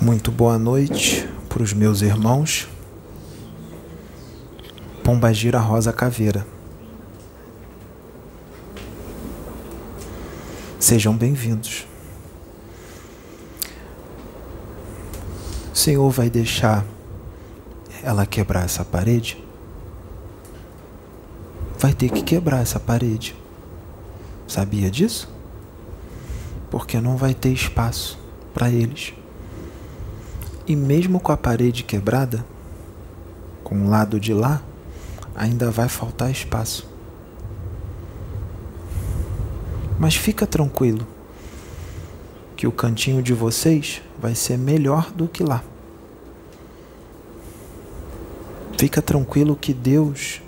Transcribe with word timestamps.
Muito 0.00 0.30
boa 0.30 0.58
noite 0.58 1.28
para 1.48 1.62
os 1.62 1.72
meus 1.72 2.02
irmãos. 2.02 2.68
Pombagira 5.02 5.58
Rosa 5.58 5.92
Caveira. 5.92 6.46
Sejam 10.78 11.16
bem-vindos. 11.16 11.86
O 15.72 15.76
Senhor 15.76 16.10
vai 16.10 16.28
deixar 16.28 16.84
ela 18.02 18.26
quebrar 18.26 18.64
essa 18.64 18.84
parede? 18.84 19.42
Vai 21.78 21.94
ter 21.94 22.10
que 22.10 22.22
quebrar 22.22 22.60
essa 22.60 22.78
parede. 22.78 23.34
Sabia 24.46 24.90
disso? 24.90 25.39
Porque 26.70 27.00
não 27.00 27.16
vai 27.16 27.34
ter 27.34 27.50
espaço 27.50 28.18
para 28.54 28.70
eles. 28.70 29.12
E 30.66 30.76
mesmo 30.76 31.18
com 31.18 31.32
a 31.32 31.36
parede 31.36 31.82
quebrada, 31.82 32.44
com 33.64 33.86
o 33.86 33.88
lado 33.90 34.20
de 34.20 34.32
lá, 34.32 34.62
ainda 35.34 35.70
vai 35.70 35.88
faltar 35.88 36.30
espaço. 36.30 36.88
Mas 39.98 40.14
fica 40.14 40.46
tranquilo, 40.46 41.06
que 42.56 42.66
o 42.66 42.72
cantinho 42.72 43.22
de 43.22 43.32
vocês 43.32 44.00
vai 44.18 44.34
ser 44.34 44.56
melhor 44.56 45.10
do 45.10 45.26
que 45.26 45.42
lá. 45.42 45.64
Fica 48.78 49.02
tranquilo 49.02 49.56
que 49.56 49.74
Deus, 49.74 50.40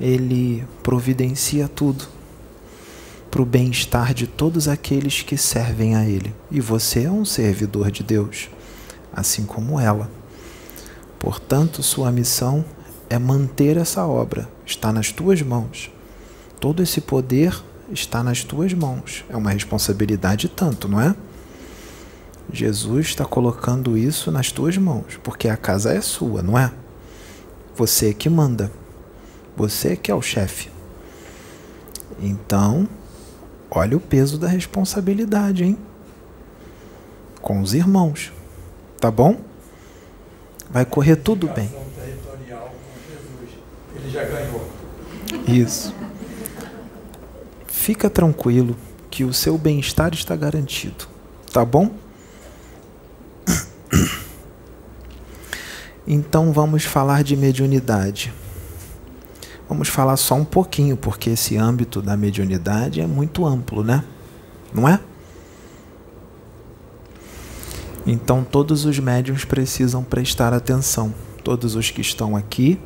Ele 0.00 0.66
providencia 0.82 1.68
tudo 1.68 2.15
para 3.36 3.42
o 3.42 3.44
bem-estar 3.44 4.14
de 4.14 4.26
todos 4.26 4.66
aqueles 4.66 5.20
que 5.20 5.36
servem 5.36 5.94
a 5.94 6.08
Ele. 6.08 6.34
E 6.50 6.58
você 6.58 7.02
é 7.02 7.10
um 7.10 7.22
servidor 7.22 7.90
de 7.90 8.02
Deus, 8.02 8.48
assim 9.12 9.44
como 9.44 9.78
ela. 9.78 10.10
Portanto, 11.18 11.82
sua 11.82 12.10
missão 12.10 12.64
é 13.10 13.18
manter 13.18 13.76
essa 13.76 14.06
obra, 14.06 14.48
está 14.64 14.90
nas 14.90 15.12
tuas 15.12 15.42
mãos. 15.42 15.90
Todo 16.58 16.82
esse 16.82 16.98
poder 17.02 17.62
está 17.92 18.22
nas 18.22 18.42
tuas 18.42 18.72
mãos. 18.72 19.22
É 19.28 19.36
uma 19.36 19.50
responsabilidade 19.50 20.48
tanto, 20.48 20.88
não 20.88 20.98
é? 20.98 21.14
Jesus 22.50 23.08
está 23.08 23.26
colocando 23.26 23.98
isso 23.98 24.30
nas 24.30 24.50
tuas 24.50 24.78
mãos, 24.78 25.20
porque 25.22 25.50
a 25.50 25.58
casa 25.58 25.92
é 25.92 26.00
sua, 26.00 26.42
não 26.42 26.58
é? 26.58 26.72
Você 27.74 28.14
que 28.14 28.30
manda. 28.30 28.72
Você 29.54 29.94
que 29.94 30.10
é 30.10 30.14
o 30.14 30.22
chefe. 30.22 30.70
Então, 32.18 32.88
olha 33.70 33.96
o 33.96 34.00
peso 34.00 34.38
da 34.38 34.48
responsabilidade, 34.48 35.64
hein? 35.64 35.78
Com 37.40 37.60
os 37.60 37.74
irmãos. 37.74 38.32
Tá 39.00 39.10
bom? 39.10 39.40
Vai 40.70 40.84
correr 40.84 41.16
tudo 41.16 41.48
bem. 41.48 41.70
Ele 43.94 44.10
já 44.10 44.24
ganhou. 44.24 44.68
Isso. 45.46 45.94
Fica 47.66 48.10
tranquilo 48.10 48.76
que 49.10 49.24
o 49.24 49.32
seu 49.32 49.56
bem-estar 49.56 50.12
está 50.12 50.34
garantido. 50.34 51.06
Tá 51.52 51.64
bom? 51.64 51.94
Então 56.06 56.52
vamos 56.52 56.84
falar 56.84 57.24
de 57.24 57.36
mediunidade. 57.36 58.32
Vamos 59.68 59.88
falar 59.88 60.16
só 60.16 60.34
um 60.34 60.44
pouquinho, 60.44 60.96
porque 60.96 61.30
esse 61.30 61.56
âmbito 61.56 62.00
da 62.00 62.16
mediunidade 62.16 63.00
é 63.00 63.06
muito 63.06 63.44
amplo, 63.44 63.82
né? 63.82 64.04
Não 64.72 64.88
é? 64.88 65.00
Então 68.06 68.44
todos 68.44 68.84
os 68.84 68.98
médiums 69.00 69.44
precisam 69.44 70.04
prestar 70.04 70.52
atenção. 70.52 71.12
Todos 71.42 71.74
os 71.74 71.90
que 71.90 72.00
estão 72.00 72.36
aqui, 72.36 72.78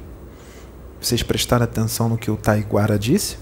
vocês 1.01 1.23
prestaram 1.23 1.65
atenção 1.65 2.09
no 2.09 2.17
que 2.17 2.31
o 2.31 2.37
Taiguara 2.37 2.99
disse? 2.99 3.37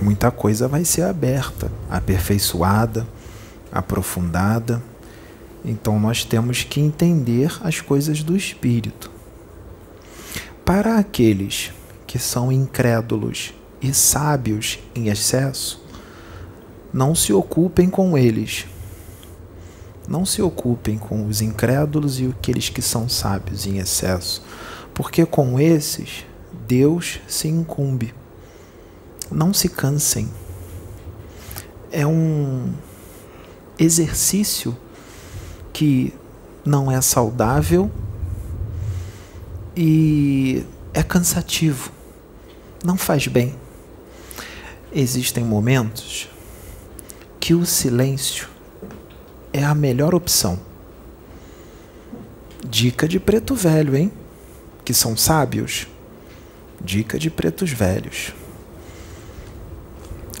Muita 0.00 0.30
coisa 0.30 0.66
vai 0.66 0.84
ser 0.84 1.02
aberta, 1.02 1.70
aperfeiçoada, 1.90 3.06
aprofundada. 3.70 4.82
Então 5.64 6.00
nós 6.00 6.24
temos 6.24 6.64
que 6.64 6.80
entender 6.80 7.52
as 7.62 7.80
coisas 7.80 8.22
do 8.22 8.34
espírito. 8.34 9.10
Para 10.64 10.96
aqueles 10.98 11.72
que 12.06 12.20
são 12.20 12.52
incrédulos 12.52 13.52
e 13.80 13.92
sábios 13.92 14.78
em 14.94 15.08
excesso, 15.08 15.82
não 16.92 17.16
se 17.16 17.32
ocupem 17.32 17.90
com 17.90 18.16
eles. 18.16 18.66
Não 20.06 20.24
se 20.24 20.40
ocupem 20.40 20.98
com 20.98 21.26
os 21.26 21.40
incrédulos 21.40 22.20
e 22.20 22.26
aqueles 22.26 22.68
que 22.68 22.80
são 22.80 23.08
sábios 23.08 23.66
em 23.66 23.78
excesso, 23.78 24.44
porque 24.94 25.26
com 25.26 25.58
esses 25.58 26.24
Deus 26.68 27.18
se 27.26 27.48
incumbe. 27.48 28.14
Não 29.30 29.52
se 29.52 29.68
cansem. 29.68 30.28
É 31.90 32.06
um 32.06 32.72
exercício 33.78 34.76
que 35.72 36.14
não 36.64 36.90
é 36.90 37.00
saudável 37.00 37.90
e 39.76 40.64
é 40.92 41.02
cansativo. 41.02 41.90
Não 42.84 42.96
faz 42.96 43.26
bem. 43.26 43.54
Existem 44.92 45.44
momentos 45.44 46.28
que 47.40 47.54
o 47.54 47.64
silêncio 47.64 48.48
é 49.52 49.64
a 49.64 49.74
melhor 49.74 50.14
opção. 50.14 50.58
Dica 52.68 53.08
de 53.08 53.18
preto 53.18 53.54
velho, 53.54 53.96
hein? 53.96 54.12
Que 54.84 54.94
são 54.94 55.16
sábios. 55.16 55.86
Dica 56.80 57.18
de 57.18 57.30
pretos 57.30 57.70
velhos. 57.70 58.32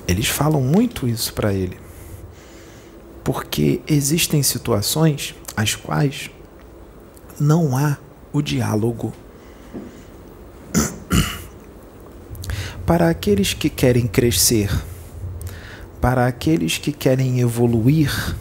Eles 0.06 0.28
falam 0.28 0.60
muito 0.60 1.08
isso 1.08 1.32
para 1.32 1.52
ele. 1.52 1.78
Porque 3.24 3.80
existem 3.86 4.42
situações 4.42 5.34
as 5.56 5.74
quais 5.74 6.30
não 7.38 7.76
há 7.76 7.98
o 8.32 8.42
diálogo. 8.42 9.12
Para 12.92 13.08
aqueles 13.08 13.54
que 13.54 13.70
querem 13.70 14.06
crescer, 14.06 14.70
para 15.98 16.26
aqueles 16.26 16.76
que 16.76 16.92
querem 16.92 17.40
evoluir, 17.40 18.36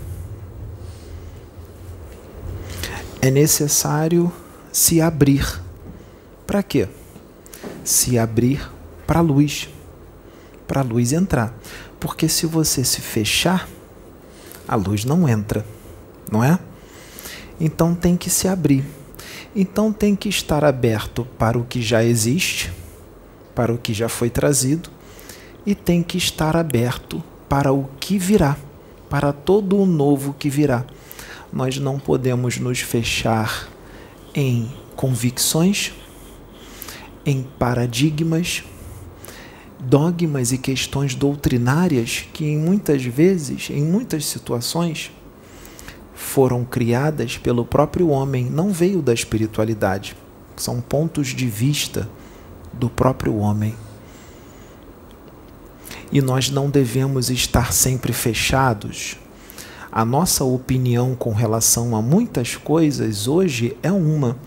é 3.22 3.31
necessário 3.31 4.29
se 4.69 5.00
abrir. 5.00 5.47
Para 6.45 6.61
quê? 6.61 6.90
Se 7.85 8.19
abrir 8.19 8.69
para 9.07 9.19
a 9.19 9.22
luz, 9.22 9.69
para 10.67 10.81
a 10.81 10.84
luz 10.84 11.13
entrar. 11.13 11.57
Porque 11.97 12.28
se 12.28 12.45
você 12.45 12.84
se 12.84 13.00
fechar, 13.00 13.69
a 14.67 14.75
luz 14.75 15.06
não 15.06 15.29
entra, 15.29 15.66
não 16.29 16.44
é? 16.44 16.59
Então 17.57 17.95
tem 17.95 18.17
que 18.17 18.29
se 18.29 18.50
abrir. 18.50 18.84
Então 19.56 19.94
tem 19.94 20.13
que 20.13 20.28
estar 20.28 20.66
aberto 20.66 21.25
para 21.40 21.57
o 21.57 21.63
que 21.63 21.81
já 21.81 22.03
existe, 22.03 22.80
para 23.56 23.73
o 23.73 23.78
que 23.78 23.94
já 23.94 24.09
foi 24.09 24.29
trazido, 24.29 24.89
e 25.66 25.75
tem 25.75 26.01
que 26.01 26.17
estar 26.17 26.56
aberto 26.56 27.23
para 27.47 27.72
o 27.72 27.89
que 28.00 28.17
virá, 28.17 28.57
para 29.09 29.31
todo 29.31 29.78
o 29.78 29.85
novo 29.85 30.34
que 30.38 30.50
virá. 30.50 30.85
Nós 31.51 31.78
não 31.78 32.00
podemos 32.00 32.57
nos 32.57 32.79
fechar 32.79 33.67
em 34.34 34.72
convicções, 34.95 35.91
em 37.25 37.44
paradigmas, 37.59 38.63
dogmas 39.79 40.51
e 40.51 40.57
questões 40.57 41.16
doutrinárias 41.16 42.28
que 42.34 42.46
em 42.46 42.58
muitas 42.58 43.03
vezes, 43.03 43.70
em 43.70 43.84
muitas 43.84 44.25
situações, 44.25 45.11
foram 46.14 46.64
criadas 46.64 47.37
pelo 47.37 47.66
próprio 47.66 48.09
homem, 48.09 48.46
não 48.46 48.72
veio 48.72 49.02
da 49.02 49.14
espiritualidade. 49.14 50.16
São 50.55 50.79
pontos 50.79 51.29
de 51.29 51.47
vista 51.47 52.08
do 52.73 52.90
próprio 52.90 53.38
homem. 53.38 53.76
E 56.12 56.22
nós 56.22 56.50
não 56.50 56.70
devemos 56.70 57.29
estar 57.29 57.72
sempre 57.72 58.12
fechados. 58.12 59.18
A 59.91 60.06
nossa 60.06 60.44
opinião 60.44 61.16
com 61.16 61.34
relação 61.34 61.96
a 61.96 62.02
muitas 62.02 62.56
coisas 62.56 63.28
hoje 63.28 63.76
é 63.82 63.91
uma, 63.91 64.38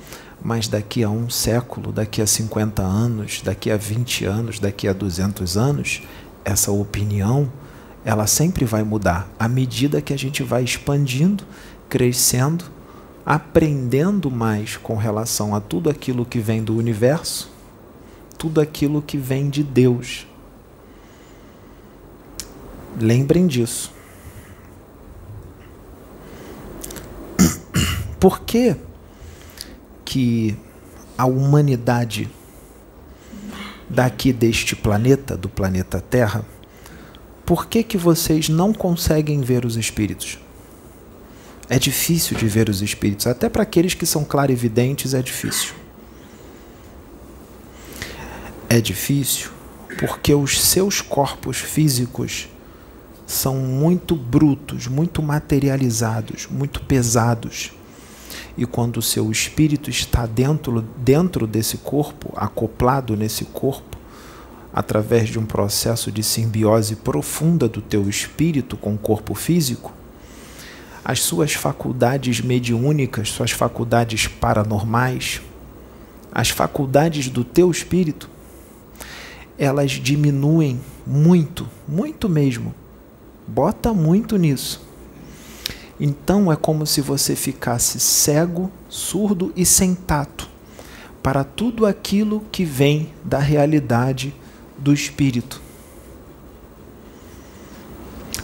mas 0.43 0.69
daqui 0.69 1.03
a 1.03 1.11
um 1.11 1.29
século, 1.31 1.93
daqui 1.93 2.21
a 2.21 2.27
50 2.27 2.83
anos, 2.83 3.41
daqui 3.43 3.71
a 3.71 3.77
20 3.77 4.25
anos, 4.25 4.59
daqui 4.59 4.89
a 4.89 4.93
200 4.93 5.57
anos, 5.57 6.03
essa 6.45 6.71
opinião 6.71 7.51
ela 8.05 8.27
sempre 8.27 8.67
vai 8.67 8.83
mudar 8.83 9.29
à 9.39 9.49
medida 9.49 10.03
que 10.03 10.13
a 10.13 10.19
gente 10.19 10.43
vai 10.43 10.63
expandindo, 10.63 11.45
crescendo, 11.89 12.67
aprendendo 13.25 14.31
mais 14.31 14.77
com 14.77 14.97
relação 14.97 15.55
a 15.55 15.61
tudo 15.61 15.89
aquilo 15.89 16.27
que 16.27 16.39
vem 16.39 16.63
do 16.63 16.77
universo, 16.77 17.51
tudo 18.45 18.61
aquilo 18.61 19.01
que 19.01 19.17
vem 19.17 19.49
de 19.49 19.63
Deus. 19.63 20.27
Lembrem 23.01 23.47
disso. 23.47 23.91
Por 28.21 28.41
que, 28.41 28.77
que 30.05 30.55
a 31.17 31.25
humanidade 31.25 32.29
daqui 33.89 34.31
deste 34.31 34.77
planeta, 34.77 35.39
do 35.39 35.49
planeta 35.49 35.99
Terra, 35.99 36.45
por 37.47 37.67
que, 37.67 37.83
que 37.83 37.97
vocês 37.97 38.51
não 38.51 38.75
conseguem 38.75 39.41
ver 39.41 39.65
os 39.65 39.77
espíritos? 39.77 40.39
É 41.69 41.79
difícil 41.79 42.37
de 42.37 42.47
ver 42.47 42.69
os 42.69 42.83
espíritos, 42.83 43.27
até 43.27 43.49
para 43.49 43.63
aqueles 43.63 43.95
que 43.95 44.05
são 44.05 44.23
clarividentes 44.23 45.15
é 45.15 45.23
difícil. 45.23 45.84
É 48.69 48.81
difícil 48.81 49.51
porque 49.99 50.35
os 50.35 50.61
seus 50.61 51.01
corpos 51.01 51.59
físicos 51.59 52.49
são 53.27 53.57
muito 53.57 54.15
brutos, 54.15 54.87
muito 54.87 55.23
materializados, 55.23 56.47
muito 56.51 56.81
pesados. 56.81 57.73
E 58.57 58.67
quando 58.67 58.99
o 58.99 59.03
seu 59.03 59.31
espírito 59.31 59.91
está 59.91 60.27
dentro, 60.27 60.83
dentro 60.99 61.47
desse 61.47 61.79
corpo, 61.79 62.33
acoplado 62.37 63.17
nesse 63.17 63.45
corpo, 63.47 63.97
através 64.73 65.29
de 65.29 65.39
um 65.39 65.47
processo 65.47 66.11
de 66.11 66.23
simbiose 66.23 66.97
profunda 66.97 67.69
do 67.69 67.81
teu 67.81 68.09
espírito 68.09 68.77
com 68.77 68.95
o 68.95 68.99
corpo 68.99 69.35
físico, 69.35 69.93
as 71.05 71.21
suas 71.21 71.53
faculdades 71.53 72.41
mediúnicas, 72.41 73.29
suas 73.29 73.51
faculdades 73.51 74.27
paranormais, 74.27 75.41
as 76.33 76.51
faculdades 76.51 77.29
do 77.29 77.45
teu 77.45 77.71
espírito, 77.71 78.29
elas 79.59 79.93
diminuem 79.93 80.81
muito, 81.07 81.69
muito 81.87 82.29
mesmo. 82.29 82.75
Bota 83.47 83.93
muito 83.93 84.37
nisso. 84.37 84.83
Então 85.99 86.51
é 86.51 86.57
como 86.57 86.87
se 86.87 87.01
você 87.01 87.37
ficasse 87.37 88.01
cego, 88.01 88.71
surdo 88.89 89.53
e 89.55 89.65
sem 89.65 89.95
tato 89.95 90.49
para 91.23 91.43
tudo 91.43 91.87
aquilo 91.87 92.45
que 92.53 92.67
vem 92.67 93.11
da 93.25 93.39
realidade 93.39 94.35
do 94.77 94.93
espírito. 94.93 95.63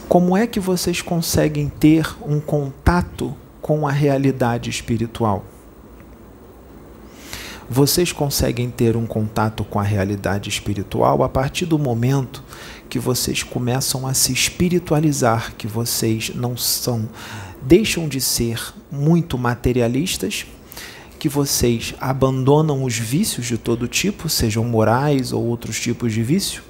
Como 0.09 0.35
é 0.35 0.47
que 0.47 0.59
vocês 0.59 0.99
conseguem 0.99 1.69
ter 1.69 2.07
um 2.23 2.39
contato 2.39 3.35
com 3.61 3.87
a 3.87 3.91
realidade 3.91 4.67
espiritual? 4.69 5.45
Vocês 7.73 8.11
conseguem 8.11 8.69
ter 8.69 8.97
um 8.97 9.05
contato 9.05 9.63
com 9.63 9.79
a 9.79 9.83
realidade 9.83 10.49
espiritual 10.49 11.23
a 11.23 11.29
partir 11.29 11.65
do 11.65 11.79
momento 11.79 12.43
que 12.89 12.99
vocês 12.99 13.43
começam 13.43 14.05
a 14.05 14.13
se 14.13 14.33
espiritualizar, 14.33 15.55
que 15.57 15.67
vocês 15.67 16.33
não 16.35 16.57
são, 16.57 17.07
deixam 17.61 18.09
de 18.09 18.19
ser 18.19 18.61
muito 18.91 19.37
materialistas, 19.37 20.45
que 21.17 21.29
vocês 21.29 21.95
abandonam 22.01 22.83
os 22.83 22.97
vícios 22.97 23.45
de 23.45 23.57
todo 23.57 23.87
tipo, 23.87 24.27
sejam 24.27 24.65
morais 24.65 25.31
ou 25.31 25.41
outros 25.41 25.79
tipos 25.79 26.11
de 26.11 26.21
vício. 26.21 26.63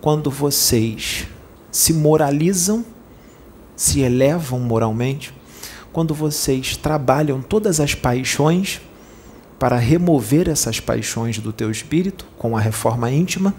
Quando 0.00 0.32
vocês 0.32 1.28
se 1.70 1.92
moralizam, 1.92 2.84
se 3.76 4.00
elevam 4.00 4.58
moralmente, 4.58 5.32
quando 5.92 6.12
vocês 6.12 6.76
trabalham 6.76 7.40
todas 7.40 7.78
as 7.78 7.94
paixões 7.94 8.80
para 9.58 9.76
remover 9.76 10.48
essas 10.48 10.78
paixões 10.78 11.38
do 11.38 11.52
teu 11.52 11.70
espírito 11.70 12.24
com 12.38 12.56
a 12.56 12.60
reforma 12.60 13.10
íntima, 13.10 13.54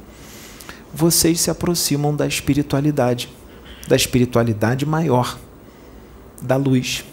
vocês 0.93 1.41
se 1.41 1.51
aproximam 1.51 2.15
da 2.15 2.25
espiritualidade, 2.25 3.29
da 3.87 3.95
espiritualidade 3.95 4.85
maior, 4.85 5.37
da 6.41 6.55
luz. 6.55 7.03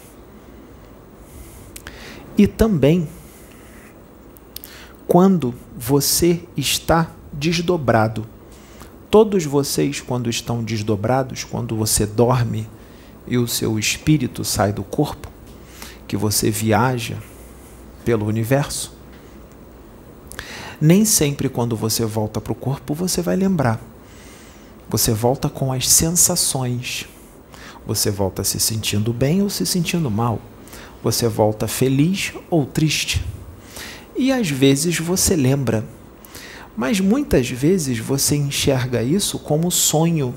E 2.37 2.47
também, 2.47 3.07
quando 5.05 5.53
você 5.75 6.41
está 6.55 7.11
desdobrado, 7.33 8.25
todos 9.11 9.43
vocês, 9.45 9.99
quando 9.99 10.29
estão 10.29 10.63
desdobrados, 10.63 11.43
quando 11.43 11.75
você 11.75 12.05
dorme 12.05 12.67
e 13.27 13.37
o 13.37 13.47
seu 13.47 13.77
espírito 13.77 14.45
sai 14.45 14.71
do 14.71 14.83
corpo, 14.83 15.29
que 16.07 16.15
você 16.15 16.49
viaja 16.49 17.17
pelo 18.07 18.25
universo, 18.25 18.93
nem 20.79 21.03
sempre 21.03 21.49
quando 21.49 21.75
você 21.75 22.05
volta 22.05 22.39
para 22.39 22.53
o 22.53 22.55
corpo 22.55 22.93
você 22.93 23.21
vai 23.21 23.35
lembrar. 23.35 23.81
Você 24.87 25.11
volta 25.11 25.49
com 25.49 25.73
as 25.73 25.89
sensações. 25.89 27.05
Você 27.85 28.09
volta 28.09 28.45
se 28.45 28.61
sentindo 28.61 29.11
bem 29.11 29.41
ou 29.41 29.49
se 29.49 29.65
sentindo 29.65 30.09
mal. 30.09 30.39
Você 31.03 31.27
volta 31.27 31.67
feliz 31.67 32.31
ou 32.49 32.65
triste. 32.65 33.25
E 34.15 34.31
às 34.31 34.49
vezes 34.49 34.97
você 34.97 35.35
lembra. 35.35 35.83
Mas 36.77 37.01
muitas 37.01 37.49
vezes 37.49 37.99
você 37.99 38.37
enxerga 38.37 39.03
isso 39.03 39.37
como 39.37 39.69
sonho. 39.69 40.33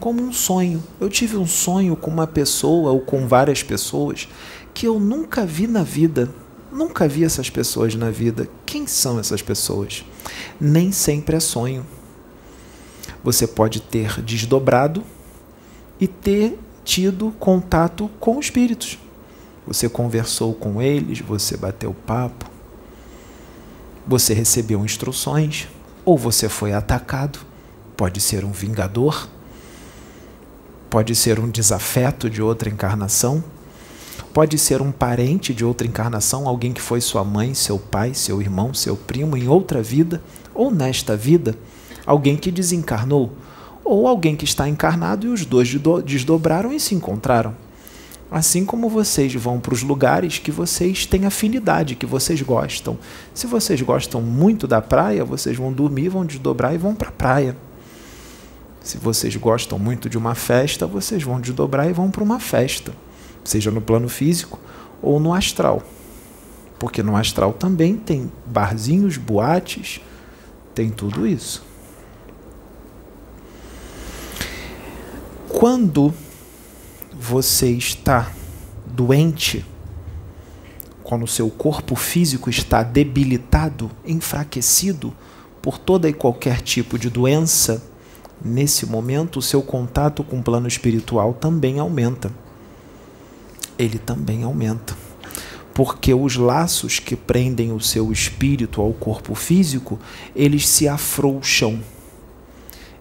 Como 0.00 0.22
um 0.22 0.32
sonho. 0.32 0.82
Eu 0.98 1.10
tive 1.10 1.36
um 1.36 1.46
sonho 1.46 1.96
com 1.96 2.10
uma 2.10 2.26
pessoa 2.26 2.92
ou 2.92 3.00
com 3.00 3.28
várias 3.28 3.62
pessoas 3.62 4.26
que 4.72 4.86
eu 4.86 4.98
nunca 4.98 5.44
vi 5.44 5.66
na 5.66 5.82
vida 5.82 6.30
Nunca 6.70 7.06
vi 7.06 7.24
essas 7.24 7.48
pessoas 7.48 7.94
na 7.94 8.10
vida. 8.10 8.48
Quem 8.64 8.86
são 8.86 9.18
essas 9.18 9.40
pessoas? 9.40 10.04
Nem 10.60 10.90
sempre 10.90 11.36
é 11.36 11.40
sonho. 11.40 11.86
Você 13.22 13.46
pode 13.46 13.80
ter 13.80 14.20
desdobrado 14.22 15.02
e 16.00 16.06
ter 16.06 16.58
tido 16.84 17.32
contato 17.38 18.10
com 18.20 18.38
espíritos. 18.38 18.98
Você 19.66 19.88
conversou 19.88 20.54
com 20.54 20.80
eles, 20.80 21.20
você 21.20 21.56
bateu 21.56 21.92
papo, 21.92 22.46
você 24.06 24.32
recebeu 24.32 24.84
instruções, 24.84 25.66
ou 26.04 26.16
você 26.16 26.48
foi 26.48 26.72
atacado. 26.72 27.40
Pode 27.96 28.20
ser 28.20 28.44
um 28.44 28.52
vingador, 28.52 29.28
pode 30.88 31.14
ser 31.14 31.40
um 31.40 31.50
desafeto 31.50 32.30
de 32.30 32.40
outra 32.40 32.68
encarnação 32.68 33.42
Pode 34.36 34.58
ser 34.58 34.82
um 34.82 34.92
parente 34.92 35.54
de 35.54 35.64
outra 35.64 35.86
encarnação, 35.86 36.46
alguém 36.46 36.70
que 36.70 36.82
foi 36.82 37.00
sua 37.00 37.24
mãe, 37.24 37.54
seu 37.54 37.78
pai, 37.78 38.12
seu 38.12 38.42
irmão, 38.42 38.74
seu 38.74 38.94
primo 38.94 39.34
em 39.34 39.48
outra 39.48 39.82
vida, 39.82 40.22
ou 40.54 40.70
nesta 40.70 41.16
vida, 41.16 41.56
alguém 42.04 42.36
que 42.36 42.50
desencarnou, 42.50 43.32
ou 43.82 44.06
alguém 44.06 44.36
que 44.36 44.44
está 44.44 44.68
encarnado 44.68 45.26
e 45.26 45.30
os 45.30 45.46
dois 45.46 45.74
desdobraram 46.04 46.70
e 46.70 46.78
se 46.78 46.94
encontraram. 46.94 47.56
Assim 48.30 48.66
como 48.66 48.90
vocês 48.90 49.32
vão 49.32 49.58
para 49.58 49.72
os 49.72 49.82
lugares 49.82 50.38
que 50.38 50.50
vocês 50.50 51.06
têm 51.06 51.24
afinidade, 51.24 51.94
que 51.94 52.04
vocês 52.04 52.42
gostam. 52.42 52.98
Se 53.32 53.46
vocês 53.46 53.80
gostam 53.80 54.20
muito 54.20 54.66
da 54.66 54.82
praia, 54.82 55.24
vocês 55.24 55.56
vão 55.56 55.72
dormir, 55.72 56.10
vão 56.10 56.26
desdobrar 56.26 56.74
e 56.74 56.78
vão 56.78 56.94
para 56.94 57.08
a 57.08 57.12
praia. 57.12 57.56
Se 58.82 58.98
vocês 58.98 59.34
gostam 59.34 59.78
muito 59.78 60.10
de 60.10 60.18
uma 60.18 60.34
festa, 60.34 60.86
vocês 60.86 61.22
vão 61.22 61.40
desdobrar 61.40 61.88
e 61.88 61.94
vão 61.94 62.10
para 62.10 62.22
uma 62.22 62.38
festa 62.38 62.92
seja 63.46 63.70
no 63.70 63.80
plano 63.80 64.08
físico 64.08 64.58
ou 65.00 65.20
no 65.20 65.32
astral. 65.32 65.82
Porque 66.78 67.02
no 67.02 67.16
astral 67.16 67.52
também 67.52 67.96
tem 67.96 68.30
barzinhos, 68.44 69.16
boates, 69.16 70.00
tem 70.74 70.90
tudo 70.90 71.26
isso. 71.26 71.64
Quando 75.48 76.12
você 77.18 77.70
está 77.70 78.30
doente, 78.84 79.64
quando 81.02 81.22
o 81.22 81.28
seu 81.28 81.48
corpo 81.48 81.96
físico 81.96 82.50
está 82.50 82.82
debilitado, 82.82 83.90
enfraquecido 84.04 85.14
por 85.62 85.78
toda 85.78 86.08
e 86.08 86.12
qualquer 86.12 86.60
tipo 86.60 86.98
de 86.98 87.08
doença, 87.08 87.82
nesse 88.44 88.84
momento 88.84 89.38
o 89.38 89.42
seu 89.42 89.62
contato 89.62 90.22
com 90.22 90.40
o 90.40 90.42
plano 90.42 90.68
espiritual 90.68 91.32
também 91.32 91.78
aumenta 91.78 92.30
ele 93.78 93.98
também 93.98 94.42
aumenta. 94.42 94.96
Porque 95.74 96.14
os 96.14 96.36
laços 96.36 96.98
que 96.98 97.14
prendem 97.14 97.72
o 97.72 97.80
seu 97.80 98.10
espírito 98.10 98.80
ao 98.80 98.92
corpo 98.92 99.34
físico, 99.34 99.98
eles 100.34 100.66
se 100.66 100.88
afrouxam. 100.88 101.80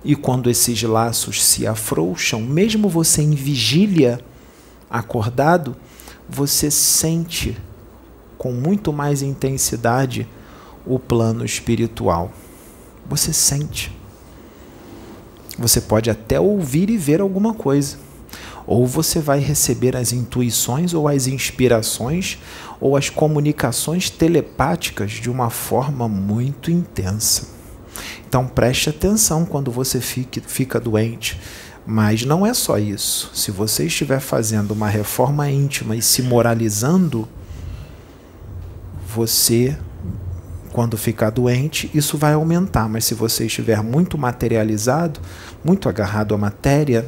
E 0.04 0.16
quando 0.16 0.50
esses 0.50 0.84
laços 0.84 1.44
se 1.44 1.66
afrouxam, 1.66 2.42
mesmo 2.42 2.90
você 2.90 3.22
em 3.22 3.34
vigília, 3.34 4.20
acordado, 4.90 5.76
você 6.28 6.70
sente 6.70 7.58
com 8.38 8.52
muito 8.52 8.92
mais 8.92 9.22
intensidade 9.22 10.28
o 10.86 11.00
plano 11.00 11.46
espiritual. 11.46 12.32
Você 13.08 13.32
sente. 13.32 13.92
Você 15.58 15.80
pode 15.80 16.10
até 16.10 16.40
ouvir 16.40 16.90
e 16.90 16.98
ver 16.98 17.22
alguma 17.22 17.54
coisa 17.54 18.05
ou 18.68 18.86
você 18.86 19.20
vai 19.20 19.40
receber 19.40 19.96
as 19.96 20.12
intuições 20.12 20.94
ou 20.94 21.08
as 21.08 21.28
inspirações 21.28 22.40
ou 22.80 22.98
as 22.98 23.10
comunicações 23.10 24.10
telepáticas 24.10 25.12
de 25.12 25.30
uma 25.30 25.50
forma 25.50 26.08
muito 26.08 26.72
intensa. 26.72 27.48
Então 28.28 28.48
preste 28.48 28.90
atenção 28.90 29.46
quando 29.46 29.72
você 29.72 30.02
fique, 30.02 30.42
fica 30.42 30.80
doente. 30.80 31.40
Mas 31.86 32.26
não 32.26 32.46
é 32.46 32.54
só 32.54 32.80
isso. 32.80 33.30
Se 33.34 33.52
você 33.52 33.86
estiver 33.86 34.20
fazendo 34.20 34.72
uma 34.72 34.90
reforma 34.90 35.50
íntima 35.50 35.96
e 35.96 36.02
se 36.02 36.24
moralizando, 36.24 37.28
você, 39.08 39.78
quando 40.74 40.98
ficar 40.98 41.30
doente, 41.30 41.90
isso 41.94 42.18
vai 42.18 42.34
aumentar. 42.34 42.90
Mas 42.90 43.06
se 43.06 43.14
você 43.14 43.46
estiver 43.46 43.84
muito 43.84 44.18
materializado, 44.18 45.20
muito 45.64 45.88
agarrado 45.88 46.34
à 46.34 46.38
matéria, 46.40 47.06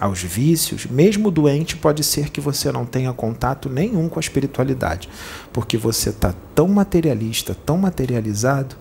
aos 0.00 0.22
vícios, 0.22 0.86
mesmo 0.86 1.30
doente, 1.30 1.76
pode 1.76 2.02
ser 2.02 2.30
que 2.30 2.40
você 2.40 2.70
não 2.72 2.84
tenha 2.84 3.12
contato 3.12 3.68
nenhum 3.68 4.08
com 4.08 4.18
a 4.18 4.20
espiritualidade, 4.20 5.08
porque 5.52 5.76
você 5.76 6.10
está 6.10 6.34
tão 6.54 6.68
materialista, 6.68 7.54
tão 7.54 7.78
materializado, 7.78 8.76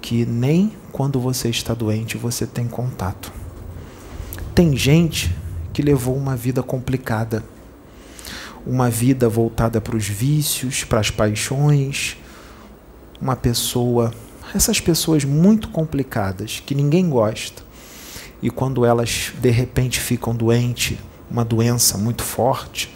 que 0.00 0.26
nem 0.26 0.72
quando 0.90 1.20
você 1.20 1.48
está 1.48 1.72
doente 1.72 2.16
você 2.16 2.46
tem 2.46 2.66
contato. 2.66 3.32
Tem 4.54 4.76
gente 4.76 5.34
que 5.72 5.80
levou 5.80 6.16
uma 6.16 6.36
vida 6.36 6.62
complicada, 6.62 7.42
uma 8.66 8.90
vida 8.90 9.28
voltada 9.28 9.80
para 9.80 9.96
os 9.96 10.06
vícios, 10.06 10.84
para 10.84 11.00
as 11.00 11.10
paixões, 11.10 12.16
uma 13.20 13.36
pessoa, 13.36 14.12
essas 14.54 14.80
pessoas 14.80 15.24
muito 15.24 15.68
complicadas 15.68 16.60
que 16.64 16.74
ninguém 16.74 17.08
gosta 17.08 17.61
e 18.42 18.50
quando 18.50 18.84
elas 18.84 19.32
de 19.40 19.50
repente 19.50 20.00
ficam 20.00 20.34
doentes, 20.34 20.98
uma 21.30 21.44
doença 21.44 21.96
muito 21.96 22.22
forte, 22.22 22.92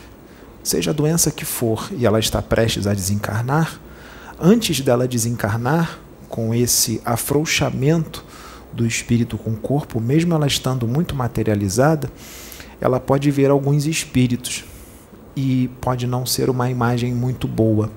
seja 0.62 0.90
a 0.90 0.94
doença 0.94 1.30
que 1.30 1.44
for, 1.44 1.88
e 1.96 2.04
ela 2.04 2.18
está 2.18 2.42
prestes 2.42 2.86
a 2.86 2.92
desencarnar, 2.92 3.80
antes 4.38 4.80
dela 4.80 5.06
desencarnar, 5.06 6.00
com 6.28 6.52
esse 6.52 7.00
afrouxamento 7.04 8.24
do 8.72 8.84
espírito 8.84 9.38
com 9.38 9.52
o 9.52 9.56
corpo, 9.56 10.00
mesmo 10.00 10.34
ela 10.34 10.46
estando 10.46 10.86
muito 10.86 11.14
materializada, 11.14 12.10
ela 12.80 13.00
pode 13.00 13.30
ver 13.30 13.50
alguns 13.50 13.86
espíritos 13.86 14.64
e 15.34 15.70
pode 15.80 16.06
não 16.06 16.26
ser 16.26 16.50
uma 16.50 16.68
imagem 16.68 17.14
muito 17.14 17.46
boa. 17.46 17.90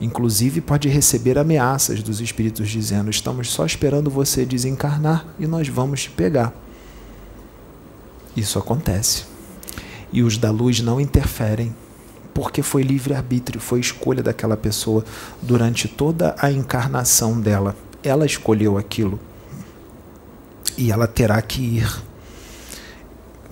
Inclusive, 0.00 0.60
pode 0.60 0.88
receber 0.88 1.38
ameaças 1.38 2.02
dos 2.02 2.20
espíritos 2.20 2.68
dizendo: 2.68 3.10
Estamos 3.10 3.50
só 3.50 3.66
esperando 3.66 4.10
você 4.10 4.44
desencarnar 4.44 5.26
e 5.38 5.46
nós 5.46 5.68
vamos 5.68 6.04
te 6.04 6.10
pegar. 6.10 6.52
Isso 8.36 8.58
acontece. 8.58 9.24
E 10.12 10.22
os 10.22 10.38
da 10.38 10.50
luz 10.50 10.80
não 10.80 11.00
interferem, 11.00 11.74
porque 12.32 12.62
foi 12.62 12.82
livre-arbítrio, 12.82 13.60
foi 13.60 13.80
escolha 13.80 14.22
daquela 14.22 14.56
pessoa 14.56 15.04
durante 15.42 15.88
toda 15.88 16.36
a 16.38 16.50
encarnação 16.50 17.40
dela. 17.40 17.74
Ela 18.02 18.24
escolheu 18.24 18.78
aquilo. 18.78 19.18
E 20.76 20.92
ela 20.92 21.08
terá 21.08 21.42
que 21.42 21.60
ir. 21.60 22.07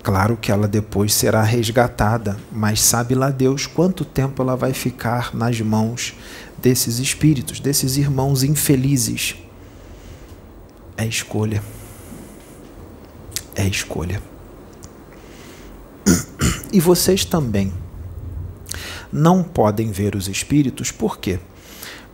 Claro 0.06 0.36
que 0.36 0.52
ela 0.52 0.68
depois 0.68 1.12
será 1.12 1.42
resgatada, 1.42 2.36
mas 2.52 2.80
sabe 2.80 3.12
lá 3.12 3.28
Deus 3.28 3.66
quanto 3.66 4.04
tempo 4.04 4.40
ela 4.40 4.54
vai 4.54 4.72
ficar 4.72 5.34
nas 5.34 5.60
mãos 5.60 6.14
desses 6.58 7.00
espíritos, 7.00 7.58
desses 7.58 7.96
irmãos 7.96 8.44
infelizes. 8.44 9.34
É 10.96 11.04
escolha. 11.04 11.60
É 13.56 13.66
escolha. 13.66 14.22
E 16.72 16.78
vocês 16.78 17.24
também 17.24 17.72
não 19.12 19.42
podem 19.42 19.90
ver 19.90 20.14
os 20.14 20.28
espíritos, 20.28 20.92
por 20.92 21.18
quê? 21.18 21.40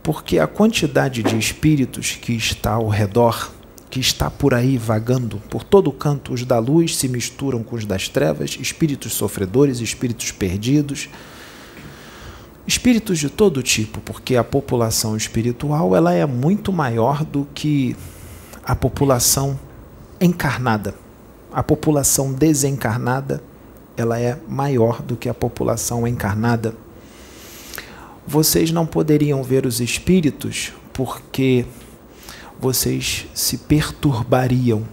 Porque 0.01 0.39
a 0.39 0.47
quantidade 0.47 1.21
de 1.21 1.37
espíritos 1.37 2.15
que 2.19 2.33
está 2.33 2.71
ao 2.71 2.89
redor 2.89 3.51
que 3.93 3.99
está 3.99 4.27
por 4.27 4.55
aí 4.55 4.75
vagando 4.75 5.37
por 5.51 5.63
todo 5.63 5.91
canto. 5.91 6.33
Os 6.33 6.43
da 6.43 6.57
luz 6.57 6.97
se 6.97 7.07
misturam 7.07 7.61
com 7.61 7.75
os 7.75 7.85
das 7.85 8.09
trevas, 8.09 8.57
espíritos 8.59 9.13
sofredores, 9.13 9.81
espíritos 9.81 10.31
perdidos, 10.31 11.09
espíritos 12.65 13.19
de 13.19 13.29
todo 13.29 13.61
tipo, 13.61 14.01
porque 14.01 14.35
a 14.35 14.43
população 14.43 15.15
espiritual 15.15 15.95
ela 15.95 16.11
é 16.11 16.25
muito 16.25 16.73
maior 16.73 17.23
do 17.23 17.47
que 17.53 17.95
a 18.65 18.75
população 18.75 19.59
encarnada. 20.19 20.95
A 21.51 21.61
população 21.61 22.33
desencarnada 22.33 23.43
ela 23.95 24.19
é 24.19 24.39
maior 24.49 25.03
do 25.03 25.15
que 25.15 25.29
a 25.29 25.35
população 25.35 26.07
encarnada. 26.07 26.73
Vocês 28.25 28.71
não 28.71 28.87
poderiam 28.87 29.43
ver 29.43 29.67
os 29.67 29.79
espíritos 29.79 30.73
porque 30.91 31.67
vocês 32.63 33.27
se 33.33 33.57
perturbariam. 33.57 34.83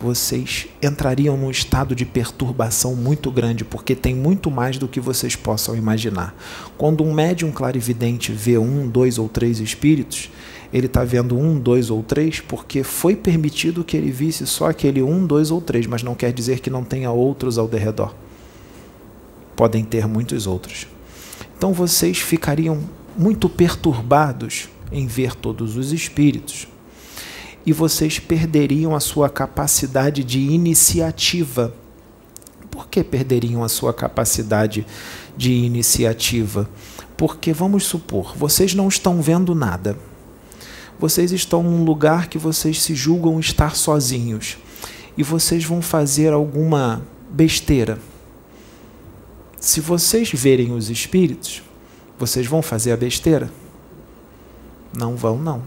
Vocês 0.00 0.68
entrariam 0.80 1.36
num 1.36 1.50
estado 1.50 1.92
de 1.92 2.04
perturbação 2.04 2.94
muito 2.94 3.32
grande, 3.32 3.64
porque 3.64 3.96
tem 3.96 4.14
muito 4.14 4.48
mais 4.48 4.78
do 4.78 4.86
que 4.86 5.00
vocês 5.00 5.34
possam 5.34 5.74
imaginar. 5.74 6.36
Quando 6.76 7.02
um 7.02 7.12
médium 7.12 7.50
clarividente 7.50 8.30
vê 8.30 8.58
um, 8.58 8.88
dois 8.88 9.18
ou 9.18 9.28
três 9.28 9.58
espíritos, 9.58 10.30
ele 10.72 10.86
está 10.86 11.02
vendo 11.02 11.36
um, 11.36 11.58
dois 11.58 11.90
ou 11.90 12.00
três, 12.00 12.38
porque 12.38 12.84
foi 12.84 13.16
permitido 13.16 13.82
que 13.82 13.96
ele 13.96 14.12
visse 14.12 14.46
só 14.46 14.70
aquele 14.70 15.02
um, 15.02 15.26
dois 15.26 15.50
ou 15.50 15.60
três, 15.60 15.84
mas 15.84 16.04
não 16.04 16.14
quer 16.14 16.32
dizer 16.32 16.60
que 16.60 16.70
não 16.70 16.84
tenha 16.84 17.10
outros 17.10 17.58
ao 17.58 17.66
derredor. 17.66 18.14
Podem 19.56 19.82
ter 19.82 20.06
muitos 20.06 20.46
outros. 20.46 20.86
Então 21.56 21.72
vocês 21.72 22.18
ficariam 22.18 22.78
muito 23.16 23.48
perturbados 23.48 24.68
em 24.90 25.06
ver 25.06 25.34
todos 25.34 25.76
os 25.76 25.92
espíritos. 25.92 26.68
E 27.64 27.72
vocês 27.72 28.18
perderiam 28.18 28.94
a 28.94 29.00
sua 29.00 29.28
capacidade 29.28 30.24
de 30.24 30.40
iniciativa. 30.40 31.74
Por 32.70 32.88
que 32.88 33.02
perderiam 33.04 33.62
a 33.62 33.68
sua 33.68 33.92
capacidade 33.92 34.86
de 35.36 35.52
iniciativa? 35.52 36.68
Porque, 37.16 37.52
vamos 37.52 37.84
supor, 37.84 38.36
vocês 38.36 38.74
não 38.74 38.88
estão 38.88 39.20
vendo 39.20 39.54
nada. 39.54 39.98
Vocês 40.98 41.30
estão 41.30 41.62
num 41.62 41.84
lugar 41.84 42.28
que 42.28 42.38
vocês 42.38 42.82
se 42.82 42.94
julgam 42.94 43.38
estar 43.38 43.76
sozinhos. 43.76 44.58
E 45.16 45.22
vocês 45.22 45.64
vão 45.64 45.82
fazer 45.82 46.32
alguma 46.32 47.02
besteira. 47.30 47.98
Se 49.60 49.80
vocês 49.80 50.30
verem 50.32 50.72
os 50.72 50.88
espíritos, 50.88 51.62
vocês 52.18 52.46
vão 52.46 52.62
fazer 52.62 52.92
a 52.92 52.96
besteira? 52.96 53.50
Não 54.92 55.16
vão, 55.16 55.38
não. 55.38 55.62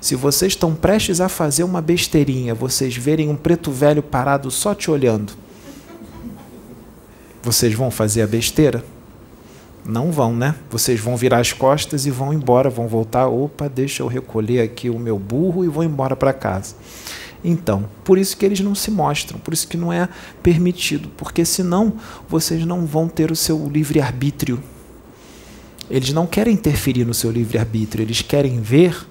Se 0.00 0.14
vocês 0.14 0.52
estão 0.52 0.74
prestes 0.74 1.20
a 1.20 1.28
fazer 1.28 1.64
uma 1.64 1.80
besteirinha, 1.80 2.54
vocês 2.54 2.96
verem 2.96 3.28
um 3.28 3.36
preto 3.36 3.70
velho 3.70 4.02
parado 4.02 4.50
só 4.50 4.74
te 4.74 4.90
olhando, 4.90 5.32
vocês 7.42 7.74
vão 7.74 7.90
fazer 7.90 8.22
a 8.22 8.26
besteira? 8.26 8.84
Não 9.84 10.10
vão, 10.10 10.34
né? 10.34 10.54
Vocês 10.70 10.98
vão 10.98 11.14
virar 11.14 11.40
as 11.40 11.52
costas 11.52 12.06
e 12.06 12.10
vão 12.10 12.32
embora, 12.32 12.70
vão 12.70 12.88
voltar. 12.88 13.26
Opa, 13.28 13.68
deixa 13.68 14.02
eu 14.02 14.06
recolher 14.06 14.62
aqui 14.62 14.88
o 14.88 14.98
meu 14.98 15.18
burro 15.18 15.62
e 15.62 15.68
vou 15.68 15.84
embora 15.84 16.16
para 16.16 16.32
casa. 16.32 16.74
Então, 17.44 17.84
por 18.02 18.16
isso 18.16 18.34
que 18.38 18.46
eles 18.46 18.60
não 18.60 18.74
se 18.74 18.90
mostram, 18.90 19.38
por 19.38 19.52
isso 19.52 19.68
que 19.68 19.76
não 19.76 19.92
é 19.92 20.08
permitido, 20.42 21.10
porque 21.14 21.44
senão 21.44 21.92
vocês 22.26 22.64
não 22.64 22.86
vão 22.86 23.06
ter 23.06 23.30
o 23.30 23.36
seu 23.36 23.68
livre-arbítrio 23.68 24.62
eles 25.90 26.12
não 26.12 26.26
querem 26.26 26.54
interferir 26.54 27.04
no 27.04 27.14
seu 27.14 27.30
livre-arbítrio, 27.30 28.02
eles 28.02 28.22
querem 28.22 28.60
ver 28.60 29.06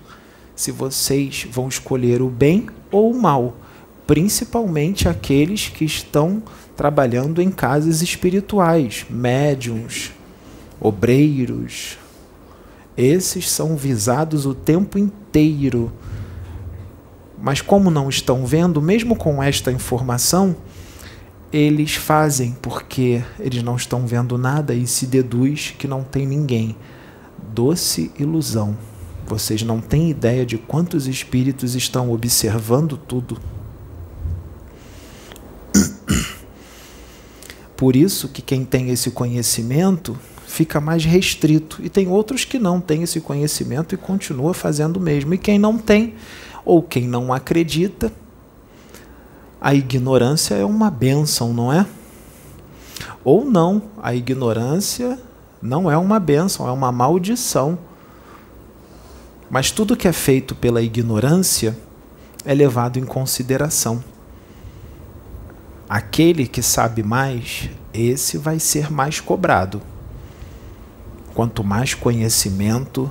se 0.56 0.72
vocês 0.72 1.48
vão 1.52 1.68
escolher 1.68 2.22
o 2.22 2.30
bem 2.30 2.68
ou 2.92 3.12
o 3.12 3.22
mal, 3.22 3.56
principalmente 4.06 5.08
aqueles 5.08 5.70
que 5.70 5.86
estão 5.86 6.44
trabalhando 6.76 7.42
em 7.42 7.52
casas 7.52 8.02
espirituais, 8.02 9.06
médiums, 9.10 10.12
obreiros. 10.80 11.98
Esses 12.96 13.50
são 13.50 13.76
visados 13.76 14.46
o 14.46 14.54
tempo 14.54 14.98
inteiro. 14.98 15.92
Mas 17.42 17.62
como 17.62 17.90
não 17.90 18.10
estão 18.10 18.46
vendo, 18.46 18.82
mesmo 18.82 19.16
com 19.16 19.42
esta 19.42 19.72
informação, 19.72 20.56
eles 21.54 21.94
fazem 21.94 22.58
porque 22.60 23.24
eles 23.40 23.62
não 23.62 23.76
estão 23.76 24.08
vendo 24.08 24.40
nada 24.40 24.74
e 24.74 24.88
se 24.88 25.06
deduz 25.06 25.76
que 25.78 25.88
não 25.88 26.04
tem 26.04 26.26
ninguém. 26.26 26.76
Doce 27.54 28.12
ilusão. 28.18 28.76
Vocês 29.28 29.62
não 29.62 29.80
têm 29.80 30.10
ideia 30.10 30.44
de 30.46 30.58
quantos 30.58 31.08
espíritos 31.08 31.76
estão 31.76 32.12
observando 32.12 32.98
tudo. 32.98 33.40
Por 37.78 37.96
isso 37.96 38.30
que 38.30 38.42
quem 38.42 38.66
tem 38.66 38.90
esse 38.90 39.12
conhecimento 39.12 40.18
fica 40.48 40.82
mais 40.82 41.06
restrito 41.06 41.80
e 41.84 41.90
tem 41.90 42.08
outros 42.08 42.46
que 42.46 42.58
não 42.58 42.82
têm 42.82 43.04
esse 43.04 43.22
conhecimento 43.22 43.94
e 43.94 43.98
continua 43.98 44.56
fazendo 44.56 44.98
o 44.98 45.02
mesmo. 45.02 45.36
E 45.36 45.38
quem 45.38 45.60
não 45.60 45.78
tem 45.78 46.16
ou 46.66 46.82
quem 46.82 47.08
não 47.08 47.32
acredita 47.32 48.12
a 49.64 49.74
ignorância 49.74 50.56
é 50.56 50.66
uma 50.66 50.92
bênção, 50.92 51.54
não 51.54 51.72
é? 51.72 51.88
Ou 53.24 53.46
não, 53.46 53.82
a 54.02 54.14
ignorância 54.14 55.18
não 55.62 55.90
é 55.90 55.98
uma 55.98 56.20
bênção, 56.20 56.68
é 56.68 56.72
uma 56.74 56.92
maldição. 56.92 57.80
Mas 59.50 59.72
tudo 59.72 59.96
que 59.96 60.06
é 60.06 60.12
feito 60.12 60.54
pela 60.54 60.82
ignorância 60.82 61.78
é 62.44 62.54
levado 62.54 63.00
em 63.00 63.06
consideração. 63.06 64.04
Aquele 65.88 66.46
que 66.46 66.62
sabe 66.62 67.02
mais, 67.02 67.70
esse 67.94 68.38
vai 68.38 68.60
ser 68.60 68.92
mais 68.92 69.22
cobrado. 69.22 69.82
Quanto 71.34 71.64
mais 71.64 71.94
conhecimento, 71.94 73.10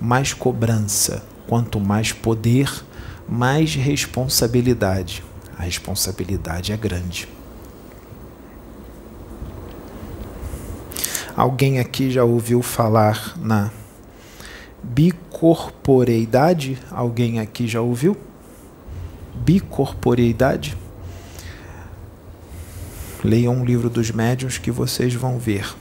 mais 0.00 0.32
cobrança. 0.32 1.22
Quanto 1.46 1.78
mais 1.78 2.10
poder, 2.10 2.72
mais 3.28 3.74
responsabilidade. 3.74 5.22
A 5.58 5.62
responsabilidade 5.62 6.72
é 6.72 6.76
grande. 6.76 7.28
Alguém 11.36 11.80
aqui 11.80 12.10
já 12.12 12.22
ouviu 12.22 12.62
falar 12.62 13.36
na 13.38 13.70
bicorporeidade? 14.82 16.78
Alguém 16.90 17.40
aqui 17.40 17.66
já 17.66 17.80
ouviu? 17.80 18.16
Bicorporeidade? 19.34 20.76
Leiam 23.24 23.54
um 23.54 23.64
livro 23.64 23.90
dos 23.90 24.10
médiuns 24.10 24.58
que 24.58 24.70
vocês 24.70 25.12
vão 25.14 25.38
ver. 25.38 25.74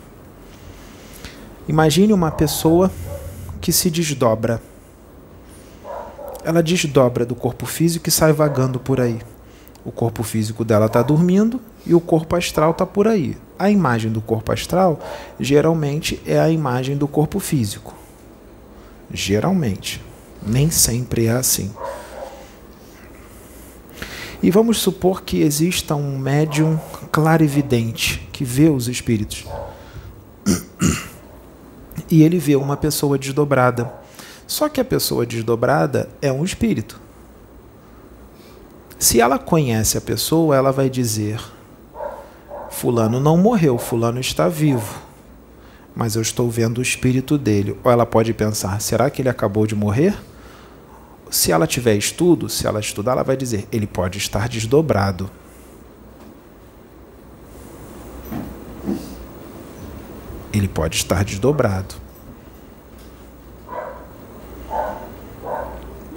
Imagine 1.67 2.13
uma 2.13 2.31
pessoa 2.31 2.91
que 3.61 3.71
se 3.71 3.91
desdobra. 3.91 4.61
Ela 6.43 6.63
desdobra 6.63 7.25
do 7.25 7.35
corpo 7.35 7.65
físico 7.65 8.09
e 8.09 8.11
sai 8.11 8.33
vagando 8.33 8.79
por 8.79 8.99
aí. 8.99 9.19
O 9.85 9.91
corpo 9.91 10.23
físico 10.23 10.63
dela 10.63 10.85
está 10.85 11.01
dormindo 11.01 11.59
e 11.85 11.93
o 11.93 11.99
corpo 11.99 12.35
astral 12.35 12.71
está 12.71 12.85
por 12.85 13.07
aí. 13.07 13.37
A 13.59 13.69
imagem 13.69 14.11
do 14.11 14.21
corpo 14.21 14.51
astral 14.51 14.99
geralmente 15.39 16.21
é 16.25 16.39
a 16.39 16.49
imagem 16.49 16.95
do 16.95 17.07
corpo 17.07 17.39
físico. 17.39 17.93
Geralmente. 19.11 20.01
Nem 20.45 20.69
sempre 20.69 21.27
é 21.27 21.31
assim. 21.31 21.71
E 24.41 24.51
vamos 24.51 24.79
supor 24.79 25.23
que 25.23 25.41
exista 25.41 25.95
um 25.95 26.17
médium 26.17 26.77
clarividente 27.11 28.27
que 28.33 28.43
vê 28.43 28.69
os 28.69 28.89
espíritos. 28.89 29.45
E 32.11 32.23
ele 32.23 32.37
vê 32.39 32.55
uma 32.55 32.75
pessoa 32.75 33.17
desdobrada. 33.17 33.91
Só 34.45 34.67
que 34.67 34.81
a 34.81 34.85
pessoa 34.85 35.25
desdobrada 35.25 36.09
é 36.21 36.31
um 36.31 36.43
espírito. 36.43 36.99
Se 39.03 39.19
ela 39.19 39.37
conhece 39.37 39.97
a 39.97 40.01
pessoa, 40.01 40.55
ela 40.55 40.71
vai 40.71 40.89
dizer: 40.89 41.37
Fulano 42.69 43.19
não 43.19 43.35
morreu, 43.35 43.77
Fulano 43.77 44.17
está 44.17 44.47
vivo. 44.47 44.97
Mas 45.93 46.15
eu 46.15 46.21
estou 46.21 46.49
vendo 46.49 46.77
o 46.77 46.81
espírito 46.81 47.37
dele. 47.37 47.77
Ou 47.83 47.91
ela 47.91 48.05
pode 48.05 48.33
pensar: 48.33 48.79
será 48.79 49.09
que 49.09 49.21
ele 49.21 49.27
acabou 49.27 49.67
de 49.67 49.75
morrer? 49.75 50.17
Se 51.29 51.51
ela 51.51 51.67
tiver 51.67 51.95
estudo, 51.97 52.47
se 52.47 52.65
ela 52.65 52.79
estudar, 52.79 53.11
ela 53.11 53.23
vai 53.23 53.35
dizer: 53.35 53.67
ele 53.73 53.85
pode 53.85 54.19
estar 54.19 54.47
desdobrado. 54.47 55.29
Ele 60.53 60.69
pode 60.69 60.95
estar 60.95 61.25
desdobrado. 61.25 61.95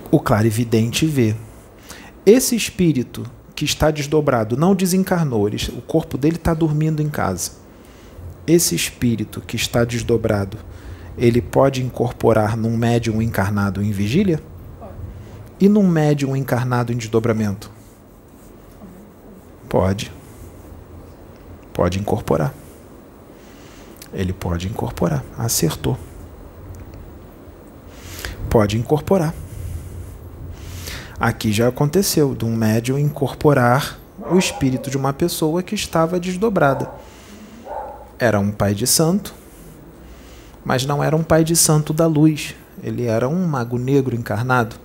O 0.08 0.20
clarividente 0.20 1.04
vê. 1.04 1.34
Esse 2.26 2.56
espírito 2.56 3.24
que 3.54 3.64
está 3.64 3.88
desdobrado 3.88 4.56
não 4.56 4.74
desencarnou, 4.74 5.46
ele, 5.46 5.56
o 5.68 5.80
corpo 5.80 6.18
dele 6.18 6.34
está 6.34 6.52
dormindo 6.52 7.00
em 7.00 7.08
casa. 7.08 7.52
Esse 8.44 8.74
espírito 8.74 9.40
que 9.40 9.54
está 9.54 9.84
desdobrado, 9.84 10.58
ele 11.16 11.40
pode 11.40 11.84
incorporar 11.84 12.56
num 12.56 12.76
médium 12.76 13.22
encarnado 13.22 13.80
em 13.80 13.92
vigília? 13.92 14.42
E 15.60 15.68
num 15.68 15.86
médium 15.86 16.34
encarnado 16.34 16.92
em 16.92 16.96
desdobramento? 16.96 17.70
Pode. 19.68 20.12
Pode 21.72 22.00
incorporar. 22.00 22.52
Ele 24.12 24.32
pode 24.32 24.66
incorporar. 24.66 25.24
Acertou. 25.38 25.96
Pode 28.50 28.76
incorporar. 28.76 29.32
Aqui 31.18 31.50
já 31.50 31.68
aconteceu 31.68 32.34
de 32.34 32.44
um 32.44 32.54
médium 32.54 32.98
incorporar 32.98 33.98
o 34.30 34.36
espírito 34.36 34.90
de 34.90 34.98
uma 34.98 35.14
pessoa 35.14 35.62
que 35.62 35.74
estava 35.74 36.20
desdobrada. 36.20 36.90
Era 38.18 38.38
um 38.38 38.50
pai 38.50 38.74
de 38.74 38.86
santo, 38.86 39.34
mas 40.62 40.84
não 40.84 41.02
era 41.02 41.16
um 41.16 41.22
pai 41.22 41.42
de 41.42 41.56
santo 41.56 41.94
da 41.94 42.06
luz. 42.06 42.54
Ele 42.82 43.06
era 43.06 43.26
um 43.26 43.46
mago 43.46 43.78
negro 43.78 44.14
encarnado. 44.14 44.76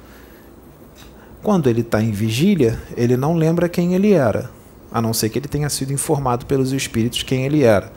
Quando 1.43 1.69
ele 1.69 1.81
está 1.81 2.01
em 2.01 2.11
vigília, 2.11 2.81
ele 2.95 3.17
não 3.17 3.35
lembra 3.35 3.67
quem 3.67 3.93
ele 3.93 4.13
era, 4.13 4.49
a 4.89 5.01
não 5.01 5.13
ser 5.13 5.27
que 5.27 5.37
ele 5.37 5.49
tenha 5.49 5.69
sido 5.69 5.91
informado 5.91 6.45
pelos 6.45 6.71
espíritos 6.71 7.23
quem 7.23 7.45
ele 7.45 7.63
era. 7.63 7.91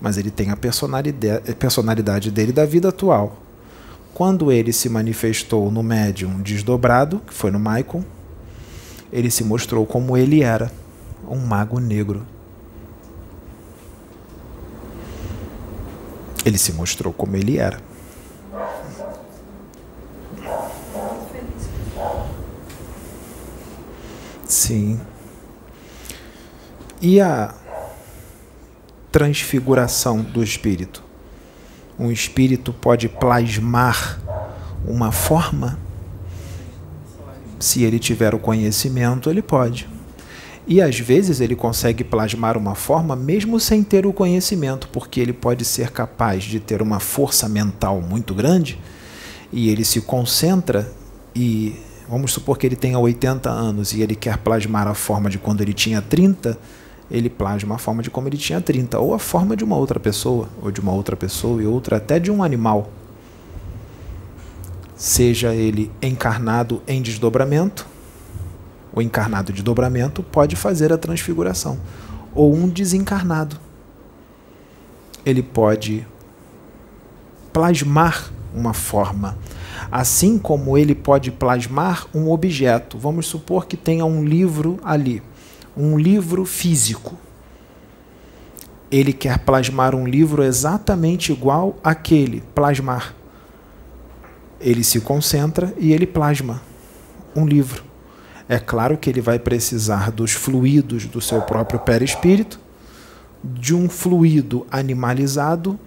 Mas 0.00 0.16
ele 0.16 0.30
tem 0.30 0.50
a 0.50 0.56
personalidade, 0.56 1.54
personalidade 1.56 2.30
dele 2.30 2.52
da 2.52 2.64
vida 2.64 2.88
atual. 2.88 3.43
Quando 4.14 4.52
ele 4.52 4.72
se 4.72 4.88
manifestou 4.88 5.72
no 5.72 5.82
médium 5.82 6.40
desdobrado, 6.40 7.20
que 7.26 7.34
foi 7.34 7.50
no 7.50 7.58
Maicon, 7.58 8.04
ele 9.12 9.28
se 9.28 9.42
mostrou 9.42 9.84
como 9.84 10.16
ele 10.16 10.40
era, 10.40 10.70
um 11.28 11.38
mago 11.38 11.80
negro. 11.80 12.24
Ele 16.44 16.56
se 16.56 16.72
mostrou 16.72 17.12
como 17.12 17.34
ele 17.36 17.58
era. 17.58 17.80
Sim. 24.46 25.00
E 27.00 27.20
a 27.20 27.52
transfiguração 29.10 30.22
do 30.22 30.42
espírito? 30.42 31.03
Um 31.98 32.10
espírito 32.10 32.72
pode 32.72 33.08
plasmar 33.08 34.20
uma 34.86 35.12
forma? 35.12 35.78
Se 37.58 37.82
ele 37.82 37.98
tiver 37.98 38.34
o 38.34 38.38
conhecimento, 38.38 39.30
ele 39.30 39.42
pode. 39.42 39.88
E 40.66 40.80
às 40.80 40.98
vezes 40.98 41.40
ele 41.40 41.54
consegue 41.54 42.02
plasmar 42.02 42.56
uma 42.56 42.74
forma 42.74 43.14
mesmo 43.14 43.60
sem 43.60 43.82
ter 43.82 44.06
o 44.06 44.12
conhecimento, 44.12 44.88
porque 44.88 45.20
ele 45.20 45.32
pode 45.32 45.64
ser 45.64 45.90
capaz 45.90 46.44
de 46.44 46.58
ter 46.58 46.80
uma 46.80 46.98
força 46.98 47.48
mental 47.48 48.00
muito 48.00 48.34
grande 48.34 48.78
e 49.52 49.68
ele 49.68 49.84
se 49.84 50.00
concentra 50.00 50.90
e 51.34 51.76
Vamos 52.08 52.32
supor 52.32 52.58
que 52.58 52.66
ele 52.66 52.76
tenha 52.76 52.98
80 52.98 53.48
anos 53.48 53.92
e 53.94 54.02
ele 54.02 54.14
quer 54.14 54.36
plasmar 54.38 54.86
a 54.86 54.94
forma 54.94 55.30
de 55.30 55.38
quando 55.38 55.62
ele 55.62 55.72
tinha 55.72 56.02
30, 56.02 56.58
ele 57.16 57.30
plasma 57.30 57.76
a 57.76 57.78
forma 57.78 58.02
de 58.02 58.10
como 58.10 58.28
ele 58.28 58.36
tinha 58.36 58.60
30, 58.60 58.98
ou 58.98 59.14
a 59.14 59.18
forma 59.18 59.56
de 59.56 59.64
uma 59.64 59.76
outra 59.76 60.00
pessoa, 60.00 60.48
ou 60.62 60.70
de 60.70 60.80
uma 60.80 60.92
outra 60.92 61.16
pessoa 61.16 61.62
e 61.62 61.66
outra 61.66 61.96
até 61.96 62.18
de 62.18 62.30
um 62.30 62.42
animal. 62.42 62.90
Seja 64.96 65.54
ele 65.54 65.90
encarnado 66.02 66.82
em 66.86 67.00
desdobramento, 67.00 67.86
o 68.92 69.02
encarnado 69.02 69.52
de 69.52 69.62
dobramento 69.62 70.22
pode 70.22 70.56
fazer 70.56 70.92
a 70.92 70.98
transfiguração, 70.98 71.78
ou 72.34 72.54
um 72.54 72.68
desencarnado. 72.68 73.56
Ele 75.24 75.42
pode 75.42 76.06
plasmar 77.52 78.30
uma 78.52 78.72
forma 78.72 79.36
Assim 79.90 80.38
como 80.38 80.76
ele 80.76 80.94
pode 80.94 81.30
plasmar 81.30 82.06
um 82.14 82.30
objeto, 82.30 82.98
vamos 82.98 83.26
supor 83.26 83.66
que 83.66 83.76
tenha 83.76 84.04
um 84.04 84.24
livro 84.24 84.78
ali, 84.84 85.22
um 85.76 85.98
livro 85.98 86.44
físico. 86.44 87.16
Ele 88.90 89.12
quer 89.12 89.38
plasmar 89.38 89.94
um 89.94 90.06
livro 90.06 90.42
exatamente 90.42 91.32
igual 91.32 91.76
àquele, 91.82 92.42
plasmar. 92.54 93.14
Ele 94.60 94.84
se 94.84 95.00
concentra 95.00 95.74
e 95.76 95.92
ele 95.92 96.06
plasma 96.06 96.62
um 97.34 97.46
livro. 97.46 97.82
É 98.48 98.58
claro 98.58 98.96
que 98.96 99.08
ele 99.08 99.20
vai 99.20 99.38
precisar 99.38 100.10
dos 100.10 100.32
fluidos 100.32 101.06
do 101.06 101.20
seu 101.20 101.40
próprio 101.42 101.80
perispírito, 101.80 102.60
de 103.42 103.74
um 103.74 103.88
fluido 103.88 104.66
animalizado, 104.70 105.78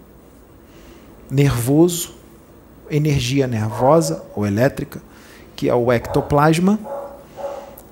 nervoso, 1.29 2.15
energia 2.89 3.47
nervosa 3.47 4.23
ou 4.35 4.45
elétrica, 4.45 5.01
que 5.55 5.69
é 5.69 5.75
o 5.75 5.91
ectoplasma. 5.91 6.79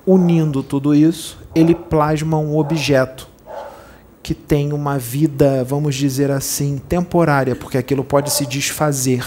Unindo 0.06 0.62
tudo 0.62 0.94
isso, 0.94 1.36
ele 1.52 1.74
plasma 1.74 2.38
um 2.38 2.56
objeto 2.56 3.28
que 4.22 4.34
tem 4.34 4.72
uma 4.72 4.98
vida, 4.98 5.64
vamos 5.64 5.94
dizer 5.94 6.30
assim, 6.30 6.78
temporária, 6.78 7.56
porque 7.56 7.76
aquilo 7.78 8.04
pode 8.04 8.30
se 8.30 8.46
desfazer. 8.46 9.24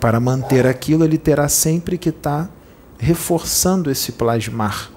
Para 0.00 0.18
manter 0.18 0.66
aquilo, 0.66 1.04
ele 1.04 1.18
terá 1.18 1.48
sempre 1.48 1.98
que 1.98 2.08
estar 2.08 2.46
tá 2.46 2.50
reforçando 2.98 3.90
esse 3.90 4.12
plasmar. 4.12 4.90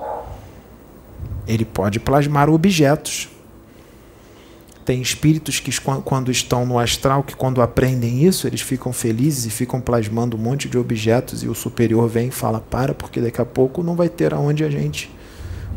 Ele 1.47 1.65
pode 1.65 1.99
plasmar 1.99 2.49
objetos. 2.49 3.29
Tem 4.85 5.01
espíritos 5.01 5.59
que, 5.61 5.71
quando 6.03 6.29
estão 6.29 6.65
no 6.65 6.77
astral, 6.77 7.23
que 7.23 7.33
quando 7.35 7.61
aprendem 7.61 8.25
isso, 8.25 8.45
eles 8.45 8.59
ficam 8.59 8.91
felizes 8.91 9.45
e 9.45 9.49
ficam 9.49 9.79
plasmando 9.79 10.35
um 10.35 10.39
monte 10.39 10.67
de 10.67 10.77
objetos 10.77 11.41
e 11.41 11.47
o 11.47 11.55
superior 11.55 12.09
vem 12.09 12.27
e 12.27 12.31
fala: 12.31 12.59
para, 12.59 12.93
porque 12.93 13.21
daqui 13.21 13.39
a 13.39 13.45
pouco 13.45 13.81
não 13.81 13.95
vai 13.95 14.09
ter 14.09 14.33
aonde 14.33 14.65
a 14.65 14.69
gente 14.69 15.09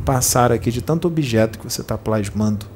passar 0.04 0.50
aqui 0.50 0.72
de 0.72 0.82
tanto 0.82 1.06
objeto 1.06 1.56
que 1.58 1.64
você 1.64 1.82
está 1.82 1.96
plasmando. 1.96 2.66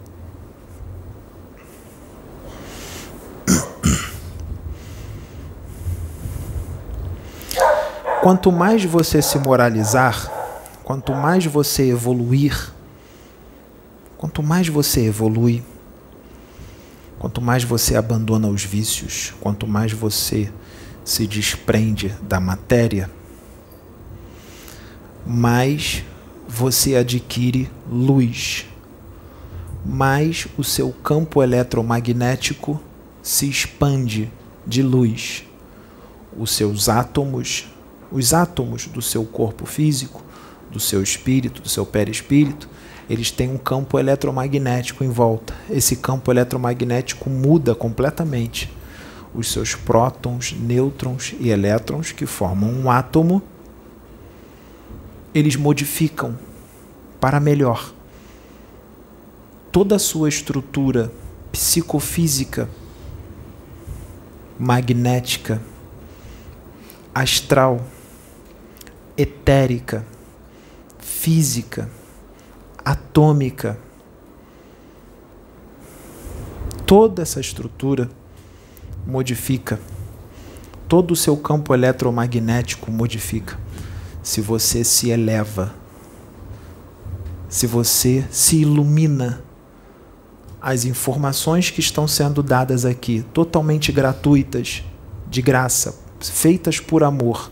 Quanto 8.23 8.53
mais 8.53 8.85
você 8.85 9.21
se 9.21 9.37
moralizar, 9.39 10.31
quanto 10.85 11.13
mais 11.15 11.45
você 11.47 11.91
evoluir, 11.91 12.73
quanto 14.19 14.43
mais 14.43 14.69
você 14.69 15.07
evolui, 15.07 15.65
quanto 17.41 17.47
mais 17.47 17.65
você 17.65 17.97
abandona 17.97 18.49
os 18.49 18.65
vícios, 18.65 19.33
quanto 19.41 19.67
mais 19.67 19.93
você 19.93 20.53
se 21.03 21.27
desprende 21.27 22.15
da 22.21 22.39
matéria, 22.39 23.11
mais 25.27 26.05
você 26.47 26.97
adquire 26.97 27.71
luz, 27.91 28.67
mais 29.87 30.47
o 30.59 30.63
seu 30.63 30.93
campo 30.93 31.43
eletromagnético 31.43 32.79
se 33.23 33.49
expande 33.49 34.31
de 34.67 34.83
luz. 34.83 35.45
Os 36.37 36.51
seus 36.53 36.91
átomos 36.91 37.69
os 38.13 38.35
átomos 38.35 38.87
do 38.89 39.01
seu 39.01 39.25
corpo 39.25 39.65
físico, 39.65 40.23
do 40.71 40.81
seu 40.81 41.01
espírito, 41.01 41.63
do 41.63 41.69
seu 41.69 41.87
perispírito, 41.87 42.69
eles 43.11 43.33
têm 43.33 43.51
um 43.51 43.59
campo 43.59 43.99
eletromagnético 43.99 45.03
em 45.03 45.09
volta. 45.09 45.53
Esse 45.69 45.97
campo 45.97 46.31
eletromagnético 46.31 47.29
muda 47.29 47.75
completamente 47.75 48.73
os 49.35 49.51
seus 49.51 49.75
prótons, 49.75 50.53
nêutrons 50.53 51.35
e 51.41 51.49
elétrons 51.49 52.13
que 52.13 52.25
formam 52.25 52.71
um 52.71 52.89
átomo. 52.89 53.43
Eles 55.35 55.57
modificam 55.57 56.39
para 57.21 57.41
melhor 57.41 57.93
toda 59.73 59.97
a 59.97 59.99
sua 59.99 60.29
estrutura 60.29 61.13
psicofísica, 61.51 62.69
magnética, 64.57 65.61
astral 67.13 67.85
etérica, 69.17 70.07
física, 71.01 71.91
atômica. 72.91 73.79
Toda 76.87 77.23
essa 77.23 77.41
estrutura 77.41 78.11
modifica. 79.07 79.79
Todo 80.89 81.13
o 81.13 81.17
seu 81.17 81.37
campo 81.37 81.73
eletromagnético 81.73 82.91
modifica. 82.91 83.59
Se 84.23 84.41
você 84.41 84.83
se 84.83 85.11
eleva, 85.11 85.73
se 87.49 87.67
você 87.67 88.25
se 88.31 88.57
ilumina, 88.61 89.43
as 90.61 90.85
informações 90.85 91.71
que 91.71 91.81
estão 91.81 92.07
sendo 92.07 92.43
dadas 92.43 92.85
aqui, 92.85 93.25
totalmente 93.33 93.91
gratuitas, 93.91 94.85
de 95.29 95.41
graça, 95.41 95.99
feitas 96.21 96.79
por 96.79 97.03
amor, 97.03 97.51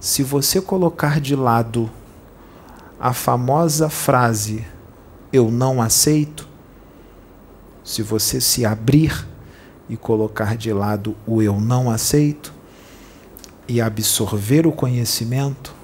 se 0.00 0.22
você 0.22 0.60
colocar 0.60 1.20
de 1.20 1.36
lado 1.36 1.88
a 3.04 3.12
famosa 3.12 3.90
frase 3.90 4.64
eu 5.30 5.50
não 5.50 5.82
aceito, 5.82 6.48
se 7.84 8.00
você 8.02 8.40
se 8.40 8.64
abrir 8.64 9.28
e 9.90 9.94
colocar 9.94 10.56
de 10.56 10.72
lado 10.72 11.14
o 11.26 11.42
eu 11.42 11.60
não 11.60 11.90
aceito 11.90 12.50
e 13.68 13.78
absorver 13.78 14.66
o 14.66 14.72
conhecimento, 14.72 15.74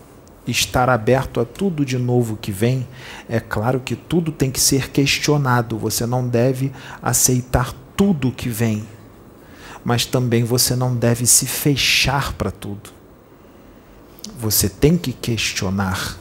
estar 0.46 0.88
aberto 0.88 1.40
a 1.40 1.44
tudo 1.44 1.84
de 1.84 1.98
novo 1.98 2.38
que 2.38 2.50
vem, 2.50 2.88
é 3.28 3.38
claro 3.38 3.80
que 3.80 3.94
tudo 3.94 4.32
tem 4.32 4.50
que 4.50 4.58
ser 4.58 4.88
questionado, 4.90 5.76
você 5.76 6.06
não 6.06 6.26
deve 6.26 6.72
aceitar 7.02 7.74
tudo 7.94 8.32
que 8.32 8.48
vem, 8.48 8.88
mas 9.84 10.06
também 10.06 10.42
você 10.42 10.74
não 10.74 10.96
deve 10.96 11.26
se 11.26 11.44
fechar 11.44 12.32
para 12.32 12.50
tudo. 12.50 12.88
Você 14.38 14.70
tem 14.70 14.96
que 14.96 15.12
questionar. 15.12 16.18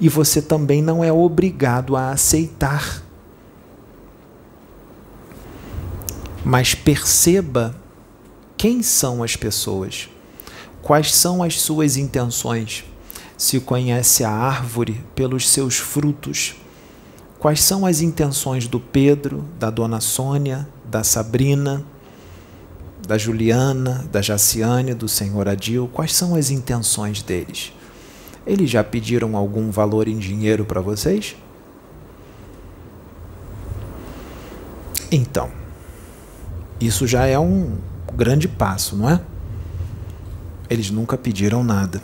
E 0.00 0.08
você 0.08 0.40
também 0.40 0.80
não 0.80 1.02
é 1.02 1.12
obrigado 1.12 1.96
a 1.96 2.10
aceitar. 2.10 3.02
Mas 6.44 6.74
perceba 6.74 7.74
quem 8.56 8.82
são 8.82 9.22
as 9.22 9.36
pessoas, 9.36 10.08
quais 10.80 11.14
são 11.14 11.42
as 11.42 11.60
suas 11.60 11.96
intenções. 11.96 12.84
Se 13.36 13.60
conhece 13.60 14.24
a 14.24 14.30
árvore 14.30 15.04
pelos 15.14 15.48
seus 15.48 15.76
frutos. 15.76 16.56
Quais 17.38 17.60
são 17.60 17.86
as 17.86 18.00
intenções 18.00 18.66
do 18.66 18.80
Pedro, 18.80 19.44
da 19.60 19.70
dona 19.70 20.00
Sônia, 20.00 20.68
da 20.84 21.04
Sabrina? 21.04 21.84
da 23.08 23.16
Juliana, 23.16 24.06
da 24.12 24.20
Jaciane, 24.20 24.92
do 24.92 25.08
senhor 25.08 25.48
Adil, 25.48 25.88
quais 25.90 26.14
são 26.14 26.34
as 26.34 26.50
intenções 26.50 27.22
deles? 27.22 27.72
Eles 28.48 28.70
já 28.70 28.82
pediram 28.82 29.36
algum 29.36 29.70
valor 29.70 30.08
em 30.08 30.18
dinheiro 30.18 30.64
para 30.64 30.80
vocês? 30.80 31.36
Então, 35.12 35.50
isso 36.80 37.06
já 37.06 37.26
é 37.26 37.38
um 37.38 37.76
grande 38.14 38.48
passo, 38.48 38.96
não 38.96 39.10
é? 39.10 39.20
Eles 40.68 40.90
nunca 40.90 41.18
pediram 41.18 41.62
nada. 41.62 42.02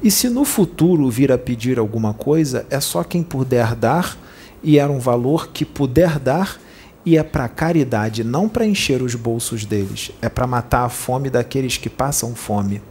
E 0.00 0.10
se 0.10 0.28
no 0.28 0.44
futuro 0.44 1.10
vir 1.10 1.32
a 1.32 1.38
pedir 1.38 1.76
alguma 1.76 2.14
coisa, 2.14 2.64
é 2.70 2.78
só 2.78 3.02
quem 3.02 3.24
puder 3.24 3.74
dar, 3.74 4.16
e 4.62 4.78
era 4.78 4.90
um 4.90 5.00
valor 5.00 5.48
que 5.48 5.64
puder 5.64 6.18
dar 6.18 6.58
e 7.04 7.16
é 7.16 7.22
para 7.22 7.48
caridade, 7.48 8.22
não 8.22 8.48
para 8.48 8.66
encher 8.66 9.02
os 9.02 9.14
bolsos 9.14 9.64
deles, 9.64 10.12
é 10.20 10.28
para 10.28 10.46
matar 10.46 10.84
a 10.84 10.88
fome 10.88 11.30
daqueles 11.30 11.76
que 11.76 11.88
passam 11.88 12.34
fome, 12.34 12.82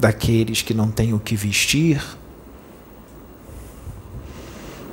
daqueles 0.00 0.62
que 0.62 0.72
não 0.72 0.90
têm 0.90 1.12
o 1.12 1.20
que 1.20 1.36
vestir, 1.36 2.02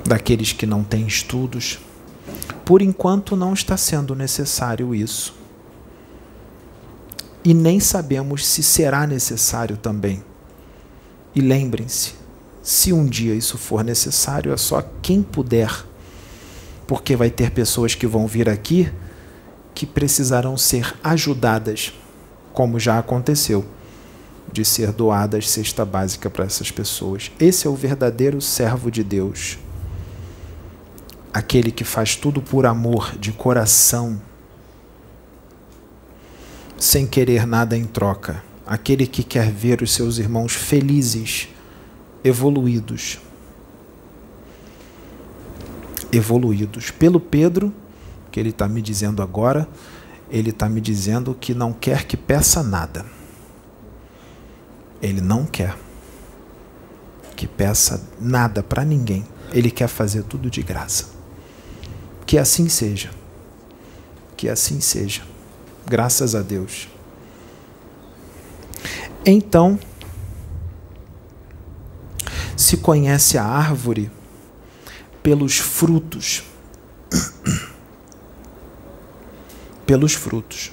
daqueles 0.04 0.52
que 0.52 0.66
não 0.66 0.84
têm 0.84 1.06
estudos. 1.06 1.80
Por 2.64 2.82
enquanto 2.82 3.34
não 3.34 3.54
está 3.54 3.76
sendo 3.76 4.14
necessário 4.14 4.94
isso. 4.94 5.34
E 7.42 7.54
nem 7.54 7.80
sabemos 7.80 8.46
se 8.46 8.62
será 8.62 9.06
necessário 9.06 9.78
também. 9.78 10.22
E 11.34 11.40
lembrem-se, 11.40 12.12
se 12.62 12.92
um 12.92 13.06
dia 13.06 13.34
isso 13.34 13.56
for 13.56 13.82
necessário, 13.82 14.52
é 14.52 14.56
só 14.56 14.82
quem 15.00 15.22
puder 15.22 15.88
porque 16.86 17.14
vai 17.14 17.30
ter 17.30 17.50
pessoas 17.50 17.94
que 17.94 18.06
vão 18.06 18.26
vir 18.26 18.48
aqui 18.48 18.90
que 19.74 19.86
precisarão 19.86 20.56
ser 20.56 20.94
ajudadas, 21.04 21.92
como 22.52 22.80
já 22.80 22.98
aconteceu, 22.98 23.64
de 24.52 24.64
ser 24.64 24.92
doadas 24.92 25.48
cesta 25.48 25.84
básica 25.84 26.28
para 26.30 26.44
essas 26.44 26.70
pessoas. 26.70 27.30
Esse 27.38 27.66
é 27.66 27.70
o 27.70 27.74
verdadeiro 27.74 28.40
servo 28.40 28.90
de 28.90 29.04
Deus. 29.04 29.58
Aquele 31.32 31.70
que 31.70 31.84
faz 31.84 32.16
tudo 32.16 32.40
por 32.40 32.66
amor, 32.66 33.16
de 33.18 33.32
coração, 33.32 34.20
sem 36.78 37.06
querer 37.06 37.46
nada 37.46 37.76
em 37.76 37.84
troca. 37.84 38.42
Aquele 38.66 39.06
que 39.06 39.22
quer 39.22 39.50
ver 39.50 39.82
os 39.82 39.92
seus 39.92 40.18
irmãos 40.18 40.54
felizes, 40.54 41.48
evoluídos 42.24 43.18
evoluídos. 46.12 46.90
Pelo 46.90 47.20
Pedro, 47.20 47.72
que 48.30 48.40
ele 48.40 48.50
está 48.50 48.68
me 48.68 48.82
dizendo 48.82 49.22
agora, 49.22 49.68
ele 50.30 50.50
está 50.50 50.68
me 50.68 50.80
dizendo 50.80 51.36
que 51.38 51.54
não 51.54 51.72
quer 51.72 52.04
que 52.04 52.16
peça 52.16 52.62
nada. 52.62 53.04
Ele 55.00 55.20
não 55.20 55.46
quer 55.46 55.76
que 57.36 57.46
peça 57.46 58.04
nada 58.20 58.64
para 58.64 58.84
ninguém. 58.84 59.24
Ele 59.52 59.70
quer 59.70 59.86
fazer 59.86 60.24
tudo 60.24 60.50
de 60.50 60.60
graça. 60.60 61.10
Que 62.26 62.36
assim 62.36 62.68
seja. 62.68 63.10
Que 64.36 64.48
assim 64.48 64.80
seja. 64.80 65.22
Graças 65.86 66.34
a 66.34 66.42
Deus. 66.42 66.88
Então, 69.24 69.78
se 72.56 72.78
conhece 72.78 73.38
a 73.38 73.44
árvore 73.44 74.10
pelos 75.22 75.58
frutos. 75.58 76.42
pelos 79.86 80.12
frutos. 80.12 80.72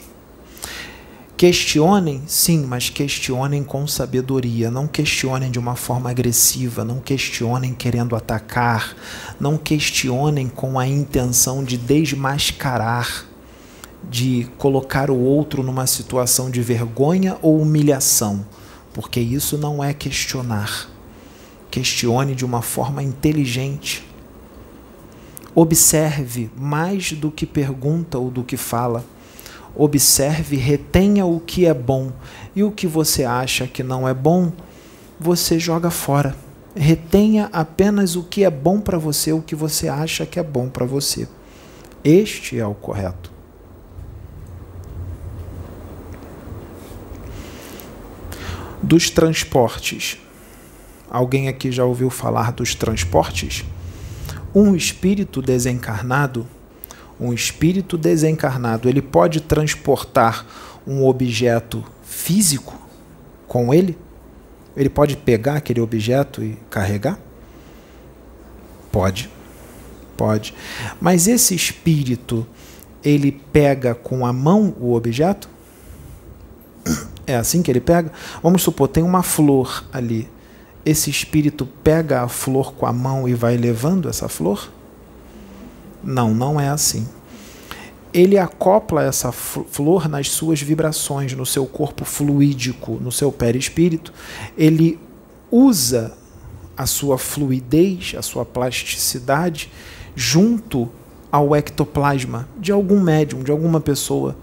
Questionem, 1.38 2.24
sim, 2.28 2.66
mas 2.66 2.90
questionem 2.90 3.62
com 3.62 3.86
sabedoria. 3.86 4.72
Não 4.72 4.88
questionem 4.88 5.52
de 5.52 5.60
uma 5.60 5.76
forma 5.76 6.10
agressiva, 6.10 6.86
não 6.86 7.02
questionem 7.02 7.74
querendo 7.74 8.16
atacar, 8.16 8.96
não 9.38 9.58
questionem 9.58 10.48
com 10.48 10.80
a 10.80 10.88
intenção 10.88 11.62
de 11.62 11.76
desmascarar, 11.76 13.26
de 14.10 14.48
colocar 14.58 15.12
o 15.12 15.20
outro 15.20 15.62
numa 15.62 15.86
situação 15.86 16.50
de 16.50 16.62
vergonha 16.62 17.38
ou 17.42 17.60
humilhação, 17.60 18.46
porque 18.94 19.20
isso 19.20 19.58
não 19.58 19.84
é 19.84 19.94
questionar. 19.94 20.90
Questione 21.70 22.34
de 22.34 22.46
uma 22.46 22.62
forma 22.62 23.04
inteligente. 23.04 24.08
Observe 25.54 26.50
mais 26.56 27.12
do 27.12 27.30
que 27.30 27.46
pergunta 27.46 28.18
ou 28.18 28.32
do 28.32 28.42
que 28.42 28.56
fala 28.56 29.04
observe, 29.76 30.56
retenha 30.56 31.26
o 31.26 31.40
que 31.40 31.66
é 31.66 31.74
bom 31.74 32.12
e 32.56 32.64
o 32.64 32.72
que 32.72 32.88
você 32.88 33.24
acha 33.24 33.68
que 33.68 33.84
não 33.84 34.08
é 34.08 34.14
bom, 34.14 34.52
você 35.20 35.60
joga 35.60 35.90
fora. 35.90 36.36
Retenha 36.76 37.50
apenas 37.54 38.16
o 38.16 38.24
que 38.24 38.44
é 38.44 38.50
bom 38.50 38.80
para 38.80 38.98
você, 38.98 39.32
o 39.32 39.42
que 39.42 39.56
você 39.56 39.88
acha 39.88 40.26
que 40.26 40.40
é 40.40 40.44
bom 40.44 40.70
para 40.70 40.86
você. 40.86 41.28
Este 42.04 42.60
é 42.60 42.66
o 42.66 42.74
correto. 42.74 43.32
Dos 48.82 49.10
transportes. 49.10 50.18
Alguém 51.10 51.48
aqui 51.48 51.72
já 51.72 51.86
ouviu 51.86 52.10
falar 52.10 52.52
dos 52.52 52.76
transportes? 52.76 53.64
Um 54.54 54.76
espírito 54.76 55.42
desencarnado 55.42 56.46
um 57.20 57.34
espírito 57.34 57.98
desencarnado, 57.98 58.90
ele 58.90 59.02
pode 59.02 59.42
transportar 59.42 60.46
um 60.86 61.06
objeto 61.06 61.84
físico 62.04 62.78
com 63.48 63.74
ele? 63.74 63.98
Ele 64.76 64.90
pode 64.90 65.16
pegar 65.16 65.56
aquele 65.56 65.80
objeto 65.80 66.44
e 66.44 66.58
carregar? 66.70 67.18
Pode. 68.92 69.30
Pode. 70.18 70.54
Mas 71.00 71.28
esse 71.28 71.56
espírito, 71.56 72.46
ele 73.04 73.32
pega 73.32 73.94
com 73.96 74.26
a 74.26 74.34
mão 74.34 74.76
o 74.80 74.94
objeto? 74.94 75.50
É 77.28 77.36
assim 77.36 77.62
que 77.64 77.72
ele 77.72 77.82
pega? 77.82 78.12
Vamos 78.44 78.62
supor, 78.62 78.88
tem 78.88 79.04
uma 79.04 79.24
flor 79.24 79.84
ali. 79.92 80.30
Esse 80.86 81.10
espírito 81.10 81.66
pega 81.84 82.22
a 82.22 82.28
flor 82.28 82.74
com 82.74 82.86
a 82.86 82.94
mão 82.94 83.28
e 83.28 83.34
vai 83.34 83.58
levando 83.58 84.08
essa 84.08 84.30
flor? 84.30 84.72
Não, 86.06 86.34
não 86.34 86.60
é 86.60 86.70
assim. 86.70 87.08
Ele 88.14 88.38
acopla 88.38 89.04
essa 89.04 89.32
flor 89.32 90.08
nas 90.08 90.30
suas 90.30 90.62
vibrações, 90.62 91.34
no 91.34 91.46
seu 91.46 91.66
corpo 91.66 92.06
fluídico, 92.06 92.94
no 93.02 93.12
seu 93.12 93.32
perispírito. 93.32 94.14
Ele 94.58 94.98
usa 95.52 96.16
a 96.78 96.86
sua 96.86 97.18
fluidez, 97.18 98.14
a 98.18 98.22
sua 98.22 98.46
plasticidade, 98.46 99.72
junto 100.16 100.90
ao 101.32 101.56
ectoplasma 101.56 102.48
de 102.58 102.72
algum 102.72 103.02
médium, 103.02 103.44
de 103.44 103.52
alguma 103.52 103.82
pessoa. 103.82 104.38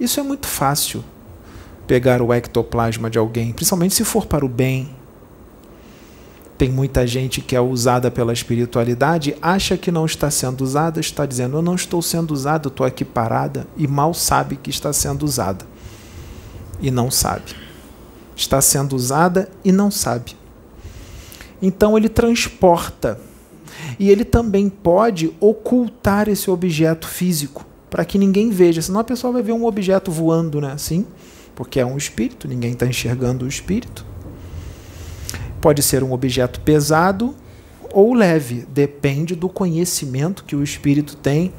Isso 0.00 0.20
é 0.20 0.22
muito 0.22 0.46
fácil, 0.46 1.04
pegar 1.86 2.22
o 2.22 2.32
ectoplasma 2.32 3.10
de 3.10 3.18
alguém, 3.18 3.52
principalmente 3.52 3.94
se 3.94 4.04
for 4.04 4.26
para 4.26 4.44
o 4.44 4.48
bem, 4.48 4.90
tem 6.58 6.68
muita 6.68 7.06
gente 7.06 7.40
que 7.40 7.54
é 7.54 7.60
usada 7.60 8.10
pela 8.10 8.32
espiritualidade, 8.32 9.36
acha 9.40 9.76
que 9.78 9.92
não 9.92 10.04
está 10.04 10.28
sendo 10.28 10.62
usada, 10.62 10.98
está 10.98 11.24
dizendo: 11.24 11.56
Eu 11.56 11.62
não 11.62 11.76
estou 11.76 12.02
sendo 12.02 12.32
usada, 12.32 12.66
estou 12.66 12.84
aqui 12.84 13.04
parada, 13.04 13.64
e 13.76 13.86
mal 13.86 14.12
sabe 14.12 14.56
que 14.56 14.68
está 14.68 14.92
sendo 14.92 15.22
usada. 15.22 15.64
E 16.82 16.90
não 16.90 17.12
sabe. 17.12 17.54
Está 18.34 18.60
sendo 18.60 18.96
usada 18.96 19.48
e 19.64 19.70
não 19.70 19.88
sabe. 19.88 20.36
Então 21.62 21.96
ele 21.96 22.08
transporta. 22.08 23.20
E 23.96 24.10
ele 24.10 24.24
também 24.24 24.68
pode 24.68 25.32
ocultar 25.38 26.28
esse 26.28 26.50
objeto 26.50 27.06
físico, 27.06 27.64
para 27.88 28.04
que 28.04 28.18
ninguém 28.18 28.50
veja. 28.50 28.82
Senão 28.82 29.00
a 29.00 29.04
pessoa 29.04 29.32
vai 29.32 29.42
ver 29.42 29.52
um 29.52 29.64
objeto 29.64 30.10
voando, 30.10 30.60
né? 30.60 30.72
Assim, 30.72 31.06
porque 31.54 31.78
é 31.78 31.86
um 31.86 31.96
espírito, 31.96 32.48
ninguém 32.48 32.72
está 32.72 32.86
enxergando 32.86 33.44
o 33.44 33.48
espírito. 33.48 34.07
Pode 35.60 35.82
ser 35.82 36.02
um 36.02 36.12
objeto 36.12 36.60
pesado 36.60 37.34
ou 37.92 38.14
leve, 38.14 38.66
depende 38.68 39.34
do 39.34 39.48
conhecimento 39.48 40.44
que 40.44 40.54
o 40.54 40.62
espírito 40.62 41.16
tem. 41.16 41.52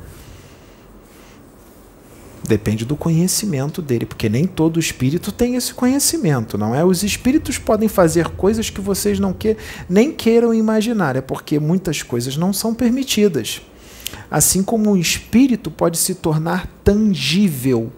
Depende 2.48 2.86
do 2.86 2.96
conhecimento 2.96 3.82
dele, 3.82 4.06
porque 4.06 4.30
nem 4.30 4.48
todo 4.48 4.80
espírito 4.80 5.32
tem 5.32 5.56
esse 5.56 5.74
conhecimento, 5.74 6.58
não 6.58 6.74
é? 6.74 6.84
Os 6.84 7.04
espíritos 7.04 7.58
podem 7.58 7.88
fazer 7.88 8.30
coisas 8.30 8.70
que 8.70 8.82
vocês 8.82 9.20
não 9.20 9.34
que, 9.34 9.58
nem 9.88 10.12
queiram 10.12 10.54
imaginar, 10.54 11.16
é 11.16 11.22
porque 11.22 11.60
muitas 11.60 12.02
coisas 12.02 12.38
não 12.38 12.52
são 12.52 12.74
permitidas. 12.74 13.62
Assim 14.32 14.64
como 14.64 14.92
um 14.92 14.98
espírito 14.98 15.70
pode 15.70 15.98
se 15.98 16.16
tornar 16.16 16.68
tangível. 16.84 17.92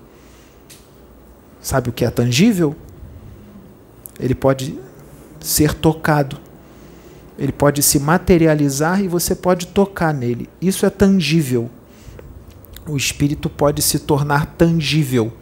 Sabe 1.62 1.90
o 1.90 1.94
que 1.94 2.04
é 2.04 2.10
tangível? 2.10 2.76
Ele 4.20 4.36
pode 4.36 4.78
ser 5.42 5.74
tocado. 5.74 6.38
Ele 7.38 7.52
pode 7.52 7.82
se 7.82 8.00
materializar 8.00 9.02
e 9.02 9.08
você 9.08 9.36
pode 9.36 9.68
tocar 9.68 10.14
nele. 10.14 10.48
Isso 10.62 10.86
é 10.86 10.90
tangível. 10.90 11.70
O 12.88 12.96
espírito 12.96 13.50
pode 13.50 13.82
se 13.82 14.00
tornar 14.00 14.46
tangível. 14.46 15.34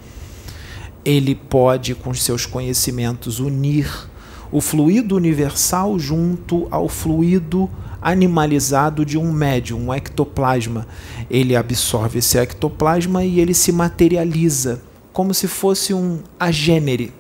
Ele 1.04 1.36
pode, 1.36 1.96
com 1.96 2.14
seus 2.14 2.46
conhecimentos, 2.46 3.40
unir 3.40 4.10
o 4.52 4.62
fluido 4.62 5.16
universal 5.16 6.00
junto 6.00 6.68
ao 6.72 6.90
fluido 6.90 7.70
animalizado 8.02 9.06
de 9.06 9.18
um 9.18 9.32
médium, 9.32 9.88
um 9.88 9.94
ectoplasma. 9.94 10.88
Ele 11.30 11.56
absorve 11.56 12.20
esse 12.20 12.38
ectoplasma 12.38 13.24
e 13.24 13.40
ele 13.40 13.54
se 13.54 13.72
materializa 13.72 14.82
como 15.12 15.34
se 15.34 15.48
fosse 15.48 15.94
um 15.94 16.20
agênere, 16.40 17.12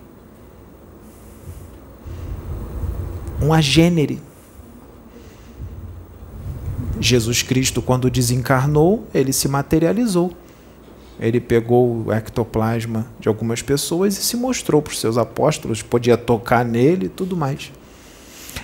um 3.42 3.54
agênere. 3.54 4.22
Jesus 7.00 7.42
Cristo, 7.42 7.82
quando 7.82 8.10
desencarnou, 8.10 9.08
ele 9.14 9.32
se 9.32 9.48
materializou. 9.48 10.34
Ele 11.20 11.40
pegou 11.40 12.06
o 12.06 12.14
ectoplasma 12.14 13.06
de 13.20 13.28
algumas 13.28 13.62
pessoas 13.62 14.18
e 14.18 14.22
se 14.22 14.38
mostrou 14.38 14.82
para 14.82 14.92
os 14.92 15.00
seus 15.00 15.18
apóstolos, 15.18 15.82
podia 15.82 16.18
tocar 16.18 16.64
nele 16.64 17.08
e 17.08 17.10
tudo 17.10 17.36
mais. 17.36 17.72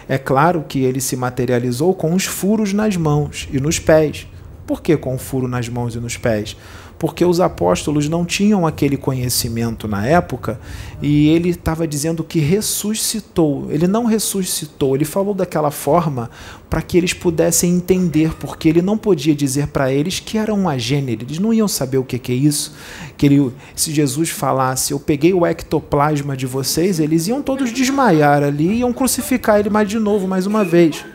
É 0.08 0.18
claro 0.18 0.64
que 0.68 0.80
ele 0.80 1.02
se 1.02 1.16
materializou 1.18 1.94
com 1.94 2.14
os 2.14 2.26
furos 2.26 2.72
nas 2.72 2.96
mãos 2.96 3.48
e 3.52 3.60
nos 3.60 3.80
pés. 3.80 4.28
Por 4.66 4.82
que 4.82 4.96
com 4.96 5.16
o 5.16 5.18
furo 5.18 5.48
nas 5.48 5.68
mãos 5.68 5.96
e 5.96 6.00
nos 6.00 6.18
pés? 6.18 6.56
Porque 6.98 7.26
os 7.26 7.40
apóstolos 7.40 8.08
não 8.08 8.24
tinham 8.24 8.66
aquele 8.66 8.96
conhecimento 8.96 9.88
na 9.88 10.06
época 10.06 10.60
e 11.02 11.28
ele 11.28 11.50
estava 11.50 11.88
dizendo 11.88 12.24
que 12.24 12.40
ressuscitou. 12.40 13.68
Ele 13.70 13.88
não 13.88 14.06
ressuscitou, 14.06 14.96
ele 14.96 15.06
falou 15.06 15.34
daquela 15.34 15.72
forma 15.72 16.30
para 16.70 16.82
que 16.82 16.98
eles 16.98 17.14
pudessem 17.14 17.74
entender, 17.74 18.34
porque 18.40 18.70
ele 18.70 18.82
não 18.82 18.98
podia 18.98 19.36
dizer 19.36 19.68
para 19.68 19.92
eles 19.92 20.20
que 20.20 20.38
era 20.38 20.54
um 20.54 20.68
agênero, 20.68 21.24
eles 21.24 21.40
não 21.40 21.54
iam 21.54 21.68
saber 21.68 21.98
o 21.98 22.04
que, 22.04 22.18
que 22.18 22.32
é 22.32 22.36
isso. 22.36 22.74
Que 23.18 23.26
ele, 23.26 23.52
se 23.76 23.94
Jesus 23.94 24.30
falasse, 24.30 24.92
eu 24.92 25.00
peguei 25.00 25.34
o 25.34 25.46
ectoplasma 25.46 26.36
de 26.36 26.46
vocês, 26.46 27.00
eles 27.00 27.28
iam 27.28 27.42
todos 27.42 27.72
desmaiar 27.72 28.44
ali 28.44 28.76
iam 28.76 28.92
crucificar 28.92 29.60
ele 29.60 29.70
mais 29.70 29.88
de 29.88 30.00
novo, 30.00 30.28
mais 30.28 30.46
uma 30.46 30.64
vez. 30.64 31.06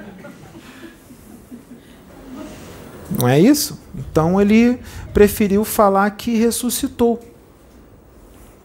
Não 3.11 3.29
é 3.29 3.41
isso? 3.41 3.79
Então 3.95 4.41
ele 4.41 4.79
preferiu 5.13 5.65
falar 5.65 6.11
que 6.11 6.37
ressuscitou, 6.37 7.21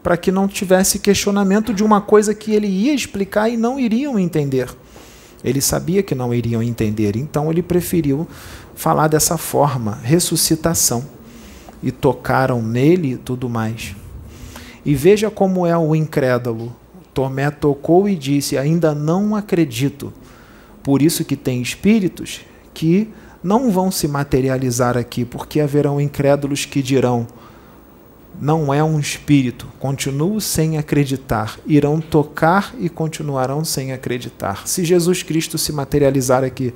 para 0.02 0.16
que 0.16 0.30
não 0.30 0.46
tivesse 0.46 0.98
questionamento 0.98 1.74
de 1.74 1.82
uma 1.82 2.00
coisa 2.00 2.34
que 2.34 2.52
ele 2.52 2.66
ia 2.66 2.94
explicar 2.94 3.48
e 3.48 3.56
não 3.56 3.78
iriam 3.78 4.18
entender. 4.18 4.68
Ele 5.44 5.60
sabia 5.60 6.02
que 6.02 6.14
não 6.14 6.32
iriam 6.32 6.62
entender, 6.62 7.16
então 7.16 7.50
ele 7.50 7.62
preferiu 7.62 8.26
falar 8.74 9.08
dessa 9.08 9.36
forma, 9.36 9.98
ressuscitação. 10.02 11.04
E 11.82 11.92
tocaram 11.92 12.62
nele 12.62 13.12
e 13.12 13.16
tudo 13.16 13.48
mais. 13.48 13.94
E 14.84 14.94
veja 14.94 15.30
como 15.30 15.66
é 15.66 15.76
o 15.76 15.94
incrédulo. 15.94 16.74
Tomé 17.12 17.50
tocou 17.50 18.08
e 18.08 18.16
disse: 18.16 18.56
Ainda 18.56 18.94
não 18.94 19.36
acredito. 19.36 20.12
Por 20.82 21.02
isso 21.02 21.24
que 21.24 21.36
tem 21.36 21.60
espíritos 21.60 22.40
que 22.72 23.10
não 23.46 23.70
vão 23.70 23.92
se 23.92 24.08
materializar 24.08 24.98
aqui, 24.98 25.24
porque 25.24 25.60
haverão 25.60 26.00
incrédulos 26.00 26.64
que 26.64 26.82
dirão: 26.82 27.28
não 28.40 28.74
é 28.74 28.82
um 28.82 28.98
espírito, 28.98 29.68
continuo 29.78 30.40
sem 30.40 30.76
acreditar. 30.76 31.56
Irão 31.64 32.00
tocar 32.00 32.74
e 32.76 32.88
continuarão 32.88 33.64
sem 33.64 33.92
acreditar. 33.92 34.66
Se 34.66 34.84
Jesus 34.84 35.22
Cristo 35.22 35.56
se 35.56 35.70
materializar 35.70 36.42
aqui 36.42 36.74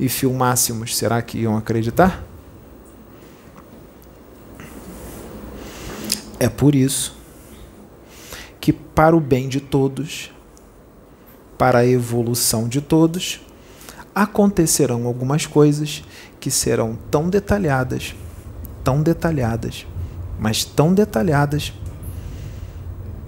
e 0.00 0.08
filmássemos, 0.08 0.96
será 0.96 1.20
que 1.20 1.38
iam 1.38 1.54
acreditar? 1.54 2.24
É 6.40 6.48
por 6.48 6.74
isso 6.74 7.14
que 8.58 8.72
para 8.72 9.14
o 9.14 9.20
bem 9.20 9.48
de 9.48 9.60
todos, 9.60 10.32
para 11.58 11.80
a 11.80 11.86
evolução 11.86 12.68
de 12.68 12.80
todos, 12.80 13.45
acontecerão 14.16 15.06
algumas 15.06 15.44
coisas 15.44 16.02
que 16.40 16.50
serão 16.50 16.96
tão 17.10 17.28
detalhadas, 17.28 18.16
tão 18.82 19.02
detalhadas, 19.02 19.86
mas 20.40 20.64
tão 20.64 20.94
detalhadas 20.94 21.74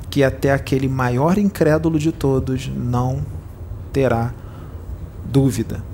que 0.08 0.24
até 0.24 0.50
aquele 0.50 0.88
maior 0.88 1.36
incrédulo 1.36 1.98
de 1.98 2.10
todos 2.10 2.68
não 2.68 3.22
terá 3.92 4.32
dúvida. 5.26 5.84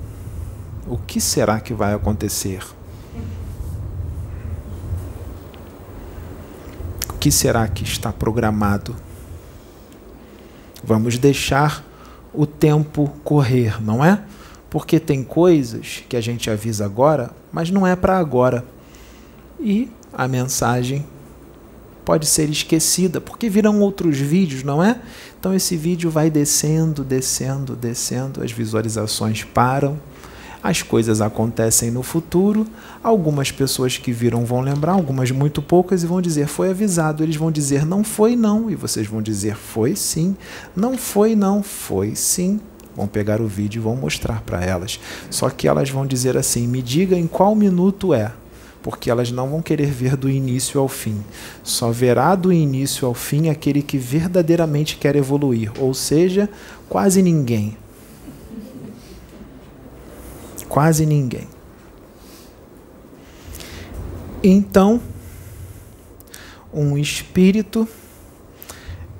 O 0.87 0.97
que 0.97 1.19
será 1.19 1.59
que 1.59 1.73
vai 1.73 1.93
acontecer? 1.93 2.63
O 7.09 7.13
que 7.19 7.29
será 7.29 7.67
que 7.67 7.83
está 7.83 8.13
programado? 8.13 8.95
Vamos 10.81 11.17
deixar 11.17 11.83
o 12.33 12.45
tempo 12.45 13.09
correr, 13.25 13.83
não 13.83 14.05
é? 14.05 14.23
Porque 14.75 14.99
tem 14.99 15.23
coisas 15.23 16.03
que 16.09 16.17
a 16.17 16.21
gente 16.21 16.49
avisa 16.49 16.83
agora, 16.83 17.31
mas 17.49 17.71
não 17.71 17.87
é 17.87 17.95
para 17.95 18.17
agora. 18.17 18.65
E 19.57 19.89
a 20.11 20.27
mensagem 20.27 21.05
pode 22.03 22.25
ser 22.25 22.49
esquecida, 22.49 23.21
porque 23.21 23.47
virão 23.47 23.79
outros 23.79 24.17
vídeos, 24.17 24.63
não 24.63 24.83
é? 24.83 24.99
Então 25.39 25.53
esse 25.53 25.77
vídeo 25.77 26.09
vai 26.09 26.29
descendo, 26.29 27.05
descendo, 27.05 27.73
descendo, 27.73 28.43
as 28.43 28.51
visualizações 28.51 29.45
param, 29.45 29.97
as 30.61 30.81
coisas 30.81 31.21
acontecem 31.21 31.89
no 31.89 32.03
futuro. 32.03 32.67
Algumas 33.01 33.51
pessoas 33.51 33.97
que 33.97 34.11
viram 34.11 34.43
vão 34.43 34.59
lembrar, 34.59 34.91
algumas 34.91 35.31
muito 35.31 35.61
poucas, 35.61 36.03
e 36.03 36.05
vão 36.05 36.21
dizer 36.21 36.47
foi 36.47 36.71
avisado. 36.71 37.23
Eles 37.23 37.37
vão 37.37 37.49
dizer 37.49 37.85
não 37.85 38.03
foi 38.03 38.35
não, 38.35 38.69
e 38.69 38.75
vocês 38.75 39.07
vão 39.07 39.21
dizer 39.21 39.55
foi 39.55 39.95
sim. 39.95 40.35
Não 40.75 40.97
foi 40.97 41.33
não, 41.33 41.63
foi 41.63 42.13
sim. 42.13 42.59
Vão 42.95 43.07
pegar 43.07 43.41
o 43.41 43.47
vídeo 43.47 43.79
e 43.79 43.83
vão 43.83 43.95
mostrar 43.95 44.41
para 44.41 44.63
elas. 44.63 44.99
Só 45.29 45.49
que 45.49 45.67
elas 45.67 45.89
vão 45.89 46.05
dizer 46.05 46.37
assim: 46.37 46.67
me 46.67 46.81
diga 46.81 47.17
em 47.17 47.27
qual 47.27 47.53
minuto 47.55 48.13
é 48.13 48.31
porque 48.85 49.09
elas 49.09 49.31
não 49.31 49.49
vão 49.49 49.63
querer 49.63 49.89
ver 49.89 50.15
do 50.15 50.29
início 50.29 50.79
ao 50.79 50.87
fim. 50.87 51.23
Só 51.63 51.89
verá 51.89 52.35
do 52.35 52.53
início 52.53 53.07
ao 53.07 53.15
fim 53.15 53.49
aquele 53.49 53.81
que 53.81 53.97
verdadeiramente 53.97 54.97
quer 54.97 55.15
evoluir, 55.15 55.71
ou 55.79 55.91
seja, 55.91 56.47
quase 56.87 57.23
ninguém. 57.23 57.75
Quase 60.69 61.03
ninguém. 61.03 61.47
Então, 64.43 65.01
um 66.71 66.95
espírito 66.95 67.87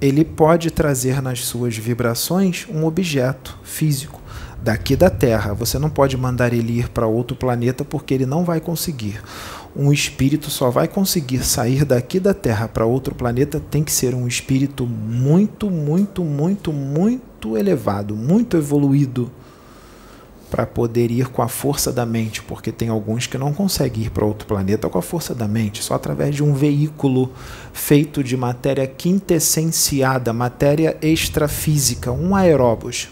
ele 0.05 0.23
pode 0.23 0.69
trazer 0.69 1.21
nas 1.21 1.45
suas 1.45 1.75
vibrações 1.75 2.67
um 2.69 2.85
objeto 2.85 3.57
físico 3.63 4.21
daqui 4.61 4.95
da 4.95 5.09
Terra. 5.09 5.53
Você 5.53 5.79
não 5.79 5.89
pode 5.89 6.15
mandar 6.15 6.53
ele 6.53 6.79
ir 6.79 6.89
para 6.89 7.07
outro 7.07 7.35
planeta 7.35 7.83
porque 7.83 8.13
ele 8.13 8.25
não 8.25 8.43
vai 8.43 8.59
conseguir. 8.59 9.21
Um 9.75 9.91
espírito 9.91 10.49
só 10.49 10.69
vai 10.69 10.87
conseguir 10.87 11.43
sair 11.43 11.83
daqui 11.83 12.19
da 12.19 12.33
Terra 12.33 12.67
para 12.67 12.85
outro 12.85 13.13
planeta 13.13 13.59
tem 13.59 13.83
que 13.83 13.91
ser 13.91 14.13
um 14.13 14.27
espírito 14.27 14.85
muito, 14.85 15.69
muito, 15.69 16.23
muito, 16.23 16.71
muito 16.71 17.57
elevado, 17.57 18.15
muito 18.15 18.55
evoluído 18.57 19.31
para 20.55 20.65
poder 20.65 21.11
ir 21.11 21.27
com 21.27 21.41
a 21.41 21.49
força 21.49 21.91
da 21.91 22.05
mente, 22.05 22.41
porque 22.41 22.71
tem 22.71 22.87
alguns 22.87 23.27
que 23.27 23.37
não 23.37 23.53
conseguem 23.53 24.05
ir 24.05 24.09
para 24.09 24.23
outro 24.23 24.47
planeta 24.47 24.87
com 24.87 24.97
a 24.97 25.01
força 25.01 25.35
da 25.35 25.49
mente, 25.49 25.83
só 25.83 25.95
através 25.95 26.33
de 26.33 26.41
um 26.41 26.53
veículo 26.53 27.29
feito 27.73 28.23
de 28.23 28.37
matéria 28.37 28.87
quintessenciada, 28.87 30.31
matéria 30.31 30.95
extrafísica, 31.01 32.09
um 32.09 32.33
aeróbus 32.33 33.09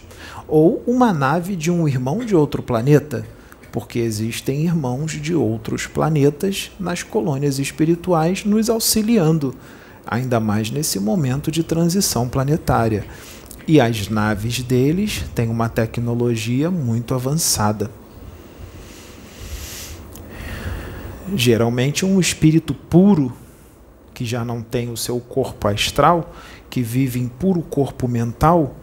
ou 0.47 0.81
uma 0.87 1.11
nave 1.11 1.57
de 1.57 1.69
um 1.69 1.85
irmão 1.85 2.19
de 2.19 2.33
outro 2.33 2.63
planeta, 2.63 3.25
porque 3.73 3.99
existem 3.99 4.61
irmãos 4.61 5.11
de 5.11 5.35
outros 5.35 5.85
planetas 5.85 6.71
nas 6.79 7.03
colônias 7.03 7.59
espirituais 7.59 8.45
nos 8.45 8.69
auxiliando, 8.69 9.53
ainda 10.07 10.39
mais 10.39 10.71
nesse 10.71 10.97
momento 10.97 11.51
de 11.51 11.61
transição 11.61 12.29
planetária. 12.29 13.03
E 13.65 13.79
as 13.79 14.09
naves 14.09 14.61
deles 14.61 15.23
têm 15.33 15.49
uma 15.49 15.69
tecnologia 15.69 16.69
muito 16.69 17.13
avançada. 17.13 17.89
Geralmente, 21.33 22.05
um 22.05 22.19
espírito 22.19 22.73
puro, 22.73 23.31
que 24.13 24.25
já 24.25 24.43
não 24.43 24.61
tem 24.61 24.91
o 24.91 24.97
seu 24.97 25.19
corpo 25.19 25.67
astral, 25.67 26.33
que 26.69 26.81
vive 26.81 27.19
em 27.19 27.27
puro 27.27 27.61
corpo 27.61 28.07
mental, 28.07 28.75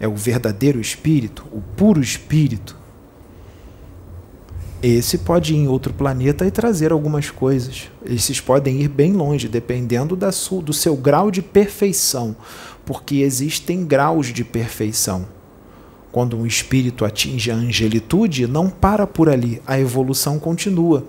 é 0.00 0.08
o 0.08 0.16
verdadeiro 0.16 0.80
espírito, 0.80 1.46
o 1.52 1.60
puro 1.60 2.00
espírito, 2.00 2.76
esse 4.88 5.18
pode 5.18 5.54
ir 5.54 5.56
em 5.56 5.68
outro 5.68 5.92
planeta 5.92 6.46
e 6.46 6.50
trazer 6.50 6.92
algumas 6.92 7.30
coisas. 7.30 7.90
Esses 8.04 8.40
podem 8.40 8.80
ir 8.82 8.88
bem 8.88 9.12
longe, 9.12 9.48
dependendo 9.48 10.14
da 10.14 10.30
sua, 10.30 10.62
do 10.62 10.72
seu 10.72 10.96
grau 10.96 11.30
de 11.30 11.42
perfeição, 11.42 12.36
porque 12.84 13.16
existem 13.16 13.84
graus 13.84 14.28
de 14.32 14.44
perfeição. 14.44 15.26
Quando 16.12 16.36
um 16.36 16.46
espírito 16.46 17.04
atinge 17.04 17.50
a 17.50 17.54
angelitude, 17.54 18.46
não 18.46 18.70
para 18.70 19.06
por 19.06 19.28
ali, 19.28 19.60
a 19.66 19.78
evolução 19.78 20.38
continua 20.38 21.04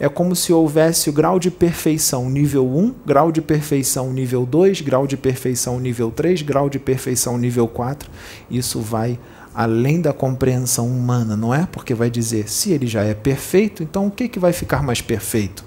é 0.00 0.08
como 0.08 0.36
se 0.36 0.52
houvesse 0.52 1.10
o 1.10 1.12
grau 1.12 1.40
de 1.40 1.50
perfeição 1.50 2.30
nível 2.30 2.66
1, 2.66 2.94
grau 3.04 3.32
de 3.32 3.42
perfeição 3.42 4.12
nível 4.12 4.46
2, 4.46 4.80
grau 4.80 5.06
de 5.06 5.16
perfeição 5.16 5.80
nível 5.80 6.10
3, 6.10 6.42
grau 6.42 6.70
de 6.70 6.78
perfeição 6.78 7.36
nível 7.36 7.66
4. 7.66 8.08
Isso 8.48 8.80
vai 8.80 9.18
além 9.58 10.00
da 10.00 10.12
compreensão 10.12 10.86
humana, 10.86 11.36
não 11.36 11.52
é? 11.52 11.66
Porque 11.66 11.92
vai 11.92 12.08
dizer, 12.08 12.48
se 12.48 12.70
ele 12.70 12.86
já 12.86 13.02
é 13.02 13.12
perfeito, 13.12 13.82
então 13.82 14.06
o 14.06 14.10
que, 14.10 14.28
que 14.28 14.38
vai 14.38 14.52
ficar 14.52 14.84
mais 14.84 15.00
perfeito? 15.00 15.64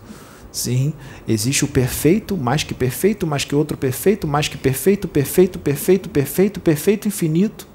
Sim, 0.49 0.93
existe 1.27 1.65
o 1.65 1.67
perfeito, 1.67 2.37
mais 2.37 2.63
que 2.63 2.73
perfeito, 2.73 3.27
mais 3.27 3.43
que 3.43 3.53
outro 3.53 3.77
perfeito, 3.77 4.25
mais 4.25 4.47
que 4.47 4.57
perfeito, 4.57 5.09
perfeito, 5.09 5.59
perfeito, 5.59 6.07
perfeito, 6.07 6.61
perfeito, 6.61 7.07
infinito. 7.09 7.67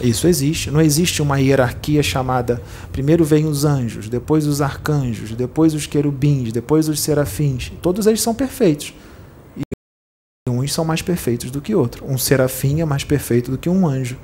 Isso 0.00 0.28
existe. 0.28 0.70
Não 0.70 0.80
existe 0.80 1.20
uma 1.20 1.40
hierarquia 1.40 2.04
chamada 2.04 2.62
primeiro 2.92 3.24
vem 3.24 3.46
os 3.46 3.64
anjos, 3.64 4.08
depois 4.08 4.46
os 4.46 4.62
arcanjos, 4.62 5.32
depois 5.32 5.74
os 5.74 5.86
querubins, 5.86 6.52
depois 6.52 6.88
os 6.88 7.00
serafins. 7.00 7.72
Todos 7.82 8.06
eles 8.06 8.22
são 8.22 8.32
perfeitos. 8.32 8.94
Uns 10.46 10.74
são 10.74 10.84
mais 10.84 11.00
perfeitos 11.00 11.50
do 11.50 11.58
que 11.58 11.74
outros. 11.74 12.06
Um 12.06 12.18
serafim 12.18 12.82
é 12.82 12.84
mais 12.84 13.02
perfeito 13.02 13.50
do 13.50 13.56
que 13.56 13.70
um 13.70 13.88
anjo. 13.88 14.18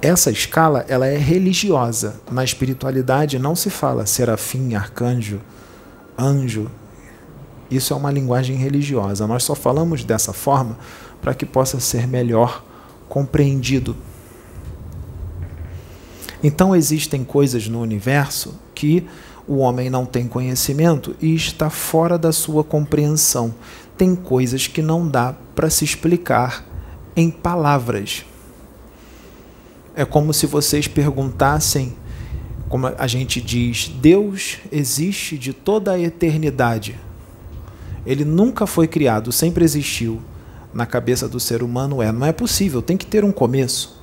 Essa 0.00 0.30
escala 0.30 0.86
ela 0.88 1.06
é 1.06 1.18
religiosa. 1.18 2.18
Na 2.30 2.42
espiritualidade 2.42 3.38
não 3.38 3.54
se 3.54 3.68
fala 3.68 4.06
serafim, 4.06 4.74
arcanjo, 4.74 5.38
anjo. 6.18 6.70
Isso 7.70 7.92
é 7.92 7.96
uma 7.98 8.10
linguagem 8.10 8.56
religiosa. 8.56 9.26
Nós 9.26 9.42
só 9.42 9.54
falamos 9.54 10.02
dessa 10.02 10.32
forma 10.32 10.78
para 11.20 11.34
que 11.34 11.44
possa 11.44 11.78
ser 11.78 12.06
melhor 12.06 12.64
compreendido. 13.06 13.94
Então 16.42 16.74
existem 16.74 17.22
coisas 17.22 17.68
no 17.68 17.82
universo 17.82 18.58
que 18.74 19.06
o 19.48 19.58
homem 19.58 19.88
não 19.88 20.04
tem 20.04 20.26
conhecimento 20.26 21.14
e 21.20 21.34
está 21.34 21.70
fora 21.70 22.18
da 22.18 22.32
sua 22.32 22.64
compreensão. 22.64 23.54
Tem 23.96 24.14
coisas 24.14 24.66
que 24.66 24.82
não 24.82 25.06
dá 25.06 25.34
para 25.54 25.70
se 25.70 25.84
explicar 25.84 26.64
em 27.14 27.30
palavras. 27.30 28.24
É 29.94 30.04
como 30.04 30.34
se 30.34 30.46
vocês 30.46 30.86
perguntassem, 30.86 31.96
como 32.68 32.88
a 32.88 33.06
gente 33.06 33.40
diz, 33.40 33.88
Deus 33.88 34.58
existe 34.70 35.38
de 35.38 35.52
toda 35.52 35.92
a 35.92 35.98
eternidade. 35.98 36.98
Ele 38.04 38.24
nunca 38.24 38.66
foi 38.66 38.86
criado, 38.86 39.32
sempre 39.32 39.64
existiu 39.64 40.20
na 40.76 40.84
cabeça 40.84 41.26
do 41.26 41.40
ser 41.40 41.62
humano 41.62 42.02
é: 42.02 42.12
não 42.12 42.26
é 42.26 42.32
possível, 42.32 42.82
tem 42.82 42.98
que 42.98 43.06
ter 43.06 43.24
um 43.24 43.32
começo. 43.32 43.96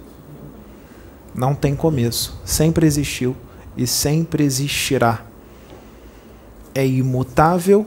Não 1.35 1.53
tem 1.53 1.75
começo, 1.75 2.41
sempre 2.43 2.87
existiu 2.87 3.35
e 3.77 3.85
sempre 3.85 4.43
existirá. 4.43 5.23
É 6.73 6.85
imutável, 6.85 7.85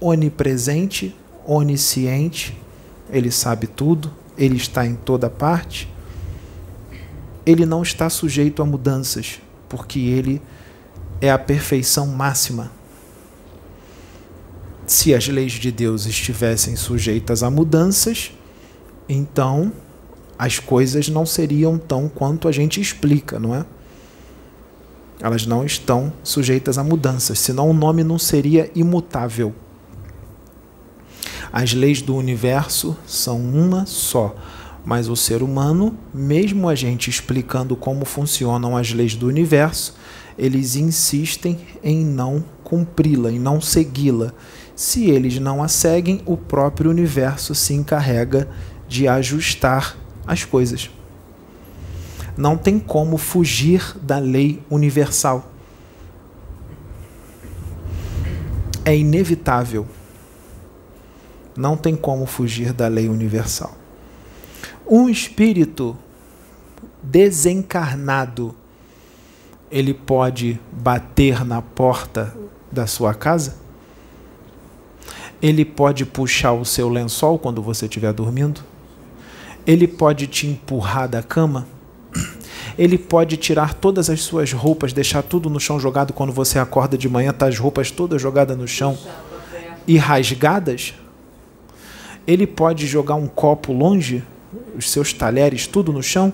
onipresente, 0.00 1.14
onisciente, 1.44 2.56
ele 3.10 3.30
sabe 3.30 3.66
tudo, 3.66 4.12
ele 4.36 4.56
está 4.56 4.86
em 4.86 4.94
toda 4.94 5.30
parte. 5.30 5.92
Ele 7.44 7.64
não 7.64 7.82
está 7.82 8.10
sujeito 8.10 8.62
a 8.62 8.66
mudanças, 8.66 9.40
porque 9.68 10.00
ele 10.00 10.42
é 11.20 11.30
a 11.30 11.38
perfeição 11.38 12.06
máxima 12.06 12.70
se 14.86 15.14
as 15.14 15.26
leis 15.26 15.52
de 15.52 15.72
Deus 15.72 16.06
estivessem 16.06 16.76
sujeitas 16.76 17.42
a 17.42 17.50
mudanças, 17.50 18.32
então 19.08 19.72
as 20.38 20.58
coisas 20.58 21.08
não 21.08 21.26
seriam 21.26 21.76
tão 21.76 22.08
quanto 22.08 22.46
a 22.46 22.52
gente 22.52 22.80
explica, 22.80 23.38
não 23.38 23.54
é? 23.54 23.64
Elas 25.20 25.46
não 25.46 25.64
estão 25.64 26.12
sujeitas 26.22 26.78
a 26.78 26.84
mudanças, 26.84 27.38
senão 27.38 27.70
o 27.70 27.74
nome 27.74 28.04
não 28.04 28.18
seria 28.18 28.70
imutável. 28.74 29.54
As 31.52 31.72
leis 31.72 32.02
do 32.02 32.14
universo 32.14 32.96
são 33.06 33.40
uma 33.40 33.86
só, 33.86 34.34
mas 34.84 35.08
o 35.08 35.16
ser 35.16 35.42
humano, 35.42 35.96
mesmo 36.12 36.68
a 36.68 36.74
gente 36.74 37.08
explicando 37.08 37.74
como 37.74 38.04
funcionam 38.04 38.76
as 38.76 38.92
leis 38.92 39.14
do 39.14 39.26
universo, 39.26 39.96
eles 40.38 40.76
insistem 40.76 41.58
em 41.82 42.04
não 42.04 42.44
cumpri-la, 42.62 43.32
em 43.32 43.38
não 43.38 43.60
segui-la. 43.60 44.32
Se 44.74 45.08
eles 45.08 45.38
não 45.38 45.62
a 45.62 45.68
seguem, 45.68 46.20
o 46.26 46.36
próprio 46.36 46.90
universo 46.90 47.54
se 47.54 47.72
encarrega 47.72 48.46
de 48.86 49.08
ajustar 49.08 49.96
as 50.26 50.44
coisas. 50.44 50.90
Não 52.36 52.56
tem 52.56 52.78
como 52.78 53.16
fugir 53.16 53.96
da 53.98 54.18
lei 54.18 54.62
universal. 54.70 55.50
É 58.84 58.96
inevitável. 58.96 59.86
Não 61.56 61.76
tem 61.76 61.96
como 61.96 62.26
fugir 62.26 62.72
da 62.74 62.88
lei 62.88 63.08
universal. 63.08 63.74
Um 64.86 65.08
espírito 65.08 65.96
desencarnado, 67.02 68.54
ele 69.70 69.94
pode 69.94 70.60
bater 70.70 71.44
na 71.44 71.62
porta 71.62 72.36
da 72.70 72.86
sua 72.86 73.14
casa? 73.14 73.56
Ele 75.40 75.64
pode 75.64 76.04
puxar 76.04 76.52
o 76.52 76.64
seu 76.64 76.88
lençol 76.88 77.38
quando 77.38 77.62
você 77.62 77.86
estiver 77.86 78.12
dormindo? 78.12 78.60
Ele 79.66 79.88
pode 79.88 80.26
te 80.26 80.46
empurrar 80.46 81.08
da 81.08 81.22
cama? 81.22 81.66
Ele 82.78 82.98
pode 82.98 83.36
tirar 83.36 83.74
todas 83.74 84.10
as 84.10 84.22
suas 84.22 84.52
roupas, 84.52 84.92
deixar 84.92 85.22
tudo 85.22 85.48
no 85.48 85.60
chão 85.60 85.78
jogado 85.78 86.12
quando 86.12 86.32
você 86.32 86.58
acorda 86.58 86.96
de 86.96 87.08
manhã, 87.08 87.32
tá 87.32 87.46
as 87.46 87.58
roupas 87.58 87.90
todas 87.90 88.20
jogadas 88.20 88.56
no 88.56 88.66
chão 88.66 88.98
e 89.86 89.96
rasgadas? 89.96 90.94
Ele 92.26 92.46
pode 92.46 92.86
jogar 92.86 93.14
um 93.14 93.28
copo 93.28 93.72
longe, 93.72 94.24
os 94.76 94.90
seus 94.90 95.12
talheres 95.12 95.66
tudo 95.66 95.92
no 95.92 96.02
chão, 96.02 96.32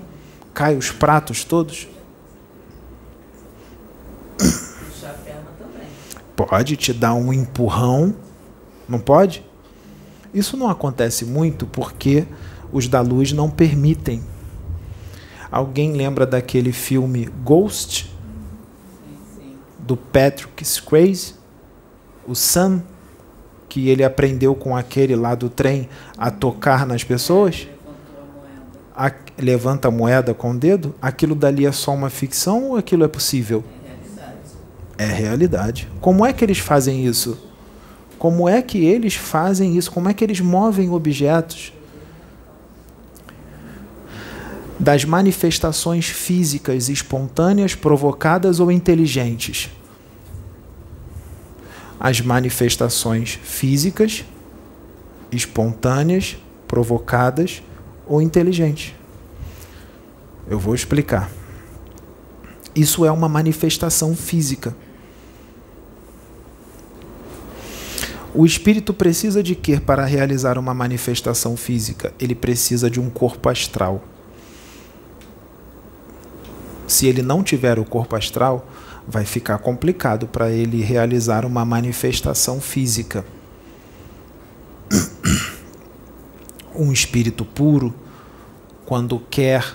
cai 0.54 0.76
os 0.76 0.90
pratos 0.90 1.44
todos? 1.44 1.88
Pode 6.34 6.76
te 6.76 6.92
dar 6.92 7.14
um 7.14 7.32
empurrão, 7.32 8.14
não 8.88 8.98
pode? 8.98 9.44
Isso 10.32 10.56
não 10.56 10.68
acontece 10.68 11.24
muito 11.24 11.66
porque 11.66 12.26
os 12.72 12.88
da 12.88 13.00
luz 13.00 13.32
não 13.32 13.50
permitem. 13.50 14.22
Alguém 15.52 15.92
lembra 15.92 16.24
daquele 16.24 16.72
filme 16.72 17.28
Ghost? 17.44 18.10
Do 19.78 19.98
Patrick 19.98 20.64
Swayze? 20.64 21.34
O 22.26 22.34
Sam? 22.34 22.82
Que 23.68 23.90
ele 23.90 24.02
aprendeu 24.02 24.54
com 24.54 24.74
aquele 24.74 25.14
lá 25.14 25.34
do 25.34 25.50
trem 25.50 25.90
a 26.16 26.30
tocar 26.30 26.86
nas 26.86 27.04
pessoas? 27.04 27.68
A, 28.96 29.12
levanta 29.38 29.88
a 29.88 29.90
moeda 29.90 30.32
com 30.32 30.52
o 30.52 30.58
dedo? 30.58 30.94
Aquilo 31.02 31.34
dali 31.34 31.66
é 31.66 31.72
só 31.72 31.92
uma 31.92 32.08
ficção 32.08 32.70
ou 32.70 32.76
aquilo 32.78 33.04
é 33.04 33.08
possível? 33.08 33.62
É 34.96 35.04
realidade. 35.04 35.86
Como 36.00 36.24
é 36.24 36.32
que 36.32 36.42
eles 36.42 36.60
fazem 36.60 37.04
isso? 37.04 37.38
Como 38.18 38.48
é 38.48 38.62
que 38.62 38.82
eles 38.82 39.16
fazem 39.16 39.76
isso? 39.76 39.90
Como 39.90 40.08
é 40.08 40.14
que 40.14 40.24
eles 40.24 40.40
movem 40.40 40.88
objetos? 40.90 41.74
Das 44.78 45.04
manifestações 45.04 46.06
físicas 46.06 46.88
espontâneas, 46.88 47.74
provocadas 47.74 48.60
ou 48.60 48.70
inteligentes. 48.70 49.70
As 52.00 52.20
manifestações 52.20 53.38
físicas, 53.42 54.24
espontâneas, 55.30 56.36
provocadas 56.66 57.62
ou 58.06 58.20
inteligentes. 58.20 58.94
Eu 60.48 60.58
vou 60.58 60.74
explicar. 60.74 61.30
Isso 62.74 63.04
é 63.04 63.12
uma 63.12 63.28
manifestação 63.28 64.16
física. 64.16 64.74
O 68.34 68.46
espírito 68.46 68.94
precisa 68.94 69.42
de 69.42 69.54
quê 69.54 69.78
para 69.78 70.06
realizar 70.06 70.56
uma 70.56 70.72
manifestação 70.72 71.54
física? 71.54 72.14
Ele 72.18 72.34
precisa 72.34 72.88
de 72.88 72.98
um 72.98 73.10
corpo 73.10 73.50
astral. 73.50 74.02
Se 76.92 77.06
ele 77.06 77.22
não 77.22 77.42
tiver 77.42 77.78
o 77.78 77.86
corpo 77.86 78.14
astral, 78.14 78.68
vai 79.08 79.24
ficar 79.24 79.56
complicado 79.56 80.26
para 80.26 80.50
ele 80.50 80.82
realizar 80.82 81.46
uma 81.46 81.64
manifestação 81.64 82.60
física. 82.60 83.24
Um 86.76 86.92
espírito 86.92 87.46
puro, 87.46 87.94
quando 88.84 89.18
quer 89.30 89.74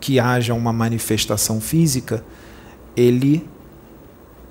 que 0.00 0.18
haja 0.18 0.52
uma 0.52 0.72
manifestação 0.72 1.60
física, 1.60 2.24
ele 2.96 3.48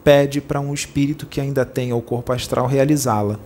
pede 0.02 0.40
para 0.40 0.62
um 0.62 0.74
espírito 0.74 1.26
que 1.26 1.42
ainda 1.42 1.66
tenha 1.66 1.94
o 1.94 2.02
corpo 2.02 2.32
astral 2.32 2.68
realizá-la. 2.68 3.38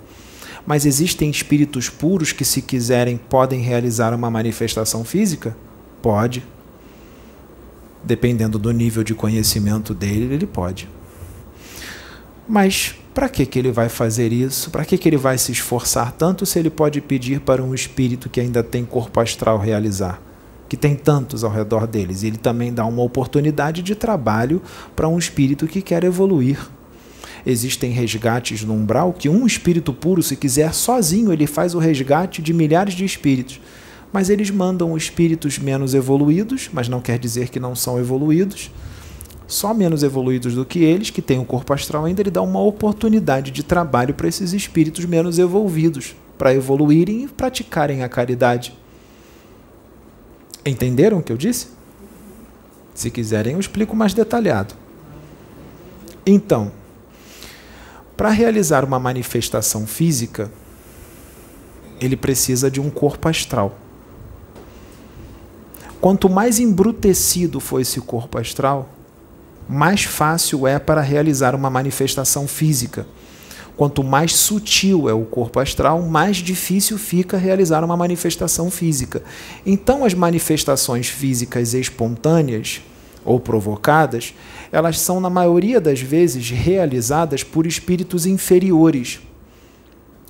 Mas 0.67 0.85
existem 0.85 1.31
espíritos 1.31 1.89
puros 1.89 2.31
que, 2.31 2.45
se 2.45 2.61
quiserem, 2.61 3.17
podem 3.17 3.61
realizar 3.61 4.13
uma 4.13 4.29
manifestação 4.29 5.03
física? 5.03 5.57
Pode. 5.99 6.43
Dependendo 8.05 8.59
do 8.59 8.71
nível 8.71 9.03
de 9.03 9.13
conhecimento 9.13 9.93
dele, 9.93 10.33
ele 10.33 10.45
pode. 10.45 10.87
Mas 12.47 12.95
para 13.13 13.27
que, 13.27 13.45
que 13.45 13.57
ele 13.57 13.71
vai 13.71 13.89
fazer 13.89 14.31
isso? 14.31 14.69
Para 14.69 14.85
que, 14.85 14.97
que 14.97 15.09
ele 15.09 15.17
vai 15.17 15.37
se 15.37 15.51
esforçar 15.51 16.11
tanto 16.11 16.45
se 16.45 16.59
ele 16.59 16.69
pode 16.69 17.01
pedir 17.01 17.39
para 17.39 17.63
um 17.63 17.73
espírito 17.73 18.29
que 18.29 18.39
ainda 18.39 18.61
tem 18.61 18.85
corpo 18.85 19.19
astral 19.19 19.57
realizar? 19.57 20.21
que 20.67 20.75
tem 20.75 20.95
tantos 20.95 21.43
ao 21.43 21.51
redor 21.51 21.87
deles. 21.87 22.23
Ele 22.23 22.37
também 22.37 22.73
dá 22.73 22.85
uma 22.85 23.03
oportunidade 23.03 23.81
de 23.81 23.95
trabalho 23.95 24.61
para 24.95 25.07
um 25.07 25.17
espírito 25.17 25.67
que 25.67 25.81
quer 25.81 26.03
evoluir. 26.03 26.57
Existem 27.45 27.91
resgates 27.91 28.63
no 28.63 28.73
umbral 28.73 29.13
que 29.13 29.29
um 29.29 29.45
espírito 29.45 29.93
puro, 29.93 30.23
se 30.23 30.35
quiser 30.35 30.73
sozinho, 30.73 31.31
ele 31.31 31.45
faz 31.45 31.75
o 31.75 31.79
resgate 31.79 32.41
de 32.41 32.53
milhares 32.53 32.95
de 32.95 33.05
espíritos. 33.05 33.61
Mas 34.15 34.29
eles 34.29 34.49
mandam 34.49 34.95
espíritos 34.95 35.59
menos 35.59 35.93
evoluídos, 35.93 36.69
mas 36.71 36.87
não 36.87 37.01
quer 37.01 37.19
dizer 37.19 37.49
que 37.49 37.59
não 37.59 37.75
são 37.75 37.99
evoluídos. 37.99 38.71
Só 39.45 39.73
menos 39.73 40.03
evoluídos 40.03 40.55
do 40.55 40.63
que 40.63 40.79
eles, 40.85 41.09
que 41.09 41.21
têm 41.21 41.37
o 41.37 41.43
corpo 41.43 41.73
astral 41.73 42.05
ainda, 42.05 42.21
ele 42.21 42.31
dá 42.31 42.41
uma 42.41 42.61
oportunidade 42.61 43.51
de 43.51 43.61
trabalho 43.61 44.13
para 44.13 44.29
esses 44.29 44.53
espíritos 44.53 45.03
menos 45.03 45.37
evolvidos, 45.37 46.15
para 46.37 46.53
evoluírem 46.53 47.25
e 47.25 47.27
praticarem 47.27 48.03
a 48.03 48.07
caridade. 48.07 48.73
Entenderam 50.65 51.17
o 51.17 51.21
que 51.21 51.33
eu 51.33 51.37
disse? 51.37 51.67
Se 52.93 53.11
quiserem, 53.11 53.55
eu 53.55 53.59
explico 53.59 53.97
mais 53.97 54.13
detalhado. 54.13 54.75
Então, 56.25 56.71
para 58.15 58.29
realizar 58.29 58.85
uma 58.85 58.97
manifestação 58.97 59.85
física, 59.85 60.49
ele 61.99 62.15
precisa 62.15 62.71
de 62.71 62.79
um 62.79 62.89
corpo 62.89 63.27
astral. 63.27 63.79
Quanto 66.05 66.29
mais 66.29 66.59
embrutecido 66.59 67.59
for 67.59 67.81
esse 67.81 67.99
corpo 67.99 68.37
astral, 68.37 68.87
mais 69.67 70.03
fácil 70.03 70.67
é 70.67 70.77
para 70.77 71.01
realizar 71.01 71.55
uma 71.55 71.67
manifestação 71.67 72.47
física. 72.47 73.07
Quanto 73.75 74.03
mais 74.03 74.35
sutil 74.35 75.09
é 75.09 75.13
o 75.13 75.25
corpo 75.25 75.59
astral, 75.59 76.03
mais 76.03 76.37
difícil 76.37 76.99
fica 76.99 77.37
realizar 77.37 77.83
uma 77.83 77.97
manifestação 77.97 78.69
física. 78.69 79.23
Então, 79.65 80.05
as 80.05 80.13
manifestações 80.13 81.07
físicas 81.07 81.73
espontâneas 81.73 82.81
ou 83.25 83.39
provocadas, 83.39 84.35
elas 84.71 84.99
são, 84.99 85.19
na 85.19 85.31
maioria 85.31 85.81
das 85.81 86.01
vezes, 86.01 86.51
realizadas 86.51 87.43
por 87.43 87.65
espíritos 87.65 88.27
inferiores. 88.27 89.21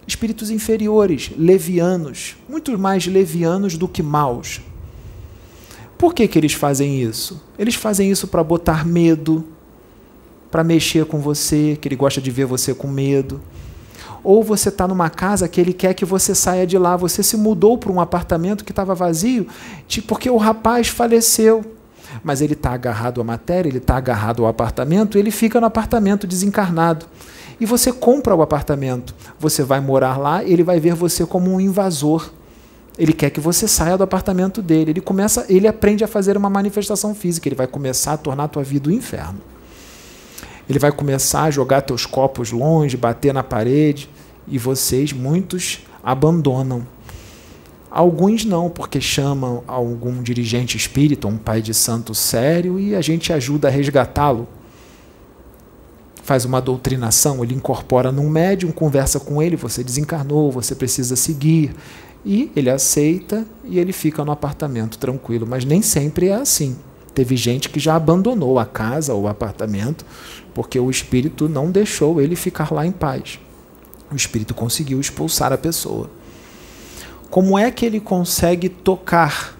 Espíritos 0.08 0.50
inferiores, 0.50 1.32
levianos, 1.38 2.38
muito 2.48 2.80
mais 2.80 3.06
levianos 3.06 3.78
do 3.78 3.90
que 3.90 4.02
maus. 4.02 4.62
Por 5.98 6.14
que, 6.14 6.28
que 6.28 6.38
eles 6.38 6.54
fazem 6.54 7.02
isso? 7.02 7.42
Eles 7.58 7.76
fazem 7.76 8.10
isso 8.12 8.28
para 8.28 8.44
botar 8.44 8.86
medo, 8.86 9.46
para 10.52 10.64
mexer 10.64 11.06
com 11.06 11.20
você, 11.20 11.78
que 11.80 11.88
ele 11.88 11.96
gosta 11.96 12.22
de 12.22 12.30
ver 12.32 12.46
você 12.46 12.74
com 12.74 12.88
medo. 12.88 13.42
Ou 14.24 14.44
você 14.44 14.70
está 14.70 14.88
numa 14.88 15.10
casa 15.10 15.48
que 15.48 15.62
ele 15.62 15.72
quer 15.72 15.94
que 15.94 16.04
você 16.04 16.34
saia 16.34 16.66
de 16.66 16.78
lá. 16.78 16.98
Você 16.98 17.22
se 17.22 17.38
mudou 17.38 17.78
para 17.78 17.92
um 17.92 18.02
apartamento 18.02 18.66
que 18.66 18.72
estava 18.72 18.96
vazio 18.96 19.48
porque 20.08 20.30
o 20.30 20.38
rapaz 20.38 20.88
faleceu. 20.88 21.64
Mas 22.24 22.42
ele 22.42 22.54
está 22.54 22.72
agarrado 22.72 23.22
à 23.22 23.24
matéria, 23.24 23.70
ele 23.70 23.78
está 23.78 23.98
agarrado 23.98 24.44
ao 24.44 24.50
apartamento, 24.50 25.18
ele 25.18 25.32
fica 25.32 25.60
no 25.60 25.68
apartamento 25.68 26.26
desencarnado. 26.26 27.06
E 27.60 27.66
você 27.66 27.92
compra 27.92 28.36
o 28.36 28.42
apartamento. 28.42 29.14
Você 29.40 29.64
vai 29.64 29.80
morar 29.80 30.18
lá, 30.18 30.44
ele 30.44 30.64
vai 30.64 30.80
ver 30.80 30.96
você 30.96 31.26
como 31.26 31.52
um 31.52 31.62
invasor. 31.62 32.32
Ele 32.98 33.12
quer 33.12 33.30
que 33.30 33.40
você 33.40 33.68
saia 33.68 33.98
do 33.98 34.04
apartamento 34.04 34.62
dele. 34.62 34.92
Ele 34.92 35.02
começa, 35.02 35.46
ele 35.50 35.68
aprende 35.68 36.04
a 36.04 36.08
fazer 36.08 36.38
uma 36.38 36.50
manifestação 36.50 37.14
física. 37.14 37.48
Ele 37.48 37.56
vai 37.56 37.68
começar 37.68 38.14
a 38.14 38.18
tornar 38.18 38.46
a 38.46 38.48
tua 38.48 38.64
vida 38.64 38.90
um 38.90 38.94
inferno. 38.94 39.40
Ele 40.70 40.80
vai 40.80 40.92
começar 40.92 41.44
a 41.44 41.52
jogar 41.52 41.82
teus 41.82 42.06
copos 42.06 42.52
longe, 42.52 42.98
bater 42.98 43.34
na 43.34 43.44
parede, 43.44 44.10
e 44.48 44.58
vocês, 44.58 45.14
muitos, 45.14 45.86
abandonam. 46.04 46.88
Alguns 47.92 48.44
não, 48.44 48.70
porque 48.70 49.00
chamam 49.00 49.64
algum 49.68 50.22
dirigente 50.22 50.76
espírita, 50.76 51.28
um 51.28 51.38
pai 51.38 51.62
de 51.62 51.74
santo 51.74 52.16
sério, 52.16 52.80
e 52.80 52.96
a 52.96 53.02
gente 53.02 53.32
ajuda 53.32 53.68
a 53.68 53.72
resgatá-lo. 53.72 54.48
Faz 56.24 56.44
uma 56.44 56.60
doutrinação, 56.60 57.44
ele 57.44 57.54
incorpora 57.54 58.12
num 58.12 58.30
médium, 58.30 58.72
conversa 58.72 59.20
com 59.20 59.42
ele, 59.42 59.56
você 59.56 59.84
desencarnou, 59.84 60.52
você 60.52 60.74
precisa 60.74 61.16
seguir. 61.16 61.76
E 62.26 62.52
ele 62.56 62.72
aceita 62.72 63.46
e 63.64 63.78
ele 63.78 63.94
fica 63.94 64.26
no 64.26 64.32
apartamento 64.32 64.98
tranquilo. 64.98 65.46
Mas 65.48 65.64
nem 65.64 65.82
sempre 65.82 66.30
é 66.30 66.36
assim. 66.36 66.76
Teve 67.14 67.38
gente 67.38 67.70
que 67.70 67.80
já 67.80 67.96
abandonou 67.96 68.58
a 68.58 68.66
casa 68.66 69.14
ou 69.14 69.24
o 69.24 69.28
apartamento 69.28 70.06
porque 70.54 70.80
o 70.80 70.90
espírito 70.90 71.48
não 71.48 71.70
deixou 71.70 72.20
ele 72.20 72.36
ficar 72.36 72.74
lá 72.74 72.86
em 72.86 72.92
paz. 72.92 73.40
O 74.12 74.16
espírito 74.16 74.54
conseguiu 74.54 75.00
expulsar 75.00 75.54
a 75.54 75.58
pessoa. 75.58 76.10
Como 77.30 77.60
é 77.60 77.70
que 77.70 77.86
ele 77.86 78.00
consegue 78.00 78.70
tocar 78.70 79.58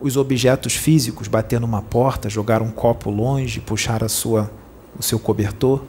os 0.00 0.16
objetos 0.16 0.74
físicos, 0.74 1.28
bater 1.28 1.60
numa 1.60 1.82
porta, 1.82 2.28
jogar 2.28 2.62
um 2.62 2.70
copo 2.70 3.10
longe, 3.10 3.60
puxar 3.60 4.02
a 4.02 4.08
sua 4.08 4.50
o 4.98 5.02
seu 5.02 5.18
cobertor? 5.18 5.82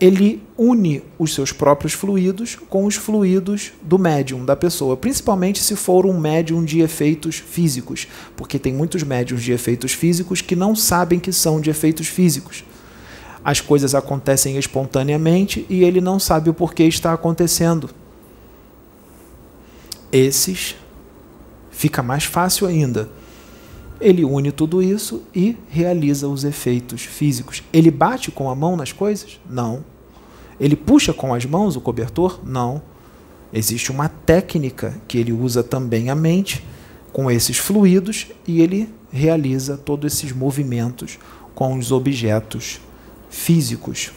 Ele 0.00 0.42
une 0.56 1.02
os 1.18 1.34
seus 1.34 1.50
próprios 1.50 1.92
fluidos 1.92 2.56
com 2.68 2.84
os 2.84 2.94
fluidos 2.94 3.72
do 3.82 3.98
médium 3.98 4.44
da 4.44 4.54
pessoa, 4.54 4.96
principalmente 4.96 5.60
se 5.60 5.74
for 5.74 6.06
um 6.06 6.18
médium 6.18 6.64
de 6.64 6.80
efeitos 6.80 7.36
físicos, 7.36 8.06
porque 8.36 8.58
tem 8.58 8.72
muitos 8.72 9.02
médiums 9.02 9.42
de 9.42 9.52
efeitos 9.52 9.92
físicos 9.92 10.40
que 10.40 10.54
não 10.54 10.76
sabem 10.76 11.18
que 11.18 11.32
são 11.32 11.60
de 11.60 11.70
efeitos 11.70 12.06
físicos. 12.06 12.64
As 13.44 13.60
coisas 13.60 13.94
acontecem 13.94 14.56
espontaneamente 14.56 15.66
e 15.68 15.82
ele 15.82 16.00
não 16.00 16.18
sabe 16.20 16.48
o 16.50 16.54
porquê 16.54 16.84
está 16.84 17.12
acontecendo 17.12 17.90
esses 20.12 20.74
fica 21.70 22.02
mais 22.02 22.24
fácil 22.24 22.66
ainda. 22.66 23.08
Ele 24.00 24.24
une 24.24 24.52
tudo 24.52 24.82
isso 24.82 25.22
e 25.34 25.56
realiza 25.68 26.28
os 26.28 26.44
efeitos 26.44 27.02
físicos. 27.02 27.62
Ele 27.72 27.90
bate 27.90 28.30
com 28.30 28.48
a 28.48 28.54
mão 28.54 28.76
nas 28.76 28.92
coisas? 28.92 29.40
Não. 29.48 29.84
Ele 30.60 30.76
puxa 30.76 31.12
com 31.12 31.34
as 31.34 31.44
mãos 31.44 31.76
o 31.76 31.80
cobertor? 31.80 32.40
Não. 32.44 32.80
Existe 33.52 33.90
uma 33.90 34.08
técnica 34.08 35.00
que 35.08 35.18
ele 35.18 35.32
usa 35.32 35.62
também 35.62 36.10
a 36.10 36.14
mente 36.14 36.64
com 37.12 37.30
esses 37.30 37.56
fluidos 37.56 38.28
e 38.46 38.60
ele 38.60 38.88
realiza 39.10 39.76
todos 39.76 40.12
esses 40.12 40.32
movimentos 40.32 41.18
com 41.54 41.76
os 41.76 41.90
objetos 41.90 42.80
físicos. 43.30 44.12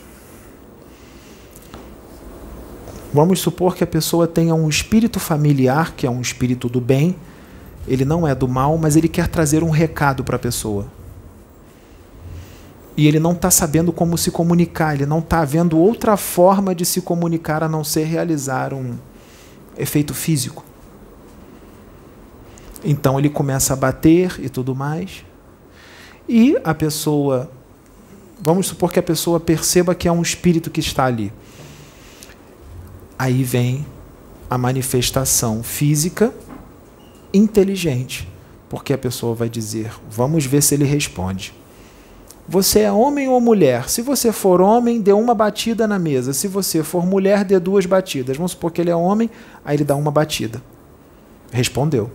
Vamos 3.14 3.40
supor 3.40 3.76
que 3.76 3.84
a 3.84 3.88
pessoa 3.88 4.28
tenha 4.28 4.54
um 4.54 4.70
espírito 4.70 5.20
familiar, 5.20 5.94
que 5.96 6.06
é 6.06 6.10
um 6.10 6.22
espírito 6.22 6.70
do 6.70 6.80
bem, 6.80 7.16
ele 7.88 8.06
não 8.06 8.28
é 8.28 8.34
do 8.36 8.48
mal, 8.48 8.78
mas 8.78 8.96
ele 8.96 9.08
quer 9.08 9.28
trazer 9.28 9.64
um 9.64 9.70
recado 9.70 10.24
para 10.24 10.36
a 10.36 10.40
pessoa. 10.40 10.86
E 12.96 13.08
ele 13.08 13.20
não 13.20 13.32
está 13.32 13.50
sabendo 13.50 13.92
como 13.92 14.18
se 14.18 14.32
comunicar, 14.32 14.94
ele 14.94 15.06
não 15.06 15.20
está 15.20 15.44
vendo 15.46 15.78
outra 15.78 16.18
forma 16.18 16.76
de 16.76 16.86
se 16.86 17.02
comunicar 17.02 17.64
a 17.64 17.70
não 17.70 17.84
ser 17.84 18.04
realizar 18.04 18.74
um 18.74 18.98
efeito 19.78 20.14
físico. 20.14 20.64
Então 22.84 23.18
ele 23.18 23.30
começa 23.30 23.74
a 23.74 23.76
bater 23.76 24.40
e 24.40 24.50
tudo 24.50 24.76
mais. 24.76 25.24
E 26.28 26.58
a 26.64 26.74
pessoa, 26.74 27.50
vamos 28.42 28.68
supor 28.68 28.92
que 28.92 29.00
a 29.00 29.04
pessoa 29.04 29.40
perceba 29.40 29.96
que 29.96 30.08
é 30.08 30.12
um 30.12 30.22
espírito 30.22 30.70
que 30.70 30.80
está 30.80 31.06
ali 31.06 31.32
aí 33.22 33.44
vem 33.44 33.86
a 34.50 34.58
manifestação 34.58 35.62
física 35.62 36.34
inteligente, 37.34 38.28
porque 38.70 38.94
a 38.94 38.98
pessoa 38.98 39.36
vai 39.36 39.50
dizer: 39.50 39.92
vamos 40.10 40.46
ver 40.46 40.62
se 40.62 40.76
ele 40.76 40.86
responde. 40.86 41.54
Você 42.48 42.82
é 42.82 42.92
homem 42.92 43.30
ou 43.30 43.40
mulher? 43.40 43.90
Se 43.90 44.02
você 44.02 44.32
for 44.32 44.62
homem, 44.62 45.00
dê 45.00 45.14
uma 45.14 45.34
batida 45.34 45.88
na 45.88 45.98
mesa. 45.98 46.34
Se 46.34 46.48
você 46.48 46.84
for 46.84 47.06
mulher, 47.06 47.46
dê 47.46 47.60
duas 47.60 47.86
batidas. 47.86 48.36
Vamos 48.36 48.52
supor 48.52 48.72
que 48.72 48.82
ele 48.82 48.90
é 48.90 48.96
homem, 48.96 49.30
aí 49.64 49.78
ele 49.78 49.84
dá 49.84 49.96
uma 49.96 50.12
batida. 50.12 50.62
Respondeu. 51.52 52.10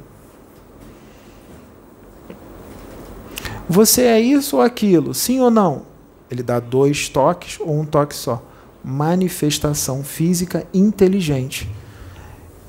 Você 3.68 4.02
é 4.02 4.20
isso 4.20 4.56
ou 4.56 4.62
aquilo? 4.62 5.14
Sim 5.14 5.40
ou 5.40 5.50
não? 5.50 5.82
Ele 6.30 6.42
dá 6.42 6.60
dois 6.60 7.08
toques 7.08 7.58
ou 7.60 7.80
um 7.80 7.84
toque 7.84 8.14
só 8.14 8.42
manifestação 8.86 10.04
física 10.04 10.64
inteligente. 10.72 11.68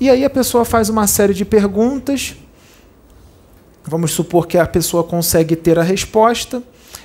E 0.00 0.08
aí 0.08 0.24
a 0.24 0.30
pessoa 0.30 0.64
faz 0.64 0.88
uma 0.88 1.06
série 1.06 1.34
de 1.34 1.44
perguntas. 1.44 2.36
Vamos 3.84 4.12
supor 4.12 4.46
que 4.46 4.56
a 4.56 4.66
pessoa 4.66 5.02
consegue 5.02 5.56
ter 5.56 5.78
a 5.78 5.82
resposta, 5.82 6.62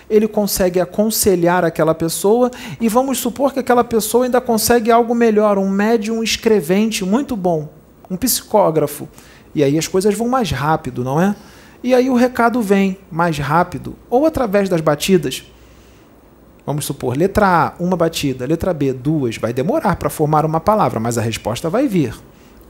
ele 0.09 0.27
consegue 0.27 0.79
aconselhar 0.81 1.63
aquela 1.63 1.95
pessoa, 1.95 2.51
e 2.79 2.89
vamos 2.89 3.19
supor 3.19 3.53
que 3.53 3.59
aquela 3.59 3.83
pessoa 3.83 4.25
ainda 4.25 4.41
consegue 4.41 4.91
algo 4.91 5.15
melhor, 5.15 5.57
um 5.57 5.69
médium 5.69 6.21
escrevente 6.21 7.05
muito 7.05 7.37
bom, 7.37 7.69
um 8.11 8.17
psicógrafo. 8.17 9.07
E 9.55 9.63
aí 9.63 9.77
as 9.77 9.87
coisas 9.87 10.13
vão 10.13 10.27
mais 10.27 10.51
rápido, 10.51 11.03
não 11.05 11.21
é? 11.21 11.35
E 11.81 11.93
aí 11.95 12.09
o 12.09 12.15
recado 12.15 12.61
vem 12.61 12.97
mais 13.09 13.39
rápido, 13.39 13.95
ou 14.09 14.25
através 14.25 14.67
das 14.67 14.81
batidas. 14.81 15.43
Vamos 16.65 16.85
supor, 16.85 17.17
letra 17.17 17.47
A, 17.47 17.73
uma 17.81 17.95
batida, 17.95 18.45
letra 18.45 18.73
B, 18.73 18.93
duas. 18.93 19.37
Vai 19.37 19.53
demorar 19.53 19.95
para 19.95 20.09
formar 20.09 20.45
uma 20.45 20.59
palavra, 20.59 20.99
mas 20.99 21.17
a 21.17 21.21
resposta 21.21 21.69
vai 21.69 21.87
vir. 21.87 22.13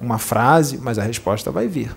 Uma 0.03 0.17
frase, 0.17 0.77
mas 0.77 0.99
a 0.99 1.03
resposta 1.03 1.49
vai 1.49 1.67
vir. 1.67 1.95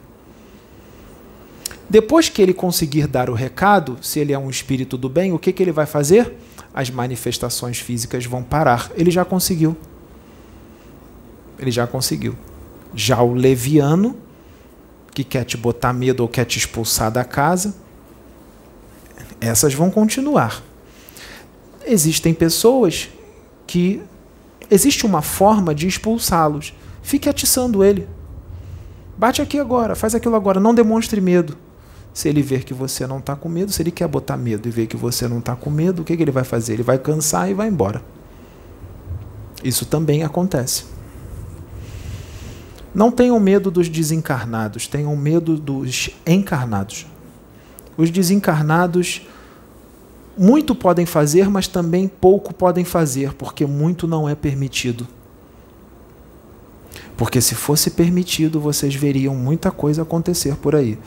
Depois 1.88 2.28
que 2.28 2.40
ele 2.40 2.52
conseguir 2.52 3.06
dar 3.06 3.30
o 3.30 3.34
recado, 3.34 3.98
se 4.00 4.18
ele 4.18 4.32
é 4.32 4.38
um 4.38 4.50
espírito 4.50 4.96
do 4.96 5.08
bem, 5.08 5.32
o 5.32 5.38
que, 5.38 5.52
que 5.52 5.62
ele 5.62 5.72
vai 5.72 5.86
fazer? 5.86 6.34
As 6.74 6.90
manifestações 6.90 7.78
físicas 7.78 8.24
vão 8.24 8.42
parar. 8.42 8.90
Ele 8.96 9.10
já 9.10 9.24
conseguiu. 9.24 9.76
Ele 11.58 11.70
já 11.70 11.86
conseguiu. 11.86 12.36
Já 12.94 13.20
o 13.22 13.34
leviano, 13.34 14.16
que 15.12 15.24
quer 15.24 15.44
te 15.44 15.56
botar 15.56 15.92
medo 15.92 16.20
ou 16.20 16.28
quer 16.28 16.44
te 16.44 16.58
expulsar 16.58 17.10
da 17.10 17.24
casa, 17.24 17.74
essas 19.40 19.74
vão 19.74 19.90
continuar 19.90 20.62
existem 21.86 22.34
pessoas 22.34 23.08
que 23.66 24.02
existe 24.70 25.06
uma 25.06 25.22
forma 25.22 25.74
de 25.74 25.86
expulsá-los. 25.86 26.74
Fique 27.06 27.28
atiçando 27.28 27.84
ele. 27.84 28.08
Bate 29.16 29.40
aqui 29.40 29.60
agora, 29.60 29.94
faz 29.94 30.12
aquilo 30.12 30.34
agora, 30.34 30.58
não 30.58 30.74
demonstre 30.74 31.20
medo. 31.20 31.56
Se 32.12 32.28
ele 32.28 32.42
ver 32.42 32.64
que 32.64 32.74
você 32.74 33.06
não 33.06 33.18
está 33.18 33.36
com 33.36 33.48
medo, 33.48 33.70
se 33.70 33.80
ele 33.80 33.92
quer 33.92 34.08
botar 34.08 34.36
medo 34.36 34.66
e 34.66 34.72
ver 34.72 34.88
que 34.88 34.96
você 34.96 35.28
não 35.28 35.38
está 35.38 35.54
com 35.54 35.70
medo, 35.70 36.02
o 36.02 36.04
que, 36.04 36.16
que 36.16 36.22
ele 36.24 36.32
vai 36.32 36.42
fazer? 36.42 36.72
Ele 36.72 36.82
vai 36.82 36.98
cansar 36.98 37.48
e 37.48 37.54
vai 37.54 37.68
embora. 37.68 38.02
Isso 39.62 39.86
também 39.86 40.24
acontece. 40.24 40.86
Não 42.92 43.12
tenham 43.12 43.38
medo 43.38 43.70
dos 43.70 43.88
desencarnados, 43.88 44.88
tenham 44.88 45.14
medo 45.14 45.56
dos 45.56 46.10
encarnados. 46.26 47.06
Os 47.96 48.10
desencarnados 48.10 49.28
muito 50.36 50.74
podem 50.74 51.06
fazer, 51.06 51.48
mas 51.48 51.68
também 51.68 52.08
pouco 52.08 52.52
podem 52.52 52.84
fazer, 52.84 53.32
porque 53.34 53.64
muito 53.64 54.08
não 54.08 54.28
é 54.28 54.34
permitido. 54.34 55.06
Porque 57.16 57.40
se 57.40 57.54
fosse 57.54 57.90
permitido, 57.90 58.60
vocês 58.60 58.94
veriam 58.94 59.34
muita 59.34 59.70
coisa 59.70 60.02
acontecer 60.02 60.56
por 60.56 60.74
aí. 60.74 60.98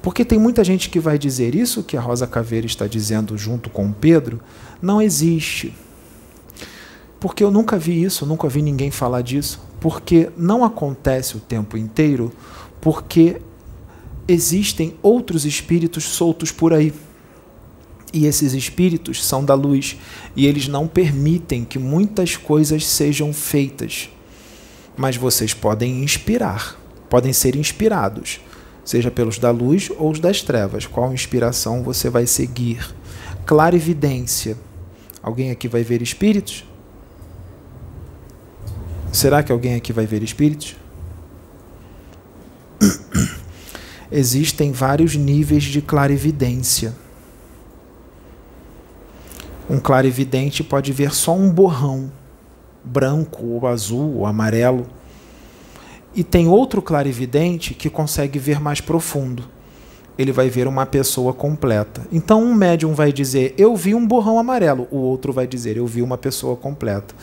Porque 0.00 0.24
tem 0.24 0.38
muita 0.38 0.62
gente 0.62 0.88
que 0.88 1.00
vai 1.00 1.18
dizer 1.18 1.54
isso 1.54 1.82
que 1.82 1.96
a 1.96 2.00
Rosa 2.00 2.26
Caveira 2.26 2.66
está 2.66 2.86
dizendo 2.86 3.36
junto 3.36 3.68
com 3.68 3.86
o 3.88 3.92
Pedro, 3.92 4.40
não 4.80 5.02
existe. 5.02 5.74
Porque 7.18 7.42
eu 7.42 7.50
nunca 7.50 7.76
vi 7.76 8.02
isso, 8.04 8.24
nunca 8.24 8.48
vi 8.48 8.62
ninguém 8.62 8.90
falar 8.90 9.22
disso. 9.22 9.60
Porque 9.80 10.30
não 10.36 10.64
acontece 10.64 11.36
o 11.36 11.40
tempo 11.40 11.76
inteiro, 11.76 12.32
porque 12.80 13.42
existem 14.28 14.94
outros 15.02 15.44
espíritos 15.44 16.04
soltos 16.04 16.52
por 16.52 16.72
aí. 16.72 16.92
E 18.12 18.26
esses 18.26 18.52
espíritos 18.54 19.24
são 19.24 19.44
da 19.44 19.54
luz 19.54 19.96
e 20.36 20.46
eles 20.46 20.68
não 20.68 20.86
permitem 20.86 21.64
que 21.64 21.78
muitas 21.78 22.36
coisas 22.36 22.86
sejam 22.86 23.32
feitas. 23.32 24.08
Mas 24.96 25.16
vocês 25.16 25.52
podem 25.52 26.02
inspirar, 26.02 26.76
podem 27.10 27.32
ser 27.32 27.54
inspirados, 27.54 28.40
seja 28.84 29.10
pelos 29.10 29.38
da 29.38 29.50
luz 29.50 29.90
ou 29.96 30.10
os 30.10 30.18
das 30.18 30.42
trevas. 30.42 30.86
Qual 30.86 31.12
inspiração 31.12 31.82
você 31.82 32.08
vai 32.08 32.26
seguir? 32.26 32.94
Clarividência. 33.44 34.56
Alguém 35.22 35.50
aqui 35.50 35.68
vai 35.68 35.82
ver 35.82 36.02
espíritos? 36.02 36.64
Será 39.12 39.42
que 39.42 39.50
alguém 39.50 39.74
aqui 39.74 39.92
vai 39.92 40.06
ver 40.06 40.22
espíritos? 40.22 40.76
Existem 44.10 44.72
vários 44.72 45.16
níveis 45.16 45.64
de 45.64 45.80
clarividência. 45.80 46.94
Um 49.68 49.80
clarividente 49.80 50.62
pode 50.62 50.92
ver 50.92 51.12
só 51.12 51.34
um 51.34 51.50
borrão, 51.50 52.10
branco 52.86 53.44
ou 53.44 53.66
azul 53.66 54.18
ou 54.18 54.26
amarelo. 54.26 54.86
E 56.14 56.24
tem 56.24 56.48
outro 56.48 56.80
clarividente 56.80 57.74
que 57.74 57.90
consegue 57.90 58.38
ver 58.38 58.60
mais 58.60 58.80
profundo. 58.80 59.44
Ele 60.16 60.32
vai 60.32 60.48
ver 60.48 60.66
uma 60.66 60.86
pessoa 60.86 61.34
completa. 61.34 62.06
Então, 62.10 62.42
um 62.42 62.54
médium 62.54 62.94
vai 62.94 63.12
dizer: 63.12 63.54
Eu 63.58 63.76
vi 63.76 63.94
um 63.94 64.06
borrão 64.06 64.38
amarelo. 64.38 64.88
O 64.90 64.96
outro 64.96 65.32
vai 65.32 65.46
dizer: 65.46 65.76
Eu 65.76 65.86
vi 65.86 66.00
uma 66.00 66.16
pessoa 66.16 66.56
completa. 66.56 67.14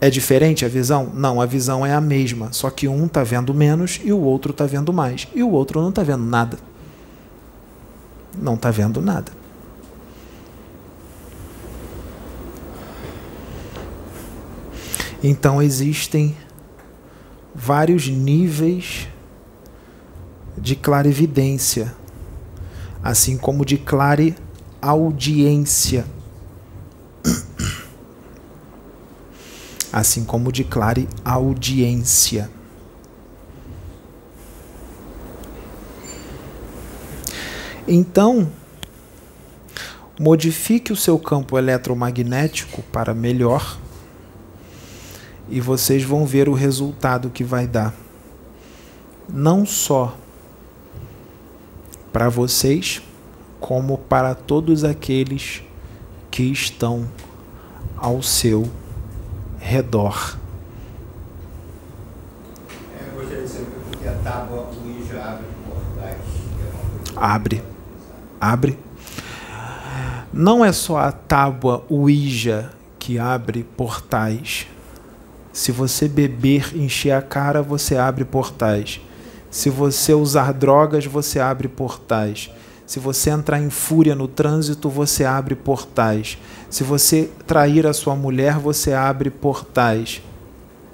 É 0.00 0.10
diferente 0.10 0.64
a 0.64 0.68
visão? 0.68 1.12
Não, 1.14 1.40
a 1.40 1.46
visão 1.46 1.86
é 1.86 1.94
a 1.94 2.00
mesma. 2.00 2.52
Só 2.52 2.70
que 2.70 2.88
um 2.88 3.06
está 3.06 3.22
vendo 3.22 3.54
menos 3.54 4.00
e 4.04 4.12
o 4.12 4.20
outro 4.20 4.50
está 4.50 4.66
vendo 4.66 4.92
mais. 4.92 5.28
E 5.32 5.42
o 5.42 5.50
outro 5.50 5.80
não 5.80 5.90
está 5.90 6.02
vendo 6.02 6.24
nada. 6.24 6.58
Não 8.36 8.54
está 8.54 8.72
vendo 8.72 9.00
nada. 9.00 9.30
Então 15.26 15.62
existem 15.62 16.36
vários 17.54 18.08
níveis 18.08 19.08
de 20.58 20.76
clarividência, 20.76 21.94
assim 23.02 23.38
como 23.38 23.64
de 23.64 23.78
clareaudiência. 23.78 26.04
Assim 29.90 30.26
como 30.26 30.52
de 30.52 30.62
clareaudiência. 30.62 32.50
Então, 37.88 38.52
modifique 40.20 40.92
o 40.92 40.96
seu 40.96 41.18
campo 41.18 41.56
eletromagnético 41.56 42.82
para 42.92 43.14
melhor 43.14 43.78
e 45.48 45.60
vocês 45.60 46.02
vão 46.02 46.24
ver 46.24 46.48
o 46.48 46.54
resultado 46.54 47.30
que 47.30 47.44
vai 47.44 47.66
dar. 47.66 47.94
Não 49.28 49.64
só 49.64 50.16
para 52.12 52.28
vocês, 52.28 53.02
como 53.60 53.98
para 53.98 54.34
todos 54.34 54.84
aqueles 54.84 55.62
que 56.30 56.44
estão 56.44 57.08
ao 57.96 58.22
seu 58.22 58.70
redor. 59.58 60.36
Abre. 67.16 67.62
Abre. 68.40 68.78
Não 70.32 70.64
é 70.64 70.72
só 70.72 70.98
a 70.98 71.12
tábua 71.12 71.84
Ouija 71.88 72.72
que 72.98 73.18
abre 73.18 73.62
portais 73.62 74.66
se 75.54 75.70
você 75.70 76.08
beber, 76.08 76.76
encher 76.76 77.12
a 77.12 77.22
cara, 77.22 77.62
você 77.62 77.96
abre 77.96 78.24
portais. 78.24 79.00
Se 79.48 79.70
você 79.70 80.12
usar 80.12 80.52
drogas, 80.52 81.06
você 81.06 81.38
abre 81.38 81.68
portais. 81.68 82.50
Se 82.84 82.98
você 82.98 83.30
entrar 83.30 83.60
em 83.60 83.70
fúria 83.70 84.16
no 84.16 84.26
trânsito, 84.26 84.90
você 84.90 85.24
abre 85.24 85.54
portais. 85.54 86.36
Se 86.68 86.82
você 86.82 87.30
trair 87.46 87.86
a 87.86 87.92
sua 87.92 88.16
mulher, 88.16 88.58
você 88.58 88.94
abre 88.94 89.30
portais. 89.30 90.20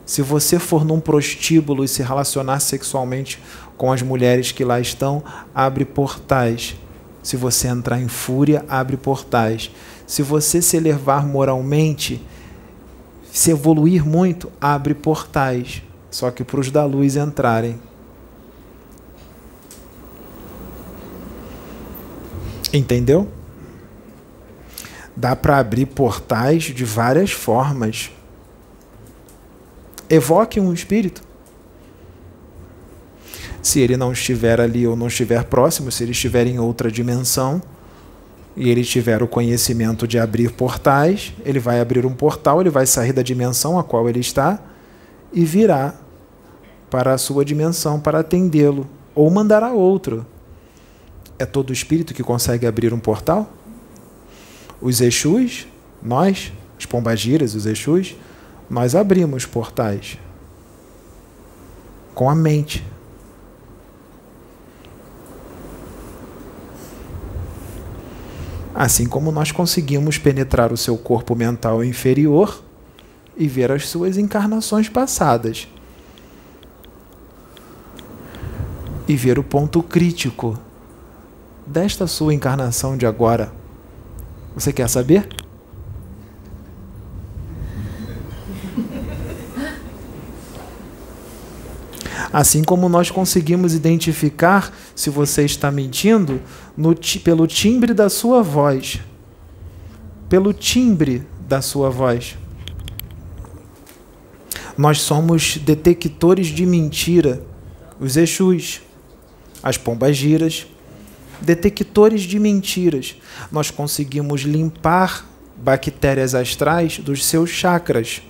Se 0.05 0.21
você 0.21 0.59
for 0.59 0.85
num 0.85 1.01
prostíbulo 1.01 1.83
e 1.83 1.89
se 1.89 2.03
relacionar 2.03 2.61
sexualmente 2.61 3.43
com 3.79 3.91
as 3.91 4.03
mulheres 4.03 4.53
que 4.53 4.63
lá 4.63 4.79
estão, 4.79 5.25
abre 5.55 5.87
portais. 5.87 6.77
Se 7.23 7.35
você 7.35 7.67
entrar 7.67 7.99
em 7.99 8.09
fúria, 8.09 8.63
abre 8.69 8.99
portais. 8.99 9.71
Se 10.07 10.23
você 10.23 10.61
se 10.61 10.77
elevar 10.77 11.27
moralmente, 11.27 12.23
se 13.33 13.51
evoluir 13.51 14.05
muito, 14.05 14.51
abre 14.61 14.95
portais, 14.95 15.83
só 16.11 16.31
que 16.31 16.43
para 16.43 16.61
os 16.61 16.71
da 16.71 16.85
luz 16.85 17.17
entrarem. 17.17 17.81
Entendeu? 22.73 23.29
Dá 25.17 25.35
para 25.35 25.59
abrir 25.59 25.87
portais 25.87 26.63
de 26.65 26.85
várias 26.85 27.31
formas. 27.31 28.11
Evoque 30.09 30.59
um 30.59 30.73
espírito. 30.73 31.23
Se 33.63 33.81
ele 33.81 33.97
não 33.97 34.13
estiver 34.13 34.61
ali 34.61 34.87
ou 34.87 34.97
não 34.97 35.09
estiver 35.09 35.45
próximo, 35.45 35.93
se 35.93 36.03
ele 36.03 36.13
estiver 36.13 36.47
em 36.47 36.59
outra 36.59 36.91
dimensão, 36.91 37.61
e 38.61 38.69
ele 38.69 38.85
tiver 38.85 39.23
o 39.23 39.27
conhecimento 39.27 40.07
de 40.07 40.19
abrir 40.19 40.53
portais, 40.53 41.33
ele 41.47 41.59
vai 41.59 41.81
abrir 41.81 42.05
um 42.05 42.13
portal, 42.13 42.61
ele 42.61 42.69
vai 42.69 42.85
sair 42.85 43.11
da 43.11 43.23
dimensão 43.23 43.79
a 43.79 43.83
qual 43.83 44.07
ele 44.07 44.21
está 44.21 44.61
e 45.33 45.47
virá 45.47 45.95
para 46.91 47.15
a 47.15 47.19
sua 47.19 47.43
dimensão 47.43 47.99
para 47.99 48.19
atendê-lo 48.21 48.87
ou 49.15 49.31
mandará 49.31 49.73
outro. 49.73 50.27
É 51.39 51.47
todo 51.47 51.73
espírito 51.73 52.13
que 52.13 52.23
consegue 52.23 52.67
abrir 52.67 52.93
um 52.93 52.99
portal? 52.99 53.51
Os 54.79 55.01
Exus, 55.01 55.67
nós, 56.03 56.53
os 56.79 56.85
pombagiras, 56.85 57.55
os 57.55 57.65
Exus, 57.65 58.15
nós 58.69 58.95
abrimos 58.95 59.47
portais 59.47 60.19
com 62.15 62.29
a 62.29 62.35
mente. 62.35 62.85
Assim 68.75 69.07
como 69.07 69.33
nós 69.33 69.51
conseguimos 69.51 70.19
penetrar 70.19 70.73
o 70.73 70.77
seu 70.77 70.97
corpo 70.97 71.35
mental 71.35 71.85
inferior 71.85 72.63
e 73.37 73.49
ver 73.49 73.73
as 73.73 73.89
suas 73.89 74.17
encarnações 74.17 74.89
passadas. 74.89 75.69
E 79.09 79.17
ver 79.17 79.39
o 79.39 79.43
ponto 79.43 79.83
crítico 79.83 80.59
desta 81.67 82.07
sua 82.07 82.33
encarnação 82.33 82.97
de 82.97 83.07
agora. 83.07 83.53
Você 84.55 84.73
quer 84.73 84.89
saber? 84.89 85.29
Assim 92.33 92.63
como 92.63 92.89
nós 92.89 93.11
conseguimos 93.11 93.75
identificar 93.75 94.73
se 94.95 95.11
você 95.11 95.45
está 95.45 95.71
mentindo 95.71 96.41
no, 96.81 96.95
pelo 97.23 97.47
timbre 97.47 97.93
da 97.93 98.09
sua 98.09 98.43
voz. 98.43 99.01
Pelo 100.31 100.55
timbre 100.55 101.23
da 101.47 101.61
sua 101.61 101.91
voz. 101.91 102.39
Nós 104.79 105.03
somos 105.03 105.59
detectores 105.59 106.47
de 106.47 106.65
mentira. 106.65 107.43
Os 108.01 108.17
Exus, 108.17 108.81
as 109.63 109.77
pombagiras, 109.77 110.67
detectores 111.43 112.23
de 112.23 112.39
mentiras. 112.39 113.17
Nós 113.53 113.71
conseguimos 113.71 114.41
limpar 114.43 115.27
bactérias 115.59 116.35
astrais 116.35 116.99
dos 116.99 117.27
seus 117.27 117.51
chakras 117.51 118.23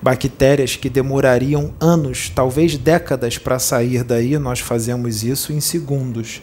bactérias 0.00 0.76
que 0.76 0.88
demorariam 0.88 1.74
anos, 1.80 2.30
talvez 2.30 2.76
décadas 2.78 3.36
para 3.36 3.58
sair 3.58 4.04
daí, 4.04 4.38
nós 4.38 4.60
fazemos 4.60 5.24
isso 5.24 5.52
em 5.52 5.60
segundos. 5.60 6.40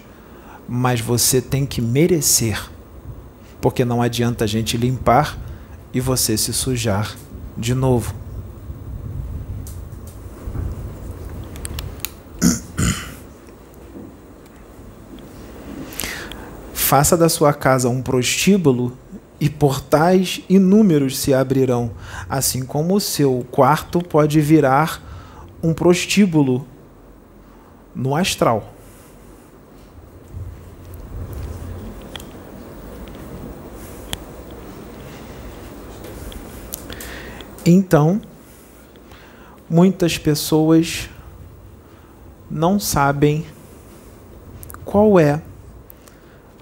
Mas 0.67 0.99
você 0.99 1.41
tem 1.41 1.65
que 1.65 1.81
merecer, 1.81 2.69
porque 3.61 3.85
não 3.85 4.01
adianta 4.01 4.43
a 4.43 4.47
gente 4.47 4.77
limpar 4.77 5.37
e 5.93 5.99
você 5.99 6.37
se 6.37 6.51
sujar 6.51 7.15
de 7.57 7.73
novo. 7.73 8.13
Faça 16.73 17.17
da 17.17 17.27
sua 17.29 17.51
casa 17.51 17.89
um 17.89 18.01
prostíbulo 18.01 18.95
e 19.39 19.49
portais 19.49 20.41
inúmeros 20.47 21.17
se 21.17 21.33
abrirão, 21.33 21.91
assim 22.29 22.63
como 22.63 22.95
o 22.95 23.01
seu 23.01 23.45
quarto 23.51 23.99
pode 23.99 24.39
virar 24.39 25.01
um 25.63 25.73
prostíbulo 25.73 26.65
no 27.95 28.15
astral. 28.15 28.74
Então, 37.65 38.21
muitas 39.67 40.19
pessoas 40.19 41.09
não 42.49 42.79
sabem 42.79 43.43
qual 44.85 45.19
é 45.19 45.41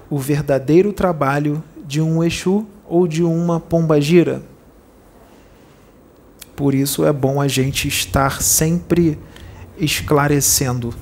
o 0.09 0.17
verdadeiro 0.17 0.93
trabalho 0.93 1.61
de 1.85 1.99
um 1.99 2.23
Exu 2.23 2.65
ou 2.87 3.05
de 3.05 3.21
uma 3.21 3.59
pombagira. 3.59 4.41
Por 6.55 6.73
isso 6.73 7.03
é 7.03 7.11
bom 7.11 7.41
a 7.41 7.49
gente 7.49 7.87
estar 7.87 8.41
sempre 8.41 9.19
esclarecendo. 9.77 10.93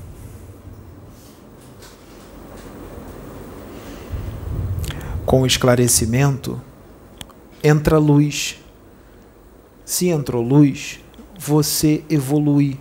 Com 5.25 5.41
o 5.41 5.45
esclarecimento, 5.45 6.59
entra 7.63 7.99
luz. 7.99 8.57
Se 9.91 10.07
entrou 10.07 10.41
luz, 10.41 11.01
você 11.37 12.01
evolui. 12.09 12.79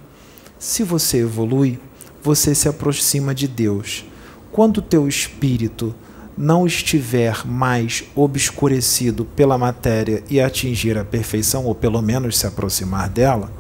Se 0.60 0.84
você 0.84 1.22
evolui, 1.22 1.76
você 2.22 2.54
se 2.54 2.68
aproxima 2.68 3.34
de 3.34 3.48
Deus. 3.48 4.04
Quando 4.52 4.76
o 4.76 4.82
teu 4.82 5.08
espírito 5.08 5.92
não 6.38 6.64
estiver 6.68 7.44
mais 7.44 8.04
obscurecido 8.14 9.24
pela 9.24 9.58
matéria 9.58 10.22
e 10.30 10.40
atingir 10.40 10.96
a 10.96 11.04
perfeição, 11.04 11.64
ou 11.64 11.74
pelo 11.74 12.00
menos 12.00 12.38
se 12.38 12.46
aproximar 12.46 13.08
dela, 13.08 13.50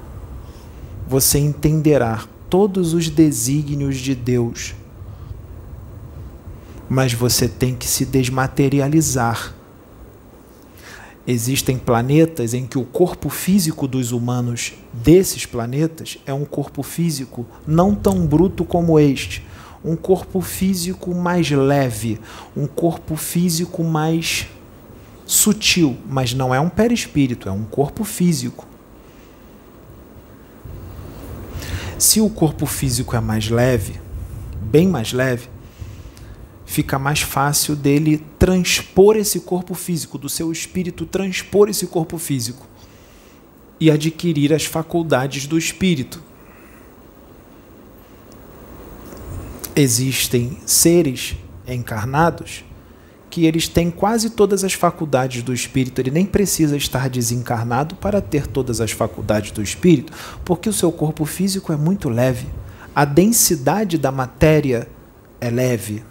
você 1.08 1.40
entenderá 1.40 2.22
todos 2.48 2.94
os 2.94 3.10
desígnios 3.10 3.96
de 3.96 4.14
Deus. 4.14 4.76
Mas 6.88 7.12
você 7.12 7.48
tem 7.48 7.74
que 7.74 7.88
se 7.88 8.04
desmaterializar. 8.04 9.56
Existem 11.26 11.76
planetas 11.76 12.54
em 12.54 12.66
que 12.66 12.78
o 12.78 12.84
corpo 12.84 13.28
físico 13.28 13.86
dos 13.86 14.10
humanos 14.10 14.72
desses 14.92 15.44
planetas 15.44 16.18
é 16.24 16.32
um 16.32 16.44
corpo 16.44 16.82
físico 16.82 17.46
não 17.66 17.94
tão 17.94 18.26
bruto 18.26 18.64
como 18.64 18.98
este, 18.98 19.46
um 19.84 19.96
corpo 19.96 20.40
físico 20.40 21.14
mais 21.14 21.50
leve, 21.50 22.18
um 22.56 22.66
corpo 22.66 23.16
físico 23.16 23.84
mais 23.84 24.46
sutil, 25.26 25.96
mas 26.08 26.34
não 26.34 26.54
é 26.54 26.60
um 26.60 26.68
perispírito, 26.68 27.48
é 27.48 27.52
um 27.52 27.64
corpo 27.64 28.02
físico. 28.02 28.66
Se 31.98 32.20
o 32.20 32.30
corpo 32.30 32.64
físico 32.64 33.14
é 33.14 33.20
mais 33.20 33.50
leve, 33.50 34.00
bem 34.62 34.88
mais 34.88 35.12
leve, 35.12 35.48
fica 36.70 36.98
mais 36.98 37.20
fácil 37.20 37.76
dele 37.76 38.24
transpor 38.38 39.16
esse 39.16 39.40
corpo 39.40 39.74
físico, 39.74 40.16
do 40.16 40.28
seu 40.28 40.50
espírito 40.52 41.04
transpor 41.04 41.68
esse 41.68 41.86
corpo 41.86 42.16
físico 42.16 42.66
e 43.78 43.90
adquirir 43.90 44.52
as 44.52 44.64
faculdades 44.64 45.46
do 45.46 45.58
espírito. 45.58 46.30
existem 49.74 50.58
seres 50.66 51.36
encarnados 51.66 52.64
que 53.28 53.46
eles 53.46 53.68
têm 53.68 53.90
quase 53.90 54.30
todas 54.30 54.64
as 54.64 54.72
faculdades 54.72 55.42
do 55.42 55.54
espírito, 55.54 56.00
ele 56.00 56.10
nem 56.10 56.26
precisa 56.26 56.76
estar 56.76 57.08
desencarnado 57.08 57.94
para 57.94 58.20
ter 58.20 58.46
todas 58.46 58.80
as 58.80 58.90
faculdades 58.90 59.52
do 59.52 59.62
espírito, 59.62 60.12
porque 60.44 60.68
o 60.68 60.72
seu 60.72 60.90
corpo 60.90 61.24
físico 61.24 61.72
é 61.72 61.76
muito 61.76 62.08
leve. 62.08 62.48
A 62.92 63.04
densidade 63.04 63.96
da 63.96 64.10
matéria 64.10 64.88
é 65.40 65.48
leve. 65.48 66.02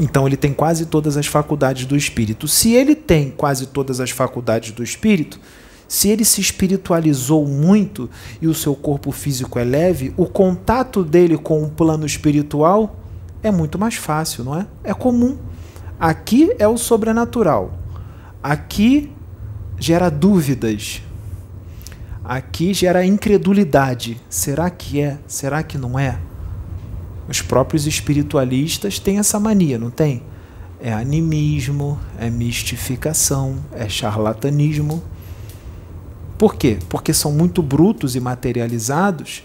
Então 0.00 0.26
ele 0.26 0.36
tem 0.36 0.54
quase 0.54 0.86
todas 0.86 1.18
as 1.18 1.26
faculdades 1.26 1.84
do 1.84 1.94
espírito. 1.94 2.48
Se 2.48 2.72
ele 2.72 2.94
tem 2.94 3.30
quase 3.30 3.66
todas 3.66 4.00
as 4.00 4.10
faculdades 4.10 4.72
do 4.72 4.82
espírito, 4.82 5.38
se 5.86 6.08
ele 6.08 6.24
se 6.24 6.40
espiritualizou 6.40 7.46
muito 7.46 8.08
e 8.40 8.46
o 8.46 8.54
seu 8.54 8.74
corpo 8.74 9.12
físico 9.12 9.58
é 9.58 9.64
leve, 9.64 10.14
o 10.16 10.24
contato 10.24 11.04
dele 11.04 11.36
com 11.36 11.62
o 11.62 11.68
plano 11.68 12.06
espiritual 12.06 12.96
é 13.42 13.50
muito 13.50 13.78
mais 13.78 13.96
fácil, 13.96 14.42
não 14.42 14.58
é? 14.58 14.66
É 14.82 14.94
comum. 14.94 15.36
Aqui 15.98 16.50
é 16.58 16.66
o 16.66 16.78
sobrenatural. 16.78 17.78
Aqui 18.42 19.12
gera 19.78 20.08
dúvidas. 20.08 21.02
Aqui 22.24 22.72
gera 22.72 23.04
incredulidade. 23.04 24.18
Será 24.30 24.70
que 24.70 24.98
é? 24.98 25.18
Será 25.26 25.62
que 25.62 25.76
não 25.76 25.98
é? 25.98 26.18
Os 27.30 27.40
próprios 27.40 27.86
espiritualistas 27.86 28.98
têm 28.98 29.20
essa 29.20 29.38
mania, 29.38 29.78
não 29.78 29.88
tem? 29.88 30.20
É 30.82 30.92
animismo, 30.92 31.96
é 32.18 32.28
mistificação, 32.28 33.56
é 33.72 33.88
charlatanismo. 33.88 35.00
Por 36.36 36.56
quê? 36.56 36.78
Porque 36.88 37.14
são 37.14 37.30
muito 37.30 37.62
brutos 37.62 38.16
e 38.16 38.20
materializados 38.20 39.44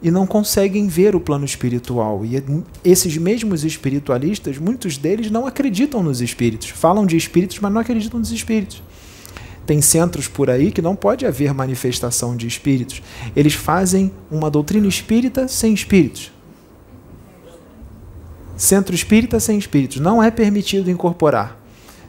e 0.00 0.08
não 0.08 0.24
conseguem 0.24 0.86
ver 0.86 1.16
o 1.16 1.20
plano 1.20 1.44
espiritual. 1.44 2.24
E 2.24 2.40
esses 2.84 3.16
mesmos 3.16 3.64
espiritualistas, 3.64 4.56
muitos 4.56 4.96
deles 4.96 5.28
não 5.28 5.48
acreditam 5.48 6.04
nos 6.04 6.20
espíritos. 6.20 6.68
Falam 6.68 7.04
de 7.04 7.16
espíritos, 7.16 7.58
mas 7.58 7.72
não 7.72 7.80
acreditam 7.80 8.20
nos 8.20 8.30
espíritos. 8.30 8.84
Tem 9.66 9.82
centros 9.82 10.28
por 10.28 10.48
aí 10.48 10.70
que 10.70 10.80
não 10.80 10.94
pode 10.94 11.26
haver 11.26 11.52
manifestação 11.52 12.36
de 12.36 12.46
espíritos. 12.46 13.02
Eles 13.34 13.54
fazem 13.54 14.12
uma 14.30 14.48
doutrina 14.48 14.86
espírita 14.86 15.48
sem 15.48 15.74
espíritos. 15.74 16.35
Centro 18.56 18.94
espírita 18.94 19.38
sem 19.38 19.58
espíritos. 19.58 20.00
Não 20.00 20.22
é 20.22 20.30
permitido 20.30 20.90
incorporar. 20.90 21.60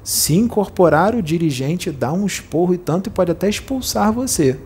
Se 0.04 0.34
incorporar 0.34 1.14
o 1.14 1.22
dirigente, 1.22 1.92
dá 1.92 2.14
um 2.14 2.26
esporro 2.26 2.74
e 2.74 2.78
tanto 2.78 3.08
e 3.08 3.10
pode 3.10 3.32
até 3.32 3.50
expulsar 3.50 4.14
você. 4.14 4.58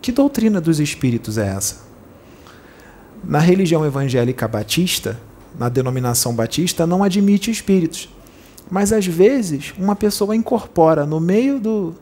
Que 0.00 0.10
doutrina 0.10 0.60
dos 0.60 0.80
espíritos 0.80 1.36
é 1.36 1.48
essa? 1.48 1.82
Na 3.22 3.38
religião 3.38 3.84
evangélica 3.84 4.48
batista, 4.48 5.20
na 5.58 5.68
denominação 5.68 6.34
batista, 6.34 6.86
não 6.86 7.02
admite 7.02 7.50
espíritos. 7.50 8.08
Mas 8.70 8.92
às 8.92 9.06
vezes 9.06 9.74
uma 9.78 9.94
pessoa 9.94 10.34
incorpora 10.34 11.04
no 11.04 11.20
meio 11.20 11.60
do 11.60 11.94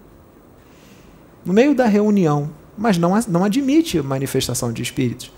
no 1.44 1.52
meio 1.52 1.74
da 1.74 1.86
reunião, 1.86 2.50
mas 2.78 2.96
não, 2.96 3.18
não 3.28 3.42
admite 3.42 4.00
manifestação 4.00 4.72
de 4.72 4.80
espíritos. 4.80 5.32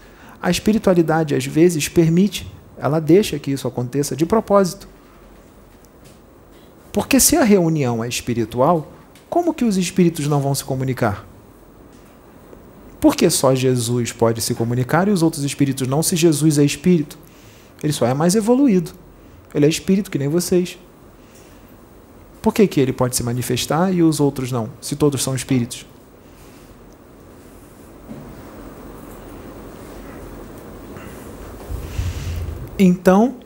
A 0.44 0.50
espiritualidade 0.50 1.34
às 1.34 1.46
vezes 1.46 1.88
permite, 1.88 2.46
ela 2.76 3.00
deixa 3.00 3.38
que 3.38 3.50
isso 3.50 3.66
aconteça 3.66 4.14
de 4.14 4.26
propósito. 4.26 4.86
Porque 6.92 7.18
se 7.18 7.34
a 7.38 7.42
reunião 7.42 8.04
é 8.04 8.08
espiritual, 8.08 8.92
como 9.30 9.54
que 9.54 9.64
os 9.64 9.78
espíritos 9.78 10.28
não 10.28 10.42
vão 10.42 10.54
se 10.54 10.62
comunicar? 10.62 11.26
Porque 13.00 13.30
só 13.30 13.54
Jesus 13.54 14.12
pode 14.12 14.42
se 14.42 14.54
comunicar 14.54 15.08
e 15.08 15.12
os 15.12 15.22
outros 15.22 15.44
espíritos 15.44 15.88
não, 15.88 16.02
se 16.02 16.14
Jesus 16.14 16.58
é 16.58 16.64
espírito? 16.64 17.18
Ele 17.82 17.94
só 17.94 18.04
é 18.04 18.12
mais 18.12 18.34
evoluído. 18.34 18.92
Ele 19.54 19.64
é 19.64 19.68
espírito, 19.70 20.10
que 20.10 20.18
nem 20.18 20.28
vocês. 20.28 20.78
Por 22.42 22.52
que, 22.52 22.66
que 22.66 22.80
ele 22.80 22.92
pode 22.92 23.16
se 23.16 23.22
manifestar 23.22 23.90
e 23.94 24.02
os 24.02 24.20
outros 24.20 24.52
não, 24.52 24.68
se 24.78 24.94
todos 24.94 25.22
são 25.22 25.34
espíritos? 25.34 25.86
Então, 32.78 33.36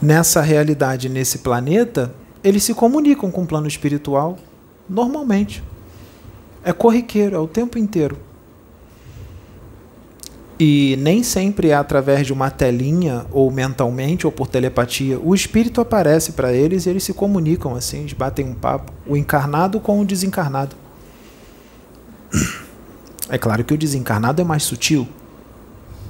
nessa 0.00 0.40
realidade, 0.40 1.08
nesse 1.08 1.38
planeta, 1.38 2.12
eles 2.42 2.64
se 2.64 2.74
comunicam 2.74 3.30
com 3.30 3.42
o 3.42 3.46
plano 3.46 3.68
espiritual 3.68 4.36
normalmente. 4.88 5.62
É 6.64 6.72
corriqueiro, 6.72 7.36
é 7.36 7.38
o 7.38 7.46
tempo 7.46 7.78
inteiro. 7.78 8.18
E 10.58 10.96
nem 11.00 11.22
sempre 11.22 11.70
é 11.70 11.74
através 11.74 12.26
de 12.26 12.32
uma 12.32 12.50
telinha, 12.50 13.26
ou 13.32 13.50
mentalmente, 13.50 14.26
ou 14.26 14.32
por 14.32 14.46
telepatia. 14.46 15.18
O 15.18 15.34
espírito 15.34 15.80
aparece 15.80 16.32
para 16.32 16.52
eles 16.52 16.86
e 16.86 16.90
eles 16.90 17.02
se 17.02 17.12
comunicam 17.12 17.74
assim, 17.74 18.00
eles 18.00 18.12
batem 18.12 18.46
um 18.46 18.54
papo. 18.54 18.92
O 19.06 19.16
encarnado 19.16 19.80
com 19.80 20.00
o 20.00 20.04
desencarnado. 20.04 20.76
É 23.28 23.38
claro 23.38 23.64
que 23.64 23.74
o 23.74 23.78
desencarnado 23.78 24.42
é 24.42 24.44
mais 24.44 24.62
sutil, 24.62 25.08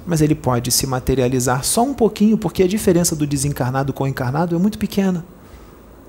mas 0.05 0.21
ele 0.21 0.35
pode 0.35 0.71
se 0.71 0.85
materializar 0.85 1.63
só 1.63 1.83
um 1.83 1.93
pouquinho, 1.93 2.37
porque 2.37 2.63
a 2.63 2.67
diferença 2.67 3.15
do 3.15 3.25
desencarnado 3.25 3.93
com 3.93 4.03
o 4.03 4.07
encarnado 4.07 4.55
é 4.55 4.59
muito 4.59 4.77
pequena. 4.77 5.23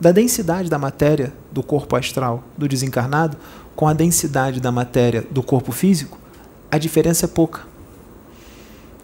Da 0.00 0.10
densidade 0.10 0.68
da 0.68 0.78
matéria 0.78 1.32
do 1.52 1.62
corpo 1.62 1.94
astral 1.94 2.42
do 2.58 2.66
desencarnado 2.66 3.36
com 3.76 3.86
a 3.86 3.92
densidade 3.92 4.60
da 4.60 4.72
matéria 4.72 5.24
do 5.30 5.42
corpo 5.42 5.72
físico, 5.72 6.18
a 6.70 6.78
diferença 6.78 7.26
é 7.26 7.28
pouca. 7.28 7.62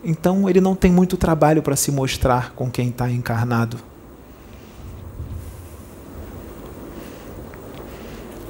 Então 0.03 0.49
ele 0.49 0.61
não 0.61 0.75
tem 0.75 0.91
muito 0.91 1.17
trabalho 1.17 1.63
para 1.63 1.77
se 1.77 1.93
mostrar 1.93 2.53
com 2.55 2.71
quem 2.71 2.89
está 2.89 3.11
encarnado. 3.11 3.77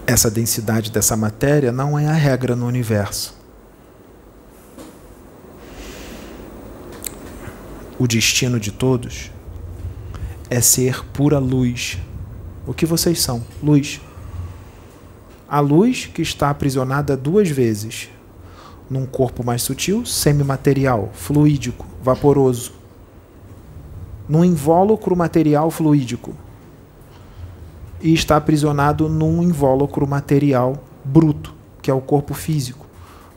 Essa 0.06 0.30
densidade 0.30 0.90
dessa 0.90 1.16
matéria 1.16 1.70
não 1.70 1.98
é 1.98 2.06
a 2.06 2.12
regra 2.12 2.56
no 2.56 2.66
universo. 2.66 3.39
O 8.00 8.08
destino 8.08 8.58
de 8.58 8.72
todos 8.72 9.30
é 10.48 10.58
ser 10.62 11.04
pura 11.12 11.38
luz. 11.38 11.98
O 12.66 12.72
que 12.72 12.86
vocês 12.86 13.20
são? 13.20 13.44
Luz. 13.62 14.00
A 15.46 15.60
luz 15.60 16.06
que 16.06 16.22
está 16.22 16.48
aprisionada 16.48 17.14
duas 17.14 17.50
vezes 17.50 18.08
num 18.88 19.04
corpo 19.04 19.44
mais 19.44 19.60
sutil, 19.62 20.06
semimaterial, 20.06 21.10
fluídico, 21.12 21.86
vaporoso. 22.02 22.72
Num 24.26 24.46
invólucro 24.46 25.14
material 25.14 25.70
fluídico. 25.70 26.34
E 28.00 28.14
está 28.14 28.38
aprisionado 28.38 29.10
num 29.10 29.42
invólucro 29.42 30.06
material 30.06 30.82
bruto, 31.04 31.54
que 31.82 31.90
é 31.90 31.94
o 31.94 32.00
corpo 32.00 32.32
físico. 32.32 32.86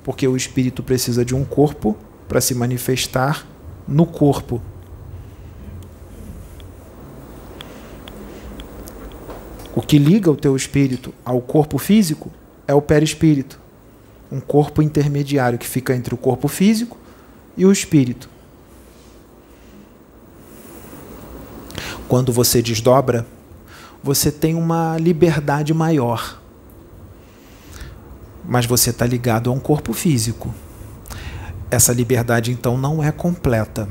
Porque 0.05 0.25
o 0.25 0.37
espírito 0.37 0.81
precisa 0.81 1.25
de 1.25 1.35
um 1.35 1.43
corpo 1.43 1.97
para 2.29 2.39
se 2.39 2.55
manifestar 2.55 3.45
no 3.87 4.05
corpo. 4.05 4.61
O 9.75 9.81
que 9.81 9.97
liga 9.97 10.29
o 10.29 10.35
teu 10.35 10.55
espírito 10.55 11.13
ao 11.25 11.41
corpo 11.41 11.77
físico 11.77 12.31
é 12.67 12.73
o 12.73 12.81
perispírito, 12.81 13.59
um 14.31 14.39
corpo 14.39 14.81
intermediário 14.81 15.57
que 15.57 15.67
fica 15.67 15.95
entre 15.95 16.13
o 16.13 16.17
corpo 16.17 16.47
físico 16.47 16.97
e 17.57 17.65
o 17.65 17.71
espírito. 17.71 18.29
Quando 22.07 22.31
você 22.31 22.61
desdobra, 22.61 23.25
você 24.03 24.31
tem 24.31 24.53
uma 24.53 24.97
liberdade 24.99 25.73
maior. 25.73 26.39
Mas 28.45 28.65
você 28.65 28.91
está 28.91 29.05
ligado 29.05 29.49
a 29.49 29.53
um 29.53 29.59
corpo 29.59 29.93
físico. 29.93 30.53
Essa 31.73 31.91
liberdade 31.91 32.51
então 32.51 32.77
não 32.77 33.03
é 33.03 33.11
completa. 33.11 33.89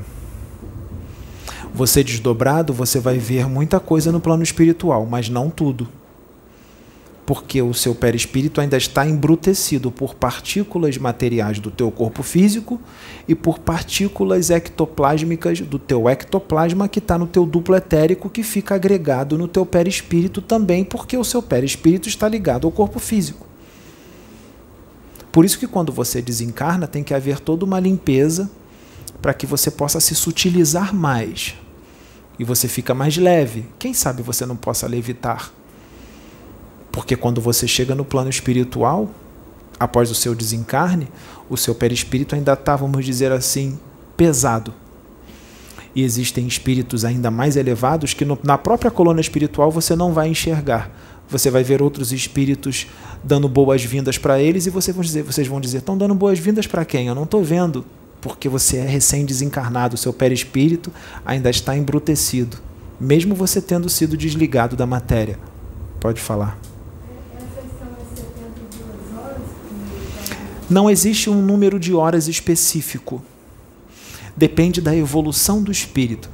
Você 1.73 2.01
desdobrado, 2.01 2.71
você 2.71 2.97
vai 2.97 3.17
ver 3.17 3.45
muita 3.49 3.77
coisa 3.77 4.09
no 4.09 4.21
plano 4.21 4.41
espiritual, 4.41 5.05
mas 5.05 5.27
não 5.27 5.49
tudo 5.49 5.89
porque 7.25 7.61
o 7.61 7.73
seu 7.73 7.95
perispírito 7.95 8.59
ainda 8.59 8.77
está 8.77 9.07
embrutecido 9.07 9.89
por 9.89 10.13
partículas 10.13 10.97
materiais 10.97 11.59
do 11.59 11.71
teu 11.71 11.89
corpo 11.89 12.21
físico 12.21 12.79
e 13.27 13.33
por 13.33 13.59
partículas 13.59 14.49
ectoplásmicas 14.49 15.61
do 15.61 15.79
teu 15.79 16.09
ectoplasma 16.09 16.87
que 16.87 16.99
está 16.99 17.17
no 17.17 17.27
teu 17.27 17.45
duplo 17.45 17.75
etérico 17.75 18.29
que 18.29 18.43
fica 18.43 18.75
agregado 18.75 19.37
no 19.37 19.47
teu 19.47 19.65
perispírito 19.65 20.41
também, 20.41 20.83
porque 20.83 21.17
o 21.17 21.23
seu 21.23 21.41
perispírito 21.41 22.09
está 22.09 22.27
ligado 22.27 22.67
ao 22.67 22.71
corpo 22.71 22.99
físico. 22.99 23.52
Por 25.33 25.43
isso 25.43 25.57
que 25.57 25.67
quando 25.67 25.91
você 25.91 26.21
desencarna 26.21 26.87
tem 26.87 27.03
que 27.03 27.11
haver 27.11 27.39
toda 27.39 27.65
uma 27.65 27.79
limpeza 27.79 28.51
para 29.19 29.33
que 29.33 29.47
você 29.47 29.71
possa 29.71 29.99
se 29.99 30.13
sutilizar 30.13 30.93
mais 30.93 31.55
e 32.37 32.43
você 32.43 32.67
fica 32.67 32.93
mais 32.93 33.17
leve. 33.17 33.65
Quem 33.79 33.95
sabe 33.95 34.21
você 34.21 34.45
não 34.45 34.55
possa 34.55 34.85
levitar? 34.85 35.51
Porque 36.91 37.15
quando 37.15 37.41
você 37.41 37.67
chega 37.67 37.95
no 37.95 38.05
plano 38.05 38.29
espiritual, 38.29 39.09
após 39.79 40.11
o 40.11 40.15
seu 40.15 40.35
desencarne, 40.35 41.07
o 41.49 41.57
seu 41.57 41.73
perispírito 41.73 42.35
ainda 42.35 42.53
está, 42.53 42.75
vamos 42.75 43.03
dizer 43.03 43.31
assim, 43.31 43.79
pesado. 44.15 44.71
E 45.95 46.03
existem 46.03 46.45
espíritos 46.45 47.03
ainda 47.03 47.31
mais 47.31 47.55
elevados 47.55 48.13
que 48.13 48.23
no, 48.23 48.37
na 48.43 48.59
própria 48.59 48.91
coluna 48.91 49.19
espiritual 49.19 49.71
você 49.71 49.95
não 49.95 50.13
vai 50.13 50.27
enxergar. 50.29 50.91
Você 51.33 51.49
vai 51.49 51.63
ver 51.63 51.81
outros 51.81 52.13
espíritos 52.13 52.85
dando 53.23 53.49
boas-vindas 53.49 54.19
para 54.19 54.39
eles 54.39 54.67
e 54.67 54.69
você 54.69 54.93
vão 54.93 55.01
dizer, 55.01 55.23
vocês 55.23 55.47
vão 55.47 55.59
dizer: 55.59 55.79
estão 55.79 55.97
dando 55.97 56.13
boas-vindas 56.13 56.67
para 56.67 56.85
quem? 56.85 57.07
Eu 57.07 57.15
não 57.15 57.23
estou 57.23 57.43
vendo, 57.43 57.83
porque 58.21 58.47
você 58.47 58.77
é 58.77 58.85
recém-desencarnado, 58.85 59.97
seu 59.97 60.13
perispírito 60.13 60.93
ainda 61.25 61.49
está 61.49 61.75
embrutecido, 61.75 62.57
mesmo 62.99 63.33
você 63.33 63.59
tendo 63.59 63.89
sido 63.89 64.15
desligado 64.15 64.75
da 64.75 64.85
matéria. 64.85 65.39
Pode 65.99 66.21
falar. 66.21 66.55
Não 70.69 70.87
existe 70.87 71.31
um 71.31 71.41
número 71.41 71.79
de 71.79 71.95
horas 71.95 72.27
específico. 72.27 73.23
Depende 74.37 74.79
da 74.79 74.95
evolução 74.95 75.63
do 75.63 75.71
espírito. 75.71 76.29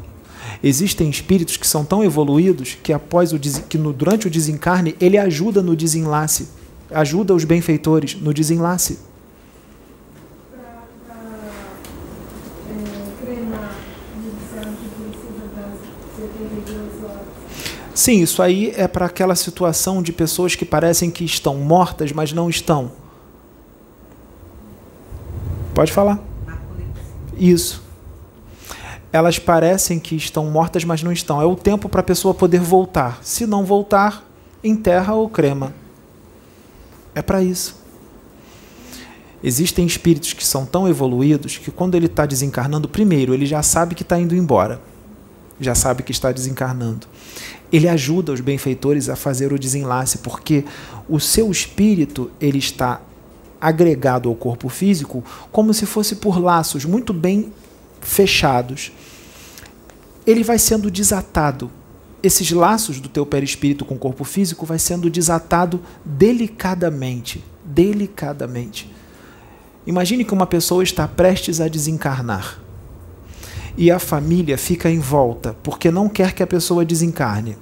Existem 0.62 1.10
espíritos 1.10 1.56
que 1.56 1.66
são 1.66 1.86
tão 1.86 2.04
evoluídos 2.04 2.78
que 2.84 2.92
após 2.92 3.32
o 3.32 3.40
que 3.40 3.78
no, 3.78 3.94
durante 3.94 4.28
o 4.28 4.30
desencarne 4.30 4.96
ele 5.00 5.18
ajuda 5.18 5.62
no 5.62 5.76
desenlace, 5.76 6.50
ajuda 6.92 7.34
os 7.34 7.46
benfeitores 7.46 8.16
no 8.16 8.34
desenlace. 8.34 9.00
Sim, 17.96 18.22
isso 18.22 18.42
aí 18.42 18.74
é 18.78 18.88
para 18.88 19.06
aquela 19.06 19.36
situação 19.36 20.02
de 20.02 20.14
pessoas 20.14 20.56
que 20.56 20.64
parecem 20.64 21.12
que 21.12 21.26
estão 21.26 21.58
mortas, 21.58 22.14
mas 22.14 22.32
não 22.32 22.50
estão. 22.50 22.94
Pode 25.74 25.92
falar. 25.92 26.18
Isso. 27.38 27.89
Elas 29.12 29.40
parecem 29.40 30.00
que 30.00 30.16
estão 30.16 30.46
mortas, 30.46 30.84
mas 30.84 31.02
não 31.02 31.12
estão. 31.12 31.42
É 31.42 31.46
o 31.46 31.56
tempo 31.56 31.90
para 31.90 32.02
a 32.02 32.04
pessoa 32.04 32.34
poder 32.34 32.60
voltar. 32.60 33.20
Se 33.24 33.46
não 33.46 33.66
voltar, 33.66 34.24
enterra 34.64 35.14
ou 35.14 35.28
crema. 35.28 35.74
É 37.16 37.22
para 37.22 37.42
isso. 37.42 37.76
Existem 39.44 39.86
espíritos 39.86 40.34
que 40.34 40.46
são 40.46 40.66
tão 40.66 40.88
evoluídos 40.88 41.58
que 41.58 41.72
quando 41.72 41.96
ele 41.96 42.06
está 42.06 42.26
desencarnando, 42.26 42.90
primeiro, 42.90 43.34
ele 43.34 43.46
já 43.46 43.64
sabe 43.64 43.96
que 43.96 44.04
está 44.04 44.20
indo 44.20 44.36
embora. 44.36 44.82
Já 45.60 45.74
sabe 45.74 46.04
que 46.04 46.12
está 46.12 46.32
desencarnando. 46.32 47.08
Ele 47.72 47.88
ajuda 47.88 48.32
os 48.32 48.42
benfeitores 48.42 49.10
a 49.10 49.16
fazer 49.16 49.52
o 49.54 49.60
desenlace, 49.60 50.20
porque 50.20 50.66
o 51.08 51.20
seu 51.20 51.50
espírito 51.52 52.30
ele 52.40 52.58
está 52.58 53.02
agregado 53.60 54.30
ao 54.30 54.36
corpo 54.36 54.70
físico 54.70 55.24
como 55.52 55.74
se 55.74 55.86
fosse 55.86 56.16
por 56.16 56.40
laços 56.40 56.86
muito 56.86 57.12
bem 57.12 57.52
fechados. 58.02 58.92
Ele 60.26 60.44
vai 60.44 60.60
sendo 60.60 60.90
desatado. 60.92 61.72
Esses 62.22 62.52
laços 62.52 63.00
do 63.00 63.08
teu 63.08 63.26
perispírito 63.26 63.86
com 63.86 63.96
o 63.96 64.00
corpo 64.00 64.24
físico 64.24 64.66
vai 64.66 64.78
sendo 64.78 65.10
desatado 65.10 65.82
delicadamente, 66.04 67.44
delicadamente. 67.64 68.92
Imagine 69.88 70.26
que 70.26 70.34
uma 70.34 70.46
pessoa 70.46 70.84
está 70.84 71.08
prestes 71.08 71.62
a 71.62 71.68
desencarnar 71.68 72.60
e 73.78 73.90
a 73.90 73.98
família 73.98 74.58
fica 74.58 74.90
em 74.90 75.00
volta 75.00 75.56
porque 75.64 75.90
não 75.90 76.10
quer 76.10 76.34
que 76.34 76.44
a 76.44 76.48
pessoa 76.48 76.84
desencarne. 76.84 77.58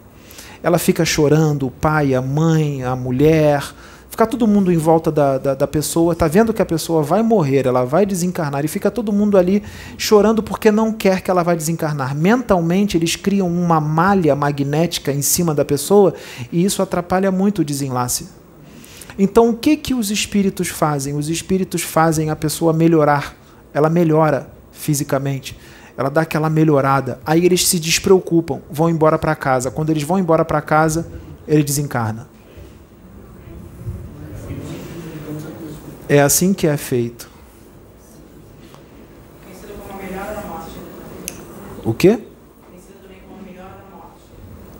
Ela 0.63 0.79
fica 0.79 1.05
chorando, 1.05 1.67
o 1.67 1.71
pai, 1.71 2.15
a 2.15 2.21
mãe, 2.21 2.83
a 2.83 2.95
mulher, 2.95 3.63
ficar 4.17 4.25
todo 4.25 4.47
mundo 4.47 4.71
em 4.71 4.77
volta 4.77 5.11
da, 5.11 5.37
da, 5.37 5.53
da, 5.53 5.67
pessoa, 5.67 6.15
tá 6.15 6.27
vendo 6.27 6.51
que 6.51 6.59
a 6.59 6.65
pessoa 6.65 7.03
vai 7.03 7.21
morrer, 7.21 7.67
ela 7.67 7.85
vai 7.85 8.03
desencarnar, 8.03 8.65
e 8.65 8.67
fica 8.67 8.89
todo 8.89 9.13
mundo 9.13 9.37
ali 9.37 9.61
chorando 9.95 10.41
porque 10.41 10.71
não 10.71 10.91
quer 10.91 11.21
que 11.21 11.29
ela 11.29 11.43
vai 11.43 11.55
desencarnar. 11.55 12.15
Mentalmente, 12.15 12.97
eles 12.97 13.15
criam 13.15 13.47
uma 13.47 13.79
malha 13.79 14.35
magnética 14.35 15.11
em 15.11 15.21
cima 15.21 15.53
da 15.53 15.63
pessoa 15.63 16.15
e 16.51 16.65
isso 16.65 16.81
atrapalha 16.81 17.31
muito 17.31 17.59
o 17.59 17.63
desenlace. 17.63 18.27
Então, 19.19 19.49
o 19.51 19.55
que, 19.55 19.77
que 19.77 19.93
os 19.93 20.09
espíritos 20.09 20.69
fazem? 20.69 21.13
Os 21.15 21.29
espíritos 21.29 21.83
fazem 21.83 22.31
a 22.31 22.35
pessoa 22.35 22.73
melhorar, 22.73 23.35
ela 23.71 23.87
melhora 23.87 24.49
fisicamente 24.71 25.55
ela 25.95 26.09
dá 26.09 26.21
aquela 26.21 26.47
melhorada. 26.47 27.19
Aí 27.25 27.43
eles 27.43 27.67
se 27.67 27.79
despreocupam, 27.79 28.61
vão 28.69 28.87
embora 28.87 29.17
para 29.17 29.35
casa. 29.35 29.71
Quando 29.71 29.89
eles 29.89 30.03
vão 30.03 30.19
embora 30.19 30.45
para 30.45 30.61
casa, 30.61 31.07
ele 31.47 31.63
desencarna. 31.63 32.36
É 36.09 36.21
assim 36.21 36.53
que 36.53 36.65
é 36.65 36.77
feito. 36.77 37.29
O 41.83 41.93
quê? 41.93 42.19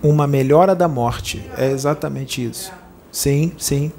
Uma 0.02 0.26
melhora 0.26 0.74
da 0.74 0.88
morte. 0.88 1.42
É 1.56 1.70
exatamente 1.70 2.44
isso. 2.44 2.72
Sim, 3.10 3.52
sim. 3.58 3.92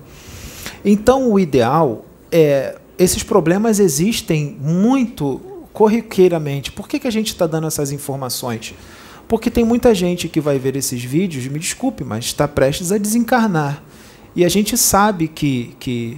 Então 0.84 1.32
o 1.32 1.40
ideal 1.40 2.06
é. 2.32 2.78
Esses 2.98 3.24
problemas 3.24 3.80
existem 3.80 4.58
muito 4.60 5.40
corriqueiramente. 5.72 6.72
Por 6.72 6.88
que, 6.88 7.00
que 7.00 7.08
a 7.08 7.12
gente 7.12 7.28
está 7.28 7.48
dando 7.48 7.68
essas 7.68 7.92
informações? 7.92 8.74
Porque 9.28 9.50
tem 9.50 9.64
muita 9.64 9.96
gente 9.96 10.28
que 10.28 10.42
vai 10.42 10.60
ver 10.60 10.76
esses 10.76 11.02
vídeos, 11.04 11.46
me 11.48 11.60
desculpe, 11.60 12.04
mas 12.04 12.26
está 12.26 12.48
prestes 12.48 12.92
a 12.92 12.98
desencarnar. 12.98 13.82
E 14.36 14.44
a 14.44 14.50
gente 14.50 14.78
sabe 14.78 15.28
que, 15.28 15.76
que 15.80 16.18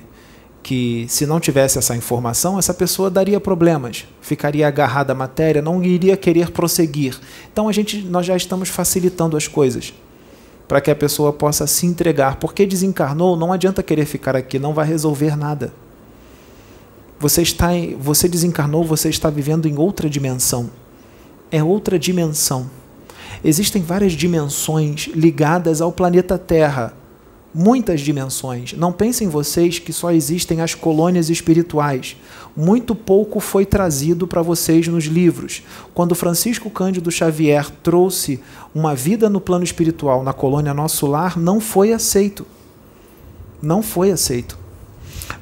que 0.64 1.05
se 1.09 1.26
não 1.26 1.39
tivesse 1.39 1.78
essa 1.78 1.95
informação, 1.95 2.59
essa 2.59 2.74
pessoa 2.74 3.09
daria 3.09 3.39
problemas, 3.39 4.05
ficaria 4.22 4.68
agarrada 4.68 5.14
à 5.14 5.16
matéria, 5.16 5.62
não 5.62 5.84
iria 5.84 6.16
querer 6.16 6.51
prosseguir. 6.51 7.20
Então 7.51 7.68
a 7.68 7.72
gente 7.72 8.01
nós 8.01 8.26
já 8.26 8.36
estamos 8.36 8.70
facilitando 8.70 9.36
as 9.36 9.47
coisas 9.47 9.93
para 10.68 10.80
que 10.80 10.91
a 10.91 10.95
pessoa 10.95 11.34
possa 11.34 11.68
se 11.68 11.86
entregar, 11.86 12.38
porque 12.38 12.66
desencarnou, 12.66 13.36
não 13.36 13.51
adianta 13.51 13.84
querer 13.84 14.05
ficar 14.05 14.36
aqui, 14.36 14.57
não 14.57 14.74
vai 14.74 14.88
resolver 14.88 15.36
nada. 15.36 15.74
Você 17.20 17.41
está 17.41 17.74
em, 17.76 17.95
você 17.95 18.30
desencarnou, 18.30 18.84
você 18.84 19.09
está 19.09 19.30
vivendo 19.30 19.68
em 19.68 19.78
outra 19.78 20.09
dimensão. 20.09 20.70
É 21.51 21.62
outra 21.62 21.99
dimensão. 21.99 22.70
Existem 23.43 23.82
várias 23.82 24.14
dimensões 24.14 25.09
ligadas 25.14 25.82
ao 25.82 25.91
planeta 25.91 26.38
Terra 26.38 26.93
muitas 27.53 28.01
dimensões. 28.01 28.73
Não 28.73 28.91
pensem 28.91 29.27
vocês 29.27 29.79
que 29.79 29.91
só 29.91 30.11
existem 30.11 30.61
as 30.61 30.73
colônias 30.73 31.29
espirituais. 31.29 32.15
Muito 32.55 32.95
pouco 32.95 33.39
foi 33.39 33.65
trazido 33.65 34.27
para 34.27 34.41
vocês 34.41 34.87
nos 34.87 35.05
livros. 35.05 35.63
Quando 35.93 36.15
Francisco 36.15 36.69
Cândido 36.69 37.11
Xavier 37.11 37.69
trouxe 37.83 38.39
uma 38.73 38.95
vida 38.95 39.29
no 39.29 39.41
plano 39.41 39.63
espiritual 39.63 40.23
na 40.23 40.33
colônia 40.33 40.73
Nosso 40.73 41.07
Lar, 41.07 41.37
não 41.37 41.59
foi 41.59 41.93
aceito. 41.93 42.45
Não 43.61 43.81
foi 43.81 44.11
aceito. 44.11 44.57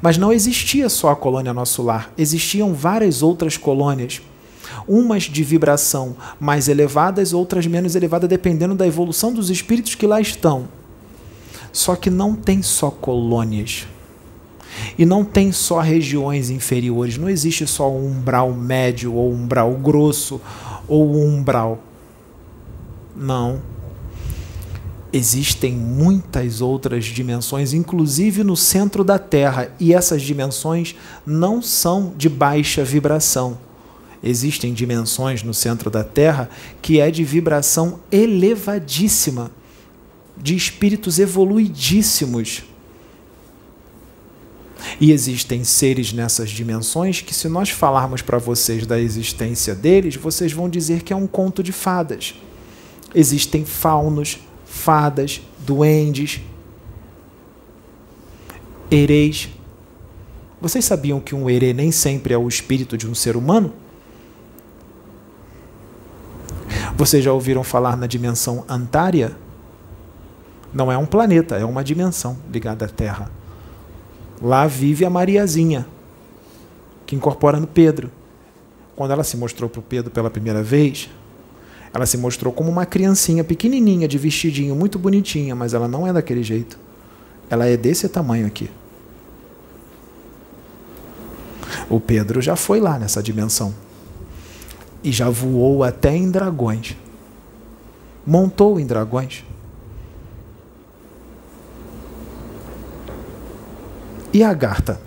Mas 0.01 0.17
não 0.17 0.31
existia 0.31 0.89
só 0.89 1.09
a 1.09 1.15
colônia 1.15 1.53
Nosso 1.53 1.81
Lar, 1.81 2.11
existiam 2.17 2.73
várias 2.73 3.21
outras 3.23 3.57
colônias. 3.57 4.21
Umas 4.87 5.23
de 5.23 5.43
vibração 5.43 6.15
mais 6.39 6.67
elevadas, 6.67 7.33
outras 7.33 7.65
menos 7.65 7.95
elevadas, 7.95 8.29
dependendo 8.29 8.75
da 8.75 8.87
evolução 8.87 9.33
dos 9.33 9.49
espíritos 9.49 9.95
que 9.95 10.05
lá 10.05 10.21
estão. 10.21 10.78
Só 11.71 11.95
que 11.95 12.09
não 12.09 12.35
tem 12.35 12.61
só 12.61 12.89
colônias. 12.89 13.87
E 14.97 15.05
não 15.05 15.23
tem 15.23 15.51
só 15.51 15.79
regiões 15.79 16.49
inferiores, 16.49 17.17
não 17.17 17.29
existe 17.29 17.65
só 17.65 17.91
um 17.91 18.07
umbral 18.07 18.53
médio 18.53 19.13
ou 19.13 19.31
umbral 19.31 19.73
grosso 19.73 20.39
ou 20.87 21.15
umbral. 21.15 21.79
Não. 23.15 23.61
Existem 25.11 25.73
muitas 25.73 26.61
outras 26.61 27.05
dimensões, 27.05 27.73
inclusive 27.73 28.43
no 28.43 28.55
centro 28.55 29.03
da 29.03 29.17
Terra, 29.17 29.73
e 29.79 29.93
essas 29.93 30.21
dimensões 30.21 30.95
não 31.25 31.61
são 31.61 32.13
de 32.15 32.29
baixa 32.29 32.83
vibração. 32.83 33.57
Existem 34.21 34.73
dimensões 34.73 35.41
no 35.41 35.53
centro 35.53 35.89
da 35.89 36.03
Terra 36.03 36.49
que 36.81 36.99
é 36.99 37.09
de 37.09 37.23
vibração 37.23 37.99
elevadíssima, 38.11 39.49
de 40.41 40.55
espíritos 40.55 41.19
evoluidíssimos. 41.19 42.63
E 44.99 45.11
existem 45.11 45.63
seres 45.63 46.13
nessas 46.13 46.49
dimensões 46.49 47.21
que, 47.21 47.33
se 47.33 47.49
nós 47.49 47.69
falarmos 47.69 48.21
para 48.21 48.37
vocês 48.37 48.85
da 48.85 48.99
existência 48.99 49.75
deles, 49.75 50.15
vocês 50.15 50.51
vão 50.51 50.69
dizer 50.69 51.03
que 51.03 51.11
é 51.11 51.15
um 51.15 51.27
conto 51.27 51.61
de 51.61 51.71
fadas. 51.71 52.35
Existem 53.13 53.65
faunos, 53.65 54.39
fadas, 54.65 55.41
duendes, 55.59 56.41
ereis. 58.89 59.49
Vocês 60.61 60.85
sabiam 60.85 61.19
que 61.19 61.35
um 61.35 61.49
herê 61.49 61.73
nem 61.73 61.91
sempre 61.91 62.33
é 62.33 62.37
o 62.37 62.47
espírito 62.47 62.97
de 62.97 63.07
um 63.07 63.15
ser 63.15 63.35
humano? 63.35 63.73
Vocês 66.95 67.23
já 67.23 67.31
ouviram 67.31 67.63
falar 67.63 67.95
na 67.95 68.07
dimensão 68.07 68.65
Antária? 68.67 69.35
Não 70.73 70.91
é 70.91 70.97
um 70.97 71.05
planeta, 71.05 71.55
é 71.55 71.65
uma 71.65 71.83
dimensão 71.83 72.37
ligada 72.51 72.85
à 72.85 72.87
Terra. 72.87 73.31
Lá 74.41 74.67
vive 74.67 75.03
a 75.03 75.09
Mariazinha, 75.09 75.85
que 77.05 77.15
incorpora 77.15 77.59
no 77.59 77.67
Pedro. 77.67 78.11
Quando 78.95 79.11
ela 79.11 79.23
se 79.23 79.35
mostrou 79.35 79.69
para 79.69 79.79
o 79.79 79.83
Pedro 79.83 80.11
pela 80.11 80.29
primeira 80.29 80.61
vez, 80.61 81.09
ela 81.93 82.05
se 82.05 82.17
mostrou 82.17 82.53
como 82.53 82.69
uma 82.69 82.85
criancinha 82.85 83.43
pequenininha, 83.43 84.07
de 84.07 84.17
vestidinho, 84.17 84.75
muito 84.75 84.99
bonitinha, 84.99 85.55
mas 85.55 85.73
ela 85.73 85.87
não 85.87 86.05
é 86.05 86.13
daquele 86.13 86.43
jeito. 86.43 86.77
Ela 87.49 87.65
é 87.65 87.75
desse 87.75 88.07
tamanho 88.07 88.45
aqui. 88.45 88.69
O 91.89 91.99
Pedro 91.99 92.41
já 92.41 92.55
foi 92.55 92.79
lá 92.79 92.99
nessa 92.99 93.23
dimensão. 93.23 93.73
E 95.03 95.11
já 95.11 95.29
voou 95.29 95.83
até 95.83 96.15
em 96.15 96.29
dragões. 96.29 96.95
Montou 98.25 98.79
em 98.79 98.85
dragões. 98.85 99.43
E 104.31 104.43
a 104.43 104.49
Agartha? 104.49 104.99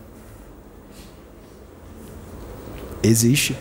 Existe. 3.02 3.56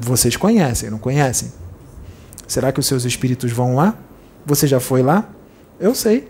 Vocês 0.00 0.36
conhecem, 0.36 0.90
não 0.90 0.98
conhecem? 0.98 1.52
Será 2.46 2.72
que 2.72 2.80
os 2.80 2.86
seus 2.86 3.04
espíritos 3.04 3.52
vão 3.52 3.76
lá? 3.76 3.96
Você 4.46 4.66
já 4.66 4.80
foi 4.80 5.02
lá? 5.02 5.28
Eu 5.78 5.94
sei. 5.94 6.28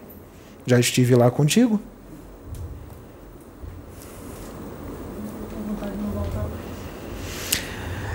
Já 0.66 0.78
estive 0.78 1.14
lá 1.14 1.30
contigo. 1.30 1.80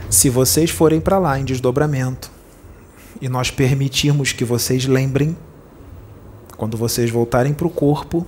Se 0.09 0.30
vocês 0.30 0.69
forem 0.69 1.01
para 1.01 1.17
lá 1.17 1.39
em 1.39 1.43
desdobramento 1.43 2.32
e 3.19 3.28
nós 3.28 3.49
permitirmos 3.49 4.32
que 4.32 4.45
vocês 4.45 4.86
lembrem, 4.86 5.36
quando 6.55 6.78
vocês 6.78 7.09
voltarem 7.09 7.53
para 7.53 7.65
o 7.65 7.69
corpo, 7.69 8.26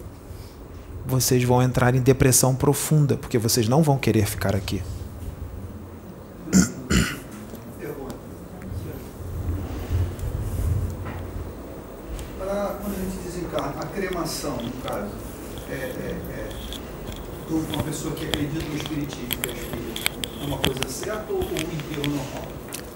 vocês 1.05 1.43
vão 1.43 1.61
entrar 1.61 1.93
em 1.95 2.01
depressão 2.01 2.55
profunda, 2.55 3.15
porque 3.15 3.37
vocês 3.37 3.67
não 3.67 3.83
vão 3.83 3.97
querer 3.97 4.25
ficar 4.25 4.55
aqui. 4.55 4.81
Quando 12.85 12.95
a 12.95 12.99
gente 12.99 13.17
desencarna, 13.23 13.81
a 13.81 13.85
cremação, 13.85 14.57
no 14.57 14.71
caso, 14.83 15.09
é, 15.69 15.73
é, 15.73 16.15
é 16.29 16.49
uma 17.49 17.83
pessoa 17.83 18.13
que 18.13 18.25
acredita 18.25 18.65
no 18.65 18.75
espiritismo, 18.75 19.41
é 20.41 20.45
uma 20.45 20.57
coisa 20.57 20.87
certa 20.87 21.31
ou 21.31 21.41
enterro 21.41 22.15
normal? 22.15 22.47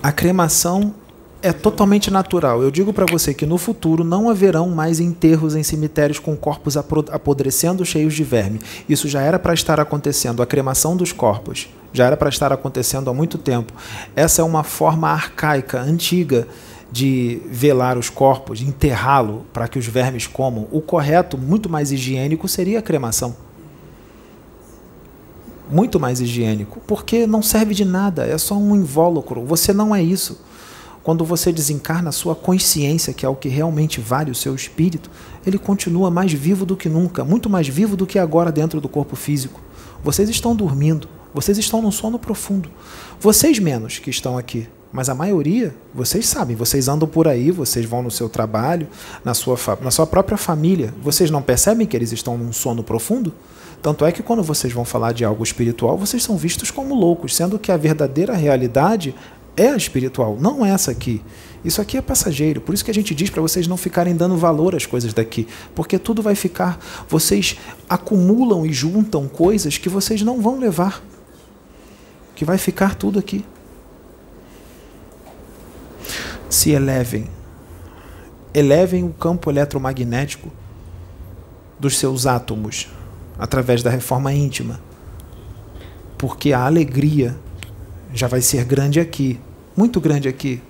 A 0.02 0.12
cremação 0.12 0.94
é 1.42 1.54
totalmente 1.54 2.12
natural. 2.12 2.62
Eu 2.62 2.72
digo 2.72 2.92
para 2.92 3.06
você 3.06 3.34
que 3.34 3.46
no 3.46 3.58
futuro 3.58 4.04
não 4.04 4.30
haverão 4.30 4.70
mais 4.70 5.00
enterros 5.00 5.56
em 5.56 5.64
cemitérios 5.64 6.20
com 6.20 6.36
corpos 6.36 6.76
apodrecendo 6.78 7.86
cheios 7.86 8.14
de 8.14 8.24
verme. 8.24 8.60
Isso 8.88 9.08
já 9.08 9.22
era 9.22 9.40
para 9.40 9.54
estar 9.54 9.80
acontecendo, 9.80 10.42
a 10.42 10.46
cremação 10.46 10.96
dos 10.98 11.12
corpos 11.12 11.70
já 11.92 12.06
era 12.06 12.18
para 12.18 12.30
estar 12.30 12.54
acontecendo 12.54 13.10
há 13.10 13.14
muito 13.14 13.38
tempo. 13.38 13.74
Essa 14.16 14.42
é 14.42 14.46
uma 14.46 14.64
forma 14.64 15.10
arcaica, 15.10 15.82
antiga 15.82 16.48
de 16.92 17.42
velar 17.46 17.98
os 17.98 18.10
corpos, 18.10 18.62
enterrá-lo 18.62 19.46
para 19.54 19.68
que 19.68 19.78
os 19.78 19.86
vermes 19.86 20.28
comam. 20.28 20.68
O 20.72 20.82
correto, 20.82 21.38
muito 21.38 21.70
mais 21.70 21.92
higiênico, 21.92 22.48
seria 22.48 22.80
a 22.80 22.82
cremação. 22.82 23.36
Muito 25.72 26.00
mais 26.00 26.20
higiênico, 26.20 26.82
porque 26.88 27.28
não 27.28 27.44
serve 27.44 27.76
de 27.76 27.86
nada, 27.86 28.26
é 28.26 28.38
só 28.40 28.56
um 28.56 28.76
invólucro. 28.76 29.46
Você 29.46 29.72
não 29.72 29.96
é 29.96 30.02
isso. 30.02 30.40
Quando 31.04 31.24
você 31.24 31.52
desencarna 31.52 32.10
a 32.10 32.14
sua 32.14 32.36
consciência, 32.36 33.14
que 33.14 33.26
é 33.26 33.30
o 33.30 33.36
que 33.36 33.50
realmente 33.50 34.02
vale 34.02 34.32
o 34.32 34.36
seu 34.36 34.54
espírito, 34.54 35.10
ele 35.46 35.58
continua 35.58 36.12
mais 36.12 36.34
vivo 36.34 36.66
do 36.66 36.76
que 36.76 36.90
nunca, 36.90 37.24
muito 37.24 37.50
mais 37.50 37.68
vivo 37.68 37.96
do 37.96 38.06
que 38.06 38.20
agora 38.20 38.52
dentro 38.52 38.82
do 38.82 38.90
corpo 38.90 39.16
físico. 39.16 39.62
Vocês 40.04 40.30
estão 40.30 40.56
dormindo, 40.56 41.08
vocês 41.34 41.58
estão 41.58 41.82
num 41.82 41.92
sono 41.92 42.20
profundo. 42.20 42.70
Vocês 43.20 43.60
menos 43.60 44.00
que 44.00 44.10
estão 44.10 44.38
aqui, 44.38 44.68
mas 44.92 45.08
a 45.08 45.16
maioria, 45.16 45.76
vocês 45.94 46.28
sabem, 46.28 46.56
vocês 46.56 46.88
andam 46.88 47.08
por 47.08 47.28
aí, 47.28 47.52
vocês 47.52 47.86
vão 47.86 48.02
no 48.02 48.10
seu 48.10 48.28
trabalho, 48.28 48.88
na 49.24 49.34
sua, 49.34 49.58
na 49.82 49.92
sua 49.92 50.08
própria 50.08 50.38
família. 50.38 50.94
Vocês 51.02 51.30
não 51.30 51.42
percebem 51.42 51.86
que 51.86 51.96
eles 51.96 52.12
estão 52.12 52.38
num 52.38 52.52
sono 52.52 52.84
profundo? 52.84 53.34
Tanto 53.82 54.04
é 54.04 54.12
que 54.12 54.24
quando 54.24 54.44
vocês 54.44 54.74
vão 54.74 54.84
falar 54.84 55.14
de 55.14 55.24
algo 55.24 55.44
espiritual, 55.44 55.98
vocês 55.98 56.24
são 56.24 56.36
vistos 56.36 56.70
como 56.70 56.96
loucos, 56.96 57.36
sendo 57.36 57.58
que 57.58 57.72
a 57.72 57.78
verdadeira 57.78 58.34
realidade 58.34 59.16
é 59.60 59.76
espiritual, 59.76 60.38
não 60.40 60.66
essa 60.66 60.92
aqui. 60.92 61.22
Isso 61.64 61.82
aqui 61.82 61.98
é 61.98 62.02
passageiro, 62.02 62.62
por 62.62 62.74
isso 62.74 62.86
que 62.86 62.92
a 62.92 62.94
gente 62.94 63.14
diz 63.14 63.30
para 63.30 63.42
vocês 63.42 63.68
não 63.68 63.76
ficarem 63.76 64.16
dando 64.16 64.38
valor 64.38 64.74
às 64.74 64.86
coisas 64.86 65.14
daqui, 65.14 65.46
porque 65.76 66.00
tudo 66.00 66.22
vai 66.22 66.34
ficar. 66.34 66.80
Vocês 67.10 67.58
acumulam 67.90 68.66
e 68.66 68.72
juntam 68.72 69.28
coisas 69.28 69.78
que 69.78 69.90
vocês 69.90 70.22
não 70.22 70.42
vão 70.42 70.58
levar, 70.58 71.04
que 72.34 72.46
vai 72.46 72.58
ficar 72.58 72.96
tudo 72.96 73.20
aqui. 73.20 73.44
Se 76.50 76.72
elevem, 76.72 77.28
elevem 78.54 79.04
o 79.04 79.12
campo 79.12 79.52
eletromagnético 79.52 80.50
dos 81.78 81.98
seus 81.98 82.26
átomos 82.26 82.88
através 83.38 83.84
da 83.84 83.90
reforma 83.90 84.34
íntima, 84.34 84.80
porque 86.18 86.54
a 86.54 86.66
alegria 86.66 87.38
já 88.14 88.28
vai 88.28 88.42
ser 88.42 88.64
grande 88.64 89.00
aqui, 89.00 89.40
muito 89.80 90.02
grande 90.02 90.28
aqui. 90.28 90.62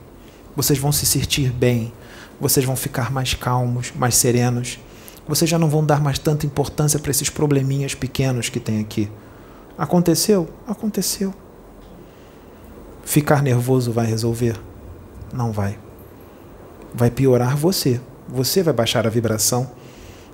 Vocês 0.56 0.78
vão 0.78 0.92
se 0.92 1.04
sentir 1.04 1.52
bem, 1.52 1.92
vocês 2.40 2.64
vão 2.64 2.76
ficar 2.76 3.12
mais 3.12 3.34
calmos, 3.34 3.92
mais 3.96 4.14
serenos. 4.14 4.78
Vocês 5.28 5.50
já 5.50 5.58
não 5.58 5.68
vão 5.68 5.84
dar 5.84 6.00
mais 6.00 6.20
tanta 6.20 6.46
importância 6.46 7.00
para 7.00 7.10
esses 7.10 7.28
probleminhas 7.28 7.96
pequenos 7.96 8.50
que 8.50 8.60
tem 8.60 8.80
aqui. 8.80 9.10
Aconteceu? 9.76 10.48
Aconteceu. 10.68 11.34
Ficar 13.04 13.42
nervoso 13.42 13.92
vai 13.92 14.06
resolver? 14.06 14.56
Não 15.34 15.52
vai. 15.52 15.80
Vai 16.94 17.10
piorar 17.10 17.58
você. 17.58 18.00
Você 18.28 18.62
vai 18.62 18.76
baixar 18.76 19.08
a 19.08 19.10
vibração 19.10 19.72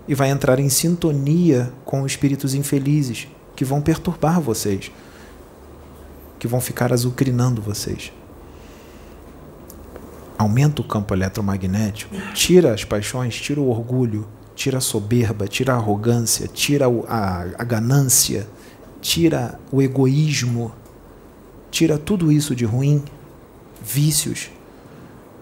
e 0.06 0.14
vai 0.14 0.30
entrar 0.30 0.60
em 0.60 0.68
sintonia 0.68 1.72
com 1.86 2.06
espíritos 2.06 2.54
infelizes 2.54 3.30
que 3.56 3.64
vão 3.64 3.80
perturbar 3.80 4.42
vocês, 4.42 4.92
que 6.38 6.46
vão 6.46 6.60
ficar 6.60 6.92
azucrinando 6.92 7.62
vocês 7.62 8.12
aumenta 10.38 10.82
o 10.82 10.86
campo 10.86 11.14
eletromagnético, 11.14 12.16
tira 12.34 12.74
as 12.74 12.84
paixões, 12.84 13.36
tira 13.36 13.60
o 13.60 13.70
orgulho, 13.70 14.28
tira 14.56 14.78
a 14.78 14.82
soberba, 14.82 15.48
tira 15.48 15.74
a 15.74 15.78
arrogância, 15.78 16.48
tira 16.48 16.86
a, 17.08 17.42
a 17.58 17.64
ganância, 17.64 18.48
tira 19.02 19.60
o 19.72 19.82
egoísmo, 19.82 20.72
tira 21.70 21.98
tudo 21.98 22.32
isso 22.32 22.56
de 22.56 22.66
ruim, 22.66 23.04
vícios. 23.84 24.50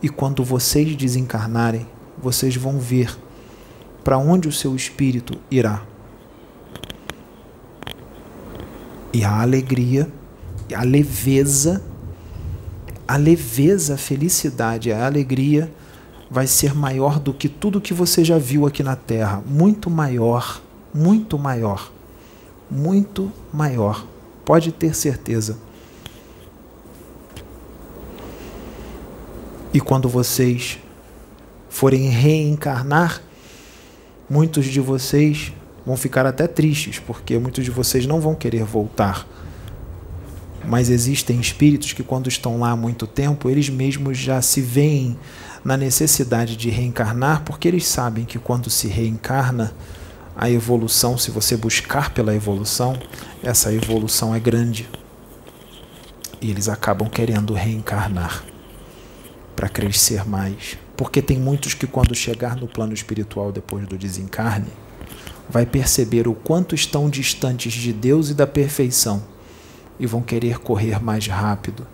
E 0.02 0.10
quando 0.10 0.44
vocês 0.44 0.96
desencarnarem, 0.96 1.88
vocês 2.22 2.56
vão 2.56 2.80
ver 2.80 3.18
para 4.04 4.18
onde 4.18 4.48
o 4.48 4.52
seu 4.52 4.76
espírito 4.76 5.40
irá. 5.50 5.84
E 9.14 9.24
a 9.24 9.42
alegria, 9.42 10.12
a 10.76 10.84
leveza 10.84 11.82
a 13.08 13.18
leveza, 13.18 13.96
a 13.96 13.98
felicidade, 13.98 14.92
a 14.92 15.06
alegria 15.06 15.72
vai 16.30 16.48
ser 16.48 16.74
maior 16.74 17.20
do 17.20 17.34
que 17.34 17.48
tudo 17.48 17.82
que 17.82 17.94
você 17.94 18.24
já 18.24 18.38
viu 18.38 18.66
aqui 18.66 18.82
na 18.82 18.96
Terra. 18.96 19.44
Muito 19.46 19.90
maior, 19.90 20.62
muito 20.94 21.38
maior, 21.38 21.92
muito 22.70 23.32
maior. 23.52 24.06
Pode 24.44 24.72
ter 24.72 24.96
certeza. 24.96 25.58
E 29.74 29.80
quando 29.80 30.08
vocês 30.08 30.80
forem 31.70 32.10
reencarnar, 32.10 33.22
muitos 34.30 34.66
de 34.66 34.80
vocês 34.80 35.52
vão 35.86 35.98
ficar 35.98 36.26
até 36.26 36.48
tristes, 36.48 37.00
porque 37.00 37.38
muitos 37.40 37.66
de 37.66 37.72
vocês 37.72 38.06
não 38.06 38.22
vão 38.22 38.36
querer 38.36 38.64
voltar. 38.64 39.28
Mas 40.66 40.90
existem 40.90 41.40
espíritos 41.40 41.94
que, 41.94 42.04
quando 42.04 42.28
estão 42.28 42.60
lá 42.60 42.72
há 42.72 42.76
muito 42.76 43.06
tempo, 43.06 43.50
eles 43.50 43.70
mesmos 43.70 44.18
já 44.18 44.42
se 44.42 44.62
veem 44.62 45.18
na 45.64 45.76
necessidade 45.76 46.56
de 46.56 46.70
reencarnar, 46.70 47.44
porque 47.44 47.68
eles 47.68 47.86
sabem 47.86 48.26
que 48.26 48.40
quando 48.40 48.70
se 48.70 48.88
reencarna, 48.88 49.74
a 50.36 50.50
evolução, 50.50 51.18
se 51.18 51.30
você 51.30 51.56
buscar 51.56 52.12
pela 52.12 52.34
evolução, 52.34 52.98
essa 53.44 53.72
evolução 53.72 54.34
é 54.34 54.40
grande. 54.40 54.90
E 56.42 56.50
eles 56.50 56.68
acabam 56.68 57.08
querendo 57.08 57.54
reencarnar 57.54 58.44
para 59.56 59.70
crescer 59.70 60.26
mais. 60.26 60.78
Porque 60.98 61.22
tem 61.22 61.38
muitos 61.38 61.74
que, 61.74 61.86
quando 61.86 62.16
chegar 62.16 62.56
no 62.56 62.68
plano 62.68 62.94
espiritual 62.94 63.52
depois 63.52 63.88
do 63.88 63.98
desencarne, 63.98 64.70
vai 65.50 65.66
perceber 65.66 66.28
o 66.28 66.34
quanto 66.34 66.74
estão 66.74 67.10
distantes 67.10 67.74
de 67.74 67.94
Deus 67.94 68.30
e 68.30 68.34
da 68.34 68.48
perfeição 68.48 69.33
e 70.00 70.06
vão 70.06 70.22
querer 70.22 70.60
correr 70.60 71.02
mais 71.02 71.28
rápido. 71.28 71.86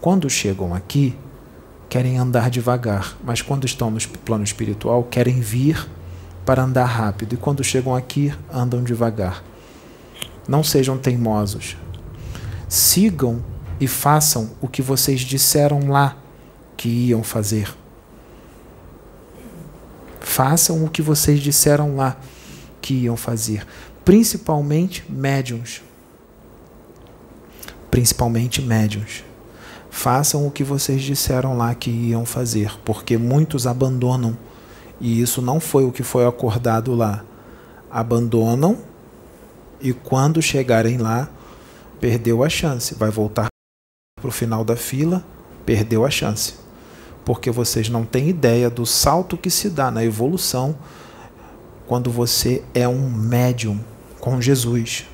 Quando 0.00 0.28
chegam 0.28 0.74
aqui, 0.74 1.16
querem 1.88 2.18
andar 2.18 2.50
devagar, 2.50 3.16
mas 3.24 3.42
quando 3.42 3.64
estão 3.64 3.90
no 3.90 4.00
plano 4.24 4.44
espiritual, 4.44 5.04
querem 5.04 5.40
vir 5.40 5.88
para 6.44 6.62
andar 6.62 6.84
rápido 6.84 7.34
e 7.34 7.36
quando 7.36 7.64
chegam 7.64 7.94
aqui, 7.94 8.32
andam 8.52 8.82
devagar. 8.82 9.42
Não 10.46 10.62
sejam 10.62 10.96
teimosos. 10.96 11.76
Sigam 12.68 13.42
e 13.80 13.88
façam 13.88 14.50
o 14.60 14.68
que 14.68 14.80
vocês 14.80 15.20
disseram 15.20 15.88
lá 15.88 16.16
que 16.76 16.88
iam 16.88 17.22
fazer. 17.22 17.68
Façam 20.20 20.84
o 20.84 20.90
que 20.90 21.02
vocês 21.02 21.40
disseram 21.40 21.96
lá 21.96 22.16
que 22.80 22.94
iam 22.94 23.16
fazer, 23.16 23.66
principalmente 24.04 25.04
médiums. 25.08 25.82
Principalmente 27.96 28.60
médiums. 28.60 29.24
Façam 29.88 30.46
o 30.46 30.50
que 30.50 30.62
vocês 30.62 31.00
disseram 31.00 31.56
lá 31.56 31.74
que 31.74 31.88
iam 31.88 32.26
fazer, 32.26 32.78
porque 32.84 33.16
muitos 33.16 33.66
abandonam 33.66 34.36
e 35.00 35.22
isso 35.22 35.40
não 35.40 35.58
foi 35.58 35.86
o 35.86 35.90
que 35.90 36.02
foi 36.02 36.26
acordado 36.26 36.94
lá. 36.94 37.24
Abandonam 37.90 38.76
e 39.80 39.94
quando 39.94 40.42
chegarem 40.42 40.98
lá, 40.98 41.30
perdeu 41.98 42.44
a 42.44 42.50
chance, 42.50 42.94
vai 42.94 43.10
voltar 43.10 43.46
para 44.20 44.28
o 44.28 44.30
final 44.30 44.62
da 44.62 44.76
fila, 44.76 45.24
perdeu 45.64 46.04
a 46.04 46.10
chance 46.10 46.52
porque 47.24 47.50
vocês 47.50 47.88
não 47.88 48.04
têm 48.04 48.28
ideia 48.28 48.68
do 48.68 48.84
salto 48.84 49.38
que 49.38 49.48
se 49.48 49.70
dá 49.70 49.90
na 49.90 50.04
evolução 50.04 50.76
quando 51.86 52.10
você 52.10 52.62
é 52.74 52.86
um 52.86 53.08
médium 53.08 53.80
com 54.20 54.38
Jesus. 54.38 55.06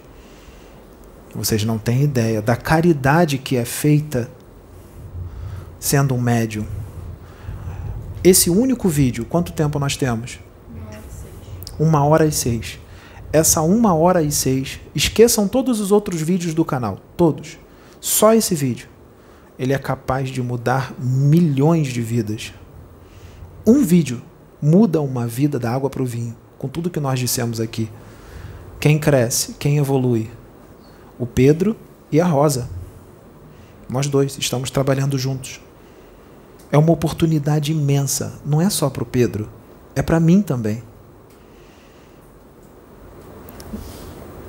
Vocês 1.35 1.64
não 1.64 1.78
têm 1.78 2.03
ideia 2.03 2.43
da 2.43 2.55
caridade 2.57 3.39
que 3.39 3.57
é 3.57 3.64
feita 3.64 4.30
sendo 5.80 6.14
um 6.14 6.20
médium. 6.20 6.66
Esse 8.22 8.51
único 8.51 8.89
vídeo, 8.89 9.24
quanto 9.24 9.53
tempo 9.53 9.78
nós 9.78 9.97
temos? 9.97 10.39
Uma 11.78 12.05
hora 12.05 12.26
e 12.26 12.33
seis. 12.33 12.78
Essa 13.33 13.62
uma 13.62 13.95
hora 13.95 14.22
e 14.22 14.30
seis, 14.30 14.78
esqueçam 14.95 15.49
todos 15.49 15.80
os 15.80 15.91
outros 15.91 16.20
vídeos 16.20 16.55
do 16.55 16.64
canal, 16.64 17.01
todos. 17.16 17.59
Só 18.01 18.35
esse 18.35 18.55
vídeo 18.55 18.89
ele 19.59 19.72
é 19.72 19.78
capaz 19.78 20.28
de 20.28 20.43
mudar 20.43 20.93
milhões 20.99 21.89
de 21.89 22.03
vidas. 22.03 22.53
Um 23.66 23.83
vídeo 23.85 24.20
muda 24.61 25.01
uma 25.01 25.26
vida 25.26 25.59
da 25.59 25.72
água 25.72 25.89
para 25.89 26.03
o 26.03 26.07
vinho, 26.07 26.37
com 26.59 26.68
tudo 26.68 26.91
que 26.91 27.01
nós 27.01 27.18
dissemos 27.18 27.61
aqui. 27.61 27.91
Quem 28.80 28.99
cresce, 28.99 29.55
quem 29.59 29.78
evolui? 29.78 30.30
O 31.23 31.27
Pedro 31.27 31.77
e 32.11 32.20
a 32.20 32.27
Rosa. 32.27 32.68
Nós 33.89 34.09
dois 34.09 34.37
estamos 34.37 34.70
trabalhando 34.70 35.16
juntos. 35.16 35.61
É 36.73 36.77
uma 36.77 36.93
oportunidade 36.93 37.70
imensa, 37.70 38.41
não 38.45 38.61
é 38.61 38.68
só 38.68 38.91
para 38.91 39.05
o 39.05 39.07
Pedro, 39.07 39.49
é 39.95 40.03
para 40.03 40.18
mim 40.18 40.43
também. 40.43 40.83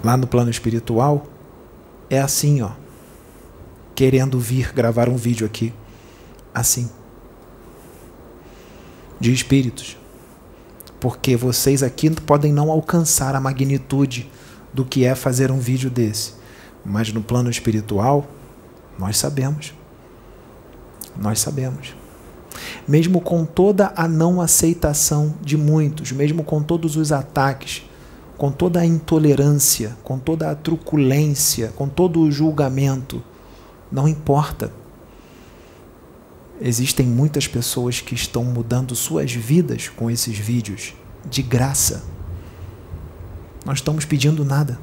Lá 0.03 0.17
no 0.17 0.25
plano 0.25 0.49
espiritual, 0.49 1.27
é 2.09 2.19
assim, 2.19 2.61
ó 2.61 2.71
querendo 3.95 4.39
vir 4.39 4.73
gravar 4.73 5.07
um 5.07 5.15
vídeo 5.15 5.45
aqui 5.45 5.73
assim 6.53 6.89
de 9.19 9.31
espíritos. 9.31 9.97
Porque 10.99 11.35
vocês 11.35 11.83
aqui 11.83 12.09
podem 12.09 12.51
não 12.51 12.71
alcançar 12.71 13.35
a 13.35 13.39
magnitude 13.39 14.29
do 14.73 14.83
que 14.83 15.05
é 15.05 15.15
fazer 15.15 15.51
um 15.51 15.59
vídeo 15.59 15.89
desse, 15.89 16.33
mas 16.85 17.11
no 17.11 17.21
plano 17.21 17.49
espiritual, 17.49 18.27
nós 18.97 19.17
sabemos. 19.17 19.73
Nós 21.17 21.39
sabemos. 21.39 21.95
Mesmo 22.87 23.21
com 23.21 23.45
toda 23.45 23.93
a 23.95 24.07
não 24.07 24.41
aceitação 24.41 25.33
de 25.41 25.57
muitos, 25.57 26.11
mesmo 26.11 26.43
com 26.43 26.61
todos 26.61 26.95
os 26.95 27.11
ataques, 27.11 27.83
com 28.37 28.51
toda 28.51 28.79
a 28.79 28.85
intolerância, 28.85 29.95
com 30.03 30.19
toda 30.19 30.51
a 30.51 30.55
truculência, 30.55 31.69
com 31.75 31.87
todo 31.87 32.19
o 32.19 32.31
julgamento, 32.31 33.23
não 33.91 34.07
importa. 34.07 34.71
Existem 36.61 37.05
muitas 37.05 37.47
pessoas 37.47 38.01
que 38.01 38.15
estão 38.15 38.43
mudando 38.43 38.95
suas 38.95 39.31
vidas 39.31 39.89
com 39.89 40.09
esses 40.09 40.37
vídeos 40.37 40.93
de 41.25 41.41
graça. 41.41 42.03
Não 43.65 43.73
estamos 43.73 44.05
pedindo 44.05 44.43
nada. 44.43 44.79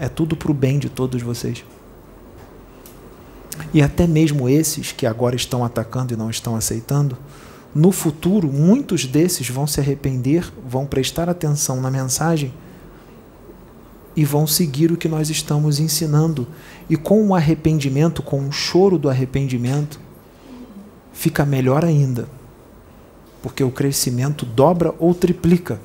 É 0.00 0.08
tudo 0.08 0.34
para 0.34 0.50
o 0.50 0.54
bem 0.54 0.78
de 0.78 0.88
todos 0.88 1.20
vocês. 1.20 1.62
E 3.74 3.82
até 3.82 4.06
mesmo 4.06 4.48
esses 4.48 4.92
que 4.92 5.06
agora 5.06 5.36
estão 5.36 5.62
atacando 5.62 6.14
e 6.14 6.16
não 6.16 6.30
estão 6.30 6.56
aceitando, 6.56 7.18
no 7.74 7.92
futuro, 7.92 8.48
muitos 8.48 9.04
desses 9.04 9.50
vão 9.50 9.66
se 9.66 9.78
arrepender, 9.78 10.50
vão 10.66 10.86
prestar 10.86 11.28
atenção 11.28 11.82
na 11.82 11.90
mensagem 11.90 12.50
e 14.16 14.24
vão 14.24 14.46
seguir 14.46 14.90
o 14.90 14.96
que 14.96 15.06
nós 15.06 15.28
estamos 15.28 15.78
ensinando. 15.78 16.48
E 16.88 16.96
com 16.96 17.28
o 17.28 17.34
arrependimento, 17.34 18.22
com 18.22 18.48
o 18.48 18.50
choro 18.50 18.98
do 18.98 19.10
arrependimento, 19.10 20.00
fica 21.12 21.44
melhor 21.44 21.84
ainda, 21.84 22.26
porque 23.42 23.62
o 23.62 23.70
crescimento 23.70 24.46
dobra 24.46 24.94
ou 24.98 25.14
triplica. 25.14 25.78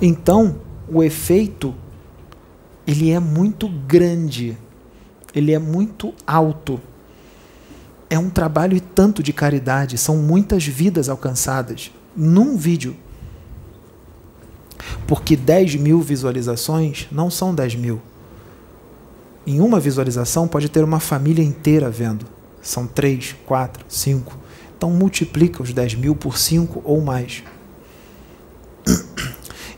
Então, 0.00 0.60
o 0.88 1.02
efeito 1.02 1.74
ele 2.86 3.10
é 3.10 3.18
muito 3.18 3.68
grande, 3.68 4.56
ele 5.34 5.52
é 5.52 5.58
muito 5.58 6.14
alto. 6.26 6.80
É 8.08 8.18
um 8.18 8.30
trabalho 8.30 8.76
e 8.76 8.80
tanto 8.80 9.22
de 9.22 9.32
caridade, 9.32 9.98
são 9.98 10.16
muitas 10.16 10.64
vidas 10.64 11.08
alcançadas 11.08 11.90
num 12.16 12.56
vídeo. 12.56 12.96
Porque 15.06 15.36
10 15.36 15.74
mil 15.76 16.00
visualizações 16.00 17.08
não 17.10 17.28
são 17.28 17.54
10 17.54 17.74
mil. 17.74 18.00
Em 19.44 19.60
uma 19.60 19.80
visualização 19.80 20.46
pode 20.46 20.68
ter 20.68 20.84
uma 20.84 21.00
família 21.00 21.42
inteira 21.42 21.90
vendo. 21.90 22.26
São 22.62 22.86
3, 22.86 23.34
4, 23.46 23.84
5. 23.88 24.38
Então 24.76 24.90
multiplica 24.90 25.62
os 25.62 25.72
10 25.72 25.94
mil 25.96 26.14
por 26.14 26.38
5 26.38 26.82
ou 26.84 27.00
mais. 27.00 27.42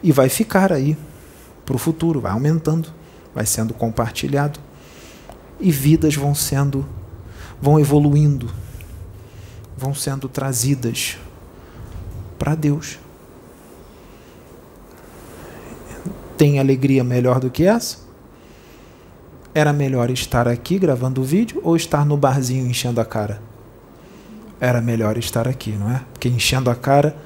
E 0.03 0.13
vai 0.13 0.29
ficar 0.29 0.73
aí 0.73 0.97
para 1.65 1.77
o 1.77 1.79
futuro, 1.79 2.21
vai 2.21 2.33
aumentando, 2.33 2.89
vai 3.35 3.45
sendo 3.45 3.75
compartilhado. 3.75 4.59
E 5.61 5.71
vidas 5.71 6.15
vão 6.15 6.35
sendo, 6.35 6.87
vão 7.61 7.81
evoluindo, 7.81 8.51
vão 9.77 9.95
sendo 9.95 10.29
trazidas 10.29 11.19
para 12.39 12.55
Deus. 12.55 12.99
Tem 16.37 16.61
alegria 16.61 17.03
melhor 17.03 17.41
do 17.41 17.51
que 17.51 17.65
essa? 17.65 17.99
Era 19.53 19.73
melhor 19.73 20.09
estar 20.11 20.47
aqui 20.47 20.79
gravando 20.79 21.21
o 21.21 21.25
vídeo 21.25 21.61
ou 21.65 21.75
estar 21.75 22.07
no 22.07 22.17
barzinho 22.17 22.67
enchendo 22.67 23.01
a 23.01 23.05
cara? 23.05 23.43
Era 24.61 24.81
melhor 24.81 25.19
estar 25.19 25.49
aqui, 25.49 25.73
não 25.73 25.91
é? 25.91 26.03
Porque 26.13 26.29
enchendo 26.29 26.71
a 26.71 26.77
cara 26.77 27.17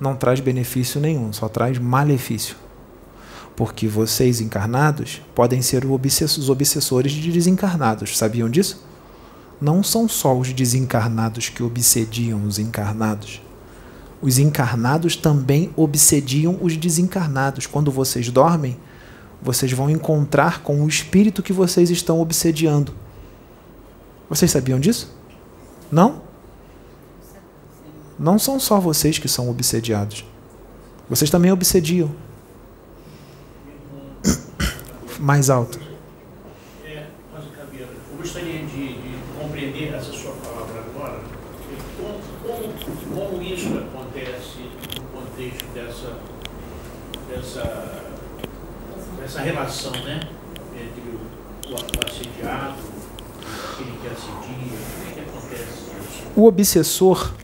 não 0.00 0.16
traz 0.16 0.40
benefício 0.40 1.00
nenhum, 1.00 1.32
só 1.32 1.48
traz 1.48 1.78
malefício. 1.78 2.56
Porque 3.54 3.86
vocês 3.86 4.40
encarnados 4.40 5.20
podem 5.34 5.60
ser 5.60 5.84
os 5.84 6.48
obsessores 6.48 7.12
de 7.12 7.30
desencarnados, 7.30 8.16
sabiam 8.16 8.48
disso? 8.48 8.82
não 9.60 9.82
são 9.82 10.08
só 10.08 10.36
os 10.36 10.52
desencarnados 10.52 11.48
que 11.50 11.62
obsediam 11.62 12.44
os 12.44 12.58
encarnados. 12.58 13.42
Os 14.22 14.38
encarnados 14.38 15.16
também 15.16 15.70
obsediam 15.76 16.58
os 16.60 16.76
desencarnados. 16.76 17.66
Quando 17.66 17.90
vocês 17.90 18.30
dormem, 18.30 18.76
vocês 19.42 19.72
vão 19.72 19.90
encontrar 19.90 20.62
com 20.62 20.82
o 20.82 20.88
espírito 20.88 21.42
que 21.42 21.52
vocês 21.52 21.90
estão 21.90 22.20
obsediando. 22.20 22.94
Vocês 24.28 24.50
sabiam 24.50 24.80
disso? 24.80 25.14
Não? 25.92 26.22
Não 28.20 28.38
são 28.38 28.60
só 28.60 28.78
vocês 28.78 29.18
que 29.18 29.26
são 29.26 29.48
obsediados. 29.48 30.26
Vocês 31.08 31.30
também 31.30 31.50
obsediam. 31.50 32.14
Mais 35.18 35.48
alto. 35.48 35.80
É, 36.84 37.06
mas, 37.32 37.44
eu 37.80 37.86
gostaria 38.18 38.58
de, 38.66 38.88
de, 38.88 39.18
compreender 39.40 39.94
essa 39.94 40.12
sua 40.12 40.32
palavra 40.32 40.80
agora. 40.80 41.18
Como, 41.96 42.20
como, 42.42 43.30
como 43.30 43.42
isso 43.42 43.68
acontece 43.78 44.68
no 44.98 45.18
contexto 45.18 45.64
dessa, 45.72 46.18
dessa, 47.26 48.04
dessa 49.18 49.40
relação 49.40 49.92
né, 49.92 50.20
entre 50.74 51.00
o, 51.08 51.72
o 51.72 52.06
assediado, 52.06 52.82
aquele 53.72 53.98
que 53.98 54.06
assedia? 54.08 54.78
Como 54.92 55.08
é 55.08 55.12
que 55.14 55.20
acontece 55.20 55.62
isso? 55.62 56.22
O 56.36 56.44
obsessor 56.44 57.39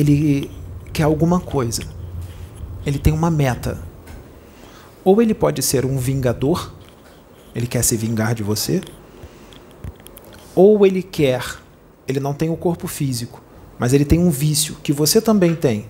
ele 0.00 0.50
quer 0.92 1.04
alguma 1.04 1.40
coisa. 1.40 1.82
Ele 2.84 2.98
tem 2.98 3.12
uma 3.12 3.30
meta. 3.30 3.78
Ou 5.04 5.20
ele 5.20 5.34
pode 5.34 5.62
ser 5.62 5.84
um 5.84 5.96
vingador, 5.96 6.72
ele 7.54 7.66
quer 7.66 7.82
se 7.82 7.96
vingar 7.96 8.34
de 8.34 8.42
você, 8.42 8.80
ou 10.54 10.84
ele 10.84 11.02
quer, 11.02 11.44
ele 12.06 12.20
não 12.20 12.34
tem 12.34 12.50
o 12.50 12.56
corpo 12.56 12.86
físico, 12.86 13.42
mas 13.78 13.92
ele 13.92 14.04
tem 14.04 14.18
um 14.18 14.30
vício 14.30 14.76
que 14.82 14.92
você 14.92 15.20
também 15.20 15.54
tem. 15.54 15.86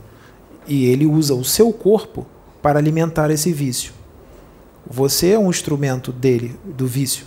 E 0.67 0.87
ele 0.87 1.07
usa 1.07 1.35
o 1.35 1.45
seu 1.45 1.73
corpo 1.73 2.27
para 2.63 2.79
alimentar 2.79 3.31
esse 3.31 3.53
vício. 3.53 3.93
Você 4.89 5.31
é 5.31 5.39
um 5.39 5.51
instrumento 5.51 6.13
dele, 6.13 6.57
do 6.65 6.87
vício. 6.87 7.27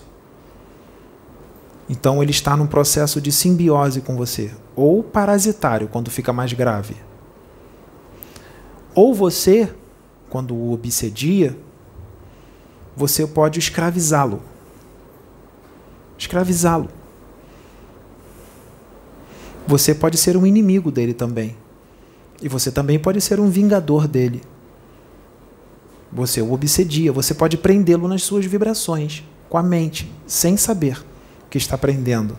Então 1.89 2.21
ele 2.21 2.31
está 2.31 2.55
num 2.55 2.67
processo 2.67 3.19
de 3.19 3.31
simbiose 3.31 4.01
com 4.01 4.15
você, 4.15 4.51
ou 4.75 5.03
parasitário, 5.03 5.87
quando 5.87 6.09
fica 6.09 6.33
mais 6.33 6.53
grave. 6.53 6.95
Ou 8.95 9.13
você, 9.13 9.73
quando 10.29 10.55
o 10.55 10.71
obsedia, 10.71 11.57
você 12.95 13.25
pode 13.25 13.59
escravizá-lo. 13.59 14.41
Escravizá-lo. 16.17 16.89
Você 19.67 19.95
pode 19.95 20.17
ser 20.17 20.37
um 20.37 20.45
inimigo 20.45 20.91
dele 20.91 21.13
também. 21.13 21.55
E 22.41 22.47
você 22.47 22.71
também 22.71 22.99
pode 22.99 23.21
ser 23.21 23.39
um 23.39 23.49
vingador 23.49 24.07
dele. 24.07 24.41
Você 26.11 26.41
o 26.41 26.51
obsedia, 26.51 27.11
você 27.11 27.33
pode 27.33 27.57
prendê-lo 27.57 28.07
nas 28.07 28.21
suas 28.21 28.45
vibrações, 28.45 29.23
com 29.49 29.57
a 29.57 29.63
mente, 29.63 30.13
sem 30.27 30.55
saber 30.55 31.03
que 31.49 31.57
está 31.57 31.73
aprendendo. 31.75 32.37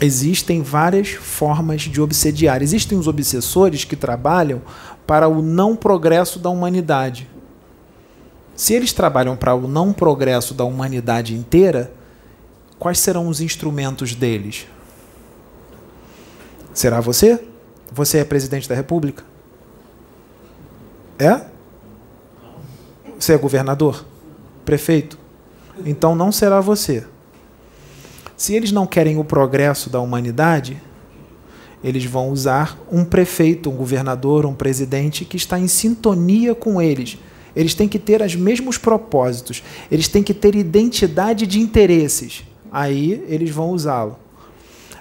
Existem 0.00 0.62
várias 0.62 1.10
formas 1.10 1.82
de 1.82 2.00
obsediar. 2.00 2.62
Existem 2.62 2.98
os 2.98 3.06
obsessores 3.06 3.84
que 3.84 3.94
trabalham 3.94 4.60
para 5.06 5.28
o 5.28 5.42
não 5.42 5.76
progresso 5.76 6.38
da 6.38 6.48
humanidade. 6.48 7.28
Se 8.56 8.74
eles 8.74 8.92
trabalham 8.92 9.36
para 9.36 9.54
o 9.54 9.68
não 9.68 9.92
progresso 9.92 10.54
da 10.54 10.64
humanidade 10.64 11.34
inteira, 11.34 11.92
quais 12.78 12.98
serão 12.98 13.28
os 13.28 13.40
instrumentos 13.40 14.14
deles? 14.14 14.66
Será 16.74 17.00
você? 17.00 17.42
Você 17.92 18.18
é 18.18 18.24
presidente 18.24 18.68
da 18.68 18.74
República? 18.74 19.24
É? 21.18 21.42
Você 23.18 23.34
é 23.34 23.38
governador? 23.38 24.04
Prefeito? 24.64 25.22
então 25.84 26.14
não 26.14 26.30
será 26.30 26.60
você. 26.60 27.04
Se 28.36 28.54
eles 28.54 28.72
não 28.72 28.86
querem 28.86 29.18
o 29.18 29.24
progresso 29.24 29.90
da 29.90 30.00
humanidade, 30.00 30.80
eles 31.82 32.04
vão 32.04 32.30
usar 32.30 32.78
um 32.90 33.04
prefeito, 33.04 33.68
um 33.70 33.76
governador, 33.76 34.46
um 34.46 34.54
presidente 34.54 35.24
que 35.24 35.36
está 35.36 35.58
em 35.58 35.66
sintonia 35.66 36.54
com 36.54 36.80
eles. 36.80 37.18
Eles 37.54 37.74
têm 37.74 37.88
que 37.88 37.98
ter 37.98 38.22
os 38.22 38.34
mesmos 38.34 38.78
propósitos, 38.78 39.62
eles 39.90 40.08
têm 40.08 40.22
que 40.22 40.32
ter 40.32 40.54
identidade 40.54 41.46
de 41.46 41.60
interesses. 41.60 42.44
Aí 42.70 43.24
eles 43.28 43.50
vão 43.50 43.70
usá-lo. 43.70 44.16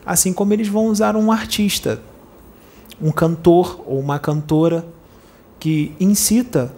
Assim 0.06 0.34
como 0.34 0.52
eles 0.54 0.68
vão 0.68 0.88
usar 0.88 1.16
um 1.16 1.32
artista, 1.32 2.02
um 3.02 3.12
cantor 3.12 3.82
ou 3.86 4.00
uma 4.00 4.20
cantora 4.20 4.86
que 5.60 5.94
incita 6.00 6.74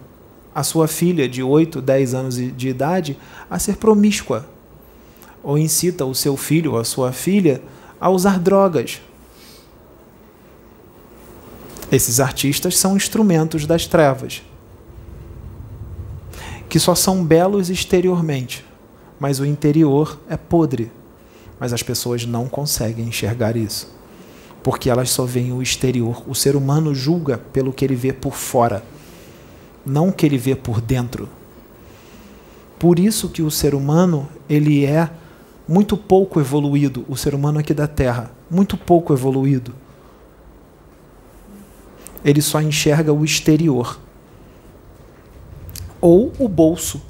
a 0.54 0.62
sua 0.62 0.86
filha 0.86 1.28
de 1.28 1.42
8, 1.42 1.80
10 1.80 2.14
anos 2.14 2.36
de 2.36 2.68
idade 2.68 3.18
a 3.50 3.58
ser 3.58 3.76
promíscua, 3.76 4.48
ou 5.44 5.56
incita 5.58 6.04
o 6.04 6.14
seu 6.14 6.36
filho 6.36 6.72
ou 6.72 6.78
a 6.78 6.84
sua 6.84 7.12
filha 7.12 7.62
a 8.00 8.10
usar 8.10 8.40
drogas. 8.40 9.00
Esses 11.92 12.18
artistas 12.18 12.76
são 12.76 12.96
instrumentos 12.96 13.66
das 13.66 13.86
trevas, 13.86 14.42
que 16.68 16.80
só 16.80 16.94
são 16.94 17.24
belos 17.24 17.70
exteriormente, 17.70 18.64
mas 19.20 19.38
o 19.38 19.44
interior 19.44 20.18
é 20.28 20.36
podre. 20.36 20.90
Mas 21.60 21.72
as 21.72 21.84
pessoas 21.84 22.26
não 22.26 22.48
conseguem 22.48 23.06
enxergar 23.06 23.56
isso, 23.56 23.88
porque 24.62 24.90
elas 24.90 25.10
só 25.10 25.24
veem 25.24 25.52
o 25.52 25.62
exterior. 25.62 26.24
O 26.26 26.34
ser 26.34 26.56
humano 26.56 26.92
julga 26.92 27.38
pelo 27.38 27.72
que 27.72 27.84
ele 27.84 27.94
vê 27.94 28.12
por 28.12 28.34
fora 28.34 28.82
não 29.84 30.08
o 30.08 30.12
que 30.12 30.24
ele 30.24 30.38
vê 30.38 30.54
por 30.54 30.80
dentro. 30.80 31.28
Por 32.78 32.98
isso 32.98 33.28
que 33.28 33.42
o 33.42 33.50
ser 33.50 33.74
humano, 33.74 34.28
ele 34.48 34.84
é 34.84 35.10
muito 35.66 35.96
pouco 35.96 36.40
evoluído, 36.40 37.04
o 37.08 37.16
ser 37.16 37.34
humano 37.34 37.58
aqui 37.58 37.72
da 37.72 37.86
Terra, 37.86 38.30
muito 38.50 38.76
pouco 38.76 39.12
evoluído. 39.12 39.74
Ele 42.24 42.40
só 42.40 42.60
enxerga 42.60 43.12
o 43.12 43.24
exterior. 43.24 43.98
Ou 46.00 46.32
o 46.38 46.48
bolso. 46.48 47.00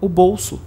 O 0.00 0.08
bolso. 0.08 0.60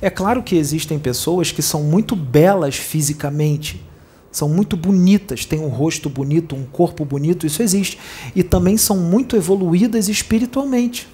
É 0.00 0.10
claro 0.10 0.42
que 0.42 0.56
existem 0.56 0.98
pessoas 0.98 1.50
que 1.50 1.62
são 1.62 1.82
muito 1.82 2.14
belas 2.14 2.76
fisicamente, 2.76 3.82
são 4.30 4.48
muito 4.48 4.76
bonitas, 4.76 5.44
têm 5.44 5.60
um 5.60 5.68
rosto 5.68 6.10
bonito, 6.10 6.54
um 6.54 6.64
corpo 6.64 7.04
bonito, 7.04 7.46
isso 7.46 7.62
existe. 7.62 7.98
E 8.34 8.42
também 8.42 8.76
são 8.76 8.98
muito 8.98 9.34
evoluídas 9.34 10.08
espiritualmente. 10.08 11.08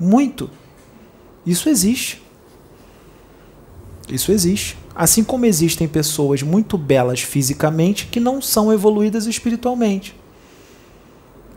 Muito. 0.00 0.50
Isso 1.44 1.68
existe. 1.68 2.22
Isso 4.08 4.30
existe. 4.30 4.76
Assim 4.94 5.24
como 5.24 5.46
existem 5.46 5.86
pessoas 5.88 6.42
muito 6.42 6.78
belas 6.78 7.20
fisicamente 7.20 8.06
que 8.06 8.20
não 8.20 8.40
são 8.40 8.72
evoluídas 8.72 9.26
espiritualmente. 9.26 10.14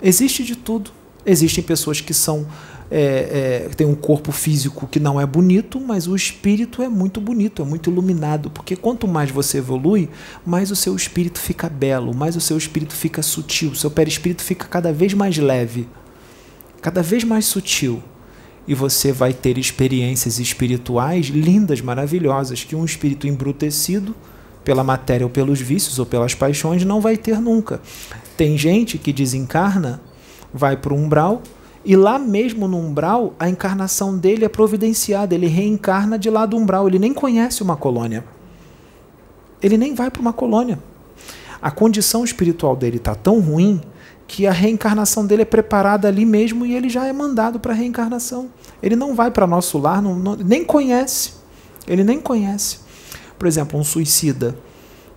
Existe 0.02 0.44
de 0.44 0.56
tudo. 0.56 0.92
Existem 1.26 1.64
pessoas 1.64 2.02
que 2.02 2.14
são 2.14 2.48
é, 2.92 3.68
é, 3.68 3.70
tem 3.76 3.86
um 3.86 3.94
corpo 3.94 4.32
físico 4.32 4.88
que 4.88 5.00
não 5.00 5.22
é 5.22 5.26
bonito, 5.26 5.80
mas 5.80 6.08
o 6.08 6.16
espírito 6.16 6.82
é 6.82 6.90
muito 6.90 7.22
bonito, 7.22 7.62
é 7.62 7.66
muito 7.66 7.90
iluminado. 7.90 8.50
Porque 8.50 8.76
quanto 8.76 9.08
mais 9.08 9.30
você 9.30 9.60
evolui, 9.60 10.10
mais 10.46 10.72
o 10.72 10.76
seu 10.76 10.96
espírito 10.96 11.40
fica 11.40 11.70
belo, 11.70 12.16
mais 12.16 12.36
o 12.36 12.42
seu 12.42 12.58
espírito 12.58 12.94
fica 12.94 13.22
sutil, 13.22 13.72
o 13.72 13.76
seu 13.76 13.92
perispírito 13.92 14.44
fica 14.44 14.66
cada 14.66 14.92
vez 14.92 15.14
mais 15.14 15.38
leve, 15.38 15.88
cada 16.82 17.04
vez 17.04 17.24
mais 17.24 17.46
sutil. 17.46 18.02
E 18.70 18.76
você 18.76 19.12
vai 19.12 19.34
ter 19.34 19.58
experiências 19.58 20.38
espirituais 20.38 21.26
lindas, 21.26 21.82
maravilhosas, 21.82 22.64
que 22.64 22.76
um 22.76 22.86
espírito 22.86 23.26
embrutecido 23.26 24.16
pela 24.64 24.84
matéria 24.84 25.26
ou 25.26 25.30
pelos 25.32 25.60
vícios 25.60 25.98
ou 25.98 26.06
pelas 26.06 26.36
paixões 26.36 26.86
não 26.86 27.02
vai 27.02 27.18
ter 27.18 27.42
nunca. 27.42 27.82
Tem 28.38 28.56
gente 28.56 29.00
que 29.00 29.12
desencarna, 29.12 30.00
vai 30.54 30.78
para 30.78 30.94
o 30.94 30.96
umbral 30.96 31.42
e 31.84 31.96
lá 31.96 32.20
mesmo 32.20 32.68
no 32.68 32.78
umbral, 32.78 33.34
a 33.40 33.50
encarnação 33.50 34.16
dele 34.16 34.46
é 34.46 34.50
providenciada, 34.50 35.34
ele 35.34 35.48
reencarna 35.48 36.20
de 36.20 36.30
lá 36.30 36.46
do 36.46 36.56
umbral, 36.56 36.88
ele 36.88 37.00
nem 37.00 37.12
conhece 37.12 37.64
uma 37.64 37.76
colônia. 37.76 38.24
Ele 39.64 39.80
nem 39.80 39.96
vai 39.96 40.12
para 40.12 40.22
uma 40.22 40.32
colônia. 40.32 40.78
A 41.60 41.72
condição 41.72 42.24
espiritual 42.24 42.76
dele 42.76 42.98
está 42.98 43.16
tão 43.16 43.40
ruim 43.40 43.82
que 44.30 44.46
a 44.46 44.52
reencarnação 44.52 45.26
dele 45.26 45.42
é 45.42 45.46
preparada 45.46 46.08
ali 46.08 46.24
mesmo 46.24 46.64
e 46.64 46.76
ele 46.76 46.88
já 46.88 47.08
é 47.08 47.12
mandado 47.12 47.60
para 47.60 47.74
a 47.74 47.76
reencarnação. 47.76 48.48
Ele 48.82 48.96
não 48.96 49.16
vai 49.16 49.32
para 49.32 49.48
nosso 49.48 49.80
lar, 49.80 50.04
não, 50.04 50.16
não, 50.16 50.36
nem 50.36 50.64
conhece. 50.64 51.34
Ele 51.88 52.04
nem 52.04 52.22
conhece. 52.22 52.78
Por 53.40 53.48
exemplo, 53.48 53.80
um 53.80 53.84
suicida. 53.84 54.56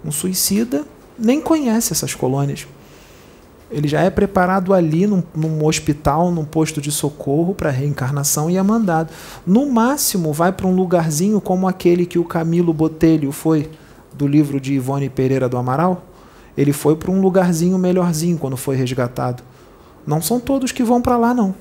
Um 0.03 0.11
suicida 0.11 0.87
nem 1.19 1.43
conhece 1.43 1.93
essas 1.93 2.15
colônias 2.15 2.67
Ele 3.71 3.87
já 3.87 4.01
é 4.01 4.09
preparado 4.09 4.73
ali 4.73 5.07
num, 5.07 5.23
num 5.35 5.63
hospital, 5.67 6.31
num 6.31 6.47
posto 6.47 6.81
de 6.81 6.91
socorro 6.91 7.55
para 7.55 7.69
reencarnação 7.69 8.51
e 8.51 8.57
é 8.57 8.63
mandado. 8.63 9.13
No 9.47 9.71
máximo, 9.71 10.33
vai 10.33 10.53
para 10.53 10.67
um 10.67 10.75
lugarzinho 10.75 11.39
como 11.39 11.69
aquele 11.69 12.07
que 12.07 12.19
o 12.19 12.25
Camilo 12.25 12.73
Botelho 12.73 13.31
foi, 13.31 13.71
do 14.15 14.27
livro 14.27 14.59
de 14.59 14.73
Ivone 14.73 15.11
Pereira 15.11 15.51
do 15.51 15.59
Amaral. 15.59 16.03
Ele 16.57 16.73
foi 16.73 16.97
para 16.97 17.11
um 17.11 17.21
lugarzinho 17.21 17.79
melhorzinho 17.79 18.39
quando 18.39 18.57
foi 18.57 18.77
resgatado. 18.77 19.43
Não 20.07 20.21
são 20.21 20.39
todos 20.41 20.73
que 20.73 20.83
vão 20.83 21.01
para 21.01 21.17
lá, 21.17 21.33
não. 21.33 21.55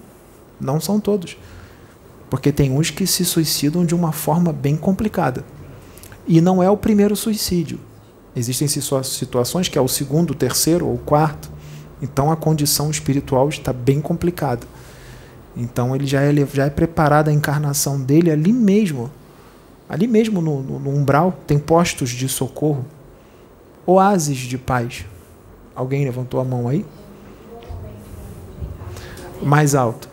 Não 0.59 0.79
são 0.79 0.99
todos. 0.99 1.37
Porque 2.29 2.51
tem 2.51 2.71
uns 2.71 2.89
que 2.89 3.05
se 3.07 3.23
suicidam 3.25 3.85
de 3.85 3.95
uma 3.95 4.11
forma 4.11 4.51
bem 4.51 4.75
complicada. 4.75 5.45
E 6.27 6.41
não 6.41 6.61
é 6.61 6.69
o 6.69 6.77
primeiro 6.77 7.15
suicídio. 7.15 7.79
Existem 8.35 8.67
situações 8.67 9.67
que 9.67 9.77
é 9.77 9.81
o 9.81 9.87
segundo, 9.87 10.33
terceiro 10.33 10.87
ou 10.87 10.97
quarto 10.97 11.51
então 12.01 12.31
a 12.31 12.35
condição 12.35 12.89
espiritual 12.89 13.47
está 13.49 13.71
bem 13.71 14.01
complicada. 14.01 14.65
Então 15.55 15.95
ele 15.95 16.07
já 16.07 16.21
é, 16.21 16.33
já 16.51 16.65
é 16.65 16.69
preparado 16.69 17.29
a 17.29 17.33
encarnação 17.33 18.01
dele 18.01 18.31
ali 18.31 18.51
mesmo. 18.51 19.11
Ali 19.87 20.07
mesmo 20.07 20.41
no, 20.41 20.63
no, 20.63 20.79
no 20.79 20.89
umbral 20.89 21.37
tem 21.45 21.59
postos 21.59 22.09
de 22.09 22.27
socorro, 22.27 22.85
oásis 23.85 24.37
de 24.37 24.57
paz. 24.57 25.05
Alguém 25.75 26.03
levantou 26.05 26.39
a 26.39 26.43
mão 26.43 26.67
aí? 26.67 26.85
Mais 29.41 29.73
alto. 29.73 30.09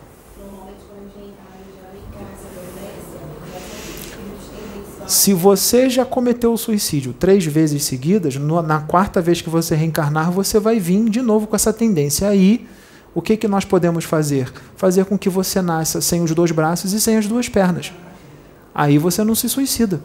Se 5.09 5.33
você 5.33 5.89
já 5.89 6.05
cometeu 6.05 6.53
o 6.53 6.57
suicídio 6.57 7.13
três 7.13 7.43
vezes 7.43 7.83
seguidas, 7.83 8.35
na 8.35 8.81
quarta 8.81 9.19
vez 9.19 9.41
que 9.41 9.49
você 9.49 9.75
reencarnar, 9.75 10.31
você 10.31 10.59
vai 10.59 10.79
vir 10.79 11.09
de 11.09 11.19
novo 11.19 11.47
com 11.47 11.55
essa 11.55 11.73
tendência. 11.73 12.29
Aí, 12.29 12.67
o 13.15 13.21
que, 13.21 13.35
que 13.35 13.47
nós 13.47 13.65
podemos 13.65 14.05
fazer? 14.05 14.53
Fazer 14.75 15.05
com 15.05 15.17
que 15.17 15.27
você 15.27 15.63
nasça 15.63 15.99
sem 15.99 16.21
os 16.21 16.35
dois 16.35 16.51
braços 16.51 16.93
e 16.93 17.01
sem 17.01 17.17
as 17.17 17.27
duas 17.27 17.49
pernas. 17.49 17.91
Aí 18.73 18.99
você 18.99 19.23
não 19.23 19.33
se 19.33 19.49
suicida. 19.49 19.99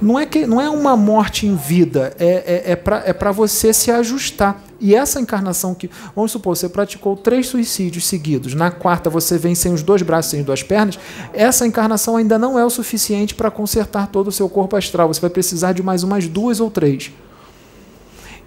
Não 0.00 0.18
é, 0.18 0.24
que, 0.24 0.46
não 0.46 0.58
é 0.60 0.70
uma 0.70 0.96
morte 0.96 1.46
em 1.46 1.54
vida, 1.54 2.14
é, 2.18 2.26
é, 2.64 2.72
é 2.72 2.76
para 2.76 3.02
é 3.04 3.32
você 3.32 3.72
se 3.72 3.90
ajustar. 3.90 4.62
E 4.80 4.94
essa 4.94 5.20
encarnação 5.20 5.74
que, 5.74 5.90
vamos 6.16 6.32
supor, 6.32 6.56
você 6.56 6.70
praticou 6.70 7.14
três 7.14 7.48
suicídios 7.48 8.06
seguidos, 8.06 8.54
na 8.54 8.70
quarta 8.70 9.10
você 9.10 9.36
vem 9.36 9.54
sem 9.54 9.74
os 9.74 9.82
dois 9.82 10.00
braços, 10.00 10.30
sem 10.30 10.40
as 10.40 10.46
duas 10.46 10.62
pernas, 10.62 10.98
essa 11.34 11.66
encarnação 11.66 12.16
ainda 12.16 12.38
não 12.38 12.58
é 12.58 12.64
o 12.64 12.70
suficiente 12.70 13.34
para 13.34 13.50
consertar 13.50 14.06
todo 14.06 14.28
o 14.28 14.32
seu 14.32 14.48
corpo 14.48 14.74
astral. 14.74 15.08
Você 15.08 15.20
vai 15.20 15.28
precisar 15.28 15.72
de 15.72 15.82
mais 15.82 16.02
umas 16.02 16.26
duas 16.26 16.60
ou 16.60 16.70
três. 16.70 17.12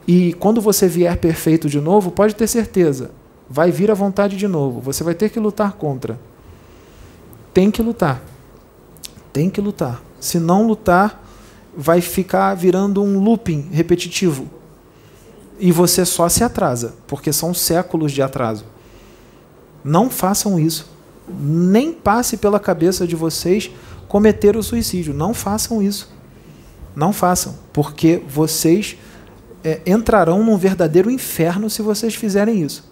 E 0.07 0.34
quando 0.34 0.59
você 0.59 0.88
vier 0.88 1.15
perfeito 1.17 1.69
de 1.69 1.80
novo, 1.80 2.09
pode 2.09 2.35
ter 2.35 2.47
certeza, 2.47 3.11
vai 3.47 3.69
vir 3.71 3.91
à 3.91 3.93
vontade 3.93 4.35
de 4.35 4.47
novo. 4.47 4.81
Você 4.81 5.03
vai 5.03 5.13
ter 5.13 5.30
que 5.30 5.39
lutar 5.39 5.73
contra. 5.73 6.19
Tem 7.53 7.69
que 7.69 7.81
lutar. 7.81 8.21
Tem 9.31 9.49
que 9.49 9.61
lutar. 9.61 10.01
Se 10.19 10.39
não 10.39 10.65
lutar, 10.65 11.22
vai 11.75 12.01
ficar 12.01 12.53
virando 12.55 13.01
um 13.03 13.19
looping 13.19 13.69
repetitivo 13.71 14.49
e 15.59 15.71
você 15.71 16.05
só 16.05 16.27
se 16.27 16.43
atrasa, 16.43 16.95
porque 17.07 17.31
são 17.31 17.53
séculos 17.53 18.11
de 18.11 18.21
atraso. 18.21 18.65
Não 19.83 20.09
façam 20.09 20.59
isso. 20.59 20.91
Nem 21.27 21.93
passe 21.93 22.37
pela 22.37 22.59
cabeça 22.59 23.07
de 23.07 23.15
vocês 23.15 23.71
cometer 24.07 24.57
o 24.57 24.63
suicídio. 24.63 25.13
Não 25.13 25.33
façam 25.33 25.81
isso. 25.81 26.11
Não 26.95 27.13
façam, 27.13 27.55
porque 27.71 28.21
vocês 28.27 28.97
é, 29.63 29.81
entrarão 29.85 30.43
num 30.43 30.57
verdadeiro 30.57 31.09
inferno 31.09 31.69
se 31.69 31.81
vocês 31.81 32.13
fizerem 32.13 32.61
isso. 32.61 32.91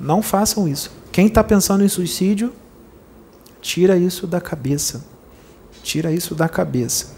Não 0.00 0.22
façam 0.22 0.68
isso. 0.68 0.92
Quem 1.10 1.26
está 1.26 1.42
pensando 1.42 1.84
em 1.84 1.88
suicídio, 1.88 2.52
tira 3.60 3.96
isso 3.96 4.26
da 4.26 4.40
cabeça. 4.40 5.04
Tira 5.82 6.12
isso 6.12 6.34
da 6.34 6.48
cabeça. 6.48 7.17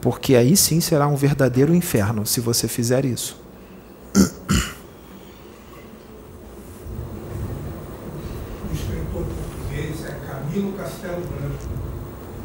Porque 0.00 0.36
aí 0.36 0.56
sim 0.56 0.80
será 0.80 1.08
um 1.08 1.16
verdadeiro 1.16 1.74
inferno 1.74 2.24
se 2.24 2.40
você 2.40 2.68
fizer 2.68 3.04
isso. 3.04 3.36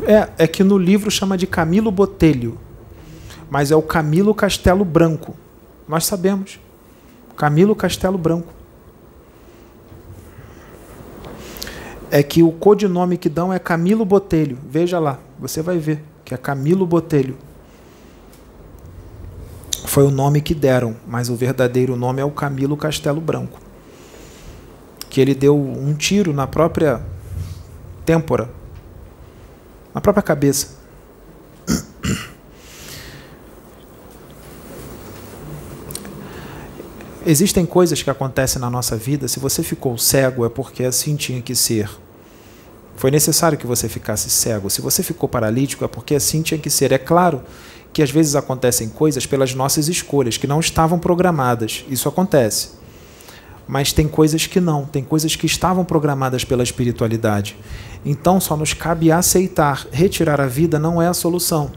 É, 0.05 0.29
é 0.37 0.47
que 0.47 0.63
no 0.63 0.77
livro 0.77 1.09
chama 1.09 1.37
de 1.37 1.47
Camilo 1.47 1.91
Botelho, 1.91 2.57
mas 3.49 3.71
é 3.71 3.75
o 3.75 3.81
Camilo 3.81 4.33
Castelo 4.33 4.83
Branco. 4.83 5.35
Nós 5.87 6.05
sabemos. 6.05 6.59
Camilo 7.37 7.75
Castelo 7.75 8.17
Branco. 8.17 8.51
É 12.11 12.21
que 12.21 12.43
o 12.43 12.51
codinome 12.51 13.17
que 13.17 13.29
dão 13.29 13.53
é 13.53 13.57
Camilo 13.57 14.05
Botelho. 14.05 14.57
Veja 14.69 14.99
lá, 14.99 15.19
você 15.39 15.61
vai 15.61 15.77
ver 15.77 16.03
que 16.23 16.33
é 16.33 16.37
Camilo 16.37 16.85
Botelho. 16.85 17.37
Foi 19.85 20.03
o 20.03 20.11
nome 20.11 20.41
que 20.41 20.55
deram, 20.55 20.95
mas 21.05 21.29
o 21.29 21.35
verdadeiro 21.35 21.95
nome 21.95 22.21
é 22.21 22.25
o 22.25 22.31
Camilo 22.31 22.75
Castelo 22.75 23.21
Branco. 23.21 23.59
Que 25.09 25.21
ele 25.21 25.35
deu 25.35 25.55
um 25.55 25.93
tiro 25.93 26.33
na 26.33 26.47
própria 26.47 27.01
têmpora, 28.05 28.49
na 29.93 30.01
própria 30.01 30.23
cabeça. 30.23 30.81
Existem 37.25 37.65
coisas 37.65 38.03
que 38.03 38.09
acontecem 38.09 38.59
na 38.59 38.69
nossa 38.69 38.97
vida, 38.97 39.29
se 39.29 39.39
você 39.39 39.63
ficou 39.63 39.97
cego 39.97 40.45
é 40.45 40.49
porque 40.49 40.83
assim 40.83 41.15
tinha 41.15 41.41
que 41.41 41.55
ser. 41.55 41.89
Foi 42.95 43.11
necessário 43.11 43.57
que 43.57 43.67
você 43.67 43.89
ficasse 43.89 44.29
cego. 44.29 44.69
Se 44.69 44.81
você 44.81 45.03
ficou 45.03 45.27
paralítico, 45.27 45.83
é 45.83 45.87
porque 45.87 46.15
assim 46.15 46.41
tinha 46.41 46.57
que 46.57 46.69
ser. 46.69 46.91
É 46.91 46.97
claro 46.97 47.41
que 47.91 48.01
às 48.01 48.11
vezes 48.11 48.35
acontecem 48.35 48.89
coisas 48.89 49.25
pelas 49.25 49.53
nossas 49.53 49.87
escolhas, 49.87 50.37
que 50.37 50.47
não 50.47 50.59
estavam 50.59 50.97
programadas. 50.97 51.85
Isso 51.89 52.09
acontece. 52.09 52.69
Mas 53.67 53.93
tem 53.93 54.07
coisas 54.07 54.45
que 54.45 54.59
não, 54.59 54.85
tem 54.85 55.03
coisas 55.03 55.35
que 55.35 55.45
estavam 55.45 55.85
programadas 55.85 56.43
pela 56.43 56.63
espiritualidade. 56.63 57.55
Então 58.05 58.39
só 58.39 58.57
nos 58.57 58.73
cabe 58.73 59.11
aceitar. 59.11 59.87
Retirar 59.91 60.41
a 60.41 60.47
vida 60.47 60.77
não 60.79 61.01
é 61.01 61.07
a 61.07 61.13
solução. 61.13 61.71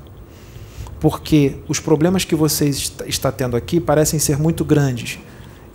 Porque 0.99 1.57
os 1.69 1.79
problemas 1.79 2.25
que 2.25 2.35
você 2.35 2.69
está 3.07 3.31
tendo 3.31 3.57
aqui 3.57 3.79
parecem 3.79 4.19
ser 4.19 4.39
muito 4.39 4.65
grandes 4.65 5.19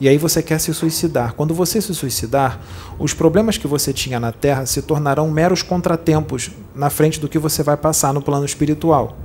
e 0.01 0.09
aí 0.09 0.17
você 0.17 0.41
quer 0.41 0.59
se 0.59 0.73
suicidar. 0.73 1.35
Quando 1.35 1.53
você 1.53 1.79
se 1.79 1.93
suicidar, 1.93 2.59
os 2.97 3.13
problemas 3.13 3.59
que 3.59 3.67
você 3.67 3.93
tinha 3.93 4.19
na 4.19 4.31
Terra 4.31 4.65
se 4.65 4.81
tornarão 4.81 5.29
meros 5.29 5.61
contratempos 5.61 6.49
na 6.73 6.89
frente 6.89 7.19
do 7.19 7.29
que 7.29 7.37
você 7.37 7.61
vai 7.61 7.77
passar 7.77 8.11
no 8.11 8.19
plano 8.19 8.43
espiritual. 8.43 9.15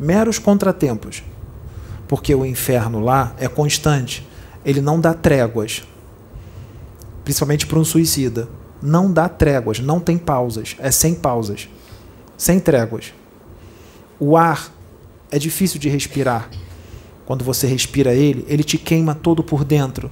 Meros 0.00 0.40
contratempos. 0.40 1.22
Porque 2.08 2.34
o 2.34 2.44
inferno 2.44 2.98
lá 2.98 3.32
é 3.38 3.46
constante. 3.46 4.28
Ele 4.64 4.80
não 4.80 5.00
dá 5.00 5.14
tréguas. 5.14 5.84
Principalmente 7.22 7.68
para 7.68 7.78
um 7.78 7.84
suicida. 7.84 8.48
Não 8.82 9.12
dá 9.12 9.28
tréguas, 9.28 9.78
não 9.78 10.00
tem 10.00 10.18
pausas. 10.18 10.74
É 10.80 10.90
sem 10.90 11.14
pausas. 11.14 11.68
Sem 12.36 12.58
tréguas. 12.58 13.14
O 14.18 14.36
ar 14.36 14.72
é 15.30 15.38
difícil 15.38 15.78
de 15.78 15.88
respirar 15.88 16.50
quando 17.30 17.44
você 17.44 17.68
respira 17.68 18.12
ele, 18.12 18.44
ele 18.48 18.64
te 18.64 18.76
queima 18.76 19.14
todo 19.14 19.40
por 19.40 19.62
dentro. 19.62 20.10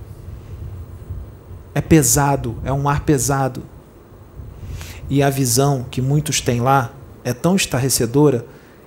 É 1.75 1.81
pesado, 1.81 2.57
é 2.63 2.73
um 2.73 2.89
ar 2.89 3.01
pesado. 3.01 3.65
E 5.11 5.21
a 5.21 5.29
visão 5.29 5.85
que 5.91 6.01
muitos 6.01 6.41
têm 6.41 6.61
lá 6.61 6.93
é 7.25 7.33
tão 7.33 7.57
estarrecedora 7.57 8.47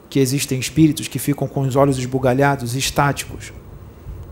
que 0.10 0.18
existem 0.18 0.58
espíritos 0.62 1.10
que 1.10 1.20
ficam 1.20 1.46
com 1.46 1.60
os 1.60 1.76
olhos 1.76 2.00
esbugalhados, 2.00 2.74
estáticos, 2.74 3.52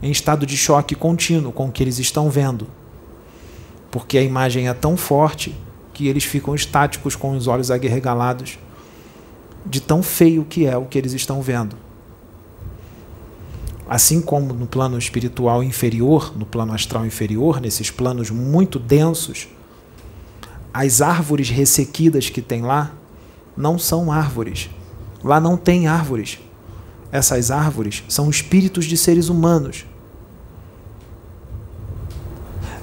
em 0.01 0.09
estado 0.09 0.45
de 0.45 0.55
choque 0.55 0.95
contínuo 0.95 1.51
com 1.51 1.67
o 1.67 1.71
que 1.73 1.83
eles 1.83 1.99
estão 1.99 2.29
vendo. 2.29 2.67
Porque 3.91 4.17
a 4.17 4.23
imagem 4.23 4.69
é 4.69 4.73
tão 4.73 4.95
forte 4.95 5.53
que 5.93 6.07
eles 6.07 6.23
ficam 6.23 6.55
estáticos 6.55 7.17
com 7.17 7.35
os 7.35 7.47
olhos 7.47 7.69
aguerregalados 7.69 8.59
de 9.65 9.81
tão 9.81 10.01
feio 10.01 10.45
que 10.45 10.65
é 10.65 10.77
o 10.77 10.85
que 10.85 10.97
eles 10.97 11.11
estão 11.11 11.41
vendo. 11.41 11.88
Assim 13.89 14.21
como 14.21 14.53
no 14.53 14.67
plano 14.67 14.99
espiritual 14.99 15.63
inferior, 15.63 16.37
no 16.37 16.45
plano 16.45 16.73
astral 16.73 17.07
inferior, 17.07 17.59
nesses 17.59 17.89
planos 17.89 18.29
muito 18.29 18.77
densos, 18.77 19.47
as 20.71 21.01
árvores 21.01 21.49
ressequidas 21.49 22.29
que 22.29 22.39
tem 22.39 22.61
lá 22.61 22.93
não 23.57 23.79
são 23.79 24.11
árvores. 24.11 24.69
Lá 25.23 25.39
não 25.39 25.57
tem 25.57 25.87
árvores. 25.87 26.37
Essas 27.11 27.49
árvores 27.49 28.03
são 28.07 28.29
espíritos 28.29 28.85
de 28.85 28.95
seres 28.95 29.27
humanos. 29.27 29.87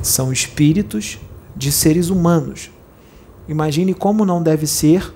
São 0.03 0.33
espíritos 0.33 1.21
de 1.55 1.71
seres 1.71 2.09
humanos. 2.09 2.69
Imagine 3.47 3.95
como 3.95 4.25
não 4.25 4.43
deve 4.43 4.67
ser 4.67 5.15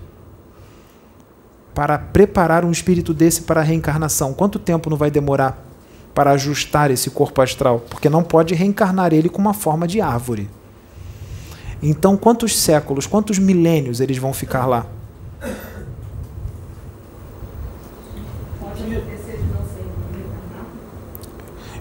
para 1.74 1.98
preparar 1.98 2.64
um 2.64 2.70
espírito 2.70 3.12
desse 3.12 3.42
para 3.42 3.60
a 3.60 3.64
reencarnação? 3.64 4.32
Quanto 4.32 4.56
tempo 4.56 4.88
não 4.88 4.96
vai 4.96 5.10
demorar 5.10 5.66
para 6.14 6.32
ajustar 6.32 6.90
esse 6.90 7.10
corpo 7.10 7.40
astral? 7.40 7.80
Porque 7.88 8.08
não 8.08 8.22
pode 8.22 8.54
reencarnar 8.54 9.12
ele 9.12 9.28
com 9.28 9.40
uma 9.40 9.54
forma 9.54 9.86
de 9.86 10.00
árvore. 10.00 10.48
Então, 11.82 12.16
quantos 12.16 12.58
séculos, 12.58 13.06
quantos 13.06 13.38
milênios 13.38 14.00
eles 14.00 14.18
vão 14.18 14.32
ficar 14.32 14.66
lá? 14.66 14.86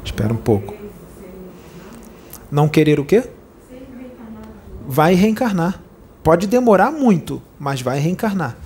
Espera 0.04 0.34
um 0.34 0.38
pouco. 0.38 0.74
Não 2.52 2.68
querer 2.68 3.00
o 3.00 3.06
quê? 3.06 3.30
Vai 4.88 5.14
reencarnar. 5.14 5.82
Pode 6.24 6.48
demorar 6.48 6.92
muito, 6.92 7.42
mas 7.60 7.82
vai 7.82 8.00
reencarnar. 8.00 8.58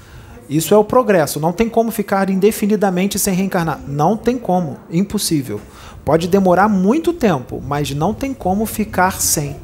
Isso 0.49 0.73
é 0.73 0.77
o 0.77 0.83
progresso. 0.83 1.39
Não 1.39 1.51
tem 1.51 1.69
como 1.69 1.91
ficar 1.91 2.29
indefinidamente 2.29 3.17
sem 3.17 3.33
reencarnar. 3.33 3.79
Não 3.87 4.17
tem 4.17 4.37
como. 4.37 4.77
Impossível. 4.89 5.59
Pode 6.03 6.27
demorar 6.27 6.67
muito 6.67 7.13
tempo, 7.13 7.61
mas 7.65 7.91
não 7.91 8.13
tem 8.13 8.33
como 8.33 8.65
ficar 8.65 9.21
sem. 9.21 9.55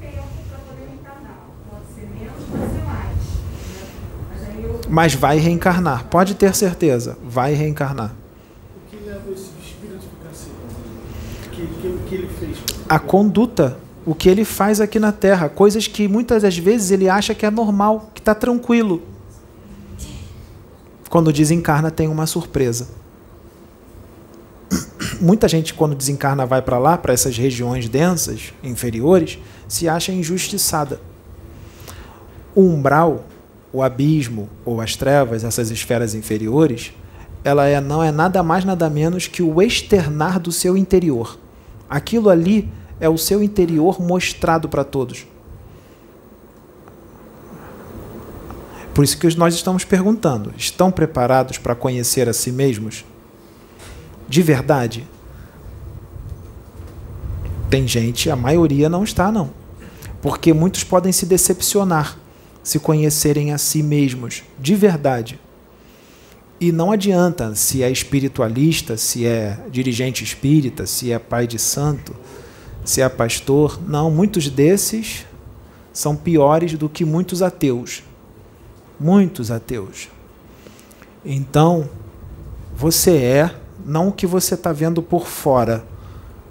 Mas 4.88 5.14
vai 5.14 5.38
reencarnar. 5.38 6.06
Pode 6.06 6.34
ter 6.36 6.56
certeza. 6.56 7.18
Vai 7.24 7.54
reencarnar. 7.54 8.12
O 8.76 8.90
que 8.90 9.04
leva 9.06 9.32
esse 9.32 9.50
espírito 9.64 10.06
a 10.28 10.34
ficar? 10.34 10.50
O 11.46 11.50
que, 11.52 11.68
que, 11.68 12.10
que 12.10 12.16
ele 12.16 12.30
fez? 12.40 12.58
A 12.88 12.98
conduta 12.98 13.78
o 14.06 14.16
que 14.16 14.28
ele 14.28 14.44
faz 14.44 14.82
aqui 14.82 15.00
na 15.00 15.12
Terra, 15.12 15.50
coisas 15.50 15.86
que 15.86 16.08
muitas 16.08 16.42
das 16.42 16.58
vezes 16.58 16.90
ele 16.90 17.08
acha 17.08 17.36
que 17.36 17.46
é 17.46 17.52
normal, 17.52 18.10
que 18.12 18.20
está 18.20 18.34
tranquilo. 18.34 19.04
Quando 21.10 21.34
desencarna, 21.34 21.90
tem 21.90 22.08
uma 22.08 22.28
surpresa. 22.28 22.88
Muita 25.20 25.48
gente, 25.48 25.74
quando 25.74 25.96
desencarna, 25.96 26.46
vai 26.46 26.62
para 26.62 26.78
lá, 26.78 26.98
para 26.98 27.14
essas 27.14 27.36
regiões 27.36 27.90
densas, 27.90 28.54
inferiores, 28.64 29.40
se 29.68 29.90
acha 29.90 30.12
injustiçada. 30.12 31.02
O 32.54 32.62
umbral, 32.62 33.26
o 33.74 33.82
abismo 33.82 34.48
ou 34.64 34.80
as 34.80 34.96
trevas, 34.96 35.44
essas 35.44 35.72
esferas 35.72 36.14
inferiores, 36.14 36.94
ela 37.44 37.66
é, 37.66 37.82
não 37.82 38.04
é 38.04 38.12
nada 38.12 38.44
mais, 38.44 38.64
nada 38.64 38.90
menos 38.90 39.28
que 39.28 39.42
o 39.42 39.62
externar 39.62 40.40
do 40.40 40.52
seu 40.52 40.78
interior. 40.78 41.38
Aquilo 41.90 42.30
ali 42.30 42.70
é 43.00 43.10
o 43.10 43.18
seu 43.18 43.42
interior 43.42 44.00
mostrado 44.00 44.70
para 44.70 44.84
todos. 44.84 45.26
Por 49.00 49.06
isso 49.06 49.18
que 49.18 49.34
nós 49.38 49.56
estamos 49.56 49.86
perguntando: 49.86 50.54
estão 50.58 50.92
preparados 50.92 51.58
para 51.58 51.74
conhecer 51.74 52.28
a 52.28 52.34
si 52.34 52.52
mesmos? 52.52 53.06
De 54.28 54.42
verdade? 54.42 55.08
Tem 57.70 57.88
gente, 57.88 58.30
a 58.30 58.36
maioria 58.36 58.90
não 58.90 59.06
está, 59.06 59.32
não. 59.32 59.52
Porque 60.22 60.52
muitos 60.52 60.84
podem 60.84 61.14
se 61.14 61.26
decepcionar 61.26 62.18
se 62.62 62.78
conhecerem 62.78 63.54
a 63.54 63.58
si 63.58 63.82
mesmos, 63.82 64.44
de 64.60 64.76
verdade. 64.76 65.40
E 66.60 66.70
não 66.70 66.92
adianta 66.92 67.56
se 67.56 67.82
é 67.82 67.90
espiritualista, 67.90 68.98
se 68.98 69.26
é 69.26 69.58
dirigente 69.72 70.26
espírita, 70.26 70.86
se 70.86 71.10
é 71.10 71.18
pai 71.18 71.48
de 71.48 71.58
santo, 71.58 72.14
se 72.84 73.02
é 73.02 73.08
pastor. 73.08 73.80
Não, 73.88 74.12
muitos 74.12 74.50
desses 74.50 75.26
são 75.94 76.18
piores 76.18 76.74
do 76.74 76.90
que 76.90 77.06
muitos 77.06 77.42
ateus. 77.42 78.04
Muitos 79.00 79.50
ateus. 79.50 80.10
Então, 81.24 81.90
você 82.76 83.18
é 83.18 83.56
não 83.86 84.10
o 84.10 84.12
que 84.12 84.28
você 84.28 84.56
está 84.56 84.72
vendo 84.74 85.02
por 85.02 85.28
fora, 85.28 85.86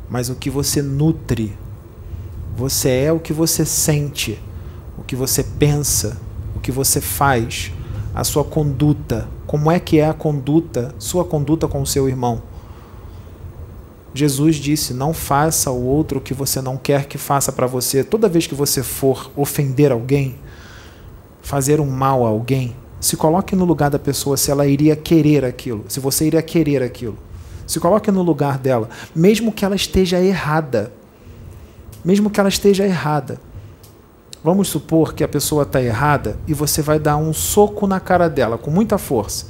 mas 0.08 0.30
o 0.30 0.34
que 0.34 0.50
você 0.50 0.80
nutre. 0.80 1.56
Você 2.56 2.90
é 2.90 3.12
o 3.12 3.20
que 3.20 3.32
você 3.32 3.64
sente, 3.64 4.40
o 4.96 5.02
que 5.02 5.14
você 5.14 5.44
pensa, 5.44 6.18
o 6.56 6.60
que 6.60 6.72
você 6.72 7.00
faz, 7.00 7.72
a 8.14 8.24
sua 8.24 8.44
conduta. 8.44 9.28
Como 9.46 9.70
é 9.70 9.78
que 9.78 9.98
é 9.98 10.08
a 10.08 10.14
conduta, 10.14 10.94
sua 10.98 11.24
conduta 11.24 11.68
com 11.68 11.80
o 11.80 11.86
seu 11.86 12.08
irmão? 12.08 12.42
Jesus 14.12 14.56
disse: 14.56 14.92
Não 14.92 15.14
faça 15.14 15.70
ao 15.70 15.80
outro 15.80 16.18
o 16.18 16.22
que 16.22 16.34
você 16.34 16.60
não 16.60 16.76
quer 16.76 17.06
que 17.06 17.16
faça 17.16 17.52
para 17.52 17.66
você. 17.66 18.02
Toda 18.02 18.28
vez 18.28 18.46
que 18.46 18.54
você 18.54 18.82
for 18.82 19.30
ofender 19.36 19.92
alguém, 19.92 20.36
fazer 21.48 21.80
um 21.80 21.86
mal 21.86 22.26
a 22.26 22.28
alguém, 22.28 22.76
se 23.00 23.16
coloque 23.16 23.56
no 23.56 23.64
lugar 23.64 23.88
da 23.88 23.98
pessoa 23.98 24.36
se 24.36 24.50
ela 24.50 24.66
iria 24.66 24.94
querer 24.94 25.46
aquilo, 25.46 25.82
se 25.88 25.98
você 25.98 26.26
iria 26.26 26.42
querer 26.42 26.82
aquilo. 26.82 27.16
Se 27.66 27.80
coloque 27.80 28.10
no 28.10 28.22
lugar 28.22 28.58
dela, 28.58 28.90
mesmo 29.14 29.50
que 29.50 29.64
ela 29.64 29.74
esteja 29.74 30.20
errada. 30.20 30.92
Mesmo 32.04 32.28
que 32.28 32.38
ela 32.38 32.50
esteja 32.50 32.84
errada. 32.84 33.40
Vamos 34.44 34.68
supor 34.68 35.14
que 35.14 35.24
a 35.24 35.28
pessoa 35.28 35.62
está 35.62 35.82
errada 35.82 36.38
e 36.46 36.52
você 36.52 36.82
vai 36.82 36.98
dar 36.98 37.16
um 37.16 37.32
soco 37.32 37.86
na 37.86 37.98
cara 37.98 38.28
dela 38.28 38.58
com 38.58 38.70
muita 38.70 38.98
força 38.98 39.46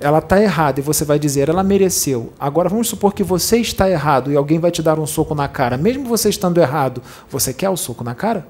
ela 0.00 0.18
está 0.18 0.40
errada 0.40 0.78
e 0.78 0.82
você 0.82 1.04
vai 1.04 1.18
dizer, 1.18 1.48
ela 1.48 1.64
mereceu. 1.64 2.32
Agora 2.38 2.68
vamos 2.68 2.88
supor 2.88 3.12
que 3.12 3.24
você 3.24 3.58
está 3.58 3.90
errado 3.90 4.30
e 4.30 4.36
alguém 4.36 4.60
vai 4.60 4.70
te 4.70 4.80
dar 4.80 4.96
um 4.96 5.06
soco 5.06 5.34
na 5.34 5.48
cara. 5.48 5.76
Mesmo 5.76 6.04
você 6.04 6.28
estando 6.28 6.58
errado, 6.58 7.02
você 7.28 7.52
quer 7.52 7.68
o 7.68 7.76
soco 7.76 8.04
na 8.04 8.14
cara? 8.14 8.46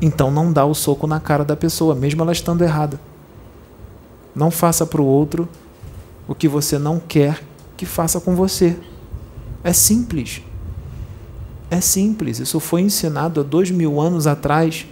Então 0.00 0.30
não 0.30 0.52
dá 0.52 0.64
o 0.64 0.74
soco 0.74 1.06
na 1.06 1.18
cara 1.18 1.44
da 1.44 1.56
pessoa, 1.56 1.94
mesmo 1.94 2.22
ela 2.22 2.32
estando 2.32 2.62
errada. 2.62 3.00
Não 4.34 4.50
faça 4.50 4.86
para 4.86 5.02
o 5.02 5.06
outro 5.06 5.48
o 6.28 6.34
que 6.34 6.46
você 6.46 6.78
não 6.78 7.00
quer 7.00 7.42
que 7.76 7.84
faça 7.84 8.20
com 8.20 8.34
você. 8.36 8.76
É 9.64 9.72
simples. 9.72 10.42
É 11.70 11.80
simples. 11.80 12.38
Isso 12.38 12.60
foi 12.60 12.82
ensinado 12.82 13.40
há 13.40 13.42
dois 13.42 13.70
mil 13.70 14.00
anos 14.00 14.26
atrás. 14.26 14.86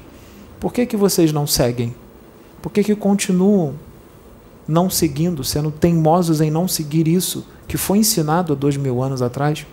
Por 0.58 0.72
que, 0.72 0.86
que 0.86 0.96
vocês 0.96 1.32
não 1.32 1.46
seguem? 1.46 1.94
Por 2.60 2.72
que, 2.72 2.82
que 2.82 2.96
continuam 2.96 3.74
não 4.66 4.90
seguindo, 4.90 5.44
sendo 5.44 5.70
teimosos 5.70 6.40
em 6.40 6.50
não 6.50 6.66
seguir 6.66 7.06
isso 7.06 7.46
que 7.68 7.76
foi 7.76 7.98
ensinado 7.98 8.52
há 8.52 8.56
dois 8.56 8.76
mil 8.76 9.02
anos 9.02 9.22
atrás? 9.22 9.64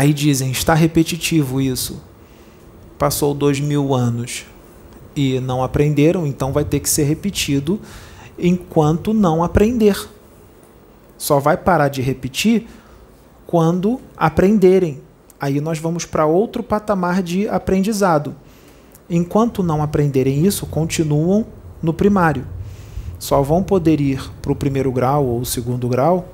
Aí 0.00 0.14
dizem, 0.14 0.50
está 0.50 0.72
repetitivo 0.72 1.60
isso. 1.60 2.00
Passou 2.98 3.34
dois 3.34 3.60
mil 3.60 3.94
anos 3.94 4.46
e 5.14 5.38
não 5.40 5.62
aprenderam, 5.62 6.26
então 6.26 6.54
vai 6.54 6.64
ter 6.64 6.80
que 6.80 6.88
ser 6.88 7.02
repetido 7.02 7.78
enquanto 8.38 9.12
não 9.12 9.44
aprender. 9.44 10.08
Só 11.18 11.38
vai 11.38 11.54
parar 11.54 11.88
de 11.88 12.00
repetir 12.00 12.66
quando 13.46 14.00
aprenderem. 14.16 15.02
Aí 15.38 15.60
nós 15.60 15.78
vamos 15.78 16.06
para 16.06 16.24
outro 16.24 16.62
patamar 16.62 17.22
de 17.22 17.46
aprendizado. 17.46 18.34
Enquanto 19.10 19.62
não 19.62 19.82
aprenderem 19.82 20.46
isso, 20.46 20.64
continuam 20.64 21.44
no 21.82 21.92
primário. 21.92 22.46
Só 23.18 23.42
vão 23.42 23.62
poder 23.62 24.00
ir 24.00 24.32
para 24.40 24.50
o 24.50 24.56
primeiro 24.56 24.90
grau 24.90 25.26
ou 25.26 25.40
o 25.40 25.44
segundo 25.44 25.86
grau, 25.88 26.26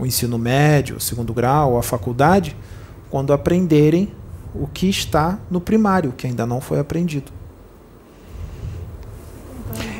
o 0.00 0.04
ensino 0.04 0.36
médio, 0.36 0.96
o 0.96 1.00
segundo 1.00 1.32
grau, 1.32 1.78
a 1.78 1.82
faculdade, 1.84 2.56
quando 3.12 3.34
aprenderem 3.34 4.08
o 4.54 4.66
que 4.66 4.88
está 4.88 5.38
no 5.50 5.60
primário, 5.60 6.12
que 6.16 6.26
ainda 6.26 6.46
não 6.46 6.62
foi 6.62 6.78
aprendido. 6.78 7.30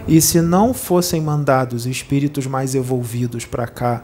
E 0.08 0.18
se 0.18 0.40
não 0.40 0.72
fossem 0.72 1.20
mandados 1.20 1.84
espíritos 1.84 2.46
mais 2.46 2.74
evolvidos 2.74 3.44
para 3.44 3.66
cá, 3.66 4.02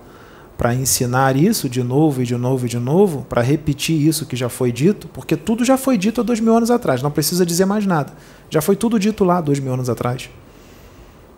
para 0.59 0.75
ensinar 0.75 1.37
isso 1.37 1.71
de 1.71 1.83
novo 1.83 2.21
e 2.21 2.27
de 2.27 2.37
novo 2.37 2.67
e 2.67 2.69
de 2.69 2.79
novo, 2.79 3.25
para 3.27 3.41
repetir 3.41 4.07
isso 4.07 4.27
que 4.27 4.37
já 4.37 4.51
foi 4.51 4.71
dito, 4.71 5.09
porque 5.09 5.37
tudo 5.39 5.65
já 5.65 5.79
foi 5.79 5.97
dito 5.97 6.21
há 6.21 6.25
dois 6.25 6.39
mil 6.39 6.55
anos 6.55 6.71
atrás, 6.71 7.01
não 7.01 7.11
precisa 7.11 7.47
dizer 7.47 7.65
mais 7.65 7.87
nada. 7.87 8.13
Já 8.51 8.61
foi 8.61 8.77
tudo 8.77 8.99
dito 8.99 9.25
lá 9.25 9.41
dois 9.41 9.59
mil 9.59 9.73
anos 9.73 9.89
atrás. 9.89 10.29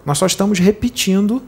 Nós 0.04 0.18
só 0.18 0.26
estamos 0.26 0.58
repetindo 0.58 1.40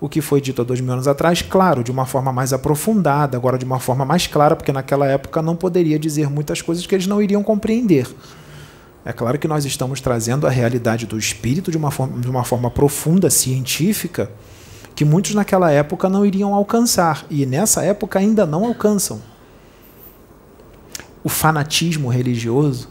o 0.00 0.08
que 0.08 0.20
foi 0.20 0.40
dito 0.40 0.60
há 0.60 0.64
dois 0.64 0.80
mil 0.80 0.92
anos 0.92 1.08
atrás, 1.08 1.40
claro, 1.40 1.82
de 1.82 1.90
uma 1.90 2.04
forma 2.04 2.32
mais 2.32 2.52
aprofundada, 2.52 3.36
agora 3.36 3.56
de 3.56 3.64
uma 3.64 3.80
forma 3.80 4.04
mais 4.04 4.26
clara, 4.26 4.54
porque 4.54 4.72
naquela 4.72 5.06
época 5.06 5.40
não 5.40 5.56
poderia 5.56 5.98
dizer 5.98 6.28
muitas 6.28 6.60
coisas 6.60 6.86
que 6.86 6.94
eles 6.94 7.06
não 7.06 7.22
iriam 7.22 7.42
compreender. 7.42 8.06
É 9.04 9.12
claro 9.12 9.38
que 9.38 9.48
nós 9.48 9.64
estamos 9.64 10.00
trazendo 10.00 10.46
a 10.46 10.50
realidade 10.50 11.06
do 11.06 11.18
espírito 11.18 11.70
de 11.70 11.76
uma 11.76 11.90
forma, 11.90 12.18
de 12.20 12.28
uma 12.28 12.44
forma 12.44 12.70
profunda, 12.70 13.30
científica, 13.30 14.30
que 14.94 15.04
muitos 15.04 15.34
naquela 15.34 15.70
época 15.70 16.08
não 16.08 16.26
iriam 16.26 16.52
alcançar, 16.54 17.24
e 17.30 17.46
nessa 17.46 17.82
época 17.82 18.18
ainda 18.18 18.44
não 18.44 18.64
alcançam. 18.64 19.22
O 21.22 21.28
fanatismo 21.28 22.08
religioso 22.08 22.88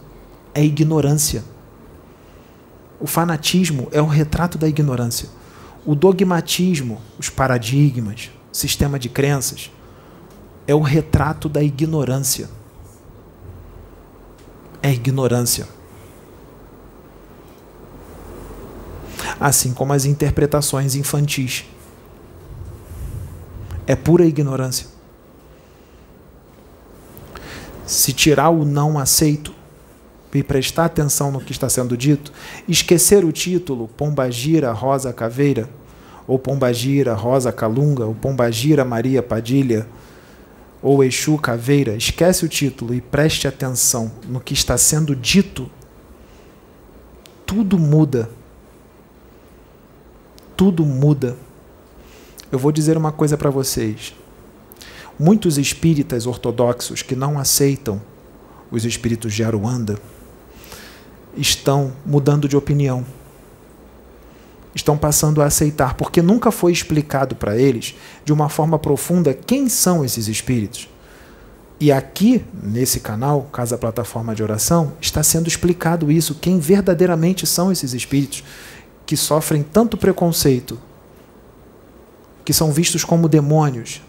é 0.53 0.64
ignorância. 0.64 1.44
O 2.99 3.06
fanatismo 3.06 3.88
é 3.91 4.02
o 4.02 4.07
retrato 4.07 4.57
da 4.57 4.68
ignorância. 4.68 5.30
O 5.86 5.94
dogmatismo, 5.95 7.02
os 7.20 7.30
paradigmas, 7.30 8.32
sistema 8.52 8.98
de 8.98 9.07
crenças, 9.07 9.72
é 10.68 10.74
o 10.74 10.82
retrato 10.82 11.48
da 11.48 11.62
ignorância. 11.64 12.49
É 14.82 14.91
ignorância. 14.91 15.68
assim 19.40 19.74
como 19.74 19.94
as 19.94 20.06
interpretações 20.06 20.95
infantis. 20.95 21.66
É 23.88 23.95
pura 23.95 24.26
ignorância. 24.26 24.88
Se 27.86 28.12
tirar 28.14 28.49
o 28.49 28.66
não 28.66 28.98
aceito 28.98 29.53
e 30.38 30.44
prestar 30.44 30.86
atenção 30.86 31.32
no 31.32 31.40
que 31.40 31.52
está 31.52 31.70
sendo 31.70 31.95
dito, 31.95 32.32
esquecer 32.68 33.24
o 33.24 33.32
título 33.32 33.88
Pombagira 33.88 34.72
Rosa 34.72 35.14
Caveira, 35.14 35.70
ou 36.28 36.40
Pombagira 36.40 37.14
Rosa 37.14 37.52
Calunga, 37.52 38.06
ou 38.06 38.16
Pombagira 38.16 38.84
Maria 38.84 39.22
Padilha, 39.22 39.88
ou 40.82 41.03
Exu 41.03 41.38
Caveira, 41.38 41.95
esquece 41.95 42.45
o 42.45 42.49
título 42.49 42.94
e 42.94 43.02
preste 43.02 43.48
atenção 43.48 44.12
no 44.28 44.40
que 44.40 44.53
está 44.53 44.78
sendo 44.78 45.16
dito, 45.16 45.70
tudo 47.45 47.78
muda. 47.78 48.30
Tudo 50.57 50.86
muda. 50.86 51.36
Eu 52.52 52.57
vou 52.57 52.72
dizer 52.72 52.98
uma 52.98 53.12
coisa 53.12 53.38
para 53.38 53.49
vocês. 53.49 54.16
Muitos 55.20 55.57
espíritas 55.57 56.26
ortodoxos 56.26 57.02
que 57.02 57.16
não 57.16 57.40
aceitam 57.40 58.02
os 58.72 58.86
espíritos 58.86 59.34
de 59.34 59.44
Aruanda 59.44 59.98
estão 61.38 61.94
mudando 62.06 62.48
de 62.48 62.57
opinião. 62.57 63.06
Estão 64.74 64.98
passando 64.98 65.41
a 65.41 65.45
aceitar, 65.45 65.94
porque 65.94 66.22
nunca 66.22 66.52
foi 66.52 66.72
explicado 66.72 67.36
para 67.36 67.57
eles, 67.57 67.95
de 68.26 68.34
uma 68.34 68.49
forma 68.49 68.78
profunda, 68.78 69.34
quem 69.34 69.70
são 69.70 70.03
esses 70.03 70.28
espíritos. 70.28 70.90
E 71.80 71.91
aqui, 71.91 72.44
nesse 72.64 72.99
canal, 72.99 73.44
Casa 73.52 73.78
Plataforma 73.78 74.34
de 74.34 74.41
Oração, 74.41 74.94
está 75.02 75.22
sendo 75.22 75.48
explicado 75.48 76.12
isso, 76.12 76.36
quem 76.36 76.60
verdadeiramente 76.60 77.45
são 77.45 77.72
esses 77.72 77.94
espíritos 77.94 78.44
que 79.06 79.16
sofrem 79.16 79.64
tanto 79.64 79.98
preconceito, 79.98 80.80
que 82.44 82.53
são 82.53 82.72
vistos 82.72 83.03
como 83.03 83.28
demônios. 83.28 84.02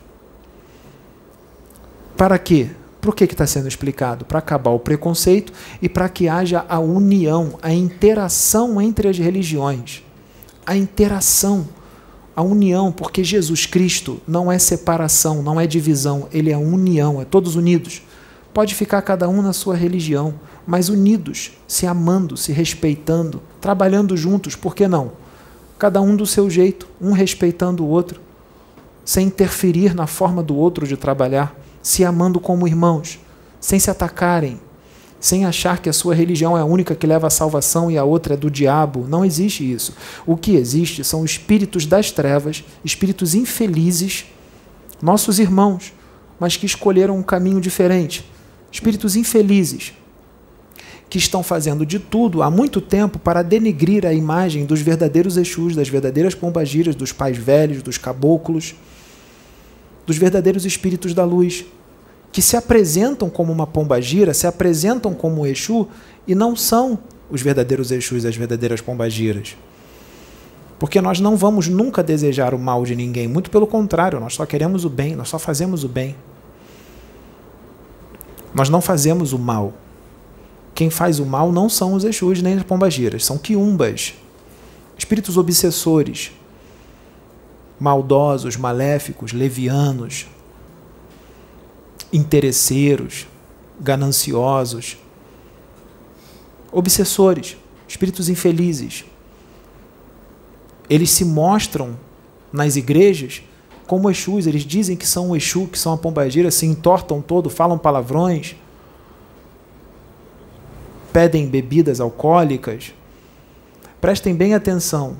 Para 2.16 2.38
quê? 2.38 2.70
Por 3.00 3.14
que 3.14 3.24
está 3.24 3.46
sendo 3.46 3.68
explicado? 3.68 4.24
Para 4.24 4.38
acabar 4.38 4.70
o 4.70 4.78
preconceito 4.78 5.52
e 5.80 5.88
para 5.88 6.08
que 6.08 6.28
haja 6.28 6.64
a 6.68 6.78
união, 6.78 7.58
a 7.62 7.72
interação 7.72 8.80
entre 8.80 9.08
as 9.08 9.18
religiões. 9.18 10.02
A 10.64 10.76
interação, 10.76 11.68
a 12.34 12.42
união, 12.42 12.90
porque 12.90 13.22
Jesus 13.22 13.64
Cristo 13.66 14.20
não 14.26 14.50
é 14.50 14.58
separação, 14.58 15.42
não 15.42 15.60
é 15.60 15.66
divisão, 15.66 16.28
ele 16.32 16.50
é 16.50 16.56
união, 16.56 17.20
é 17.20 17.24
todos 17.24 17.54
unidos. 17.54 18.02
Pode 18.52 18.74
ficar 18.74 19.02
cada 19.02 19.28
um 19.28 19.40
na 19.40 19.52
sua 19.52 19.76
religião, 19.76 20.34
mas 20.66 20.88
unidos, 20.88 21.52
se 21.68 21.86
amando, 21.86 22.36
se 22.36 22.52
respeitando, 22.52 23.40
trabalhando 23.60 24.16
juntos, 24.16 24.56
por 24.56 24.74
que 24.74 24.88
não? 24.88 25.12
Cada 25.78 26.00
um 26.00 26.16
do 26.16 26.26
seu 26.26 26.50
jeito, 26.50 26.88
um 27.00 27.12
respeitando 27.12 27.84
o 27.84 27.88
outro, 27.88 28.20
sem 29.04 29.28
interferir 29.28 29.94
na 29.94 30.06
forma 30.06 30.42
do 30.42 30.56
outro 30.56 30.86
de 30.86 30.96
trabalhar 30.96 31.54
se 31.86 32.04
amando 32.04 32.40
como 32.40 32.66
irmãos, 32.66 33.20
sem 33.60 33.78
se 33.78 33.88
atacarem, 33.88 34.60
sem 35.20 35.44
achar 35.44 35.78
que 35.78 35.88
a 35.88 35.92
sua 35.92 36.16
religião 36.16 36.58
é 36.58 36.60
a 36.60 36.64
única 36.64 36.96
que 36.96 37.06
leva 37.06 37.28
à 37.28 37.30
salvação 37.30 37.88
e 37.88 37.96
a 37.96 38.02
outra 38.02 38.34
é 38.34 38.36
do 38.36 38.50
diabo. 38.50 39.06
Não 39.08 39.24
existe 39.24 39.72
isso. 39.72 39.94
O 40.26 40.36
que 40.36 40.56
existe 40.56 41.04
são 41.04 41.24
espíritos 41.24 41.86
das 41.86 42.10
trevas, 42.10 42.64
espíritos 42.84 43.36
infelizes, 43.36 44.24
nossos 45.00 45.38
irmãos, 45.38 45.92
mas 46.40 46.56
que 46.56 46.66
escolheram 46.66 47.16
um 47.16 47.22
caminho 47.22 47.60
diferente. 47.60 48.28
Espíritos 48.72 49.14
infelizes, 49.14 49.92
que 51.08 51.18
estão 51.18 51.40
fazendo 51.40 51.86
de 51.86 52.00
tudo 52.00 52.42
há 52.42 52.50
muito 52.50 52.80
tempo 52.80 53.16
para 53.16 53.42
denegrir 53.42 54.04
a 54.04 54.12
imagem 54.12 54.66
dos 54.66 54.80
verdadeiros 54.80 55.36
Exus, 55.36 55.76
das 55.76 55.88
verdadeiras 55.88 56.34
pombagiras, 56.34 56.96
dos 56.96 57.12
pais 57.12 57.36
velhos, 57.36 57.80
dos 57.80 57.96
caboclos, 57.96 58.74
dos 60.04 60.18
verdadeiros 60.18 60.64
espíritos 60.64 61.14
da 61.14 61.24
luz 61.24 61.64
que 62.32 62.42
se 62.42 62.56
apresentam 62.56 63.30
como 63.30 63.52
uma 63.52 63.66
pombagira, 63.66 64.34
se 64.34 64.46
apresentam 64.46 65.14
como 65.14 65.46
Exu 65.46 65.88
e 66.26 66.34
não 66.34 66.54
são 66.54 66.98
os 67.30 67.42
verdadeiros 67.42 67.90
Exus, 67.90 68.24
as 68.24 68.36
verdadeiras 68.36 68.80
pombagiras. 68.80 69.56
Porque 70.78 71.00
nós 71.00 71.20
não 71.20 71.36
vamos 71.36 71.68
nunca 71.68 72.02
desejar 72.02 72.52
o 72.52 72.58
mal 72.58 72.84
de 72.84 72.94
ninguém, 72.94 73.26
muito 73.26 73.50
pelo 73.50 73.66
contrário, 73.66 74.20
nós 74.20 74.34
só 74.34 74.44
queremos 74.44 74.84
o 74.84 74.90
bem, 74.90 75.16
nós 75.16 75.28
só 75.28 75.38
fazemos 75.38 75.84
o 75.84 75.88
bem. 75.88 76.14
Nós 78.54 78.68
não 78.68 78.80
fazemos 78.80 79.32
o 79.32 79.38
mal. 79.38 79.72
Quem 80.74 80.90
faz 80.90 81.18
o 81.18 81.24
mal 81.24 81.50
não 81.50 81.68
são 81.68 81.94
os 81.94 82.04
Exus 82.04 82.42
nem 82.42 82.54
as 82.54 82.62
pombagiras, 82.62 83.24
são 83.24 83.38
quiumbas, 83.38 84.14
espíritos 84.98 85.38
obsessores, 85.38 86.32
maldosos, 87.80 88.56
maléficos, 88.56 89.32
levianos, 89.32 90.26
interesseiros, 92.12 93.26
gananciosos, 93.80 94.96
obsessores, 96.72 97.56
espíritos 97.88 98.28
infelizes. 98.28 99.04
Eles 100.88 101.10
se 101.10 101.24
mostram 101.24 101.96
nas 102.52 102.76
igrejas 102.76 103.42
como 103.86 104.10
Exus, 104.10 104.46
eles 104.46 104.62
dizem 104.62 104.96
que 104.96 105.06
são 105.06 105.30
o 105.30 105.36
Exu, 105.36 105.68
que 105.68 105.78
são 105.78 105.92
a 105.92 105.98
pombagira, 105.98 106.50
se 106.50 106.66
entortam 106.66 107.22
todo, 107.22 107.48
falam 107.48 107.78
palavrões, 107.78 108.56
pedem 111.12 111.46
bebidas 111.46 112.00
alcoólicas. 112.00 112.92
Prestem 114.00 114.34
bem 114.34 114.54
atenção, 114.54 115.16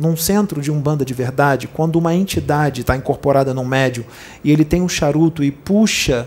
num 0.00 0.16
centro 0.16 0.62
de 0.62 0.72
umbanda 0.72 1.04
de 1.04 1.12
verdade, 1.12 1.68
quando 1.68 1.96
uma 1.96 2.14
entidade 2.14 2.80
está 2.80 2.96
incorporada 2.96 3.52
num 3.52 3.66
médium 3.66 4.04
e 4.42 4.50
ele 4.50 4.64
tem 4.64 4.80
um 4.80 4.88
charuto 4.88 5.44
e 5.44 5.50
puxa 5.50 6.26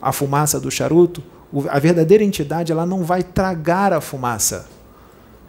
a 0.00 0.12
fumaça 0.12 0.60
do 0.60 0.70
charuto, 0.70 1.22
a 1.68 1.78
verdadeira 1.80 2.22
entidade 2.22 2.70
ela 2.70 2.86
não 2.86 3.02
vai 3.02 3.22
tragar 3.22 3.92
a 3.92 4.00
fumaça. 4.00 4.66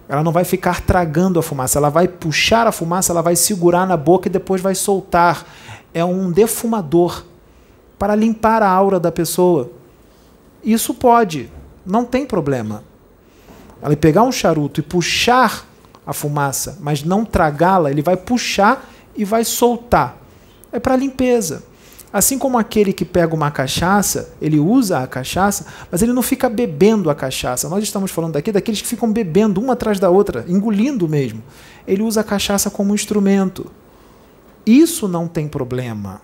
Ela 0.09 0.23
não 0.23 0.31
vai 0.31 0.43
ficar 0.43 0.81
tragando 0.81 1.39
a 1.39 1.43
fumaça, 1.43 1.77
ela 1.77 1.89
vai 1.89 2.07
puxar 2.07 2.65
a 2.65 2.71
fumaça, 2.71 3.13
ela 3.13 3.21
vai 3.21 3.35
segurar 3.35 3.85
na 3.85 3.95
boca 3.95 4.27
e 4.27 4.31
depois 4.31 4.59
vai 4.59 4.73
soltar. 4.73 5.45
É 5.93 6.03
um 6.03 6.31
defumador 6.31 7.23
para 7.99 8.15
limpar 8.15 8.63
a 8.63 8.69
aura 8.69 8.99
da 8.99 9.11
pessoa. 9.11 9.71
Isso 10.63 10.93
pode, 10.93 11.49
não 11.85 12.03
tem 12.03 12.25
problema. 12.25 12.83
Ela 13.81 13.95
pegar 13.95 14.23
um 14.23 14.31
charuto 14.31 14.79
e 14.79 14.83
puxar 14.83 15.67
a 16.05 16.13
fumaça, 16.13 16.77
mas 16.81 17.03
não 17.03 17.23
tragá-la, 17.23 17.89
ele 17.89 18.01
vai 18.01 18.17
puxar 18.17 18.89
e 19.15 19.23
vai 19.23 19.43
soltar. 19.43 20.17
É 20.71 20.79
para 20.79 20.95
limpeza. 20.95 21.63
Assim 22.11 22.37
como 22.37 22.59
aquele 22.59 22.93
que 22.93 23.03
pega 23.03 23.33
uma 23.33 23.49
cachaça, 23.49 24.33
ele 24.39 24.59
usa 24.59 24.99
a 24.99 25.07
cachaça, 25.07 25.65
mas 25.91 26.03
ele 26.03 26.13
não 26.13 26.21
fica 26.21 26.47
bebendo 26.47 27.09
a 27.09 27.15
cachaça. 27.15 27.67
Nós 27.67 27.83
estamos 27.83 28.11
falando 28.11 28.33
daqui 28.33 28.51
daqueles 28.51 28.81
que 28.81 28.87
ficam 28.87 29.11
bebendo 29.11 29.59
uma 29.59 29.73
atrás 29.73 29.99
da 29.99 30.11
outra, 30.11 30.45
engolindo 30.47 31.09
mesmo. 31.09 31.41
Ele 31.87 32.03
usa 32.03 32.21
a 32.21 32.23
cachaça 32.23 32.69
como 32.69 32.93
instrumento. 32.93 33.65
Isso 34.63 35.07
não 35.07 35.27
tem 35.27 35.47
problema. 35.47 36.21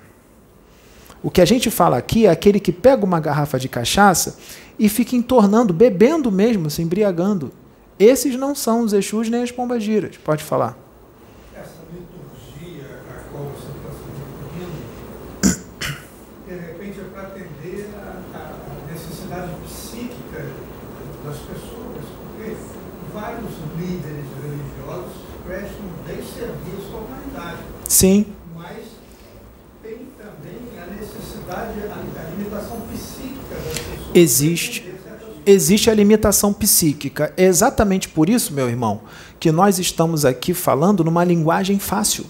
O 1.23 1.31
que 1.31 1.41
a 1.41 1.45
gente 1.45 1.71
fala 1.71 1.97
aqui 1.97 2.27
é 2.27 2.29
aquele 2.29 2.59
que 2.59 2.71
pega 2.71 3.03
uma 3.03 3.19
garrafa 3.19 3.59
de 3.59 3.67
cachaça 3.67 4.37
e 4.77 4.87
fica 4.87 5.15
entornando, 5.15 5.73
bebendo 5.73 6.31
mesmo, 6.31 6.69
se 6.69 6.83
embriagando. 6.83 7.51
Esses 7.99 8.37
não 8.37 8.55
são 8.55 8.79
os 8.79 8.93
Exus 8.93 9.29
nem 9.29 9.43
as 9.43 9.51
pombagiras. 9.51 10.15
Pode 10.15 10.41
falar. 10.41 10.77
Essa 11.53 11.83
liturgia 11.91 13.01
a 13.09 13.23
qual 13.29 13.43
você 13.43 13.67
está 13.75 13.91
se 13.91 14.05
referindo, 15.43 15.99
de 16.47 16.55
repente 16.55 16.97
é 16.97 17.03
para 17.11 17.23
atender 17.23 17.89
a, 17.97 18.89
necessidade 18.89 19.51
psíquica 19.65 20.45
das 21.25 21.37
pessoas, 21.39 22.05
porque 22.23 22.55
vários 23.13 23.51
líderes 23.77 24.25
religiosos 24.41 25.17
prestam 25.45 25.85
bem 26.07 26.23
serviço 26.23 26.95
à 26.95 26.99
humanidade. 26.99 27.63
Sim. 27.85 28.27
Mas 28.55 28.85
tem 29.83 30.07
também 30.17 30.81
a 30.81 30.85
necessidade, 30.85 31.81
a, 31.81 31.95
a 31.95 32.29
limitação 32.29 32.79
psíquica 32.93 33.55
das 33.55 33.77
pessoas. 33.77 34.15
Existe 34.15 34.88
existe 35.49 35.89
a 35.89 35.93
limitação 35.93 36.53
psíquica. 36.53 37.33
É 37.37 37.45
exatamente 37.45 38.09
por 38.09 38.29
isso, 38.29 38.53
meu 38.53 38.69
irmão, 38.69 39.01
que 39.39 39.51
nós 39.51 39.79
estamos 39.79 40.25
aqui 40.25 40.53
falando 40.53 41.03
numa 41.03 41.23
linguagem 41.23 41.79
fácil. 41.79 42.25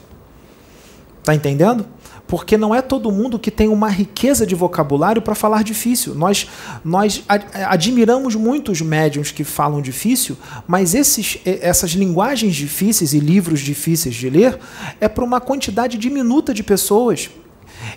Está 1.19 1.35
entendendo? 1.35 1.85
Porque 2.27 2.57
não 2.57 2.73
é 2.75 2.81
todo 2.81 3.11
mundo 3.11 3.39
que 3.39 3.49
tem 3.49 3.67
uma 3.67 3.89
riqueza 3.89 4.45
de 4.45 4.53
vocabulário 4.53 5.21
para 5.21 5.33
falar 5.33 5.63
difícil. 5.63 6.13
Nós, 6.13 6.47
nós 6.85 7.23
admiramos 7.67 8.35
muitos 8.35 8.81
médiums 8.81 9.31
que 9.31 9.43
falam 9.43 9.81
difícil, 9.81 10.37
mas 10.67 10.93
esses, 10.93 11.39
essas 11.43 11.91
linguagens 11.91 12.55
difíceis 12.55 13.13
e 13.13 13.19
livros 13.19 13.59
difíceis 13.59 14.13
de 14.13 14.29
ler 14.29 14.59
é 15.01 15.07
para 15.07 15.23
uma 15.23 15.41
quantidade 15.41 15.97
diminuta 15.97 16.53
de 16.53 16.61
pessoas. 16.61 17.31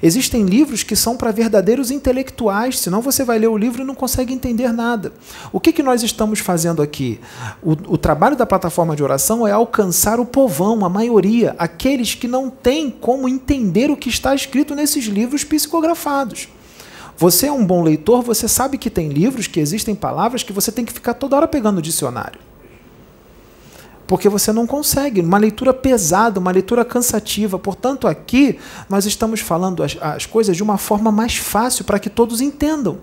Existem 0.02 0.44
livros 0.44 0.82
que 0.82 0.94
são 0.94 1.16
para 1.16 1.32
verdadeiros 1.32 1.90
intelectuais, 1.90 2.78
senão 2.78 3.00
você 3.00 3.24
vai 3.24 3.38
ler 3.38 3.48
o 3.48 3.56
livro 3.56 3.82
e 3.82 3.84
não 3.84 3.94
consegue 3.94 4.32
entender 4.32 4.72
nada. 4.72 5.12
O 5.52 5.58
que, 5.58 5.72
que 5.72 5.82
nós 5.82 6.02
estamos 6.02 6.38
fazendo 6.38 6.82
aqui? 6.82 7.18
O, 7.62 7.72
o 7.72 7.98
trabalho 7.98 8.36
da 8.36 8.46
plataforma 8.46 8.94
de 8.94 9.02
oração 9.02 9.46
é 9.46 9.52
alcançar 9.52 10.20
o 10.20 10.26
povão, 10.26 10.84
a 10.84 10.88
maioria, 10.88 11.54
aqueles 11.58 12.14
que 12.14 12.28
não 12.28 12.48
têm 12.48 12.90
como 12.90 13.28
entender 13.28 13.90
o 13.90 13.96
que 13.96 14.08
está 14.08 14.34
escrito 14.34 14.74
nesses 14.74 15.06
livros 15.06 15.44
psicografados. 15.44 16.48
Você 17.18 17.46
é 17.46 17.52
um 17.52 17.64
bom 17.64 17.82
leitor, 17.82 18.22
você 18.22 18.48
sabe 18.48 18.78
que 18.78 18.90
tem 18.90 19.08
livros, 19.08 19.46
que 19.46 19.60
existem 19.60 19.94
palavras 19.94 20.42
que 20.42 20.52
você 20.52 20.72
tem 20.72 20.84
que 20.84 20.92
ficar 20.92 21.14
toda 21.14 21.36
hora 21.36 21.48
pegando 21.48 21.78
o 21.78 21.82
dicionário 21.82 22.51
porque 24.12 24.28
você 24.28 24.52
não 24.52 24.66
consegue. 24.66 25.22
Uma 25.22 25.38
leitura 25.38 25.72
pesada, 25.72 26.38
uma 26.38 26.50
leitura 26.50 26.84
cansativa. 26.84 27.58
Portanto, 27.58 28.06
aqui 28.06 28.58
nós 28.86 29.06
estamos 29.06 29.40
falando 29.40 29.82
as, 29.82 29.96
as 30.02 30.26
coisas 30.26 30.54
de 30.54 30.62
uma 30.62 30.76
forma 30.76 31.10
mais 31.10 31.38
fácil 31.38 31.82
para 31.86 31.98
que 31.98 32.10
todos 32.10 32.42
entendam. 32.42 32.98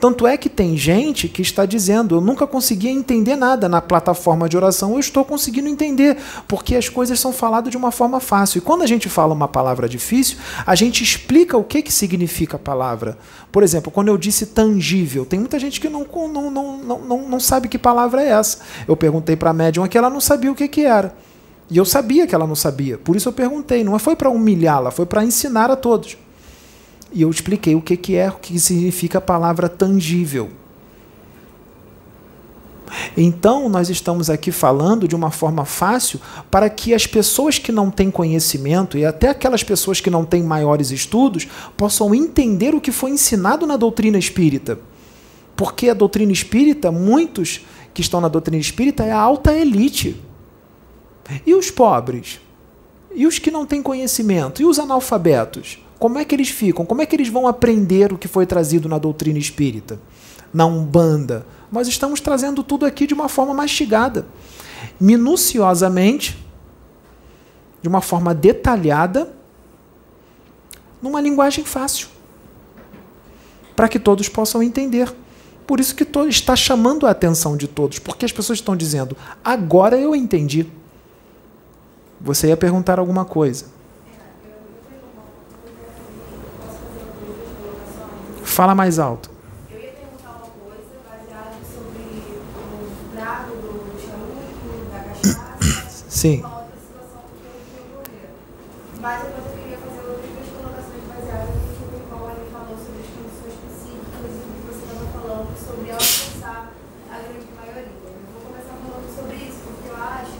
Tanto 0.00 0.26
é 0.26 0.38
que 0.38 0.48
tem 0.48 0.78
gente 0.78 1.28
que 1.28 1.42
está 1.42 1.66
dizendo: 1.66 2.14
eu 2.14 2.20
nunca 2.22 2.46
conseguia 2.46 2.90
entender 2.90 3.36
nada 3.36 3.68
na 3.68 3.82
plataforma 3.82 4.48
de 4.48 4.56
oração, 4.56 4.94
eu 4.94 4.98
estou 4.98 5.24
conseguindo 5.26 5.68
entender, 5.68 6.16
porque 6.48 6.74
as 6.74 6.88
coisas 6.88 7.20
são 7.20 7.34
faladas 7.34 7.70
de 7.70 7.76
uma 7.76 7.92
forma 7.92 8.18
fácil. 8.18 8.58
E 8.58 8.60
quando 8.62 8.80
a 8.80 8.86
gente 8.86 9.10
fala 9.10 9.34
uma 9.34 9.46
palavra 9.46 9.86
difícil, 9.86 10.38
a 10.66 10.74
gente 10.74 11.04
explica 11.04 11.58
o 11.58 11.62
que, 11.62 11.82
que 11.82 11.92
significa 11.92 12.56
a 12.56 12.58
palavra. 12.58 13.18
Por 13.52 13.62
exemplo, 13.62 13.92
quando 13.92 14.08
eu 14.08 14.16
disse 14.16 14.46
tangível, 14.46 15.26
tem 15.26 15.38
muita 15.38 15.58
gente 15.58 15.78
que 15.78 15.88
não, 15.90 16.06
não, 16.32 16.50
não, 16.50 16.98
não, 16.98 17.28
não 17.28 17.40
sabe 17.40 17.68
que 17.68 17.78
palavra 17.78 18.22
é 18.22 18.30
essa. 18.30 18.60
Eu 18.88 18.96
perguntei 18.96 19.36
para 19.36 19.50
a 19.50 19.54
médium 19.54 19.84
aqui, 19.84 19.98
ela 19.98 20.08
não 20.08 20.20
sabia 20.20 20.50
o 20.50 20.54
que, 20.54 20.66
que 20.66 20.80
era. 20.86 21.14
E 21.70 21.76
eu 21.76 21.84
sabia 21.84 22.26
que 22.26 22.34
ela 22.34 22.46
não 22.46 22.56
sabia, 22.56 22.96
por 22.96 23.16
isso 23.16 23.28
eu 23.28 23.32
perguntei. 23.34 23.84
Não 23.84 23.98
foi 23.98 24.16
para 24.16 24.30
humilhá-la, 24.30 24.90
foi 24.90 25.04
para 25.04 25.22
ensinar 25.22 25.70
a 25.70 25.76
todos 25.76 26.16
e 27.12 27.22
eu 27.22 27.30
expliquei 27.30 27.74
o 27.74 27.82
que, 27.82 27.96
que 27.96 28.16
é, 28.16 28.28
o 28.28 28.34
que 28.34 28.58
significa 28.58 29.18
a 29.18 29.20
palavra 29.20 29.68
tangível. 29.68 30.50
Então, 33.16 33.68
nós 33.68 33.88
estamos 33.88 34.28
aqui 34.28 34.50
falando 34.50 35.06
de 35.06 35.14
uma 35.14 35.30
forma 35.30 35.64
fácil 35.64 36.20
para 36.50 36.68
que 36.68 36.92
as 36.92 37.06
pessoas 37.06 37.58
que 37.58 37.72
não 37.72 37.90
têm 37.90 38.10
conhecimento 38.10 38.98
e 38.98 39.04
até 39.04 39.28
aquelas 39.28 39.62
pessoas 39.62 40.00
que 40.00 40.10
não 40.10 40.24
têm 40.24 40.42
maiores 40.42 40.90
estudos 40.90 41.46
possam 41.76 42.14
entender 42.14 42.74
o 42.74 42.80
que 42.80 42.92
foi 42.92 43.10
ensinado 43.10 43.66
na 43.66 43.76
doutrina 43.76 44.18
espírita. 44.18 44.78
Porque 45.56 45.88
a 45.88 45.94
doutrina 45.94 46.32
espírita, 46.32 46.90
muitos 46.90 47.60
que 47.92 48.00
estão 48.00 48.20
na 48.20 48.28
doutrina 48.28 48.60
espírita, 48.60 49.04
é 49.04 49.12
a 49.12 49.20
alta 49.20 49.52
elite. 49.52 50.20
E 51.46 51.54
os 51.54 51.70
pobres? 51.70 52.40
E 53.14 53.26
os 53.26 53.38
que 53.38 53.50
não 53.50 53.66
têm 53.66 53.82
conhecimento? 53.82 54.62
E 54.62 54.64
os 54.64 54.78
analfabetos? 54.78 55.78
Como 56.00 56.18
é 56.18 56.24
que 56.24 56.34
eles 56.34 56.48
ficam? 56.48 56.86
Como 56.86 57.02
é 57.02 57.06
que 57.06 57.14
eles 57.14 57.28
vão 57.28 57.46
aprender 57.46 58.10
o 58.10 58.16
que 58.16 58.26
foi 58.26 58.46
trazido 58.46 58.88
na 58.88 58.96
doutrina 58.96 59.38
espírita? 59.38 60.00
Na 60.52 60.64
Umbanda? 60.64 61.46
Nós 61.70 61.86
estamos 61.86 62.22
trazendo 62.22 62.64
tudo 62.64 62.86
aqui 62.86 63.06
de 63.06 63.12
uma 63.12 63.28
forma 63.28 63.52
mastigada, 63.52 64.26
minuciosamente, 64.98 66.42
de 67.82 67.88
uma 67.88 68.00
forma 68.00 68.34
detalhada, 68.34 69.30
numa 71.02 71.20
linguagem 71.20 71.66
fácil, 71.66 72.08
para 73.76 73.86
que 73.86 73.98
todos 73.98 74.26
possam 74.26 74.62
entender. 74.62 75.14
Por 75.66 75.80
isso 75.80 75.94
que 75.94 76.06
está 76.30 76.56
chamando 76.56 77.06
a 77.06 77.10
atenção 77.10 77.58
de 77.58 77.68
todos, 77.68 77.98
porque 77.98 78.24
as 78.24 78.32
pessoas 78.32 78.58
estão 78.58 78.74
dizendo: 78.74 79.14
agora 79.44 79.98
eu 79.98 80.16
entendi. 80.16 80.66
Você 82.18 82.48
ia 82.48 82.56
perguntar 82.56 82.98
alguma 82.98 83.26
coisa. 83.26 83.66
Fala 88.60 88.74
mais 88.74 88.98
alto. 88.98 89.30
Eu 89.70 89.80
ia 89.80 89.88
perguntar 89.88 90.36
uma 90.36 90.52
coisa 90.52 91.00
baseada 91.08 91.56
sobre 91.64 92.04
o 92.52 92.76
do 93.56 93.98
charuto, 93.98 94.84
da 94.92 95.00
cachaça. 95.00 96.04
Sim. 96.10 96.44
Mas 99.00 99.24
eu 99.24 99.32
queria 99.56 99.78
fazer 99.78 100.04
outras 100.04 100.48
colocações 100.52 101.04
baseadas 101.08 101.56
no 101.56 101.72
que 101.72 101.88
o 101.88 102.04
irmão 102.04 102.28
ali 102.28 102.44
falou 102.52 102.76
sobre 102.76 103.00
as 103.00 103.08
condições 103.16 103.56
específicas 103.56 104.28
e 104.28 104.44
o 104.44 104.52
que 104.52 104.60
você 104.68 104.84
estava 104.84 105.08
falando 105.08 105.56
sobre 105.56 105.90
alcançar 105.96 106.60
a 107.08 107.16
grande 107.16 107.48
maioria. 107.56 107.96
Eu 107.96 108.12
vou 108.28 108.42
começar 108.44 108.76
falando 108.76 109.08
sobre 109.08 109.36
isso, 109.40 109.60
porque 109.72 109.88
eu 109.88 109.96
acho 109.96 110.36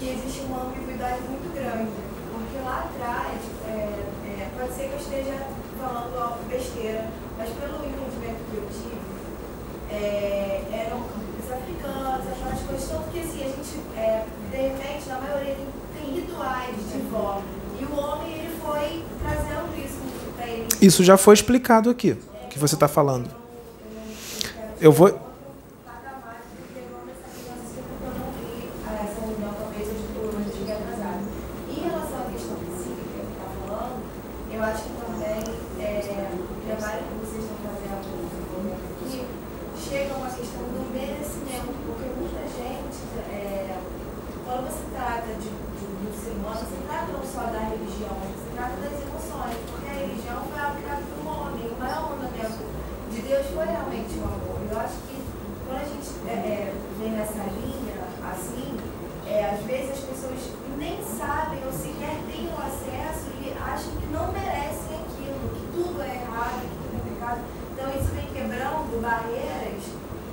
que 0.00 0.08
existe 0.08 0.48
uma 0.48 0.64
ambiguidade 0.64 1.20
muito 1.28 1.52
grande. 1.52 1.92
Porque 2.32 2.56
lá 2.64 2.88
atrás, 2.88 3.36
é, 3.68 4.00
é, 4.32 4.48
pode 4.56 4.72
ser 4.72 4.88
que 4.88 4.94
eu 4.96 4.98
esteja 4.98 5.46
falando 5.80 6.16
algo 6.16 6.44
besteira, 6.48 7.08
mas 7.36 7.48
pelo 7.50 7.76
entendimento 7.86 8.44
que 8.50 8.56
eu 8.56 8.68
tive, 8.68 9.00
é, 9.90 10.62
eram 10.72 11.00
os 11.00 11.50
africanos, 11.50 12.28
aquelas 12.28 12.60
coisas, 12.60 12.88
tanto 12.88 13.10
que 13.10 13.20
assim, 13.20 13.42
a 13.42 13.48
gente, 13.48 13.80
é, 13.96 14.26
de 14.50 14.56
repente, 14.56 15.08
na 15.08 15.18
maioria 15.18 15.54
tem, 15.54 15.66
tem 15.96 16.14
rituais 16.20 16.76
de 16.92 16.98
vó. 17.10 17.40
E 17.80 17.84
o 17.84 17.96
homem, 17.98 18.32
ele 18.34 18.60
foi 18.62 19.02
trazendo 19.22 19.72
isso 19.82 20.00
para 20.36 20.46
ele. 20.46 20.68
Isso 20.80 21.04
já 21.04 21.16
foi 21.16 21.34
explicado 21.34 21.90
aqui, 21.90 22.16
que 22.48 22.58
você 22.58 22.74
está 22.74 22.88
falando. 22.88 23.28
Eu 24.80 24.90
vou. 24.90 25.30
Trata 45.00 45.32
de, 45.32 45.48
de, 45.48 45.86
do 46.04 46.12
ser 46.12 46.32
humano, 46.32 46.60
você 46.60 46.76
trata 46.86 47.12
não 47.12 47.24
só 47.24 47.50
da 47.50 47.60
religião, 47.72 48.14
você 48.20 48.52
trata 48.54 48.76
das 48.76 49.00
emoções, 49.00 49.56
religião 50.00 50.40
foi 50.48 50.60
aplicada 50.60 51.02
por 51.02 51.18
um 51.20 51.28
homem, 51.28 51.68
o 51.68 51.78
maior 51.78 52.10
mandamento 52.10 52.64
de 53.10 53.20
Deus 53.22 53.46
foi 53.52 53.66
realmente 53.66 54.16
o 54.16 54.24
amor. 54.24 54.58
Eu 54.70 54.80
acho 54.80 54.96
que 55.04 55.20
quando 55.66 55.80
a 55.80 55.84
gente 55.84 56.08
é, 56.26 56.32
é, 56.32 56.74
vem 56.98 57.10
nessa 57.12 57.44
linha, 57.52 58.00
assim, 58.32 58.76
é, 59.26 59.50
às 59.50 59.60
vezes 59.66 59.90
as 59.90 60.00
pessoas 60.00 60.40
nem 60.78 60.96
sabem 61.04 61.60
ou 61.66 61.72
sequer 61.72 62.16
têm 62.30 62.48
o 62.48 62.56
acesso 62.56 63.28
e 63.44 63.52
acham 63.60 63.92
que 64.00 64.06
não 64.08 64.32
merecem 64.32 64.96
aquilo, 65.04 65.40
que 65.54 65.64
tudo 65.72 66.02
é 66.02 66.16
errado, 66.16 66.60
que 66.64 66.76
tudo 66.80 66.96
é 66.96 67.02
pecado. 67.10 67.40
Então 67.72 67.90
isso 67.90 68.10
vem 68.14 68.26
quebrando 68.32 69.02
barreiras 69.02 69.84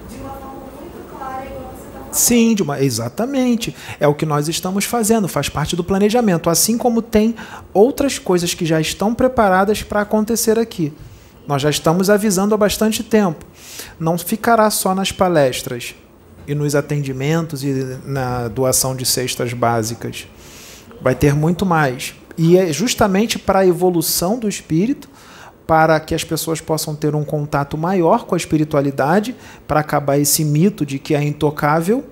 de 0.09 0.15
uma 0.21 0.31
forma 0.31 0.63
muito 0.79 1.09
clara, 1.11 1.45
igual 1.45 1.73
você 1.75 1.87
está 1.87 1.99
falando. 1.99 2.13
Sim, 2.27 2.53
de 2.53 2.61
uma, 2.61 2.81
exatamente. 2.81 3.73
É 4.01 4.07
o 4.07 4.13
que 4.13 4.25
nós 4.25 4.49
estamos 4.49 4.83
fazendo, 4.83 5.29
faz 5.29 5.47
parte 5.47 5.77
do 5.77 5.83
planejamento. 5.83 6.49
Assim 6.49 6.77
como 6.77 7.01
tem 7.01 7.33
outras 7.73 8.19
coisas 8.19 8.53
que 8.53 8.65
já 8.65 8.81
estão 8.81 9.15
preparadas 9.15 9.81
para 9.81 10.01
acontecer 10.01 10.59
aqui. 10.59 10.91
Nós 11.47 11.61
já 11.61 11.69
estamos 11.69 12.09
avisando 12.09 12.53
há 12.53 12.57
bastante 12.57 13.01
tempo. 13.01 13.45
Não 13.97 14.17
ficará 14.17 14.69
só 14.69 14.93
nas 14.93 15.09
palestras 15.09 15.95
e 16.45 16.53
nos 16.53 16.75
atendimentos 16.75 17.63
e 17.63 17.97
na 18.03 18.49
doação 18.49 18.93
de 18.93 19.05
cestas 19.05 19.53
básicas. 19.53 20.27
Vai 21.01 21.15
ter 21.15 21.33
muito 21.33 21.65
mais. 21.65 22.13
E 22.37 22.57
é 22.57 22.73
justamente 22.73 23.39
para 23.39 23.59
a 23.59 23.65
evolução 23.65 24.37
do 24.37 24.49
espírito, 24.49 25.07
para 25.65 25.97
que 26.01 26.13
as 26.13 26.25
pessoas 26.25 26.59
possam 26.59 26.93
ter 26.93 27.15
um 27.15 27.23
contato 27.23 27.77
maior 27.77 28.25
com 28.25 28.35
a 28.35 28.37
espiritualidade, 28.37 29.33
para 29.65 29.79
acabar 29.79 30.17
esse 30.17 30.43
mito 30.43 30.85
de 30.85 30.99
que 30.99 31.15
é 31.15 31.23
intocável, 31.23 32.03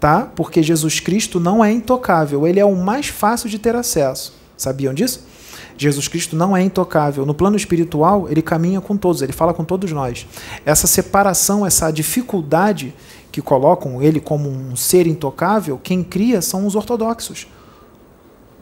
tá? 0.00 0.26
Porque 0.34 0.62
Jesus 0.62 0.98
Cristo 0.98 1.38
não 1.38 1.62
é 1.62 1.70
intocável, 1.70 2.46
ele 2.46 2.58
é 2.58 2.64
o 2.64 2.74
mais 2.74 3.06
fácil 3.08 3.48
de 3.48 3.58
ter 3.58 3.76
acesso. 3.76 4.32
Sabiam 4.56 4.94
disso? 4.94 5.28
Jesus 5.76 6.08
Cristo 6.08 6.36
não 6.36 6.56
é 6.56 6.62
intocável. 6.62 7.24
No 7.24 7.32
plano 7.32 7.56
espiritual, 7.56 8.28
ele 8.28 8.42
caminha 8.42 8.80
com 8.80 8.96
todos, 8.96 9.22
ele 9.22 9.32
fala 9.32 9.54
com 9.54 9.64
todos 9.64 9.90
nós. 9.92 10.26
Essa 10.64 10.86
separação, 10.86 11.64
essa 11.64 11.90
dificuldade 11.90 12.94
que 13.30 13.40
colocam 13.40 14.02
ele 14.02 14.20
como 14.20 14.50
um 14.50 14.74
ser 14.76 15.06
intocável, 15.06 15.80
quem 15.82 16.02
cria 16.02 16.42
são 16.42 16.66
os 16.66 16.74
ortodoxos. 16.74 17.46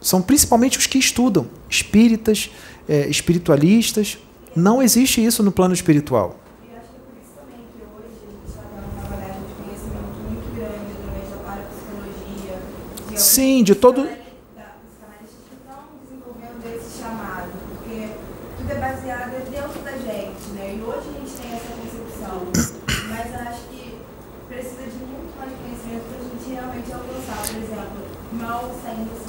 São 0.00 0.22
principalmente 0.22 0.78
os 0.78 0.86
que 0.86 0.98
estudam, 0.98 1.46
espíritas, 1.68 2.50
é, 2.88 3.08
espiritualistas. 3.08 4.18
Não 4.54 4.80
existe 4.80 5.24
isso 5.24 5.42
no 5.42 5.50
plano 5.50 5.74
espiritual. 5.74 6.36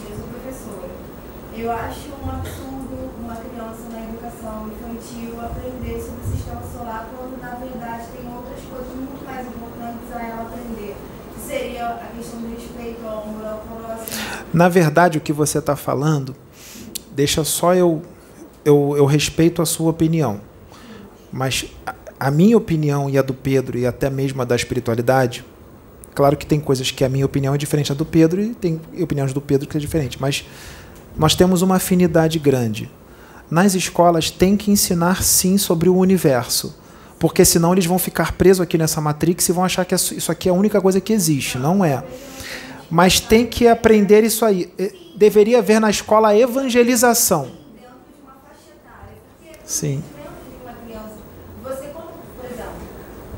Eu 0.10 0.18
sou 0.18 0.28
professora. 0.28 0.90
Eu 1.56 1.72
acho 1.72 2.10
um 2.24 2.30
absurdo 2.30 3.10
uma 3.20 3.36
criança 3.36 3.90
na 3.92 4.02
educação 4.02 4.68
infantil 4.68 5.40
aprender 5.42 6.00
sobre 6.00 6.22
o 6.22 6.32
sistema 6.32 6.62
solar 6.72 7.10
quando 7.16 7.42
na 7.42 7.56
verdade 7.56 8.08
tem 8.16 8.34
outras 8.34 8.62
coisas 8.70 8.96
muito 8.96 9.26
mais 9.26 9.48
importantes 9.48 10.12
a 10.14 10.22
ela 10.22 10.42
aprender. 10.44 10.89
Seria 11.50 11.88
a 11.88 12.16
questão 12.16 12.42
do 12.42 12.48
respeito 12.48 13.04
ao 13.08 13.24
amor 13.24 13.44
ao 13.44 13.58
próximo. 13.58 14.22
Na 14.54 14.70
verdade, 14.70 15.18
o 15.18 15.22
que 15.22 15.34
você 15.34 15.58
está 15.58 15.76
falando, 15.76 16.36
deixa 17.12 17.44
só 17.44 17.74
eu, 17.74 18.04
eu. 18.64 18.94
Eu 18.96 19.06
respeito 19.08 19.60
a 19.60 19.66
sua 19.66 19.90
opinião. 19.90 20.42
Mas 21.32 21.66
a, 21.88 21.96
a 22.20 22.30
minha 22.30 22.56
opinião 22.56 23.10
e 23.10 23.18
a 23.18 23.24
do 23.24 23.34
Pedro, 23.34 23.80
e 23.80 23.88
até 23.88 24.12
mesmo 24.12 24.44
a 24.44 24.46
da 24.46 24.56
espiritualidade, 24.56 25.44
claro 26.14 26.38
que 26.38 26.46
tem 26.46 26.60
coisas 26.60 26.92
que 26.92 27.04
a 27.04 27.10
minha 27.10 27.26
opinião 27.26 27.56
é 27.56 27.58
diferente 27.58 27.90
da 27.90 27.96
do 27.96 28.06
Pedro, 28.06 28.40
e 28.40 28.54
tem 28.54 28.80
opiniões 29.02 29.34
do 29.34 29.42
Pedro 29.42 29.68
que 29.68 29.76
é 29.76 29.80
diferente. 29.80 30.22
Mas 30.22 30.46
nós 31.18 31.34
temos 31.34 31.64
uma 31.64 31.78
afinidade 31.78 32.38
grande. 32.38 32.92
Nas 33.50 33.74
escolas 33.74 34.30
tem 34.30 34.56
que 34.56 34.70
ensinar 34.70 35.24
sim 35.24 35.58
sobre 35.58 35.90
o 35.90 35.98
universo, 35.98 36.78
porque 37.20 37.44
senão 37.46 37.74
eles 37.74 37.86
vão 37.86 38.00
ficar 38.00 38.32
presos 38.34 38.62
aqui 38.62 38.78
nessa 38.78 39.00
matrix 39.02 39.48
e 39.50 39.52
vão 39.52 39.64
achar 39.66 39.84
que 39.86 39.94
isso 39.94 40.32
aqui 40.32 40.48
é 40.48 40.52
a 40.52 40.56
única 40.56 40.80
coisa 40.82 41.00
que 41.02 41.12
existe. 41.14 41.58
Não 41.58 41.84
é. 41.84 42.04
Mas 42.90 43.20
tem 43.20 43.46
que 43.46 43.68
aprender 43.68 44.24
isso 44.24 44.44
aí. 44.46 44.72
Deveria 45.16 45.60
haver 45.60 45.80
na 45.82 45.90
escola 45.90 46.36
evangelização. 46.36 47.52
Sim. 49.66 50.02
dentro 50.16 50.34
de 50.50 50.64
uma 50.64 50.74
criança, 50.82 51.18
você 51.64 51.88
como, 51.94 52.10
por 52.36 52.46
exemplo, 52.50 52.82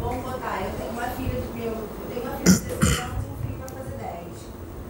vamos 0.01 0.23
botar, 0.23 0.61
eu 0.63 0.71
tenho 0.79 0.91
uma 0.91 1.07
filha 1.17 1.41
de 1.41 1.59
meu, 1.59 1.73
eu 1.75 2.05
tenho 2.07 2.21
uma 2.23 2.37
filha 2.37 2.55
de 2.55 2.63
16 2.71 2.99
anos 3.01 3.25
e 3.25 3.27
um 3.27 3.35
filho 3.43 3.55
que 3.55 3.59
vai 3.59 3.83
fazer 3.83 3.97
10. 3.99 4.15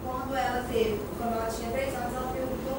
Quando 0.06 0.36
ela 0.36 0.64
teve, 0.70 1.00
quando 1.18 1.32
ela 1.32 1.48
tinha 1.50 1.70
3 1.72 1.94
anos, 1.96 2.14
ela 2.14 2.30
perguntou 2.32 2.78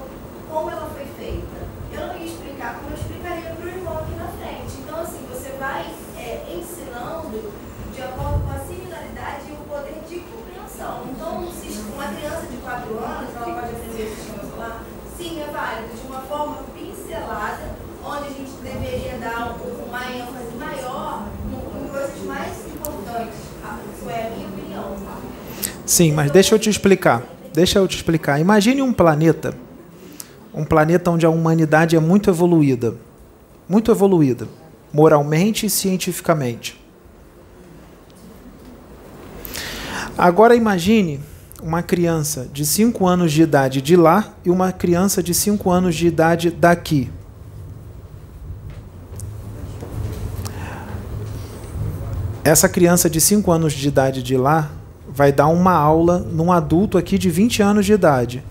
como 0.49 0.69
ela 0.72 0.88
foi 0.95 1.06
feita. 1.19 1.57
Eu 1.91 2.07
não 2.07 2.15
ia 2.18 2.26
explicar 2.26 2.80
como 2.80 2.88
eu 2.91 2.98
explicaria 2.98 3.49
para 3.52 3.65
o 3.65 3.68
irmão 3.68 3.98
aqui 3.99 4.15
na 4.15 4.27
frente. 4.40 4.72
Então, 4.80 4.95
assim, 5.02 5.19
você 5.27 5.49
vai 5.60 5.84
é, 6.15 6.31
ensinando 6.56 7.52
de 7.94 8.02
acordo 8.02 8.48
com 8.48 8.52
a 8.56 8.60
similaridade 8.64 9.44
e 9.49 9.52
o 9.52 9.61
poder 9.68 9.99
de 10.07 10.23
compreensão. 10.23 11.03
Então, 11.11 11.44
um 11.44 11.52
sis- 11.52 11.84
uma 11.94 12.07
criança 12.15 12.48
de 12.48 12.57
4 12.64 12.95
anos, 12.98 13.30
ela 13.35 13.45
pode 13.60 13.76
aprender 13.76 14.07
o 14.07 14.15
sistema 14.15 14.44
solar? 14.49 14.84
Sim, 15.18 15.41
é 15.44 15.48
válido, 15.52 15.94
de 15.99 16.07
uma 16.07 16.22
forma 16.22 16.57
pincelada, 16.73 17.84
onde 18.06 18.26
a 18.27 18.30
gente 18.31 18.52
deveria 18.64 19.18
dar 19.19 19.56
um- 19.56 19.85
uma 19.88 20.03
ênfase 20.11 20.56
maior 20.60 21.27
no- 21.49 21.85
em 21.85 21.88
coisas 21.88 22.19
mais 22.26 22.65
importantes. 22.68 23.38
Ah, 23.64 23.77
Isso 23.95 24.10
é 24.10 24.27
a 24.27 24.30
minha 24.31 24.48
opinião. 24.49 24.95
tá? 25.06 25.18
Sim, 25.94 26.11
mas 26.11 26.32
deixa 26.32 26.56
eu 26.56 26.57
te 26.57 26.72
explicar. 26.72 27.22
Deixa 27.53 27.78
eu 27.78 27.88
te 27.88 27.95
explicar. 27.95 28.41
Imagine 28.41 28.82
um 28.82 28.91
planeta, 28.91 29.53
um 30.52 30.65
planeta 30.65 31.11
onde 31.11 31.24
a 31.24 31.30
humanidade 31.30 31.95
é 31.95 31.99
muito 31.99 32.32
evoluída, 32.32 32.95
muito 33.70 33.91
evoluída, 33.91 34.48
moralmente 34.91 35.68
e 35.68 35.70
cientificamente. 35.70 36.84
Agora 40.18 40.56
imagine 40.56 41.20
uma 41.61 41.84
criança 41.84 42.49
de 42.52 42.65
5 42.65 43.06
anos 43.06 43.32
de 43.32 43.44
idade 43.44 43.80
de 43.80 43.95
lá 43.95 44.34
e 44.44 44.49
uma 44.49 44.72
criança 44.72 45.22
de 45.22 45.32
5 45.32 45.70
anos 45.70 45.94
de 45.94 46.07
idade 46.07 46.49
daqui. 46.49 47.07
Essa 52.44 52.68
criança 52.68 53.07
de 53.07 53.22
5 53.22 53.52
anos 53.52 53.74
de 53.74 53.88
idade 53.88 54.24
de 54.24 54.36
lá 54.36 54.72
vai 55.14 55.31
dar 55.31 55.48
uma 55.48 55.73
aula 55.73 56.19
num 56.19 56.52
adulto 56.52 56.98
aqui 56.98 57.18
de 57.18 57.30
20 57.30 57.61
anos 57.61 57.85
de 57.85 57.94
idade. 57.94 58.44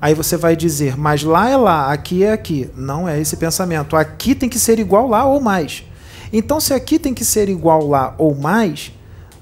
Aí 0.00 0.14
você 0.14 0.36
vai 0.36 0.56
dizer, 0.56 0.96
mas 0.96 1.22
lá 1.22 1.50
é 1.50 1.56
lá, 1.56 1.92
aqui 1.92 2.24
é 2.24 2.32
aqui. 2.32 2.70
Não 2.74 3.08
é 3.08 3.20
esse 3.20 3.36
pensamento. 3.36 3.96
Aqui 3.96 4.34
tem 4.34 4.48
que 4.48 4.58
ser 4.58 4.78
igual 4.78 5.08
lá 5.08 5.24
ou 5.24 5.40
mais. 5.40 5.84
Então, 6.32 6.60
se 6.60 6.72
aqui 6.72 6.98
tem 6.98 7.12
que 7.12 7.24
ser 7.24 7.48
igual 7.48 7.86
lá 7.86 8.14
ou 8.16 8.34
mais, 8.34 8.92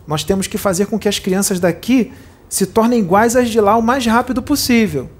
nós 0.07 0.25
temos 0.25 0.47
que 0.47 0.57
fazer 0.57 0.87
com 0.87 0.99
que 0.99 1.09
as 1.09 1.19
crianças 1.19 1.61
daqui 1.61 2.13
se 2.49 2.67
tornem 2.67 3.01
iguais 3.01 3.37
às 3.37 3.49
de 3.51 3.61
lá 3.61 3.77
o 3.77 3.83
mais 3.83 4.07
rápido 4.07 4.43
possível. 4.43 5.11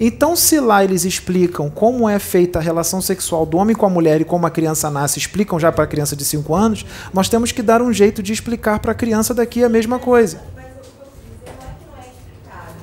Então, 0.00 0.36
se 0.36 0.60
lá 0.60 0.84
eles 0.84 1.04
explicam 1.04 1.68
como 1.68 2.08
é 2.08 2.18
feita 2.20 2.60
a 2.60 2.62
relação 2.62 3.00
sexual 3.02 3.44
do 3.44 3.56
homem 3.56 3.74
com 3.74 3.84
a 3.84 3.90
mulher 3.90 4.20
e 4.20 4.24
como 4.24 4.46
a 4.46 4.50
criança 4.50 4.88
nasce, 4.90 5.18
explicam 5.18 5.58
já 5.58 5.72
para 5.72 5.84
a 5.84 5.86
criança 5.88 6.14
de 6.14 6.24
5 6.24 6.54
anos, 6.54 6.86
nós 7.12 7.28
temos 7.28 7.50
que 7.50 7.62
dar 7.62 7.82
um 7.82 7.92
jeito 7.92 8.22
de 8.22 8.32
explicar 8.32 8.78
para 8.78 8.92
a 8.92 8.94
criança 8.94 9.34
daqui 9.34 9.64
a 9.64 9.68
mesma 9.68 9.98
coisa. 9.98 10.40
Mas 10.54 10.66
o 10.66 10.80
que 10.80 10.86
eu 11.00 11.06
quis 11.10 11.34
dizer 11.34 11.56
não 11.58 11.66
é 11.66 11.74
que 11.74 11.84
não 11.90 11.98
é 11.98 12.06
explicado. 12.06 12.74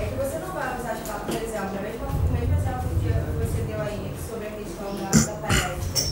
É 0.00 0.04
que 0.04 0.14
você 0.16 0.38
não 0.44 0.52
vai 0.52 0.80
usar 0.80 0.92
as 0.92 0.98
palavras, 1.00 1.26
por 1.26 1.34
exemplo, 1.48 1.78
a 1.78 1.82
mesma- 1.82 2.08
o 2.08 2.32
mesmo 2.32 2.54
exemplo 2.58 2.88
que 2.98 3.08
você 3.38 3.60
deu 3.62 3.80
aí 3.80 4.12
sobre 4.28 4.46
a 4.48 4.50
questão 4.50 4.90
da, 4.98 5.10
da 5.14 5.38
palestra. 5.38 6.04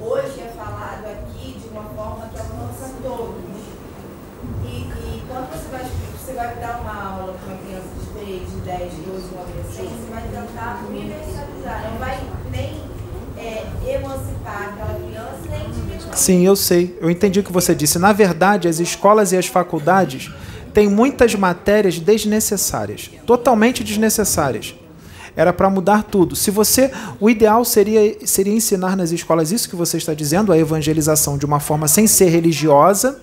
Hoje 0.00 0.40
é 0.46 0.52
falado 0.56 1.04
aqui 1.10 1.58
de 1.60 1.68
uma 1.74 1.82
forma 1.90 2.28
que 2.32 2.38
alcança 2.38 2.86
todos. 3.02 3.34
E, 4.62 4.68
e 4.86 5.22
quando 5.26 5.50
você 5.50 5.68
vai, 5.74 5.84
você 6.16 6.32
vai 6.34 6.54
dar 6.62 6.80
uma 6.82 6.94
aula 6.94 7.32
para 7.34 7.52
uma 7.52 7.58
criança 7.62 7.88
de 7.98 8.06
3, 8.14 8.50
de 8.50 8.56
10, 8.62 8.90
de 8.94 9.00
12, 9.02 9.24
um 9.34 9.40
adolescente, 9.40 9.94
você 9.98 10.10
vai 10.12 10.22
tentar 10.28 10.84
universalizar, 10.88 11.90
não 11.90 11.98
vai 11.98 12.20
nem 12.50 12.80
é, 13.38 13.64
emancipar 13.94 14.74
aquela 14.74 14.94
criança, 14.98 15.40
nem 15.50 15.70
diminuir. 15.70 16.16
Sim, 16.28 16.44
eu 16.44 16.54
sei. 16.54 16.94
Eu 17.00 17.08
entendi 17.08 17.40
o 17.40 17.42
que 17.42 17.50
você 17.50 17.74
disse. 17.74 17.98
Na 17.98 18.12
verdade, 18.12 18.68
as 18.68 18.80
escolas 18.80 19.32
e 19.32 19.36
as 19.38 19.46
faculdades 19.46 20.30
têm 20.74 20.86
muitas 20.86 21.34
matérias 21.34 21.98
desnecessárias, 21.98 23.10
totalmente 23.24 23.82
desnecessárias. 23.82 24.74
Era 25.34 25.54
para 25.54 25.70
mudar 25.70 26.02
tudo. 26.02 26.36
Se 26.36 26.50
você, 26.50 26.90
o 27.18 27.30
ideal 27.30 27.64
seria 27.64 28.14
seria 28.26 28.52
ensinar 28.52 28.94
nas 28.94 29.10
escolas 29.10 29.52
isso 29.52 29.70
que 29.70 29.74
você 29.74 29.96
está 29.96 30.12
dizendo, 30.12 30.52
a 30.52 30.58
evangelização 30.58 31.38
de 31.38 31.46
uma 31.46 31.60
forma 31.60 31.88
sem 31.88 32.06
ser 32.06 32.28
religiosa. 32.28 33.18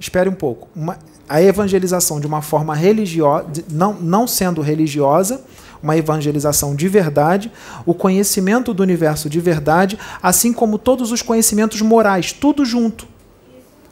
Espere 0.00 0.26
um 0.30 0.34
pouco. 0.34 0.68
Uma- 0.74 0.98
a 1.28 1.42
evangelização 1.42 2.18
de 2.18 2.26
uma 2.26 2.40
forma 2.40 2.74
religiosa, 2.74 3.44
não, 3.70 3.92
não 3.92 4.26
sendo 4.26 4.62
religiosa, 4.62 5.42
uma 5.82 5.96
evangelização 5.96 6.74
de 6.74 6.88
verdade, 6.88 7.50
o 7.84 7.92
conhecimento 7.92 8.72
do 8.72 8.82
universo 8.82 9.28
de 9.28 9.40
verdade, 9.40 9.98
assim 10.22 10.52
como 10.52 10.78
todos 10.78 11.10
os 11.10 11.22
conhecimentos 11.22 11.80
morais, 11.80 12.32
tudo 12.32 12.64
junto. 12.64 13.06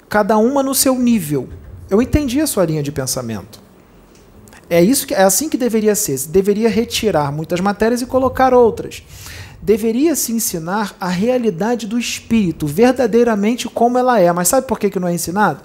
Cada 0.09 0.37
uma 0.39 0.63
no 0.63 0.75
seu 0.75 0.99
nível. 0.99 1.49
Eu 1.89 2.01
entendi 2.01 2.41
a 2.41 2.47
sua 2.47 2.65
linha 2.65 2.83
de 2.83 2.93
pensamento. 2.93 3.61
É 4.69 4.81
isso 4.83 5.05
que 5.05 5.15
é 5.15 5.23
assim 5.25 5.49
que 5.49 5.57
deveria 5.57 5.97
ser. 5.97 6.17
Se 6.17 6.29
Deveria 6.29 6.69
retirar 6.69 7.33
muitas 7.33 7.59
matérias 7.59 8.01
e 8.01 8.07
colocar 8.07 8.55
outras. 8.55 9.03
Deveria 9.61 10.15
se 10.15 10.33
ensinar 10.33 10.95
a 11.01 11.09
realidade 11.09 11.89
do 11.89 11.99
espírito, 11.99 12.67
verdadeiramente 12.67 13.69
como 13.69 13.99
ela 13.99 14.21
é. 14.21 14.33
Mas 14.33 14.47
sabe 14.47 14.69
por 14.69 14.79
que 14.79 14.89
que 14.89 15.01
não 15.01 15.09
é 15.09 15.13
ensinado? 15.13 15.61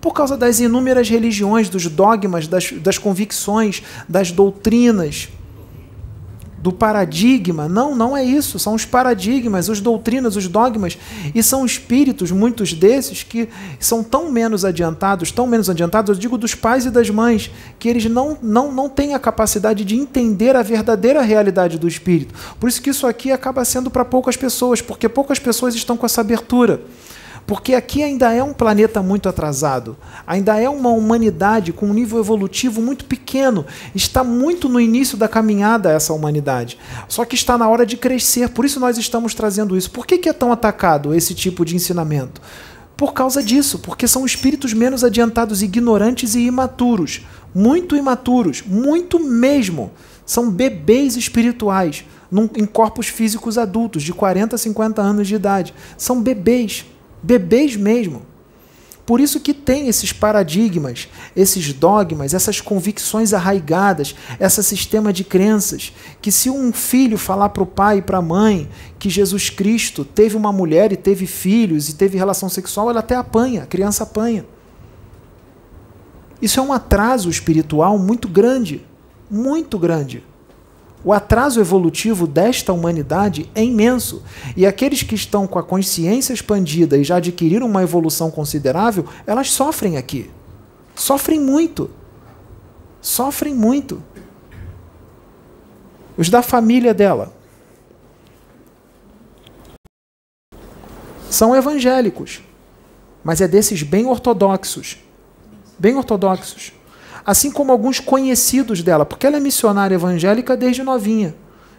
Por 0.00 0.14
causa 0.14 0.36
das 0.38 0.58
inúmeras 0.58 1.10
religiões, 1.10 1.68
dos 1.68 1.86
dogmas, 1.86 2.48
das, 2.48 2.72
das 2.72 2.96
convicções, 2.96 3.82
das 4.08 4.32
doutrinas, 4.32 5.28
do 6.60 6.70
paradigma. 6.70 7.68
Não, 7.68 7.96
não 7.96 8.16
é 8.16 8.22
isso. 8.22 8.58
São 8.58 8.74
os 8.74 8.84
paradigmas, 8.84 9.70
as 9.70 9.80
doutrinas, 9.80 10.36
os 10.36 10.46
dogmas. 10.46 10.98
E 11.34 11.42
são 11.42 11.64
espíritos, 11.64 12.30
muitos 12.30 12.72
desses, 12.72 13.22
que 13.22 13.48
são 13.78 14.02
tão 14.02 14.30
menos 14.30 14.64
adiantados, 14.64 15.32
tão 15.32 15.46
menos 15.46 15.70
adiantados, 15.70 16.10
eu 16.10 16.20
digo 16.20 16.36
dos 16.36 16.54
pais 16.54 16.84
e 16.84 16.90
das 16.90 17.08
mães, 17.08 17.50
que 17.78 17.88
eles 17.88 18.04
não, 18.06 18.36
não, 18.42 18.70
não 18.70 18.88
têm 18.88 19.14
a 19.14 19.18
capacidade 19.18 19.84
de 19.84 19.96
entender 19.96 20.54
a 20.54 20.62
verdadeira 20.62 21.22
realidade 21.22 21.78
do 21.78 21.88
espírito. 21.88 22.34
Por 22.58 22.68
isso 22.68 22.82
que 22.82 22.90
isso 22.90 23.06
aqui 23.06 23.32
acaba 23.32 23.64
sendo 23.64 23.90
para 23.90 24.04
poucas 24.04 24.36
pessoas, 24.36 24.82
porque 24.82 25.08
poucas 25.08 25.38
pessoas 25.38 25.74
estão 25.74 25.96
com 25.96 26.06
essa 26.06 26.20
abertura. 26.20 26.80
Porque 27.46 27.74
aqui 27.74 28.02
ainda 28.02 28.32
é 28.32 28.42
um 28.42 28.52
planeta 28.52 29.02
muito 29.02 29.28
atrasado, 29.28 29.96
ainda 30.26 30.56
é 30.60 30.68
uma 30.68 30.90
humanidade 30.90 31.72
com 31.72 31.86
um 31.86 31.92
nível 31.92 32.18
evolutivo 32.20 32.80
muito 32.80 33.04
pequeno, 33.04 33.66
está 33.94 34.22
muito 34.22 34.68
no 34.68 34.80
início 34.80 35.18
da 35.18 35.26
caminhada 35.26 35.90
essa 35.90 36.12
humanidade. 36.12 36.78
Só 37.08 37.24
que 37.24 37.34
está 37.34 37.58
na 37.58 37.68
hora 37.68 37.84
de 37.84 37.96
crescer, 37.96 38.48
por 38.50 38.64
isso 38.64 38.78
nós 38.78 38.96
estamos 38.98 39.34
trazendo 39.34 39.76
isso. 39.76 39.90
Por 39.90 40.06
que, 40.06 40.28
é 40.28 40.32
tão 40.32 40.52
atacado 40.52 41.12
esse 41.14 41.34
tipo 41.34 41.64
de 41.64 41.74
ensinamento? 41.74 42.40
Por 42.96 43.12
causa 43.14 43.42
disso, 43.42 43.78
porque 43.78 44.06
são 44.06 44.24
espíritos 44.26 44.72
menos 44.72 45.02
adiantados, 45.02 45.62
ignorantes 45.62 46.34
e 46.34 46.40
imaturos. 46.42 47.22
Muito 47.54 47.96
imaturos, 47.96 48.62
muito 48.64 49.18
mesmo. 49.18 49.90
São 50.24 50.50
bebês 50.50 51.16
espirituais, 51.16 52.04
num- 52.30 52.48
em 52.56 52.66
corpos 52.66 53.08
físicos 53.08 53.58
adultos, 53.58 54.02
de 54.02 54.12
40 54.12 54.54
a 54.54 54.58
50 54.58 55.02
anos 55.02 55.26
de 55.26 55.34
idade. 55.34 55.74
São 55.96 56.20
bebês, 56.22 56.84
bebês 57.22 57.76
mesmo. 57.76 58.22
Por 59.10 59.18
isso 59.18 59.40
que 59.40 59.52
tem 59.52 59.88
esses 59.88 60.12
paradigmas, 60.12 61.08
esses 61.34 61.72
dogmas, 61.72 62.32
essas 62.32 62.60
convicções 62.60 63.34
arraigadas, 63.34 64.14
esse 64.38 64.62
sistema 64.62 65.12
de 65.12 65.24
crenças, 65.24 65.92
que 66.22 66.30
se 66.30 66.48
um 66.48 66.72
filho 66.72 67.18
falar 67.18 67.48
para 67.48 67.62
o 67.64 67.66
pai 67.66 67.98
e 67.98 68.02
para 68.02 68.18
a 68.18 68.22
mãe 68.22 68.68
que 69.00 69.10
Jesus 69.10 69.50
Cristo 69.50 70.04
teve 70.04 70.36
uma 70.36 70.52
mulher 70.52 70.92
e 70.92 70.96
teve 70.96 71.26
filhos 71.26 71.88
e 71.88 71.94
teve 71.94 72.16
relação 72.16 72.48
sexual, 72.48 72.88
ela 72.88 73.00
até 73.00 73.16
apanha, 73.16 73.64
a 73.64 73.66
criança 73.66 74.04
apanha. 74.04 74.46
Isso 76.40 76.60
é 76.60 76.62
um 76.62 76.72
atraso 76.72 77.28
espiritual 77.28 77.98
muito 77.98 78.28
grande, 78.28 78.86
muito 79.28 79.76
grande. 79.76 80.22
O 81.02 81.12
atraso 81.12 81.60
evolutivo 81.60 82.26
desta 82.26 82.72
humanidade 82.72 83.50
é 83.54 83.64
imenso. 83.64 84.22
E 84.56 84.66
aqueles 84.66 85.02
que 85.02 85.14
estão 85.14 85.46
com 85.46 85.58
a 85.58 85.62
consciência 85.62 86.32
expandida 86.32 86.98
e 86.98 87.04
já 87.04 87.16
adquiriram 87.16 87.66
uma 87.66 87.82
evolução 87.82 88.30
considerável, 88.30 89.06
elas 89.26 89.50
sofrem 89.50 89.96
aqui. 89.96 90.30
Sofrem 90.94 91.40
muito. 91.40 91.90
Sofrem 93.00 93.54
muito. 93.54 94.02
Os 96.18 96.28
da 96.28 96.42
família 96.42 96.92
dela 96.92 97.32
são 101.30 101.56
evangélicos, 101.56 102.42
mas 103.24 103.40
é 103.40 103.48
desses 103.48 103.82
bem 103.82 104.06
ortodoxos. 104.06 104.98
Bem 105.78 105.96
ortodoxos 105.96 106.74
assim 107.30 107.48
como 107.48 107.70
alguns 107.70 108.00
conhecidos 108.00 108.82
dela, 108.82 109.06
porque 109.06 109.24
ela 109.24 109.36
é 109.36 109.40
missionária 109.40 109.94
evangélica 109.94 110.56
desde 110.56 110.82
novinha. 110.82 111.32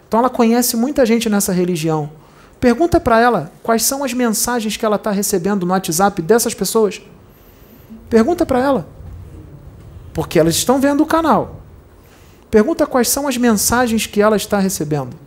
Então 0.07 0.21
ela 0.21 0.29
conhece 0.29 0.77
muita 0.77 1.05
gente 1.05 1.29
nessa 1.29 1.51
religião. 1.51 2.09
Pergunta 2.57 3.01
para 3.01 3.19
ela 3.19 3.51
quais 3.61 3.83
são 3.83 4.01
as 4.01 4.13
mensagens 4.13 4.77
que 4.77 4.85
ela 4.85 4.95
está 4.95 5.11
recebendo 5.11 5.65
no 5.65 5.73
WhatsApp 5.73 6.21
dessas 6.21 6.53
pessoas. 6.53 7.01
Pergunta 8.09 8.45
para 8.45 8.59
ela. 8.59 8.87
Porque 10.13 10.39
elas 10.39 10.55
estão 10.55 10.79
vendo 10.79 11.03
o 11.03 11.05
canal. 11.05 11.57
Pergunta 12.49 12.87
quais 12.87 13.09
são 13.09 13.27
as 13.27 13.35
mensagens 13.35 14.05
que 14.05 14.21
ela 14.21 14.37
está 14.37 14.57
recebendo. 14.57 15.17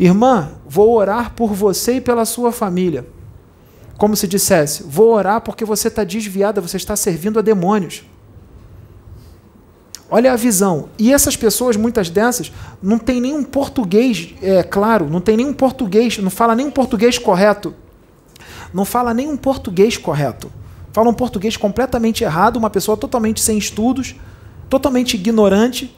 Irmã, 0.00 0.50
vou 0.68 0.92
orar 0.96 1.32
por 1.32 1.54
você 1.54 1.98
e 1.98 2.00
pela 2.00 2.24
sua 2.24 2.50
família. 2.50 3.06
Como 3.96 4.16
se 4.16 4.26
dissesse: 4.26 4.82
Vou 4.82 5.12
orar 5.12 5.40
porque 5.42 5.64
você 5.64 5.86
está 5.86 6.02
desviada, 6.02 6.60
você 6.60 6.76
está 6.76 6.96
servindo 6.96 7.38
a 7.38 7.42
demônios. 7.42 8.04
Olha 10.08 10.32
a 10.32 10.36
visão. 10.36 10.88
E 10.98 11.12
essas 11.12 11.36
pessoas, 11.36 11.76
muitas 11.76 12.08
dessas, 12.08 12.52
não 12.82 12.98
tem 12.98 13.20
nenhum 13.20 13.42
português, 13.42 14.34
é 14.40 14.62
claro, 14.62 15.08
não 15.10 15.20
tem 15.20 15.36
nenhum 15.36 15.52
português, 15.52 16.18
não 16.18 16.30
fala 16.30 16.54
nenhum 16.54 16.70
português 16.70 17.18
correto. 17.18 17.74
Não 18.72 18.84
fala 18.84 19.12
nenhum 19.12 19.36
português 19.36 19.96
correto. 19.96 20.50
Fala 20.92 21.10
um 21.10 21.14
português 21.14 21.56
completamente 21.56 22.22
errado, 22.22 22.56
uma 22.56 22.70
pessoa 22.70 22.96
totalmente 22.96 23.40
sem 23.40 23.58
estudos, 23.58 24.14
totalmente 24.70 25.14
ignorante, 25.14 25.94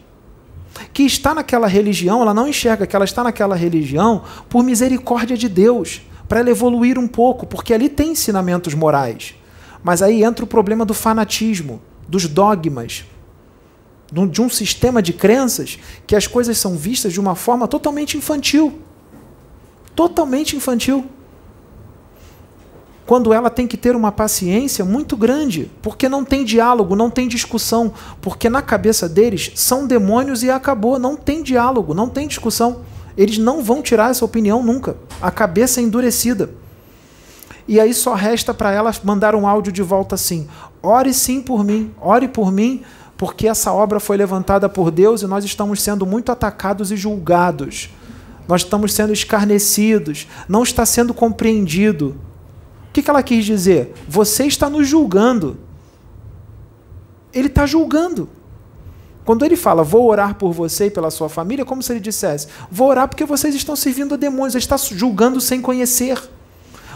que 0.93 1.03
está 1.03 1.35
naquela 1.35 1.67
religião, 1.67 2.23
ela 2.23 2.35
não 2.35 2.49
enxerga 2.49 2.87
que 2.87 2.95
ela 2.95 3.05
está 3.05 3.23
naquela 3.23 3.57
religião 3.57 4.23
por 4.49 4.63
misericórdia 4.63 5.37
de 5.37 5.49
Deus 5.49 6.03
para 6.29 6.41
ela 6.41 6.51
evoluir 6.51 6.99
um 6.99 7.09
pouco, 7.09 7.47
porque 7.47 7.73
ali 7.73 7.89
tem 7.89 8.13
ensinamentos 8.13 8.75
morais. 8.75 9.35
Mas 9.83 10.03
aí 10.03 10.23
entra 10.23 10.45
o 10.45 10.49
problema 10.49 10.85
do 10.85 10.93
fanatismo, 10.93 11.81
dos 12.07 12.27
dogmas, 12.27 13.05
de 14.13 14.41
um 14.41 14.49
sistema 14.49 15.03
de 15.03 15.13
crenças 15.13 15.79
que 16.07 16.17
as 16.17 16.27
coisas 16.27 16.57
são 16.57 16.77
vistas 16.77 17.13
de 17.13 17.21
uma 17.21 17.35
forma 17.35 17.69
totalmente 17.69 18.17
infantil. 18.17 18.81
Totalmente 19.95 20.57
infantil. 20.57 21.05
Quando 23.05 23.33
ela 23.33 23.49
tem 23.49 23.67
que 23.67 23.77
ter 23.77 23.97
uma 23.97 24.13
paciência 24.13 24.85
muito 24.85 25.17
grande, 25.17 25.71
porque 25.81 26.09
não 26.09 26.25
tem 26.25 26.45
diálogo, 26.45 26.95
não 26.95 27.11
tem 27.11 27.27
discussão, 27.27 27.93
porque 28.21 28.51
na 28.51 28.61
cabeça 28.61 29.09
deles 29.09 29.53
são 29.55 29.87
demônios 29.87 30.43
e 30.43 30.51
acabou, 30.51 30.99
não 30.99 31.17
tem 31.17 31.43
diálogo, 31.43 31.95
não 31.95 32.09
tem 32.09 32.29
discussão. 32.29 32.83
Eles 33.17 33.39
não 33.39 33.63
vão 33.63 33.83
tirar 33.83 34.11
essa 34.11 34.25
opinião 34.25 34.63
nunca. 34.63 34.97
A 35.21 35.31
cabeça 35.31 35.81
é 35.81 35.83
endurecida. 35.83 36.51
E 37.67 37.81
aí 37.81 37.93
só 37.93 38.15
resta 38.15 38.55
para 38.55 38.73
ela 38.73 38.95
mandar 39.03 39.35
um 39.35 39.47
áudio 39.47 39.73
de 39.73 39.83
volta 39.83 40.15
assim: 40.15 40.47
ore 40.83 41.13
sim 41.13 41.41
por 41.41 41.65
mim, 41.65 41.93
ore 42.01 42.29
por 42.29 42.53
mim, 42.53 42.83
porque 43.19 43.49
essa 43.49 43.73
obra 43.73 43.99
foi 43.99 44.17
levantada 44.17 44.69
por 44.69 44.93
Deus 44.93 45.23
e 45.23 45.27
nós 45.27 45.45
estamos 45.45 45.83
sendo 45.83 46.07
muito 46.07 46.31
atacados 46.31 46.93
e 46.93 46.97
julgados. 46.97 47.91
Nós 48.47 48.63
estamos 48.63 48.95
sendo 48.95 49.13
escarnecidos, 49.13 50.29
não 50.49 50.63
está 50.63 50.87
sendo 50.87 51.13
compreendido. 51.13 52.17
O 52.89 52.93
que 52.93 53.11
ela 53.11 53.23
quis 53.23 53.45
dizer? 53.45 53.93
Você 54.09 54.47
está 54.47 54.71
nos 54.71 54.87
julgando. 54.87 55.59
Ele 57.35 57.49
está 57.49 57.67
julgando. 57.67 58.29
Quando 59.25 59.45
ele 59.45 59.57
fala, 59.57 59.83
vou 59.83 60.09
orar 60.09 60.37
por 60.37 60.53
você 60.53 60.87
e 60.87 60.91
pela 60.91 61.11
sua 61.11 61.29
família, 61.29 61.63
é 61.63 61.67
como 61.67 61.83
se 61.83 61.93
ele 61.93 62.01
dissesse, 62.01 62.47
vou 62.71 62.89
orar 62.89 63.09
porque 63.09 63.27
vocês 63.27 63.55
estão 63.55 63.77
servindo 63.77 64.15
a 64.15 64.17
demônios, 64.17 64.55
ele 64.55 64.65
está 64.65 64.77
julgando 64.77 65.41
sem 65.41 65.61
conhecer. 65.61 66.19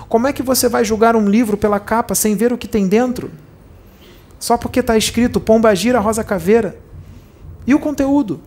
Como 0.08 0.28
é 0.28 0.32
que 0.32 0.42
você 0.42 0.68
vai 0.68 0.84
julgar 0.84 1.16
um 1.16 1.28
livro 1.28 1.56
pela 1.56 1.80
capa 1.80 2.14
sem 2.14 2.36
ver 2.36 2.52
o 2.52 2.56
que 2.56 2.68
tem 2.68 2.86
dentro? 2.86 3.30
Só 4.42 4.56
porque 4.56 4.80
está 4.80 4.96
escrito 4.96 5.38
Pomba 5.38 5.72
Gira 5.72 6.00
Rosa 6.00 6.24
Caveira. 6.24 6.76
E 7.64 7.76
o 7.76 7.78
conteúdo? 7.78 8.40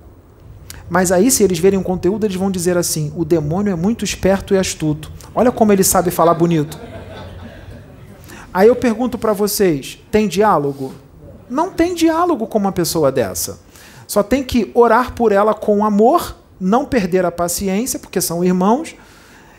Mas 0.89 1.09
aí, 1.09 1.31
se 1.31 1.41
eles 1.41 1.57
verem 1.57 1.79
o 1.79 1.83
conteúdo, 1.83 2.25
eles 2.25 2.35
vão 2.35 2.51
dizer 2.51 2.75
assim: 2.75 3.13
o 3.15 3.23
demônio 3.23 3.71
é 3.71 3.77
muito 3.77 4.03
esperto 4.03 4.53
e 4.53 4.57
astuto. 4.57 5.09
Olha 5.33 5.53
como 5.53 5.71
ele 5.71 5.85
sabe 5.85 6.11
falar 6.11 6.33
bonito. 6.33 6.77
Aí 8.53 8.67
eu 8.67 8.75
pergunto 8.75 9.17
para 9.17 9.31
vocês: 9.31 9.97
tem 10.11 10.27
diálogo? 10.27 10.93
Não 11.49 11.71
tem 11.71 11.95
diálogo 11.95 12.45
com 12.45 12.57
uma 12.57 12.73
pessoa 12.73 13.09
dessa. 13.09 13.61
Só 14.05 14.21
tem 14.21 14.43
que 14.43 14.71
orar 14.73 15.13
por 15.13 15.31
ela 15.31 15.53
com 15.53 15.85
amor, 15.85 16.35
não 16.59 16.83
perder 16.83 17.23
a 17.23 17.31
paciência, 17.31 17.99
porque 17.99 18.19
são 18.19 18.43
irmãos, 18.43 18.97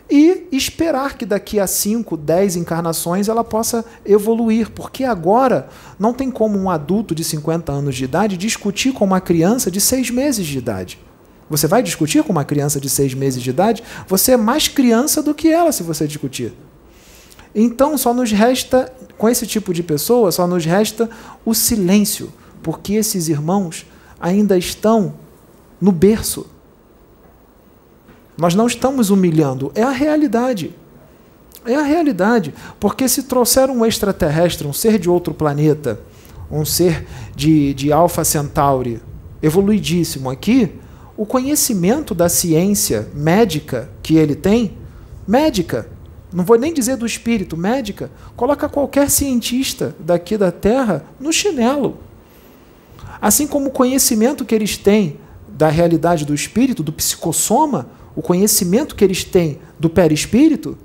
e 0.09 0.47
esperar 0.51 1.17
que 1.17 1.25
daqui 1.25 1.59
a 1.59 1.67
5, 1.67 2.15
10 2.15 2.55
encarnações 2.55 3.27
ela 3.27 3.43
possa 3.43 3.83
evoluir, 4.05 4.71
porque 4.71 5.03
agora 5.03 5.67
não 5.99 6.13
tem 6.13 6.31
como 6.31 6.57
um 6.57 6.69
adulto 6.69 7.13
de 7.13 7.23
50 7.23 7.71
anos 7.71 7.95
de 7.95 8.05
idade 8.05 8.37
discutir 8.37 8.93
com 8.93 9.03
uma 9.03 9.19
criança 9.19 9.69
de 9.69 9.81
6 9.81 10.09
meses 10.11 10.45
de 10.45 10.57
idade. 10.57 10.97
Você 11.49 11.67
vai 11.67 11.81
discutir 11.81 12.23
com 12.23 12.31
uma 12.31 12.45
criança 12.45 12.79
de 12.79 12.89
6 12.89 13.13
meses 13.13 13.41
de 13.41 13.49
idade? 13.49 13.83
Você 14.07 14.33
é 14.33 14.37
mais 14.37 14.67
criança 14.67 15.21
do 15.21 15.33
que 15.33 15.49
ela 15.49 15.71
se 15.71 15.83
você 15.83 16.07
discutir. 16.07 16.53
Então 17.53 17.97
só 17.97 18.13
nos 18.13 18.31
resta, 18.31 18.91
com 19.17 19.27
esse 19.27 19.47
tipo 19.47 19.73
de 19.73 19.83
pessoa, 19.83 20.31
só 20.31 20.45
nos 20.45 20.65
resta 20.65 21.09
o 21.45 21.53
silêncio, 21.53 22.31
porque 22.61 22.93
esses 22.93 23.27
irmãos 23.29 23.85
ainda 24.19 24.57
estão 24.57 25.15
no 25.79 25.91
berço. 25.91 26.45
Nós 28.37 28.53
não 28.53 28.67
estamos 28.67 29.09
humilhando, 29.09 29.71
é 29.73 29.81
a 29.81 29.89
realidade. 29.89 30.73
É 31.65 31.75
a 31.75 31.81
realidade. 31.81 32.53
Porque 32.79 33.09
se 33.09 33.23
trouxer 33.23 33.69
um 33.69 33.85
extraterrestre, 33.85 34.67
um 34.67 34.73
ser 34.73 34.99
de 34.99 35.09
outro 35.09 35.33
planeta, 35.33 35.99
um 36.51 36.63
ser 36.63 37.05
de, 37.35 37.73
de 37.73 37.91
Alpha 37.91 38.23
Centauri, 38.23 39.01
evoluidíssimo 39.41 40.29
aqui, 40.29 40.71
o 41.17 41.25
conhecimento 41.25 42.13
da 42.13 42.29
ciência 42.29 43.09
médica 43.13 43.89
que 44.03 44.15
ele 44.15 44.35
tem, 44.35 44.77
médica, 45.27 45.89
não 46.31 46.43
vou 46.43 46.57
nem 46.57 46.73
dizer 46.73 46.95
do 46.95 47.05
espírito, 47.05 47.57
médica, 47.57 48.11
coloca 48.35 48.69
qualquer 48.69 49.09
cientista 49.09 49.95
daqui 49.99 50.37
da 50.37 50.51
Terra 50.51 51.03
no 51.19 51.33
chinelo. 51.33 51.97
Assim 53.19 53.47
como 53.47 53.67
o 53.67 53.71
conhecimento 53.71 54.45
que 54.45 54.53
eles 54.53 54.77
têm 54.77 55.17
da 55.47 55.69
realidade 55.69 56.23
do 56.23 56.35
espírito, 56.35 56.83
do 56.83 56.93
psicossoma, 56.93 57.87
o 58.17 58.21
conhecimento 58.23 58.95
que 58.95 59.03
eles 59.03 59.23
têm 59.23 59.59
do 59.79 59.87
perispírito, 59.87 60.75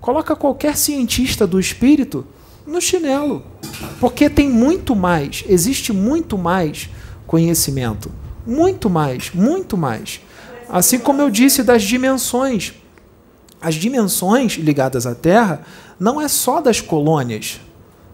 coloca 0.00 0.36
qualquer 0.36 0.76
cientista 0.76 1.44
do 1.44 1.58
espírito 1.58 2.24
no 2.64 2.80
chinelo. 2.80 3.42
Porque 3.98 4.30
tem 4.30 4.48
muito 4.48 4.94
mais, 4.94 5.42
existe 5.48 5.92
muito 5.92 6.38
mais 6.38 6.88
conhecimento. 7.26 8.12
Muito 8.46 8.88
mais, 8.88 9.32
muito 9.34 9.76
mais. 9.76 10.20
Assim 10.68 11.00
como 11.00 11.20
eu 11.20 11.30
disse 11.30 11.64
das 11.64 11.82
dimensões. 11.82 12.74
As 13.60 13.74
dimensões 13.74 14.52
ligadas 14.52 15.04
à 15.04 15.16
Terra 15.16 15.62
não 15.98 16.20
é 16.20 16.28
só 16.28 16.60
das 16.60 16.80
colônias, 16.80 17.60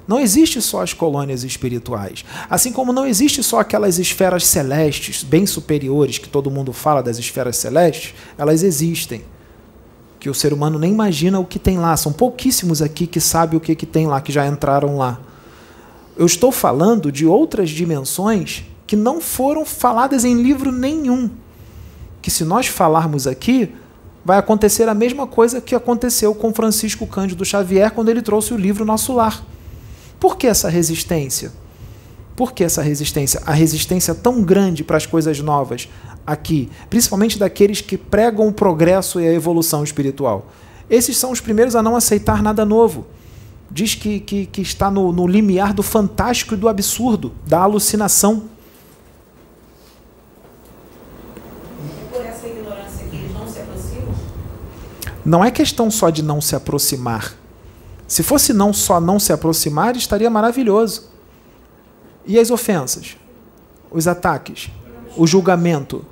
não 0.07 0.19
existe 0.19 0.61
só 0.61 0.83
as 0.83 0.93
colônias 0.93 1.45
espirituais. 1.45 2.25
Assim 2.51 2.73
como 2.73 2.93
não 2.93 3.07
existe 3.07 3.43
só 3.43 3.61
aquelas 3.61 3.99
esferas 3.99 4.45
celestes, 4.47 5.23
bem 5.23 5.47
superiores, 5.47 6.19
que 6.19 6.29
todo 6.29 6.51
mundo 6.51 6.73
fala 6.73 7.03
das 7.03 7.19
esferas 7.19 7.57
celestes, 7.57 8.15
elas 8.37 8.63
existem. 8.63 9.23
Que 10.19 10.29
o 10.29 10.35
ser 10.35 10.53
humano 10.53 10.79
nem 10.79 10.93
imagina 10.93 11.39
o 11.39 11.45
que 11.45 11.59
tem 11.59 11.79
lá. 11.79 11.97
São 11.97 12.13
pouquíssimos 12.13 12.83
aqui 12.83 13.07
que 13.07 13.21
sabem 13.21 13.57
o 13.57 13.61
que, 13.61 13.75
que 13.75 13.87
tem 13.87 14.07
lá, 14.07 14.21
que 14.21 14.33
já 14.33 14.47
entraram 14.47 14.97
lá. 14.99 15.21
Eu 16.17 16.27
estou 16.27 16.51
falando 16.53 17.11
de 17.11 17.25
outras 17.25 17.71
dimensões 17.71 18.65
que 18.87 18.97
não 18.97 19.21
foram 19.21 19.65
faladas 19.65 20.25
em 20.25 20.43
livro 20.43 20.71
nenhum. 20.71 21.31
Que 22.21 22.31
se 22.31 22.45
nós 22.45 22.67
falarmos 22.67 23.27
aqui, 23.27 23.73
vai 24.25 24.39
acontecer 24.39 24.89
a 24.89 24.95
mesma 24.95 25.27
coisa 25.27 25.61
que 25.61 25.75
aconteceu 25.75 26.35
com 26.35 26.53
Francisco 26.53 27.07
Cândido 27.07 27.45
Xavier 27.45 27.93
quando 27.93 28.09
ele 28.09 28.21
trouxe 28.21 28.53
o 28.53 28.57
livro 28.57 28.85
Nosso 28.85 29.13
Lar 29.13 29.45
por 30.23 30.37
que 30.37 30.47
essa 30.47 30.69
resistência? 30.69 31.51
Por 32.37 32.53
que 32.53 32.63
essa 32.63 32.81
resistência? 32.81 33.43
A 33.45 33.53
resistência 33.53 34.15
tão 34.15 34.41
grande 34.41 34.85
para 34.85 34.97
as 34.97 35.05
coisas 35.05 35.41
novas 35.41 35.89
aqui, 36.25 36.71
principalmente 36.89 37.37
daqueles 37.41 37.81
que 37.81 37.99
pregam 37.99 38.47
o 38.47 38.53
progresso 38.53 39.21
e 39.21 39.27
a 39.27 39.33
evolução 39.33 39.83
espiritual. 39.83 40.47
Esses 40.89 41.17
são 41.17 41.33
os 41.33 41.41
primeiros 41.41 41.75
a 41.75 41.83
não 41.83 41.97
aceitar 41.97 42.41
nada 42.41 42.65
novo. 42.65 43.05
Diz 43.69 43.97
que, 43.97 44.21
que, 44.21 44.47
que 44.47 44.63
está 44.63 44.93
no, 44.93 45.11
no 45.11 45.27
limiar 45.27 45.75
do 45.75 45.83
fantástico 45.83 46.55
e 46.55 46.57
do 46.57 46.69
absurdo, 46.69 47.33
da 47.45 47.59
alucinação. 47.59 48.45
Não 55.25 55.45
é 55.45 55.51
questão 55.51 55.91
só 55.91 56.11
de 56.11 56.23
não 56.23 56.41
se 56.41 56.55
aproximar. 56.55 57.42
Se 58.13 58.23
fosse 58.23 58.53
não 58.53 58.75
só 58.75 59.01
não 59.01 59.19
se 59.19 59.33
aproximar, 59.33 59.97
estaria 59.97 60.29
maravilhoso. 60.29 61.09
E 62.27 62.39
as 62.39 62.51
ofensas? 62.51 63.17
Os 63.91 64.07
ataques? 64.07 64.69
O 65.17 65.27
julgamento? 65.27 66.05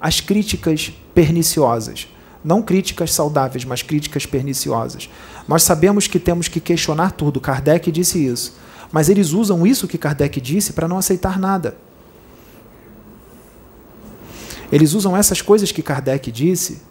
As 0.00 0.20
críticas 0.20 0.92
perniciosas? 1.14 2.08
Não 2.44 2.60
críticas 2.60 3.12
saudáveis, 3.12 3.64
mas 3.64 3.82
críticas 3.82 4.26
perniciosas. 4.26 5.08
Nós 5.46 5.62
sabemos 5.62 6.08
que 6.08 6.18
temos 6.18 6.48
que 6.48 6.58
questionar 6.58 7.12
tudo. 7.12 7.40
Kardec 7.40 7.92
disse 7.92 8.26
isso. 8.26 8.56
Mas 8.90 9.08
eles 9.08 9.30
usam 9.30 9.64
isso 9.64 9.86
que 9.86 9.96
Kardec 9.96 10.40
disse 10.40 10.72
para 10.72 10.88
não 10.88 10.98
aceitar 10.98 11.38
nada. 11.38 11.76
Eles 14.72 14.92
usam 14.92 15.16
essas 15.16 15.40
coisas 15.40 15.70
que 15.70 15.82
Kardec 15.82 16.32
disse 16.32 16.82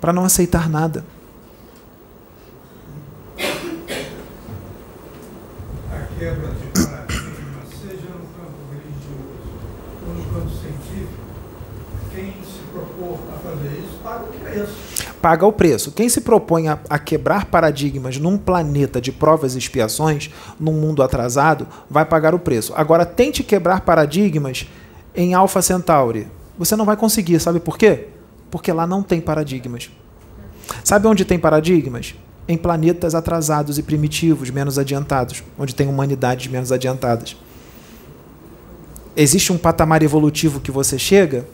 para 0.00 0.12
não 0.12 0.24
aceitar 0.24 0.70
nada. 0.70 1.04
A 5.92 6.18
quebra 6.18 6.54
de 6.54 6.66
paradigma, 6.80 7.62
seja 7.68 8.08
no 8.16 8.26
campo 8.32 8.60
religioso 8.70 9.52
ou 10.06 10.14
no 10.14 10.24
campo 10.32 10.50
científico, 10.50 11.22
quem 12.14 12.32
se 12.44 12.62
propor 12.72 13.18
a 13.34 13.38
fazer 13.38 13.78
isso 13.78 13.98
paga 14.02 14.24
o 14.24 14.32
paga 15.22 15.46
o 15.46 15.52
preço. 15.52 15.92
Quem 15.92 16.08
se 16.08 16.20
propõe 16.20 16.68
a, 16.68 16.78
a 16.90 16.98
quebrar 16.98 17.46
paradigmas 17.46 18.18
num 18.18 18.36
planeta 18.36 19.00
de 19.00 19.12
provas 19.12 19.54
e 19.54 19.58
expiações, 19.58 20.30
num 20.58 20.72
mundo 20.72 21.02
atrasado, 21.02 21.68
vai 21.88 22.04
pagar 22.04 22.34
o 22.34 22.40
preço. 22.40 22.72
Agora, 22.76 23.06
tente 23.06 23.44
quebrar 23.44 23.82
paradigmas 23.82 24.66
em 25.14 25.32
Alpha 25.32 25.62
Centauri. 25.62 26.26
Você 26.58 26.74
não 26.74 26.84
vai 26.84 26.96
conseguir, 26.96 27.38
sabe 27.38 27.60
por 27.60 27.78
quê? 27.78 28.08
Porque 28.50 28.72
lá 28.72 28.86
não 28.86 29.02
tem 29.02 29.20
paradigmas. 29.20 29.90
Sabe 30.82 31.06
onde 31.06 31.24
tem 31.24 31.38
paradigmas? 31.38 32.14
Em 32.48 32.56
planetas 32.56 33.14
atrasados 33.14 33.78
e 33.78 33.82
primitivos, 33.82 34.50
menos 34.50 34.78
adiantados, 34.78 35.44
onde 35.56 35.74
tem 35.74 35.88
humanidades 35.88 36.48
menos 36.48 36.72
adiantadas. 36.72 37.36
Existe 39.16 39.52
um 39.52 39.58
patamar 39.58 40.02
evolutivo 40.02 40.58
que 40.58 40.72
você 40.72 40.98
chega 40.98 41.46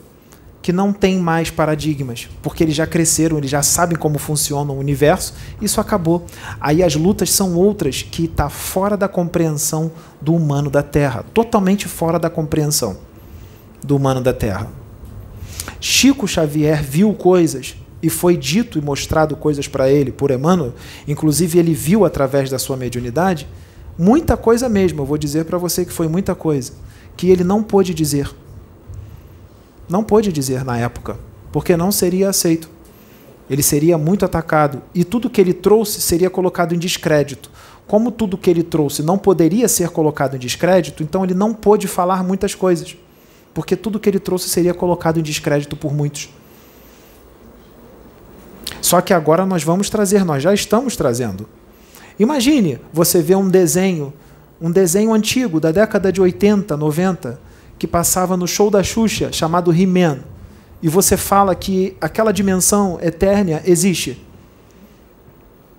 que 0.61 0.73
não 0.73 0.91
tem 0.91 1.17
mais 1.17 1.49
paradigmas, 1.49 2.27
porque 2.41 2.63
eles 2.63 2.75
já 2.75 2.85
cresceram, 2.85 3.37
eles 3.37 3.49
já 3.49 3.63
sabem 3.63 3.97
como 3.97 4.19
funciona 4.19 4.71
o 4.71 4.77
universo, 4.77 5.33
isso 5.61 5.79
acabou. 5.79 6.25
Aí 6.59 6.83
as 6.83 6.95
lutas 6.95 7.31
são 7.31 7.55
outras 7.55 8.01
que 8.01 8.25
está 8.25 8.49
fora 8.49 8.97
da 8.97 9.07
compreensão 9.07 9.91
do 10.19 10.33
humano 10.35 10.69
da 10.69 10.83
Terra, 10.83 11.23
totalmente 11.33 11.87
fora 11.87 12.19
da 12.19 12.29
compreensão 12.29 12.97
do 13.81 13.95
humano 13.95 14.21
da 14.21 14.33
Terra. 14.33 14.67
Chico 15.79 16.27
Xavier 16.27 16.83
viu 16.83 17.13
coisas 17.13 17.75
e 18.03 18.09
foi 18.09 18.35
dito 18.35 18.77
e 18.77 18.81
mostrado 18.81 19.35
coisas 19.37 19.67
para 19.67 19.89
ele 19.89 20.11
por 20.11 20.29
Emmanuel, 20.29 20.73
inclusive 21.07 21.57
ele 21.57 21.73
viu 21.73 22.03
através 22.03 22.49
da 22.49 22.59
sua 22.59 22.75
mediunidade, 22.75 23.47
muita 23.97 24.35
coisa 24.35 24.67
mesmo, 24.67 25.01
eu 25.01 25.05
vou 25.05 25.17
dizer 25.17 25.45
para 25.45 25.57
você 25.57 25.85
que 25.85 25.93
foi 25.93 26.09
muita 26.09 26.35
coisa, 26.35 26.73
que 27.15 27.29
ele 27.29 27.45
não 27.45 27.63
pôde 27.63 27.93
dizer. 27.93 28.29
Não 29.89 30.03
pôde 30.03 30.31
dizer 30.31 30.63
na 30.63 30.77
época, 30.77 31.17
porque 31.51 31.75
não 31.75 31.91
seria 31.91 32.29
aceito. 32.29 32.69
Ele 33.49 33.63
seria 33.63 33.97
muito 33.97 34.23
atacado 34.23 34.83
e 34.93 35.03
tudo 35.03 35.29
que 35.29 35.41
ele 35.41 35.53
trouxe 35.53 35.99
seria 35.99 36.29
colocado 36.29 36.75
em 36.75 36.77
descrédito. 36.77 37.49
Como 37.87 38.11
tudo 38.11 38.37
que 38.37 38.47
ele 38.47 38.61
trouxe 38.61 39.01
não 39.01 39.17
poderia 39.17 39.67
ser 39.67 39.89
colocado 39.89 40.35
em 40.35 40.39
descrédito, 40.39 41.01
então 41.01 41.23
ele 41.23 41.33
não 41.33 41.55
pôde 41.55 41.87
falar 41.87 42.23
muitas 42.23 42.53
coisas, 42.53 42.95
porque 43.51 43.75
tudo 43.75 43.99
que 43.99 44.07
ele 44.07 44.19
trouxe 44.19 44.47
seria 44.47 44.75
colocado 44.75 45.19
em 45.19 45.23
descrédito 45.23 45.75
por 45.75 45.91
muitos. 45.91 46.29
Só 48.79 49.01
que 49.01 49.11
agora 49.11 49.43
nós 49.43 49.63
vamos 49.63 49.89
trazer, 49.89 50.23
nós 50.23 50.43
já 50.43 50.53
estamos 50.53 50.95
trazendo. 50.95 51.49
Imagine 52.19 52.79
você 52.93 53.23
ver 53.23 53.35
um 53.35 53.49
desenho, 53.49 54.13
um 54.61 54.69
desenho 54.69 55.11
antigo 55.11 55.59
da 55.59 55.71
década 55.71 56.11
de 56.11 56.21
80, 56.21 56.77
90, 56.77 57.39
que 57.79 57.87
passava 57.87 58.35
no 58.35 58.45
show 58.45 58.69
da 58.69 58.83
Xuxa, 58.83 59.31
chamado 59.31 59.73
He-Man, 59.73 60.19
e 60.83 60.89
você 60.89 61.15
fala 61.15 61.55
que 61.55 61.95
aquela 61.99 62.33
dimensão 62.33 62.99
eterna 63.01 63.61
existe. 63.65 64.21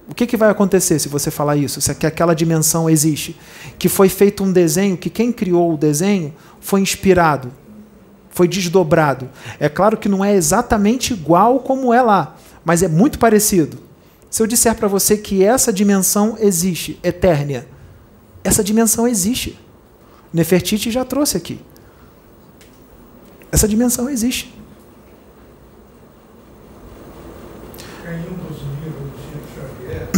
O 0.08 0.14
que, 0.14 0.26
que 0.26 0.36
vai 0.36 0.50
acontecer 0.50 0.98
se 0.98 1.08
você 1.08 1.30
falar 1.30 1.56
isso? 1.56 1.80
Se 1.80 1.94
que 1.94 2.06
aquela 2.06 2.34
dimensão 2.34 2.90
existe? 2.90 3.36
Que 3.78 3.88
foi 3.88 4.08
feito 4.08 4.42
um 4.42 4.50
desenho, 4.50 4.96
que 4.96 5.08
quem 5.08 5.30
criou 5.30 5.74
o 5.74 5.76
desenho 5.76 6.34
foi 6.58 6.80
inspirado, 6.80 7.52
foi 8.30 8.48
desdobrado. 8.48 9.28
É 9.60 9.68
claro 9.68 9.96
que 9.96 10.08
não 10.08 10.24
é 10.24 10.34
exatamente 10.34 11.12
igual 11.12 11.60
como 11.60 11.94
é 11.94 12.02
lá, 12.02 12.36
mas 12.64 12.82
é 12.82 12.88
muito 12.88 13.18
parecido. 13.18 13.78
Se 14.28 14.42
eu 14.42 14.46
disser 14.46 14.74
para 14.74 14.88
você 14.88 15.16
que 15.16 15.44
essa 15.44 15.72
dimensão 15.72 16.36
existe, 16.40 16.98
eterna, 17.02 17.66
essa 18.42 18.64
dimensão 18.64 19.06
existe. 19.06 19.58
Nefertiti 20.32 20.90
já 20.90 21.04
trouxe 21.04 21.36
aqui. 21.36 21.60
Essa 23.52 23.66
dimensão 23.66 24.08
existe. 24.08 24.54
Em 28.06 28.18
um 28.32 28.36
dos 28.46 28.58
livros 28.82 29.10
do 29.10 29.18
Chico 29.18 29.46
Xavier, 29.54 30.08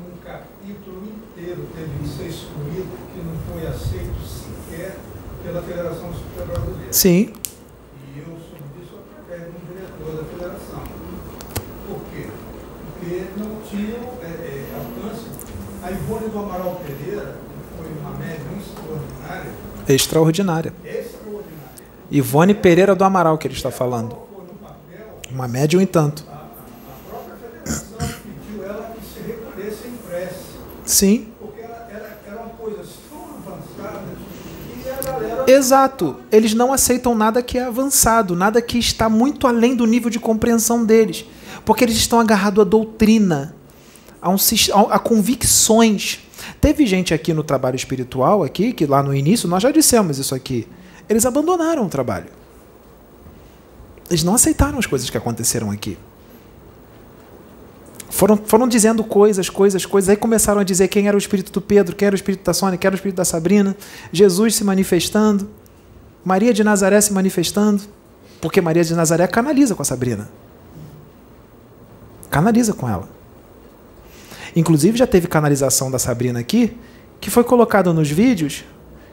num 0.00 0.16
capítulo 0.24 1.02
inteiro 1.06 1.66
teve 1.74 1.90
que 2.02 2.08
ser 2.08 2.28
excluído, 2.28 2.88
que 3.14 3.20
não 3.22 3.36
foi 3.52 3.66
aceito 3.66 4.20
sequer 4.26 4.96
pela 5.42 5.62
Federação 5.62 6.12
Super 6.12 6.46
Brasileira. 6.46 6.92
Sim. 6.92 7.32
E 8.14 8.18
eu 8.18 8.26
soube 8.26 8.64
disso 8.78 8.96
através 8.98 9.50
de 9.50 9.56
um 9.56 9.74
diretor 9.74 10.16
da 10.16 10.24
federação. 10.30 10.82
Por 11.86 12.00
quê? 12.12 12.26
Porque 12.94 13.24
não 13.38 13.60
tinham 13.68 14.00
é, 14.22 14.26
é, 14.26 14.64
alcance. 14.74 15.26
A 15.82 15.90
Ivone 15.92 16.28
do 16.28 16.38
Amaral 16.40 16.82
Pereira, 16.84 17.36
que 17.36 17.76
foi 17.78 17.86
uma 18.00 18.10
médium 18.18 18.58
extraordinária, 18.58 19.50
Extraordinária. 19.88 19.94
extraordinária, 19.94 20.72
Ivone 22.10 22.54
Pereira 22.54 22.94
do 22.94 23.04
Amaral 23.04 23.36
que 23.36 23.46
ele 23.46 23.54
está 23.54 23.70
falando. 23.70 24.16
Uma 25.30 25.46
médium 25.46 25.80
e 25.80 25.86
tanto. 25.86 26.24
a, 26.30 26.34
a 26.34 27.10
própria 27.10 27.36
federação 27.36 27.98
pediu 28.22 28.64
ela 28.64 28.94
que 28.94 29.06
se 29.06 29.26
recolhesse 29.26 29.88
em 29.88 29.96
prece. 30.08 30.44
Sim. 30.84 31.28
Exato. 35.46 36.16
Eles 36.30 36.54
não 36.54 36.72
aceitam 36.72 37.14
nada 37.14 37.42
que 37.42 37.58
é 37.58 37.64
avançado, 37.64 38.36
nada 38.36 38.60
que 38.60 38.78
está 38.78 39.08
muito 39.08 39.46
além 39.46 39.74
do 39.74 39.86
nível 39.86 40.10
de 40.10 40.20
compreensão 40.20 40.84
deles. 40.84 41.24
Porque 41.64 41.84
eles 41.84 41.96
estão 41.96 42.20
agarrados 42.20 42.62
à 42.62 42.64
doutrina, 42.64 43.54
a, 44.20 44.30
um, 44.30 44.36
a 44.90 44.98
convicções. 44.98 46.20
Teve 46.60 46.86
gente 46.86 47.14
aqui 47.14 47.32
no 47.32 47.42
trabalho 47.42 47.76
espiritual, 47.76 48.42
aqui, 48.42 48.72
que 48.72 48.86
lá 48.86 49.02
no 49.02 49.14
início, 49.14 49.48
nós 49.48 49.62
já 49.62 49.70
dissemos 49.70 50.18
isso 50.18 50.34
aqui. 50.34 50.66
Eles 51.08 51.24
abandonaram 51.24 51.86
o 51.86 51.88
trabalho. 51.88 52.26
Eles 54.08 54.22
não 54.22 54.34
aceitaram 54.34 54.78
as 54.78 54.86
coisas 54.86 55.08
que 55.10 55.16
aconteceram 55.16 55.70
aqui. 55.70 55.98
Foram, 58.10 58.36
foram 58.36 58.66
dizendo 58.66 59.04
coisas, 59.04 59.48
coisas, 59.48 59.84
coisas. 59.84 60.08
Aí 60.08 60.16
começaram 60.16 60.60
a 60.60 60.64
dizer 60.64 60.88
quem 60.88 61.06
era 61.06 61.16
o 61.16 61.18
espírito 61.18 61.52
do 61.52 61.60
Pedro, 61.60 61.94
quem 61.94 62.06
era 62.06 62.14
o 62.14 62.16
espírito 62.16 62.44
da 62.44 62.54
Sônia, 62.54 62.78
quem 62.78 62.88
era 62.88 62.94
o 62.94 62.96
espírito 62.96 63.16
da 63.16 63.24
Sabrina. 63.24 63.76
Jesus 64.12 64.54
se 64.54 64.64
manifestando. 64.64 65.48
Maria 66.24 66.52
de 66.52 66.64
Nazaré 66.64 67.00
se 67.00 67.12
manifestando. 67.12 67.82
Porque 68.40 68.60
Maria 68.60 68.82
de 68.82 68.94
Nazaré 68.94 69.26
canaliza 69.26 69.74
com 69.74 69.82
a 69.82 69.84
Sabrina. 69.84 70.28
Canaliza 72.30 72.72
com 72.72 72.88
ela. 72.88 73.08
Inclusive 74.56 74.98
já 74.98 75.06
teve 75.06 75.26
canalização 75.26 75.90
da 75.90 75.98
Sabrina 75.98 76.40
aqui, 76.40 76.76
que 77.20 77.30
foi 77.30 77.44
colocado 77.44 77.92
nos 77.92 78.10
vídeos 78.10 78.64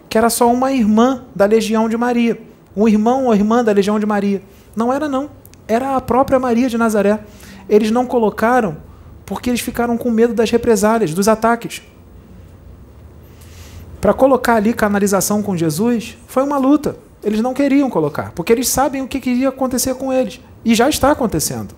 que 0.10 0.18
era 0.18 0.30
só 0.30 0.52
uma 0.52 0.72
irmã 0.72 1.24
da 1.36 1.46
Legião 1.46 1.90
de 1.90 1.98
Maria. 1.98 2.40
Um 2.76 2.88
irmão 2.88 3.26
ou 3.26 3.34
irmã 3.34 3.64
da 3.64 3.72
Legião 3.72 4.00
de 4.00 4.06
Maria. 4.06 4.42
Não 4.76 4.92
era, 4.92 5.08
não. 5.08 5.30
Era 5.68 5.96
a 5.96 6.02
própria 6.02 6.40
Maria 6.40 6.70
de 6.70 6.78
Nazaré. 6.78 7.20
Eles 7.70 7.92
não 7.92 8.06
colocaram 8.06 8.78
porque 9.26 9.50
eles 9.50 9.62
ficaram 9.62 9.98
com 9.98 10.12
medo 10.12 10.34
das 10.34 10.52
represálias, 10.52 11.14
dos 11.14 11.28
ataques. 11.28 11.82
Para 14.00 14.14
colocar 14.14 14.56
ali 14.56 14.74
canalização 14.74 15.42
com 15.42 15.58
Jesus, 15.58 16.18
foi 16.28 16.44
uma 16.44 16.58
luta. 16.58 16.96
Eles 17.24 17.42
não 17.42 17.56
queriam 17.56 17.90
colocar, 17.90 18.32
porque 18.36 18.54
eles 18.54 18.68
sabem 18.68 19.02
o 19.02 19.08
que 19.08 19.18
iria 19.18 19.50
acontecer 19.50 19.96
com 19.96 20.14
eles. 20.14 20.40
E 20.64 20.76
já 20.76 20.88
está 20.88 21.10
acontecendo. 21.10 21.74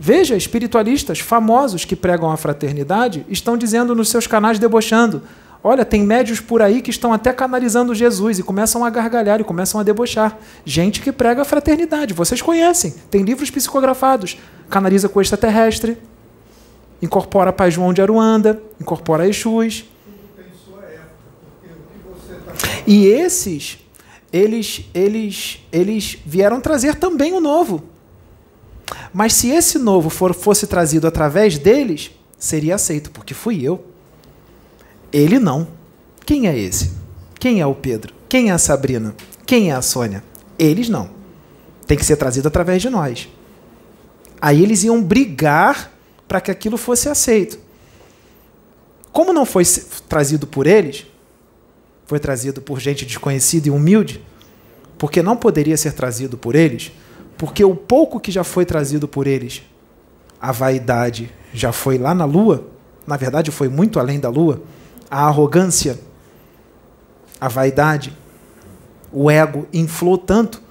Veja, 0.00 0.34
espiritualistas 0.34 1.20
famosos 1.20 1.84
que 1.84 1.94
pregam 1.94 2.30
a 2.30 2.36
fraternidade 2.36 3.26
estão 3.28 3.56
dizendo 3.56 3.94
nos 3.94 4.08
seus 4.08 4.26
canais 4.26 4.58
debochando: 4.58 5.22
olha, 5.62 5.84
tem 5.84 6.02
médios 6.02 6.40
por 6.40 6.60
aí 6.60 6.82
que 6.82 6.90
estão 6.90 7.12
até 7.12 7.32
canalizando 7.32 7.94
Jesus 7.94 8.38
e 8.38 8.42
começam 8.42 8.84
a 8.84 8.90
gargalhar 8.90 9.40
e 9.40 9.44
começam 9.44 9.80
a 9.80 9.84
debochar. 9.84 10.38
Gente 10.64 11.00
que 11.00 11.12
prega 11.12 11.42
a 11.42 11.44
fraternidade, 11.44 12.14
vocês 12.14 12.42
conhecem, 12.42 12.94
tem 13.10 13.22
livros 13.22 13.50
psicografados. 13.50 14.38
Canaliza 14.68 15.08
com 15.08 15.20
extraterrestre, 15.20 15.98
incorpora 17.00 17.52
Pai 17.52 17.70
João 17.70 17.92
de 17.92 18.00
Aruanda, 18.00 18.62
incorpora 18.80 19.28
Exus. 19.28 19.84
E 22.86 23.06
esses, 23.06 23.78
eles, 24.32 24.86
eles, 24.92 25.60
eles 25.70 26.18
vieram 26.24 26.60
trazer 26.60 26.96
também 26.96 27.32
o 27.32 27.40
novo. 27.40 27.84
Mas 29.12 29.34
se 29.34 29.50
esse 29.50 29.78
novo 29.78 30.10
for, 30.10 30.34
fosse 30.34 30.66
trazido 30.66 31.06
através 31.06 31.58
deles, 31.58 32.10
seria 32.38 32.74
aceito, 32.74 33.10
porque 33.10 33.34
fui 33.34 33.62
eu. 33.62 33.91
Ele 35.12 35.38
não. 35.38 35.68
Quem 36.24 36.46
é 36.46 36.58
esse? 36.58 36.92
Quem 37.38 37.60
é 37.60 37.66
o 37.66 37.74
Pedro? 37.74 38.14
Quem 38.28 38.50
é 38.50 38.52
a 38.52 38.58
Sabrina? 38.58 39.14
Quem 39.44 39.70
é 39.70 39.74
a 39.74 39.82
Sônia? 39.82 40.24
Eles 40.58 40.88
não. 40.88 41.10
Tem 41.86 41.96
que 41.96 42.04
ser 42.04 42.16
trazido 42.16 42.48
através 42.48 42.80
de 42.80 42.88
nós. 42.88 43.28
Aí 44.40 44.62
eles 44.62 44.82
iam 44.84 45.02
brigar 45.02 45.92
para 46.26 46.40
que 46.40 46.50
aquilo 46.50 46.76
fosse 46.76 47.08
aceito. 47.08 47.58
Como 49.12 49.32
não 49.32 49.44
foi 49.44 49.64
trazido 50.08 50.46
por 50.46 50.66
eles, 50.66 51.06
foi 52.06 52.18
trazido 52.18 52.62
por 52.62 52.80
gente 52.80 53.04
desconhecida 53.04 53.68
e 53.68 53.70
humilde, 53.70 54.24
porque 54.96 55.22
não 55.22 55.36
poderia 55.36 55.76
ser 55.76 55.92
trazido 55.92 56.38
por 56.38 56.54
eles, 56.54 56.92
porque 57.36 57.64
o 57.64 57.74
pouco 57.74 58.18
que 58.18 58.30
já 58.30 58.42
foi 58.42 58.64
trazido 58.64 59.06
por 59.06 59.26
eles, 59.26 59.62
a 60.40 60.52
vaidade 60.52 61.30
já 61.52 61.72
foi 61.72 61.98
lá 61.98 62.14
na 62.14 62.24
lua, 62.24 62.66
na 63.06 63.16
verdade 63.16 63.50
foi 63.50 63.68
muito 63.68 64.00
além 64.00 64.18
da 64.18 64.28
lua, 64.28 64.62
a 65.12 65.26
arrogância, 65.26 66.00
a 67.38 67.46
vaidade, 67.46 68.16
o 69.12 69.30
ego 69.30 69.68
inflou 69.70 70.16
tanto 70.16 70.62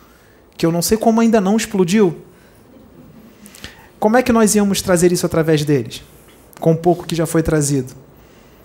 que 0.57 0.65
eu 0.65 0.71
não 0.71 0.81
sei 0.81 0.97
como 0.97 1.21
ainda 1.21 1.39
não 1.39 1.55
explodiu. 1.55 2.17
Como 3.99 4.17
é 4.17 4.23
que 4.23 4.33
nós 4.33 4.55
íamos 4.55 4.81
trazer 4.81 5.11
isso 5.11 5.27
através 5.27 5.63
deles? 5.63 6.03
Com 6.59 6.71
o 6.71 6.77
pouco 6.77 7.05
que 7.05 7.13
já 7.13 7.27
foi 7.27 7.43
trazido. 7.43 7.93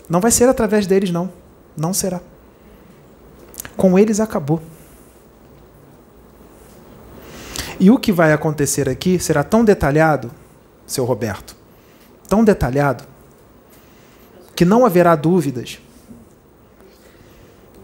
Não 0.08 0.18
vai 0.18 0.30
ser 0.30 0.48
através 0.48 0.86
deles, 0.86 1.10
não. 1.10 1.30
Não 1.76 1.92
será. 1.92 2.22
Com 3.76 3.98
eles 3.98 4.18
acabou. 4.18 4.62
E 7.78 7.90
o 7.90 7.98
que 7.98 8.12
vai 8.12 8.32
acontecer 8.32 8.88
aqui 8.88 9.18
será 9.18 9.44
tão 9.44 9.62
detalhado, 9.62 10.30
seu 10.86 11.04
Roberto, 11.04 11.54
tão 12.26 12.42
detalhado, 12.42 13.04
que 14.56 14.64
não 14.64 14.86
haverá 14.86 15.14
dúvidas 15.14 15.78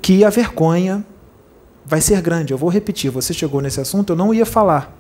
que 0.01 0.25
a 0.25 0.31
vergonha 0.31 1.05
vai 1.85 2.01
ser 2.01 2.21
grande. 2.23 2.53
Eu 2.53 2.59
vou 2.59 2.71
repetir, 2.71 3.11
você 3.11 3.35
chegou 3.35 3.61
nesse 3.61 3.81
assunto, 3.81 4.15
eu 4.15 4.17
não 4.17 4.33
ia 4.33 4.47
falar, 4.47 4.97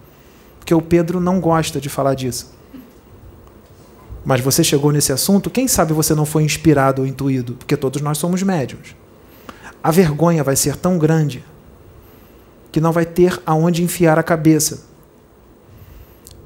porque 0.60 0.74
o 0.74 0.82
Pedro 0.82 1.18
não 1.18 1.40
gosta 1.40 1.80
de 1.80 1.88
falar 1.88 2.14
disso. 2.14 2.52
Mas 4.24 4.40
você 4.40 4.62
chegou 4.62 4.92
nesse 4.92 5.12
assunto, 5.12 5.50
quem 5.50 5.66
sabe 5.66 5.92
você 5.92 6.14
não 6.14 6.26
foi 6.26 6.44
inspirado 6.44 7.02
ou 7.02 7.08
intuído, 7.08 7.54
porque 7.54 7.76
todos 7.76 8.00
nós 8.02 8.18
somos 8.18 8.42
médiums. 8.42 8.94
A 9.82 9.90
vergonha 9.90 10.44
vai 10.44 10.54
ser 10.54 10.76
tão 10.76 10.96
grande 10.98 11.42
que 12.70 12.80
não 12.80 12.92
vai 12.92 13.04
ter 13.04 13.40
aonde 13.44 13.82
enfiar 13.82 14.18
a 14.18 14.22
cabeça. 14.22 14.84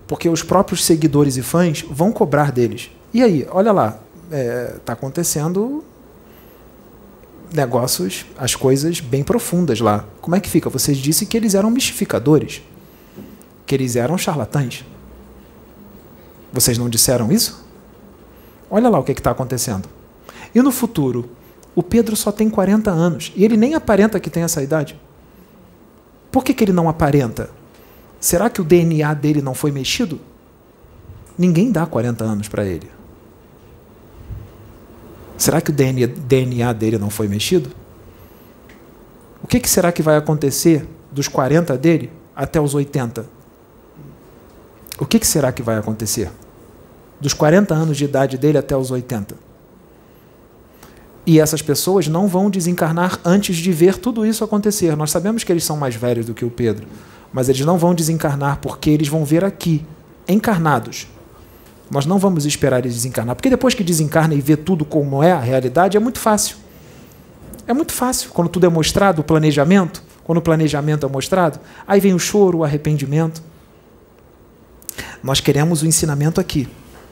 Porque 0.07 0.29
os 0.29 0.43
próprios 0.43 0.85
seguidores 0.85 1.37
e 1.37 1.43
fãs 1.43 1.85
vão 1.91 2.13
cobrar 2.13 2.51
deles. 2.51 2.91
E 3.13 3.23
aí, 3.23 3.47
olha 3.51 3.73
lá, 3.73 4.01
está 4.27 4.37
é, 4.37 4.77
tá 4.85 4.93
acontecendo 4.93 5.85
negócios, 7.53 8.27
as 8.37 8.55
coisas 8.55 9.01
bem 9.01 9.23
profundas 9.23 9.81
lá. 9.81 10.05
Como 10.21 10.37
é 10.37 10.41
que 10.41 10.49
fica? 10.49 10.69
Vocês 10.69 10.99
disse 10.99 11.27
que 11.27 11.37
eles 11.37 11.55
eram 11.55 11.71
mistificadores, 11.71 12.63
que 13.65 13.75
eles 13.75 13.97
eram 13.97 14.19
charlatães. 14.19 14.85
Vocês 16.53 16.77
não 16.79 16.89
disseram 16.89 17.31
isso? 17.31 17.65
Olha 18.71 18.89
lá 18.89 18.99
o 18.99 19.05
que 19.05 19.13
está 19.13 19.31
acontecendo. 19.31 19.89
E 20.55 20.61
no 20.61 20.73
futuro? 20.73 21.29
O 21.75 21.83
Pedro 21.83 22.17
só 22.17 22.33
tem 22.33 22.49
40 22.49 22.91
anos 22.91 23.33
e 23.37 23.45
ele 23.45 23.57
nem 23.57 23.75
aparenta 23.75 24.19
que 24.19 24.31
tem 24.31 24.43
essa 24.43 24.63
idade. 24.63 24.99
Por 26.33 26.43
que, 26.43 26.55
que 26.55 26.65
ele 26.65 26.73
não 26.73 26.89
aparenta? 26.89 27.51
Será 28.19 28.49
que 28.49 28.61
o 28.61 28.65
DNA 28.65 29.13
dele 29.15 29.43
não 29.43 29.55
foi 29.55 29.71
mexido? 29.71 30.19
Ninguém 31.37 31.71
dá 31.71 31.85
40 31.85 32.25
anos 32.25 32.49
para 32.49 32.65
ele. 32.65 32.96
Será 35.39 35.61
que 35.61 35.71
o 35.71 35.75
DNA 35.75 36.73
dele 36.73 36.99
não 36.99 37.11
foi 37.11 37.29
mexido? 37.29 37.71
O 39.43 39.47
que, 39.47 39.61
que 39.61 39.69
será 39.69 39.93
que 39.93 40.03
vai 40.03 40.17
acontecer 40.17 40.87
dos 41.13 41.29
40 41.29 41.77
dele 41.77 42.11
até 42.35 42.61
os 42.61 42.75
80? 42.75 43.27
O 44.99 45.07
que, 45.07 45.19
que 45.19 45.27
será 45.27 45.53
que 45.53 45.63
vai 45.63 45.77
acontecer? 45.77 46.31
dos 47.21 47.33
40 47.33 47.75
anos 47.75 47.97
de 47.97 48.05
idade 48.05 48.39
dele 48.39 48.59
até 48.59 48.77
os 48.77 48.91
80. 48.91 49.35
E 51.25 51.41
essas 51.41 51.61
pessoas 51.61 52.07
não 52.07 52.29
vão 52.29 52.49
desencarnar 52.49 53.19
antes 53.25 53.57
de 53.57 53.73
ver 53.73 53.99
tudo 53.99 54.25
isso 54.25 54.45
acontecer. 54.45 54.97
Nós 54.97 55.11
sabemos 55.11 55.43
que 55.43 55.53
eles 55.53 55.65
são 55.65 55.77
mais 55.77 55.95
velhos 55.97 56.27
do 56.27 56.35
que 56.35 56.45
o 56.45 56.51
Pedro, 56.51 56.87
mas 57.33 57.49
eles 57.49 57.63
não 57.63 57.79
vão 57.79 57.95
desencarnar 57.95 58.61
porque 58.61 58.91
eles 58.91 59.09
vão 59.09 59.25
ver 59.25 59.45
aqui, 59.45 59.85
encarnados. 60.29 61.09
Nós 61.91 62.05
não 62.05 62.19
vamos 62.19 62.45
esperar 62.45 62.79
eles 62.79 62.95
desencarnar, 62.95 63.37
porque 63.37 63.51
depois 63.51 63.75
que 63.75 63.85
desencarna 63.85 64.35
e 64.35 64.41
vê 64.41 64.57
tudo 64.57 64.85
como 64.85 65.23
é 65.23 65.33
a 65.33 65.39
realidade, 65.39 65.97
é 65.97 66.01
muito 66.01 66.19
fácil. 66.19 66.57
É 67.67 67.73
muito 67.73 67.93
fácil. 67.93 68.31
Quando 68.31 68.49
tudo 68.49 68.67
é 68.67 68.69
mostrado, 68.69 69.21
o 69.21 69.25
planejamento, 69.25 70.03
quando 70.25 70.39
o 70.39 70.43
planejamento 70.43 71.07
é 71.07 71.09
mostrado, 71.09 71.61
aí 71.87 72.01
vem 72.01 72.15
o 72.15 72.19
choro, 72.19 72.59
o 72.59 72.65
arrependimento. 72.65 73.43
Nós 75.23 75.41
queremos 75.41 75.83
o 75.83 75.87
ensinamento 75.87 76.41
aqui. 76.41 76.69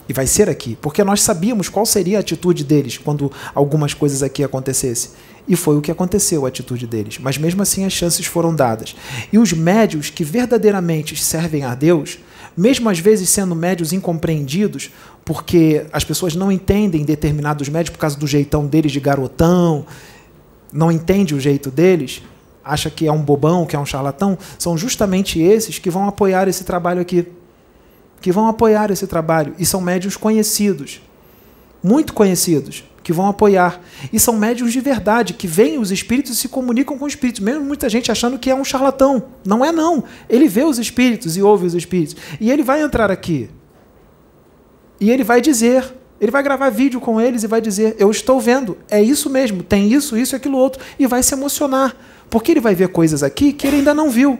E 0.07 0.13
vai 0.13 0.27
ser 0.27 0.47
aqui, 0.49 0.77
porque 0.79 1.03
nós 1.03 1.23
sabíamos 1.23 1.67
qual 1.67 1.83
seria 1.83 2.17
a 2.17 2.19
atitude 2.19 2.63
deles 2.63 2.95
quando 2.95 3.31
algumas 3.55 3.91
coisas 3.91 4.21
aqui 4.21 4.43
acontecessem. 4.43 5.11
E 5.47 5.55
foi 5.55 5.77
o 5.77 5.81
que 5.81 5.91
aconteceu, 5.91 6.45
a 6.45 6.47
atitude 6.47 6.85
deles. 6.85 7.17
Mas 7.19 7.39
mesmo 7.39 7.61
assim 7.63 7.85
as 7.85 7.93
chances 7.93 8.25
foram 8.27 8.53
dadas. 8.53 8.95
E 9.33 9.39
os 9.39 9.51
médios 9.51 10.11
que 10.11 10.23
verdadeiramente 10.23 11.15
servem 11.15 11.63
a 11.63 11.73
Deus, 11.73 12.19
mesmo 12.55 12.89
às 12.89 12.99
vezes 12.99 13.29
sendo 13.29 13.55
médios 13.55 13.91
incompreendidos, 13.93 14.91
porque 15.23 15.85
as 15.91 16.03
pessoas 16.03 16.35
não 16.35 16.51
entendem 16.51 17.03
determinados 17.03 17.67
médios 17.69 17.91
por 17.91 17.99
causa 17.99 18.17
do 18.17 18.27
jeitão 18.27 18.65
deles 18.65 18.91
de 18.91 18.99
garotão, 18.99 19.85
não 20.71 20.91
entende 20.91 21.33
o 21.33 21.39
jeito 21.39 21.71
deles, 21.71 22.21
acha 22.63 22.89
que 22.89 23.07
é 23.07 23.11
um 23.11 23.21
bobão, 23.21 23.65
que 23.65 23.75
é 23.75 23.79
um 23.79 23.85
charlatão, 23.85 24.37
são 24.57 24.77
justamente 24.77 25.39
esses 25.39 25.79
que 25.79 25.89
vão 25.89 26.07
apoiar 26.07 26.47
esse 26.47 26.63
trabalho 26.63 27.01
aqui 27.01 27.27
que 28.25 28.31
vão 28.31 28.47
apoiar 28.47 28.89
esse 28.89 29.05
trabalho. 29.05 29.53
E 29.59 29.65
são 29.67 29.79
médios 29.79 30.17
conhecidos, 30.17 30.99
muito 31.83 32.11
conhecidos, 32.11 32.83
que 33.05 33.13
vão 33.13 33.29
apoiar. 33.29 33.79
E 34.11 34.19
são 34.19 34.35
médios 34.37 34.73
de 34.73 34.81
verdade, 34.81 35.33
que 35.33 35.47
veem 35.47 35.77
os 35.77 35.91
espíritos 35.91 36.33
e 36.33 36.35
se 36.35 36.49
comunicam 36.49 36.97
com 36.97 37.05
os 37.05 37.13
espíritos. 37.13 37.39
Mesmo 37.39 37.63
muita 37.63 37.87
gente 37.87 38.11
achando 38.11 38.37
que 38.37 38.49
é 38.49 38.55
um 38.55 38.65
charlatão. 38.65 39.27
Não 39.45 39.63
é, 39.63 39.71
não. 39.71 40.03
Ele 40.27 40.47
vê 40.47 40.63
os 40.63 40.79
espíritos 40.79 41.37
e 41.37 41.41
ouve 41.41 41.65
os 41.67 41.73
espíritos. 41.73 42.17
E 42.41 42.51
ele 42.51 42.63
vai 42.63 42.81
entrar 42.81 43.09
aqui. 43.09 43.49
E 44.99 45.09
ele 45.09 45.23
vai 45.23 45.39
dizer. 45.39 45.85
Ele 46.19 46.31
vai 46.31 46.41
gravar 46.41 46.69
vídeo 46.69 46.99
com 46.99 47.21
eles 47.21 47.43
e 47.43 47.47
vai 47.47 47.61
dizer: 47.61 47.95
Eu 47.99 48.09
estou 48.09 48.39
vendo, 48.39 48.77
é 48.89 49.01
isso 49.01 49.29
mesmo, 49.29 49.61
tem 49.61 49.91
isso, 49.91 50.17
isso 50.17 50.33
e 50.33 50.37
aquilo 50.37 50.57
outro. 50.57 50.81
E 50.97 51.05
vai 51.05 51.21
se 51.21 51.33
emocionar. 51.33 51.95
Porque 52.29 52.51
ele 52.51 52.61
vai 52.61 52.73
ver 52.73 52.87
coisas 52.89 53.21
aqui 53.21 53.53
que 53.53 53.67
ele 53.67 53.77
ainda 53.77 53.93
não 53.93 54.09
viu. 54.09 54.39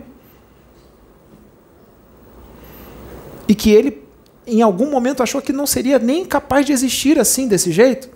e 3.47 3.53
que 3.53 3.69
ele, 3.69 4.01
em 4.45 4.61
algum 4.61 4.89
momento, 4.89 5.23
achou 5.23 5.41
que 5.41 5.53
não 5.53 5.67
seria 5.67 5.99
nem 5.99 6.25
capaz 6.25 6.65
de 6.65 6.73
existir 6.73 7.19
assim, 7.19 7.47
desse 7.47 7.71
jeito. 7.71 8.09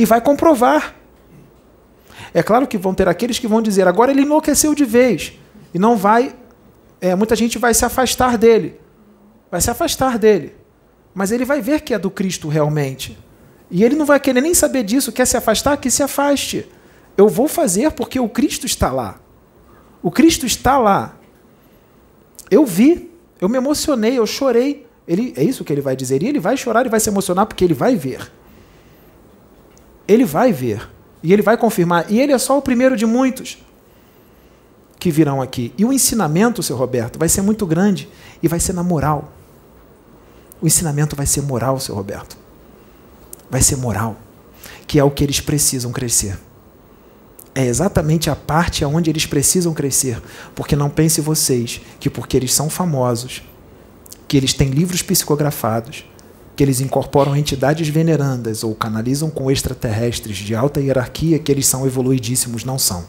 E 0.00 0.06
vai 0.06 0.18
comprovar. 0.18 0.96
É 2.32 2.42
claro 2.42 2.66
que 2.66 2.78
vão 2.78 2.94
ter 2.94 3.06
aqueles 3.06 3.38
que 3.38 3.46
vão 3.46 3.60
dizer, 3.60 3.86
agora 3.86 4.10
ele 4.10 4.22
enlouqueceu 4.22 4.74
de 4.74 4.86
vez. 4.86 5.38
E 5.74 5.78
não 5.78 5.94
vai. 5.94 6.34
É, 7.02 7.14
muita 7.14 7.36
gente 7.36 7.58
vai 7.58 7.74
se 7.74 7.84
afastar 7.84 8.38
dele. 8.38 8.80
Vai 9.50 9.60
se 9.60 9.70
afastar 9.70 10.18
dele. 10.18 10.54
Mas 11.12 11.30
ele 11.30 11.44
vai 11.44 11.60
ver 11.60 11.82
que 11.82 11.92
é 11.92 11.98
do 11.98 12.10
Cristo 12.10 12.48
realmente. 12.48 13.18
E 13.70 13.84
ele 13.84 13.94
não 13.94 14.06
vai 14.06 14.18
querer 14.18 14.40
nem 14.40 14.54
saber 14.54 14.84
disso, 14.84 15.12
quer 15.12 15.26
se 15.26 15.36
afastar, 15.36 15.76
que 15.76 15.90
se 15.90 16.02
afaste. 16.02 16.66
Eu 17.14 17.28
vou 17.28 17.46
fazer 17.46 17.92
porque 17.92 18.18
o 18.18 18.26
Cristo 18.26 18.64
está 18.64 18.90
lá. 18.90 19.20
O 20.02 20.10
Cristo 20.10 20.46
está 20.46 20.78
lá. 20.78 21.14
Eu 22.50 22.64
vi. 22.64 23.10
Eu 23.38 23.50
me 23.50 23.58
emocionei, 23.58 24.18
eu 24.18 24.26
chorei. 24.26 24.86
Ele, 25.06 25.34
é 25.36 25.44
isso 25.44 25.62
que 25.62 25.70
ele 25.70 25.82
vai 25.82 25.94
dizer. 25.94 26.22
E 26.22 26.26
ele 26.26 26.40
vai 26.40 26.56
chorar 26.56 26.86
e 26.86 26.88
vai 26.88 27.00
se 27.00 27.10
emocionar 27.10 27.44
porque 27.44 27.64
ele 27.64 27.74
vai 27.74 27.96
ver. 27.96 28.39
Ele 30.06 30.24
vai 30.24 30.52
ver. 30.52 30.88
E 31.22 31.32
ele 31.32 31.42
vai 31.42 31.56
confirmar. 31.56 32.10
E 32.10 32.20
ele 32.20 32.32
é 32.32 32.38
só 32.38 32.56
o 32.58 32.62
primeiro 32.62 32.96
de 32.96 33.06
muitos 33.06 33.58
que 34.98 35.10
virão 35.10 35.40
aqui. 35.40 35.72
E 35.78 35.84
o 35.84 35.92
ensinamento, 35.92 36.62
seu 36.62 36.76
Roberto, 36.76 37.18
vai 37.18 37.28
ser 37.28 37.40
muito 37.40 37.66
grande 37.66 38.08
e 38.42 38.46
vai 38.46 38.60
ser 38.60 38.74
na 38.74 38.82
moral. 38.82 39.32
O 40.60 40.66
ensinamento 40.66 41.16
vai 41.16 41.26
ser 41.26 41.40
moral, 41.40 41.80
seu 41.80 41.94
Roberto. 41.94 42.36
Vai 43.50 43.62
ser 43.62 43.76
moral, 43.76 44.16
que 44.86 44.98
é 44.98 45.04
o 45.04 45.10
que 45.10 45.24
eles 45.24 45.40
precisam 45.40 45.90
crescer. 45.90 46.38
É 47.54 47.64
exatamente 47.64 48.30
a 48.30 48.36
parte 48.36 48.84
onde 48.84 49.10
eles 49.10 49.26
precisam 49.26 49.72
crescer. 49.72 50.22
Porque 50.54 50.76
não 50.76 50.90
pense 50.90 51.20
vocês 51.20 51.80
que 51.98 52.10
porque 52.10 52.36
eles 52.36 52.52
são 52.52 52.68
famosos, 52.68 53.42
que 54.28 54.36
eles 54.36 54.52
têm 54.52 54.68
livros 54.68 55.02
psicografados, 55.02 56.04
que 56.60 56.64
eles 56.64 56.82
incorporam 56.82 57.34
entidades 57.34 57.88
venerandas 57.88 58.62
ou 58.62 58.74
canalizam 58.74 59.30
com 59.30 59.50
extraterrestres 59.50 60.36
de 60.36 60.54
alta 60.54 60.78
hierarquia 60.78 61.38
que 61.38 61.50
eles 61.50 61.66
são 61.66 61.86
evoluidíssimos, 61.86 62.64
não 62.64 62.78
são. 62.78 63.02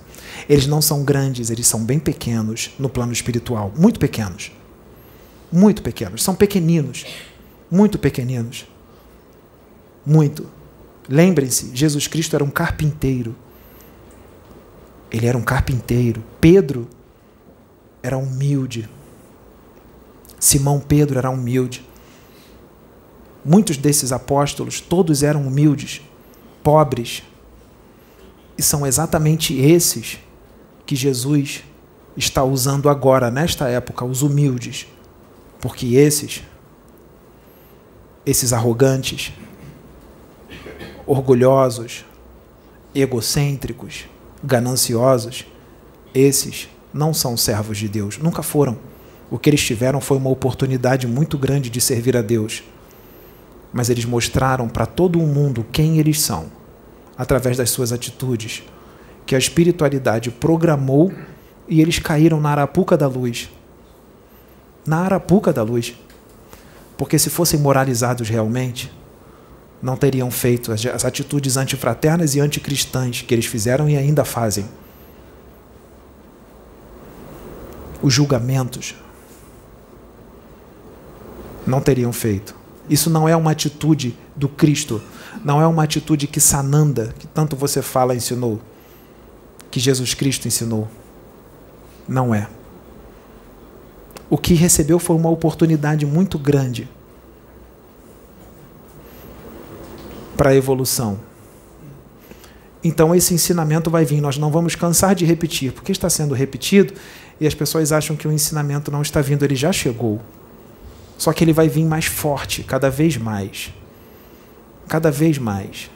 Eles 0.48 0.68
não 0.68 0.82
são 0.82 1.04
grandes, 1.04 1.50
eles 1.50 1.68
são 1.68 1.84
bem 1.84 2.00
pequenos 2.00 2.72
no 2.80 2.88
plano 2.88 3.12
espiritual, 3.12 3.70
muito 3.78 4.00
pequenos. 4.00 4.54
Muito 5.52 5.82
pequenos, 5.82 6.24
são 6.24 6.34
pequeninos, 6.34 7.06
muito 7.70 8.00
pequeninos. 8.00 8.66
Muito. 10.06 10.48
Lembrem-se, 11.10 11.72
Jesus 11.74 12.08
Cristo 12.08 12.34
era 12.38 12.46
um 12.46 12.50
carpinteiro. 12.50 13.36
Ele 15.12 15.26
era 15.26 15.38
um 15.38 15.44
carpinteiro. 15.44 16.24
Pedro 16.40 16.88
era 18.02 18.18
humilde. 18.18 18.90
Simão 20.40 20.80
Pedro 20.80 21.18
era 21.18 21.30
humilde. 21.30 21.91
Muitos 23.44 23.78
desses 23.78 24.12
apóstolos, 24.12 24.80
todos 24.80 25.24
eram 25.24 25.48
humildes, 25.48 26.02
pobres. 26.64 27.24
E 28.58 28.62
são 28.62 28.86
exatamente 28.86 29.58
esses 29.60 30.20
que 30.86 30.96
Jesus 30.96 31.64
está 32.16 32.44
usando 32.44 32.90
agora, 32.90 33.32
nesta 33.32 33.68
época, 33.68 34.06
os 34.06 34.22
humildes. 34.22 34.88
Porque 35.60 35.96
esses, 35.96 36.44
esses 38.26 38.54
arrogantes, 38.54 39.32
orgulhosos, 41.08 42.06
egocêntricos, 42.94 44.06
gananciosos, 44.44 45.46
esses 46.14 46.70
não 46.94 47.14
são 47.14 47.36
servos 47.36 47.78
de 47.78 47.88
Deus, 47.88 48.18
nunca 48.18 48.44
foram. 48.44 48.78
O 49.30 49.40
que 49.40 49.50
eles 49.50 49.64
tiveram 49.64 50.02
foi 50.02 50.18
uma 50.18 50.30
oportunidade 50.30 51.08
muito 51.08 51.38
grande 51.38 51.70
de 51.70 51.80
servir 51.80 52.18
a 52.18 52.22
Deus 52.22 52.64
mas 53.74 53.90
eles 53.90 54.06
mostraram 54.06 54.68
para 54.68 54.86
todo 54.86 55.20
o 55.20 55.28
mundo 55.28 55.66
quem 55.72 55.98
eles 55.98 56.20
são, 56.20 56.48
através 57.18 57.58
das 57.58 57.70
suas 57.70 57.92
atitudes, 57.92 58.64
que 59.26 59.36
a 59.36 59.38
espiritualidade 59.40 60.30
programou 60.30 61.12
e 61.68 61.82
eles 61.82 62.00
caíram 62.00 62.42
na 62.42 62.50
arapuca 62.50 62.98
da 62.98 63.08
luz. 63.08 63.50
Na 64.86 65.00
arapuca 65.00 65.54
da 65.54 65.64
luz. 65.64 65.96
Porque 66.98 67.18
se 67.18 67.30
fossem 67.30 67.60
moralizados 67.60 68.28
realmente, 68.28 68.92
não 69.82 69.96
teriam 69.96 70.30
feito 70.30 70.72
as 70.72 71.06
atitudes 71.06 71.58
antifraternas 71.58 72.36
e 72.36 72.40
anticristãs 72.40 73.22
que 73.22 73.34
eles 73.34 73.46
fizeram 73.46 73.90
e 73.90 73.98
ainda 73.98 74.24
fazem. 74.26 74.66
Os 78.02 78.14
julgamentos 78.14 78.96
não 81.66 81.80
teriam 81.80 82.12
feito. 82.12 82.61
Isso 82.90 83.10
não 83.10 83.28
é 83.28 83.36
uma 83.36 83.52
atitude 83.52 84.18
do 84.36 84.50
Cristo, 84.50 85.02
não 85.44 85.62
é 85.62 85.68
uma 85.68 85.84
atitude 85.84 86.28
que 86.28 86.40
Sananda, 86.40 87.14
que 87.18 87.28
tanto 87.28 87.56
você 87.56 87.82
fala, 87.82 88.16
ensinou, 88.16 88.60
que 89.70 89.80
Jesus 89.80 90.14
Cristo 90.14 90.48
ensinou. 90.48 90.88
Não 92.08 92.34
é. 92.34 92.48
O 94.30 94.38
que 94.38 94.54
recebeu 94.54 95.00
foi 95.00 95.16
uma 95.16 95.30
oportunidade 95.30 96.06
muito 96.06 96.40
grande 96.40 96.88
para 100.38 100.50
a 100.50 100.56
evolução. 100.56 101.20
Então 102.84 103.14
esse 103.14 103.34
ensinamento 103.34 103.92
vai 103.92 104.04
vir, 104.04 104.22
nós 104.22 104.38
não 104.38 104.50
vamos 104.50 104.76
cansar 104.76 105.14
de 105.14 105.24
repetir, 105.24 105.72
porque 105.72 105.92
está 105.92 106.10
sendo 106.10 106.34
repetido 106.34 106.94
e 107.40 107.46
as 107.46 107.54
pessoas 107.54 107.92
acham 107.92 108.16
que 108.16 108.28
o 108.28 108.32
ensinamento 108.32 108.92
não 108.92 109.02
está 109.02 109.22
vindo, 109.22 109.44
ele 109.44 109.56
já 109.56 109.72
chegou. 109.72 110.20
Só 111.22 111.32
que 111.32 111.44
ele 111.44 111.54
vai 111.54 111.70
vir 111.70 111.86
mais 111.86 112.06
forte, 112.06 112.64
cada 112.64 112.90
vez 112.90 113.16
mais. 113.16 113.72
Cada 114.88 115.12
vez 115.12 115.38
mais. 115.38 115.92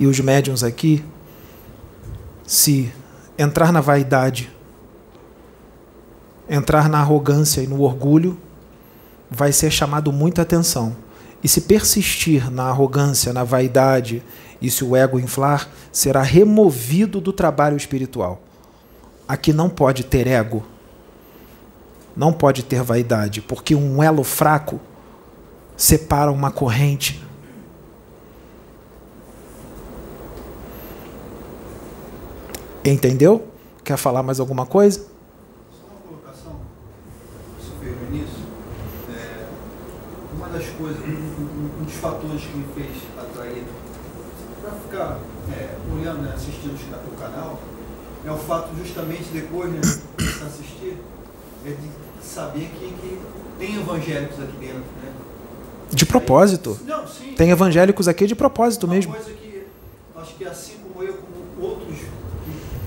E 0.00 0.06
os 0.08 0.18
médiums 0.18 0.64
aqui, 0.64 1.04
se 2.44 2.92
entrar 3.38 3.72
na 3.72 3.80
vaidade, 3.80 4.50
entrar 6.50 6.88
na 6.88 6.98
arrogância 6.98 7.60
e 7.60 7.68
no 7.68 7.82
orgulho, 7.82 8.36
vai 9.30 9.52
ser 9.52 9.70
chamado 9.70 10.12
muita 10.12 10.42
atenção. 10.42 10.96
E 11.40 11.46
se 11.46 11.60
persistir 11.60 12.50
na 12.50 12.64
arrogância, 12.64 13.32
na 13.32 13.44
vaidade, 13.44 14.24
e 14.60 14.68
se 14.68 14.84
o 14.84 14.96
ego 14.96 15.20
inflar, 15.20 15.70
será 15.92 16.20
removido 16.20 17.20
do 17.20 17.32
trabalho 17.32 17.76
espiritual. 17.76 18.42
Aqui 19.28 19.52
não 19.52 19.70
pode 19.70 20.02
ter 20.02 20.26
ego 20.26 20.66
não 22.18 22.32
pode 22.32 22.64
ter 22.64 22.82
vaidade, 22.82 23.40
porque 23.40 23.76
um 23.76 24.02
elo 24.02 24.24
fraco 24.24 24.80
separa 25.76 26.32
uma 26.32 26.50
corrente. 26.50 27.24
Entendeu? 32.84 33.46
Quer 33.84 33.96
falar 33.96 34.24
mais 34.24 34.40
alguma 34.40 34.66
coisa? 34.66 34.98
Só 35.70 35.86
uma 35.86 36.00
colocação, 36.08 36.56
veio 37.80 37.94
no 37.94 38.16
início. 38.16 38.42
É, 39.14 39.46
uma 40.34 40.48
das 40.48 40.66
coisas, 40.70 41.00
um, 41.00 41.80
um, 41.80 41.84
dos 41.84 41.94
fatores 41.94 42.42
que 42.42 42.56
me 42.56 42.64
fez 42.74 42.96
atrair 43.16 43.62
para 44.60 44.72
ficar 44.72 45.18
é, 45.56 45.76
olhando, 45.94 46.22
né, 46.22 46.32
assistindo 46.34 46.74
o 46.74 47.16
canal, 47.16 47.60
é 48.24 48.30
o 48.32 48.36
fato 48.36 48.74
justamente 48.76 49.28
depois 49.32 49.70
né, 49.70 49.80
de 49.80 50.24
assistir, 50.44 50.98
é 51.64 51.70
de 51.70 52.07
saber 52.38 52.70
que, 52.78 52.86
que 52.86 53.18
tem 53.58 53.76
evangélicos 53.76 54.38
aqui 54.38 54.56
dentro, 54.60 54.78
né? 54.78 55.10
De 55.90 56.06
propósito. 56.06 56.78
Não, 56.86 57.06
sim. 57.08 57.32
Tem 57.36 57.50
evangélicos 57.50 58.06
aqui 58.06 58.26
de 58.26 58.36
propósito 58.36 58.86
Uma 58.86 58.94
mesmo. 58.94 59.12
coisa 59.12 59.30
que 59.30 59.62
acho 60.16 60.34
que 60.36 60.44
assim 60.44 60.74
como 60.84 61.04
eu, 61.04 61.14
como 61.14 61.68
outros 61.68 61.98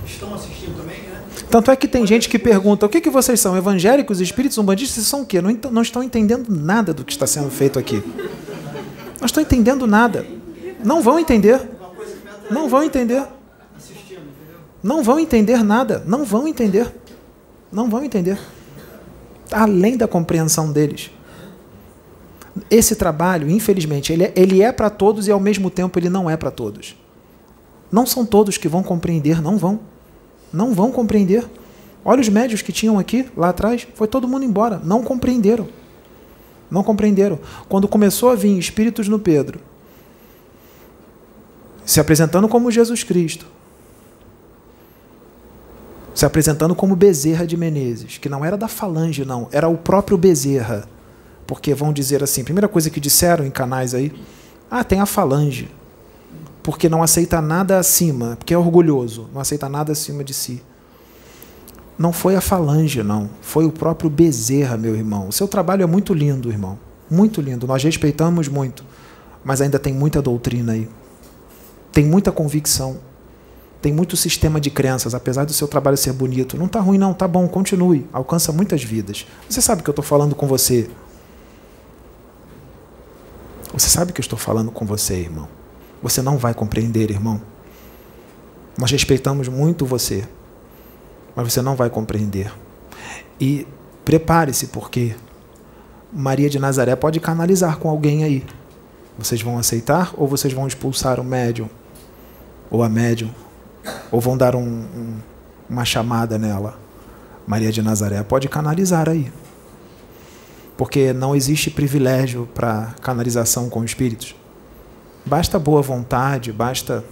que 0.05 0.11
estão 0.11 0.33
assistindo 0.33 0.77
também, 0.77 1.01
né? 1.01 1.21
Tanto 1.49 1.69
é 1.69 1.75
que 1.75 1.87
tem 1.87 2.07
gente 2.07 2.29
que 2.29 2.39
pergunta: 2.39 2.85
o 2.85 2.89
que, 2.89 3.01
que 3.01 3.09
vocês 3.09 3.39
são? 3.39 3.57
Evangélicos, 3.57 4.21
espíritos 4.21 4.57
umbandistas? 4.57 4.95
Vocês 4.95 5.07
são 5.07 5.23
o 5.23 5.25
quê? 5.25 5.41
Não, 5.41 5.51
não 5.71 5.81
estão 5.81 6.01
entendendo 6.01 6.47
nada 6.49 6.93
do 6.93 7.03
que 7.03 7.11
está 7.11 7.27
sendo 7.27 7.49
feito 7.49 7.77
aqui. 7.77 8.01
Não 9.19 9.25
estão 9.25 9.43
entendendo 9.43 9.85
nada. 9.85 10.25
Não 10.83 11.01
vão 11.01 11.19
entender. 11.19 11.61
Não 12.49 12.69
vão 12.69 12.83
entender. 12.83 13.25
Não 14.81 15.03
vão 15.03 15.19
entender 15.19 15.63
nada. 15.63 16.03
Não 16.05 16.23
vão 16.23 16.47
entender. 16.47 16.91
Não 17.71 17.89
vão 17.89 18.03
entender. 18.03 18.39
Além 19.51 19.97
da 19.97 20.07
compreensão 20.07 20.71
deles. 20.71 21.11
Esse 22.69 22.95
trabalho, 22.95 23.49
infelizmente, 23.49 24.11
ele 24.11 24.23
é, 24.23 24.33
ele 24.35 24.61
é 24.61 24.71
para 24.71 24.89
todos 24.89 25.27
e 25.27 25.31
ao 25.31 25.39
mesmo 25.39 25.69
tempo 25.69 25.97
ele 25.99 26.09
não 26.09 26.29
é 26.29 26.35
para 26.35 26.51
todos. 26.51 26.95
Não 27.91 28.05
são 28.05 28.25
todos 28.25 28.57
que 28.57 28.67
vão 28.67 28.81
compreender, 28.81 29.41
não 29.41 29.57
vão. 29.57 29.79
Não 30.51 30.73
vão 30.73 30.91
compreender. 30.91 31.45
Olha 32.03 32.21
os 32.21 32.29
médios 32.29 32.61
que 32.61 32.71
tinham 32.71 32.97
aqui, 32.97 33.29
lá 33.37 33.49
atrás, 33.49 33.87
foi 33.93 34.07
todo 34.07 34.27
mundo 34.27 34.43
embora. 34.45 34.81
Não 34.83 35.03
compreenderam. 35.03 35.67
Não 36.69 36.83
compreenderam. 36.83 37.39
Quando 37.67 37.87
começou 37.87 38.29
a 38.29 38.35
vir 38.35 38.57
espíritos 38.57 39.07
no 39.07 39.19
Pedro, 39.19 39.59
se 41.85 41.99
apresentando 41.99 42.47
como 42.47 42.71
Jesus 42.71 43.03
Cristo, 43.03 43.45
se 46.13 46.25
apresentando 46.25 46.75
como 46.75 46.95
Bezerra 46.95 47.45
de 47.45 47.55
Menezes, 47.55 48.17
que 48.17 48.29
não 48.29 48.43
era 48.43 48.57
da 48.57 48.67
falange, 48.67 49.23
não, 49.23 49.47
era 49.51 49.67
o 49.67 49.77
próprio 49.77 50.17
Bezerra. 50.17 50.85
Porque 51.47 51.73
vão 51.73 51.93
dizer 51.93 52.23
assim, 52.23 52.43
primeira 52.43 52.67
coisa 52.67 52.89
que 52.89 52.99
disseram 52.99 53.45
em 53.45 53.51
canais 53.51 53.93
aí, 53.93 54.13
ah, 54.69 54.83
tem 54.83 54.99
a 54.99 55.05
falange, 55.05 55.69
porque 56.63 56.87
não 56.87 57.03
aceita 57.03 57.41
nada 57.41 57.77
acima, 57.77 58.35
porque 58.37 58.53
é 58.53 58.57
orgulhoso, 58.57 59.29
não 59.33 59.41
aceita 59.41 59.67
nada 59.67 59.91
acima 59.91 60.23
de 60.23 60.33
si. 60.33 60.61
Não 61.97 62.13
foi 62.13 62.35
a 62.35 62.41
falange, 62.41 63.03
não, 63.03 63.29
foi 63.41 63.65
o 63.65 63.71
próprio 63.71 64.09
Bezerra, 64.09 64.77
meu 64.77 64.95
irmão. 64.95 65.27
O 65.27 65.31
seu 65.31 65.47
trabalho 65.47 65.83
é 65.83 65.85
muito 65.85 66.13
lindo, 66.13 66.49
irmão, 66.49 66.79
muito 67.09 67.41
lindo, 67.41 67.67
nós 67.67 67.83
respeitamos 67.83 68.47
muito, 68.47 68.83
mas 69.43 69.61
ainda 69.61 69.77
tem 69.77 69.93
muita 69.93 70.21
doutrina 70.21 70.73
aí, 70.73 70.87
tem 71.91 72.05
muita 72.05 72.31
convicção 72.31 72.97
tem 73.81 73.91
muito 73.91 74.15
sistema 74.15 74.61
de 74.61 74.69
crenças, 74.69 75.15
apesar 75.15 75.43
do 75.43 75.53
seu 75.53 75.67
trabalho 75.67 75.97
ser 75.97 76.13
bonito. 76.13 76.55
Não 76.55 76.67
está 76.67 76.79
ruim, 76.79 76.99
não, 76.99 77.13
tá 77.13 77.27
bom, 77.27 77.47
continue. 77.47 78.07
Alcança 78.13 78.51
muitas 78.51 78.83
vidas. 78.83 79.25
Você 79.49 79.59
sabe 79.59 79.81
que 79.81 79.89
eu 79.89 79.93
estou 79.93 80.05
falando 80.05 80.35
com 80.35 80.45
você. 80.45 80.89
Você 83.73 83.89
sabe 83.89 84.13
que 84.13 84.19
eu 84.19 84.23
estou 84.23 84.37
falando 84.37 84.69
com 84.69 84.85
você, 84.85 85.15
irmão. 85.15 85.47
Você 86.03 86.21
não 86.21 86.37
vai 86.37 86.53
compreender, 86.53 87.09
irmão. 87.09 87.41
Nós 88.77 88.91
respeitamos 88.91 89.47
muito 89.47 89.85
você, 89.85 90.27
mas 91.35 91.51
você 91.51 91.61
não 91.61 91.75
vai 91.75 91.89
compreender. 91.89 92.53
E 93.39 93.65
prepare-se, 94.05 94.67
porque 94.67 95.15
Maria 96.13 96.49
de 96.49 96.59
Nazaré 96.59 96.95
pode 96.95 97.19
canalizar 97.19 97.77
com 97.77 97.89
alguém 97.89 98.23
aí. 98.23 98.45
Vocês 99.17 99.41
vão 99.41 99.57
aceitar 99.57 100.13
ou 100.15 100.27
vocês 100.27 100.53
vão 100.53 100.67
expulsar 100.67 101.19
o 101.19 101.23
médium? 101.23 101.69
Ou 102.69 102.83
a 102.83 102.89
médium? 102.89 103.31
Ou 104.11 104.19
vão 104.19 104.37
dar 104.37 104.55
um, 104.55 104.61
um, 104.61 105.17
uma 105.69 105.85
chamada 105.85 106.37
nela? 106.37 106.79
Maria 107.45 107.71
de 107.71 107.81
Nazaré 107.81 108.21
pode 108.23 108.47
canalizar 108.47 109.09
aí. 109.09 109.31
Porque 110.77 111.13
não 111.13 111.35
existe 111.35 111.69
privilégio 111.69 112.47
para 112.53 112.93
canalização 113.01 113.69
com 113.69 113.83
espíritos. 113.83 114.35
Basta 115.25 115.59
boa 115.59 115.81
vontade, 115.81 116.51
basta 116.51 117.03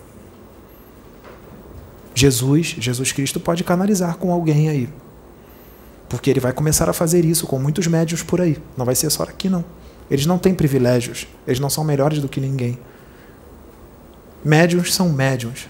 Jesus, 2.16 2.76
Jesus 2.80 3.12
Cristo 3.12 3.40
pode 3.40 3.64
canalizar 3.64 4.18
com 4.18 4.32
alguém 4.32 4.70
aí. 4.70 4.90
Porque 6.10 6.30
ele 6.30 6.40
vai 6.40 6.52
começar 6.52 6.90
a 6.90 6.94
fazer 6.94 7.24
isso 7.24 7.46
com 7.46 7.60
muitos 7.60 7.86
médios 7.88 8.24
por 8.24 8.41
aí. 8.41 8.58
Não 8.76 8.86
vai 8.86 8.96
ser 8.96 9.10
só 9.10 9.24
aqui, 9.24 9.48
não. 9.48 9.64
Eles 10.10 10.26
não 10.26 10.40
têm 10.40 10.56
privilégios. 10.56 11.28
Eles 11.46 11.60
não 11.60 11.70
são 11.70 11.84
melhores 11.84 12.20
do 12.20 12.28
que 12.28 12.41
ninguém. 12.41 12.80
Médiuns 14.44 14.94
são 14.94 15.10
médiuns. 15.10 15.70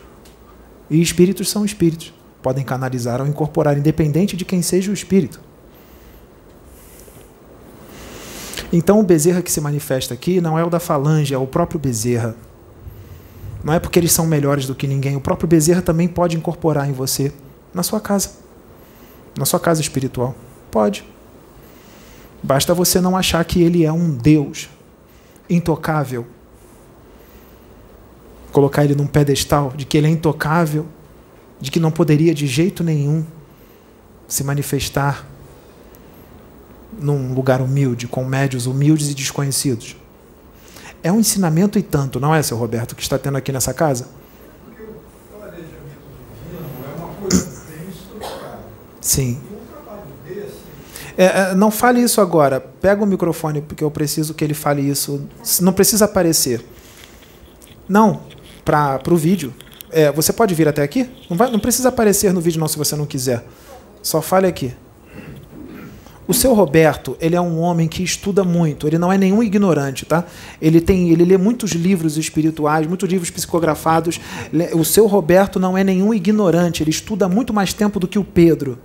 E 0.89 1.01
espíritos 1.01 1.49
são 1.49 1.63
espíritos. 1.63 2.13
Podem 2.41 2.63
canalizar 2.63 3.21
ou 3.21 3.27
incorporar, 3.27 3.77
independente 3.77 4.35
de 4.35 4.45
quem 4.45 4.61
seja 4.61 4.91
o 4.91 4.93
espírito. 4.93 5.39
Então, 8.71 8.99
o 8.99 9.03
Bezerra 9.03 9.41
que 9.41 9.51
se 9.51 9.59
manifesta 9.59 10.13
aqui 10.13 10.39
não 10.39 10.57
é 10.57 10.63
o 10.63 10.69
da 10.69 10.79
falange, 10.79 11.33
é 11.33 11.37
o 11.37 11.47
próprio 11.47 11.79
Bezerra. 11.79 12.35
Não 13.63 13.73
é 13.73 13.79
porque 13.79 13.99
eles 13.99 14.11
são 14.11 14.25
melhores 14.25 14.65
do 14.65 14.75
que 14.75 14.87
ninguém. 14.87 15.15
O 15.15 15.21
próprio 15.21 15.47
Bezerra 15.47 15.81
também 15.81 16.07
pode 16.07 16.37
incorporar 16.37 16.87
em 16.87 16.93
você, 16.93 17.33
na 17.73 17.83
sua 17.83 17.99
casa, 17.99 18.31
na 19.37 19.45
sua 19.45 19.59
casa 19.59 19.81
espiritual. 19.81 20.35
Pode. 20.71 21.03
Basta 22.41 22.73
você 22.73 23.01
não 23.01 23.17
achar 23.17 23.43
que 23.43 23.61
ele 23.61 23.83
é 23.83 23.91
um 23.91 24.09
Deus 24.09 24.69
intocável. 25.49 26.25
Colocar 28.51 28.83
ele 28.83 28.95
num 28.95 29.07
pedestal 29.07 29.73
de 29.75 29.85
que 29.85 29.97
ele 29.97 30.07
é 30.07 30.09
intocável, 30.09 30.85
de 31.59 31.69
que 31.69 31.79
não 31.79 31.91
poderia 31.91 32.33
de 32.33 32.47
jeito 32.47 32.83
nenhum 32.83 33.25
se 34.27 34.43
manifestar 34.43 35.25
num 36.99 37.33
lugar 37.33 37.61
humilde, 37.61 38.07
com 38.07 38.23
médios 38.25 38.65
humildes 38.65 39.09
e 39.09 39.13
desconhecidos. 39.13 39.95
É 41.01 41.11
um 41.11 41.19
ensinamento 41.19 41.79
e 41.79 41.81
tanto, 41.81 42.19
não 42.19 42.33
é, 42.33 42.41
seu 42.41 42.57
Roberto, 42.57 42.95
que 42.95 43.01
está 43.01 43.17
tendo 43.17 43.37
aqui 43.37 43.51
nessa 43.51 43.73
casa? 43.73 44.07
Porque 44.65 44.83
o 44.83 45.37
planejamento 45.37 45.69
divino 46.49 46.85
é 46.85 46.97
uma 46.97 47.13
coisa 47.13 47.47
bem 47.69 47.89
estruturada. 47.89 48.59
Sim. 48.99 49.39
Trabalho 49.71 50.01
desse, 50.25 50.57
É, 51.17 51.51
é, 51.51 51.55
não 51.55 51.71
fale 51.71 52.01
isso 52.01 52.19
agora. 52.19 52.59
Pega 52.59 53.03
o 53.03 53.07
microfone, 53.07 53.61
porque 53.61 53.83
eu 53.83 53.89
preciso 53.89 54.33
que 54.33 54.43
ele 54.43 54.53
fale 54.53 54.81
isso. 54.81 55.25
Não 55.61 55.71
precisa 55.71 56.05
aparecer. 56.05 56.65
Não, 57.87 58.21
para 58.63 59.01
o 59.09 59.17
vídeo. 59.17 59.53
É, 59.91 60.11
você 60.11 60.31
pode 60.31 60.53
vir 60.53 60.67
até 60.67 60.83
aqui? 60.83 61.09
Não, 61.29 61.35
vai, 61.35 61.49
não 61.51 61.59
precisa 61.59 61.89
aparecer 61.89 62.31
no 62.33 62.41
vídeo, 62.41 62.59
não, 62.59 62.67
se 62.67 62.77
você 62.77 62.95
não 62.95 63.05
quiser. 63.05 63.43
Só 64.01 64.21
fale 64.21 64.47
aqui. 64.47 64.73
O 66.27 66.33
seu 66.33 66.53
Roberto, 66.53 67.17
ele 67.19 67.35
é 67.35 67.41
um 67.41 67.59
homem 67.59 67.87
que 67.87 68.03
estuda 68.03 68.43
muito, 68.43 68.85
ele 68.85 68.99
não 68.99 69.11
é 69.11 69.17
nenhum 69.17 69.41
ignorante, 69.41 70.05
tá? 70.05 70.25
Ele 70.61 70.79
tem, 70.79 71.09
ele 71.09 71.25
lê 71.25 71.37
muitos 71.39 71.71
livros 71.71 72.17
espirituais, 72.17 72.85
muitos 72.85 73.09
livros 73.09 73.31
psicografados. 73.31 74.21
O 74.75 74.85
seu 74.85 75.07
Roberto 75.07 75.59
não 75.59 75.75
é 75.75 75.83
nenhum 75.83 76.13
ignorante, 76.13 76.83
ele 76.83 76.91
estuda 76.91 77.27
muito 77.27 77.51
mais 77.51 77.73
tempo 77.73 77.99
do 77.99 78.07
que 78.07 78.19
o 78.19 78.23
Pedro. 78.23 78.77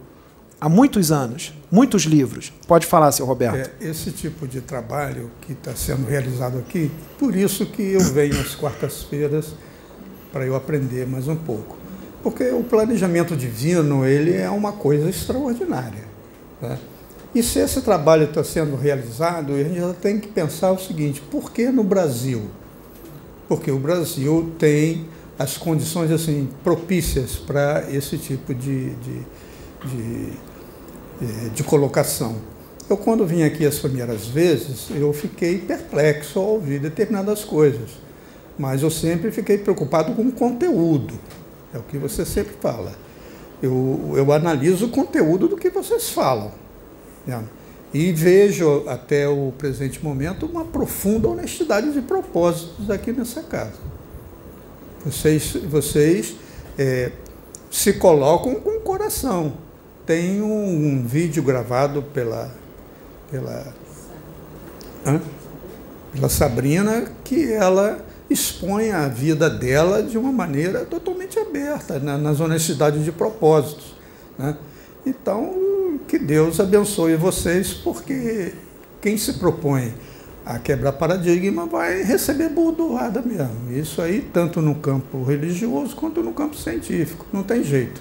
Há 0.61 0.69
muitos 0.69 1.13
anos, 1.13 1.53
muitos 1.71 2.03
livros. 2.03 2.53
Pode 2.67 2.87
falar, 2.87 3.13
seu 3.13 3.27
Roberto. 3.27 3.57
É, 3.57 3.89
esse 3.89 4.11
tipo 4.11 4.47
de 4.47 4.61
trabalho 4.61 5.31
que 5.43 5.53
está 5.53 5.75
sendo 5.75 6.07
realizado 6.07 6.59
aqui, 6.59 6.91
por 7.19 7.35
isso 7.37 7.67
que 7.67 7.83
eu 7.83 8.01
venho 8.01 8.41
às 8.41 8.55
quartas-feiras 8.55 9.55
para 10.33 10.47
eu 10.47 10.57
aprender 10.57 11.07
mais 11.07 11.29
um 11.29 11.37
pouco. 11.37 11.77
Porque 12.23 12.45
o 12.51 12.65
planejamento 12.65 13.37
divino 13.37 14.07
ele 14.07 14.35
é 14.35 14.49
uma 14.49 14.73
coisa 14.73 15.11
extraordinária. 15.11 16.05
né? 16.63 16.79
E 17.35 17.43
se 17.43 17.59
esse 17.59 17.81
trabalho 17.83 18.25
está 18.25 18.45
sendo 18.45 18.77
realizado, 18.77 19.53
a 19.53 19.63
gente 19.63 19.79
já 19.79 19.93
tem 19.93 20.21
que 20.21 20.29
pensar 20.29 20.71
o 20.71 20.79
seguinte: 20.79 21.21
por 21.21 21.51
que 21.53 21.69
no 21.69 21.83
Brasil? 21.83 22.43
Porque 23.49 23.71
o 23.71 23.79
Brasil 23.79 24.53
tem 24.59 25.07
as 25.39 25.59
condições 25.59 26.13
assim 26.13 26.49
propícias 26.63 27.37
para 27.37 27.85
esse 27.91 28.17
tipo 28.17 28.55
de, 28.55 28.91
de, 28.91 29.27
de, 29.85 30.33
eh, 31.23 31.49
de 31.55 31.63
colocação. 31.63 32.37
Eu, 32.89 32.97
quando 32.97 33.27
vim 33.27 33.43
aqui 33.43 33.65
as 33.65 33.79
primeiras 33.79 34.27
vezes, 34.27 34.89
eu 34.91 35.13
fiquei 35.13 35.59
perplexo 35.59 36.39
ao 36.39 36.47
ouvir 36.47 36.79
determinadas 36.79 37.43
coisas, 37.45 37.91
mas 38.59 38.83
eu 38.83 38.91
sempre 38.91 39.31
fiquei 39.31 39.57
preocupado 39.57 40.13
com 40.15 40.23
o 40.23 40.33
conteúdo, 40.33 41.15
é 41.73 41.79
o 41.79 41.83
que 41.83 41.97
você 41.97 42.25
sempre 42.27 42.55
fala. 42.61 42.93
Eu, 43.63 44.13
eu 44.17 44.31
analiso 44.33 44.87
o 44.87 44.91
conteúdo 44.91 45.49
do 45.49 45.57
que 45.57 45.71
vocês 45.71 46.11
falam. 46.11 46.53
né? 47.27 47.43
E 47.95 48.13
vejo 48.13 48.83
até 48.89 49.29
o 49.29 49.53
presente 49.57 50.03
momento 50.03 50.47
uma 50.47 50.65
profunda 50.65 51.29
honestidade 51.29 51.93
de 51.93 52.03
propósitos 52.03 52.91
aqui 52.91 53.13
nessa 53.13 53.41
casa. 53.43 53.79
Vocês, 55.05 55.57
vocês 55.69 56.35
eh, 56.77 57.13
se 57.71 57.93
colocam 57.95 58.57
com 58.57 58.71
o 58.71 58.81
coração. 58.81 59.64
Tem 60.07 60.43
um, 60.43 61.03
vídeo 61.07 61.43
gravado 61.43 62.03
pela, 62.03 62.51
pela, 63.31 63.73
hã? 65.07 65.21
pela 66.13 66.29
Sabrina 66.29 67.07
que 67.25 67.51
ela 67.53 68.05
expõe 68.29 68.91
a 68.91 69.09
vida 69.09 69.49
dela 69.49 70.03
de 70.03 70.17
uma 70.19 70.33
maneira 70.33 70.85
totalmente 70.85 71.39
aberta, 71.39 71.99
na- 71.99 72.19
nas 72.19 72.41
honestidades 72.41 73.05
de 73.05 73.13
propósitos. 73.13 73.95
né? 74.39 74.57
Então, 75.07 75.99
que 76.09 76.19
Deus 76.19 76.59
abençoe 76.61 77.17
vocês, 77.17 77.73
porque 77.75 78.53
quem 79.01 79.17
se 79.19 79.35
propõe 79.35 79.95
a 80.45 80.59
quebrar 80.59 80.93
paradigma 80.93 81.67
vai 81.67 82.03
receber 82.03 82.49
bordoada 82.51 83.23
mesmo. 83.23 83.71
Isso 83.71 84.01
aí, 84.03 84.21
tanto 84.33 84.61
no 84.61 84.75
campo 84.75 85.23
religioso 85.25 85.95
quanto 85.97 86.23
no 86.23 86.33
campo 86.33 86.57
científico. 86.57 87.25
Não 87.33 87.43
tem 87.43 87.63
jeito. 87.65 88.01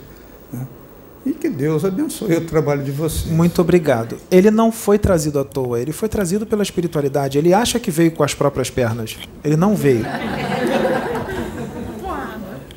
E 1.26 1.32
que 1.32 1.50
Deus 1.50 1.86
abençoe 1.86 2.36
o 2.36 2.46
trabalho 2.46 2.84
de 2.84 2.92
vocês. 2.92 3.32
Muito 3.32 3.62
obrigado. 3.62 4.18
Ele 4.30 4.52
não 4.52 4.72
foi 4.72 5.00
trazido 5.00 5.40
à 5.40 5.44
toa, 5.46 5.80
ele 5.80 5.94
foi 5.94 6.10
trazido 6.10 6.46
pela 6.46 6.64
espiritualidade. 6.64 7.38
Ele 7.38 7.54
acha 7.54 7.80
que 7.80 7.90
veio 7.90 8.12
com 8.12 8.24
as 8.24 8.34
próprias 8.34 8.70
pernas. 8.70 9.18
Ele 9.44 9.56
não 9.56 9.76
veio. 9.76 10.06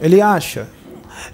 Ele 0.01 0.21
acha. 0.21 0.69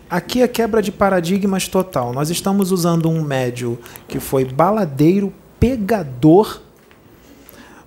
Aqui 0.09 0.43
é 0.43 0.49
quebra 0.49 0.81
de 0.81 0.91
paradigmas 0.91 1.69
total. 1.69 2.13
Nós 2.13 2.31
estamos 2.31 2.71
usando 2.71 3.11
um 3.11 3.23
médio 3.23 3.79
que 4.09 4.19
foi 4.19 4.45
baladeiro, 4.45 5.33
pegador, 5.61 6.63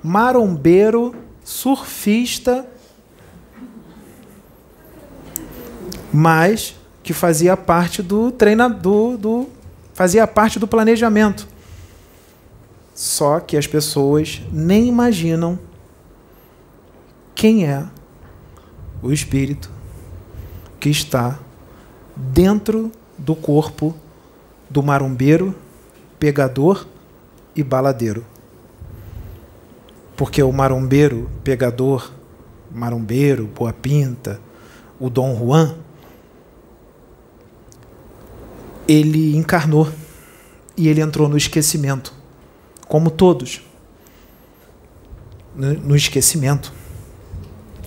marombeiro, 0.03 1.15
surfista, 1.43 2.65
mas 6.14 6.76
que 7.06 7.14
fazia 7.14 7.56
parte 7.56 8.02
do 8.02 8.32
treinador, 8.32 9.15
do, 9.15 9.48
fazia 9.94 10.26
parte 10.26 10.57
do 10.57 10.68
planejamento. 10.68 11.48
Só 12.95 13.40
que 13.40 13.56
as 13.56 13.68
pessoas 13.68 14.41
nem 14.52 14.88
imaginam 14.88 15.60
quem 17.36 17.68
é 17.68 17.86
o 19.03 19.11
espírito 19.11 19.69
que 20.80 20.90
está 20.90 21.38
dentro 22.15 22.91
do 23.19 23.36
corpo 23.36 23.95
do 24.68 24.82
marombeiro, 24.82 25.53
pegador 26.18 26.88
e 27.56 27.61
baladeiro. 27.61 28.26
Porque 30.18 30.41
o 30.41 30.52
marombeiro, 30.52 31.30
pegador, 31.44 32.11
marombeiro, 32.72 33.45
boa 33.45 33.72
pinta, 33.72 34.40
o 34.99 35.07
Dom 35.07 35.38
Juan, 35.38 35.85
ele 38.88 39.36
encarnou 39.36 39.90
e 40.78 40.88
ele 40.88 41.02
entrou 41.02 41.28
no 41.28 41.38
esquecimento, 41.38 42.14
como 42.88 43.10
todos. 43.10 43.62
No, 45.56 45.95
esquecimento. 45.95 46.74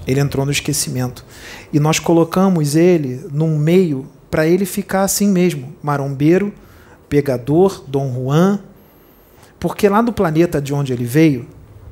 Ele 0.06 0.20
entrou 0.20 0.46
no 0.46 0.50
esquecimento. 0.50 1.24
E 1.70 1.78
nós 1.78 1.98
colocamos 1.98 2.74
ele 2.74 3.26
num 3.30 3.58
meio 3.58 4.06
para 4.30 4.46
ele 4.46 4.64
ficar 4.64 5.02
assim 5.02 5.28
mesmo: 5.28 5.74
marombeiro, 5.82 6.52
pegador, 7.08 7.84
Dom 7.86 8.12
Juan. 8.14 8.60
Porque 9.60 9.88
lá 9.88 10.00
no 10.00 10.12
planeta 10.12 10.62
de 10.62 10.72
onde 10.72 10.92
ele 10.92 11.04
veio, 11.04 11.46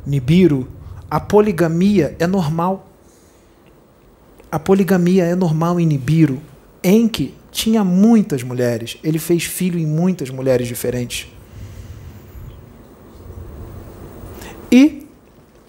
Nibiru, 0.07 0.67
a 1.11 1.21
poligamia 1.21 2.17
é 2.19 2.27
normal. 2.27 2.89
A 4.51 4.59
poligamia 4.59 5.25
é 5.25 5.35
normal 5.35 5.79
em 5.79 5.85
Nibiru. 5.85 6.41
Enki 6.83 7.35
tinha 7.57 7.83
muitas 7.83 8.43
mulheres. 8.43 8.99
Ele 9.03 9.19
fez 9.19 9.45
filho 9.45 9.79
em 9.79 9.87
muitas 9.87 10.29
mulheres 10.29 10.69
diferentes. 10.69 11.27
E 14.71 15.07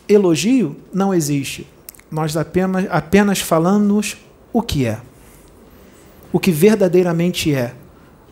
elogio 0.07 0.75
não 0.93 1.13
existe. 1.13 1.65
Nós 2.11 2.35
apenas, 2.35 2.85
apenas 2.89 3.39
falamos 3.39 4.17
o 4.51 4.61
que 4.61 4.85
é. 4.85 4.99
O 6.33 6.39
que 6.39 6.51
verdadeiramente 6.51 7.53
é. 7.55 7.73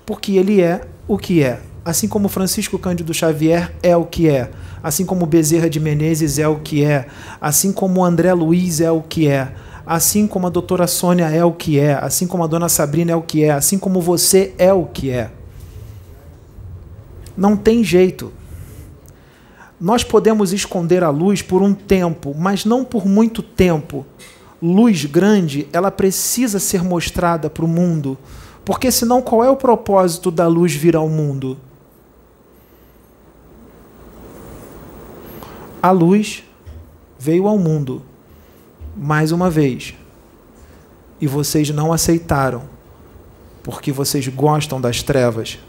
Porque 0.06 0.34
ele 0.34 0.61
é 0.61 0.82
o 1.07 1.18
que 1.18 1.41
é. 1.41 1.61
assim 1.86 2.07
como 2.07 2.27
Francisco 2.27 2.77
Cândido 2.77 3.14
Xavier 3.14 3.72
é 3.82 3.95
o 3.95 4.06
que 4.06 4.27
é, 4.27 4.49
assim 4.82 5.06
como 5.06 5.26
Bezerra 5.27 5.69
de 5.69 5.80
Menezes 5.80 6.40
é 6.40 6.48
o 6.48 6.60
que 6.60 6.84
é, 6.84 7.06
assim 7.40 7.72
como 7.72 8.03
André 8.03 8.34
Luiz 8.34 8.82
é 8.82 8.90
o 8.90 9.02
que 9.02 9.27
é, 9.27 9.53
assim 9.86 10.26
como 10.26 10.48
a 10.48 10.49
doutora 10.49 10.88
Sônia 10.88 11.30
é 11.30 11.45
o 11.45 11.52
que 11.52 11.80
é, 11.80 11.94
assim 11.94 12.26
como 12.26 12.44
a 12.44 12.48
dona 12.48 12.68
Sabrina 12.68 13.12
é 13.12 13.16
o 13.16 13.22
que 13.22 13.44
é, 13.44 13.52
assim 13.52 13.78
como 13.78 14.02
você 14.02 14.53
é 14.57 14.74
o 14.74 14.86
que 14.86 15.12
é. 15.12 15.32
Não 17.38 17.56
tem 17.56 17.84
jeito. 17.84 18.34
Nós 19.80 20.03
podemos 20.03 20.53
esconder 20.53 21.03
a 21.03 21.10
luz 21.10 21.41
por 21.41 21.62
um 21.62 21.74
tempo, 21.74 22.34
mas 22.36 22.66
não 22.66 22.84
por 22.84 23.06
muito 23.06 23.44
tempo. 23.44 24.06
Luz 24.62 25.06
grande, 25.06 25.68
ela 25.72 25.91
precisa 25.91 26.60
ser 26.60 26.84
mostrada 26.84 27.49
para 27.49 27.66
o 27.66 27.68
mundo, 27.68 28.18
porque 28.64 28.90
senão 28.90 29.22
qual 29.22 29.44
é 29.44 29.49
o 29.49 29.57
propósito 29.57 30.32
da 30.32 30.48
luz 30.48 30.74
vir 30.74 30.95
ao 30.95 31.10
mundo? 31.10 31.57
A 35.84 35.91
luz 35.91 36.44
veio 37.20 37.48
ao 37.48 37.60
mundo 37.60 38.02
mais 38.95 39.31
uma 39.31 39.49
vez. 39.49 39.93
E 41.19 41.27
vocês 41.27 41.69
não 41.69 41.91
aceitaram, 41.91 42.63
porque 43.63 43.91
vocês 43.91 44.27
gostam 44.27 44.80
das 44.80 45.01
trevas, 45.01 45.59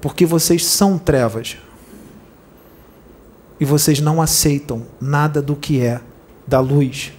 porque 0.00 0.26
vocês 0.26 0.64
são 0.64 0.98
trevas. 0.98 1.56
E 3.58 3.64
vocês 3.64 4.00
não 4.00 4.20
aceitam 4.20 4.86
nada 5.00 5.40
do 5.40 5.54
que 5.54 5.80
é 5.80 6.00
da 6.46 6.58
luz. 6.58 7.12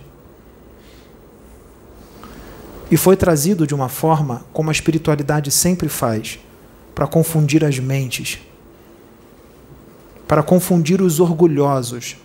E 2.91 2.97
foi 2.97 3.15
trazido 3.15 3.65
de 3.65 3.73
uma 3.73 3.89
forma 3.89 4.45
como 4.51 4.69
a 4.69 4.73
espiritualidade 4.73 5.49
sempre 5.49 5.87
faz 5.87 6.39
para 6.93 7.07
confundir 7.07 7.63
as 7.63 7.79
mentes, 7.79 8.39
para 10.27 10.43
confundir 10.43 11.01
os 11.01 11.19
orgulhosos 11.19 12.17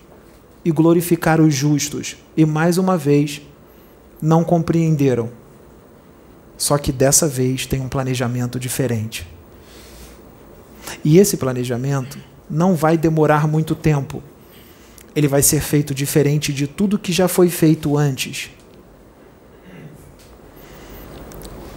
e 0.65 0.71
glorificar 0.71 1.41
os 1.41 1.55
justos. 1.55 2.17
E 2.37 2.45
mais 2.45 2.79
uma 2.79 2.97
vez, 2.97 3.41
não 4.21 4.45
compreenderam. 4.45 5.31
Só 6.57 6.77
que 6.77 6.91
dessa 6.91 7.29
vez 7.29 7.67
tem 7.67 7.81
um 7.81 7.89
planejamento 7.89 8.59
diferente. 8.59 9.27
E 11.05 11.19
esse 11.19 11.37
planejamento 11.37 12.19
não 12.51 12.75
vai 12.75 12.97
demorar 12.97 13.47
muito 13.47 13.75
tempo. 13.75 14.23
Ele 15.15 15.29
vai 15.29 15.43
ser 15.43 15.61
feito 15.61 15.95
diferente 15.95 16.53
de 16.53 16.67
tudo 16.67 16.99
que 16.99 17.13
já 17.13 17.29
foi 17.29 17.49
feito 17.49 17.97
antes. 17.97 18.51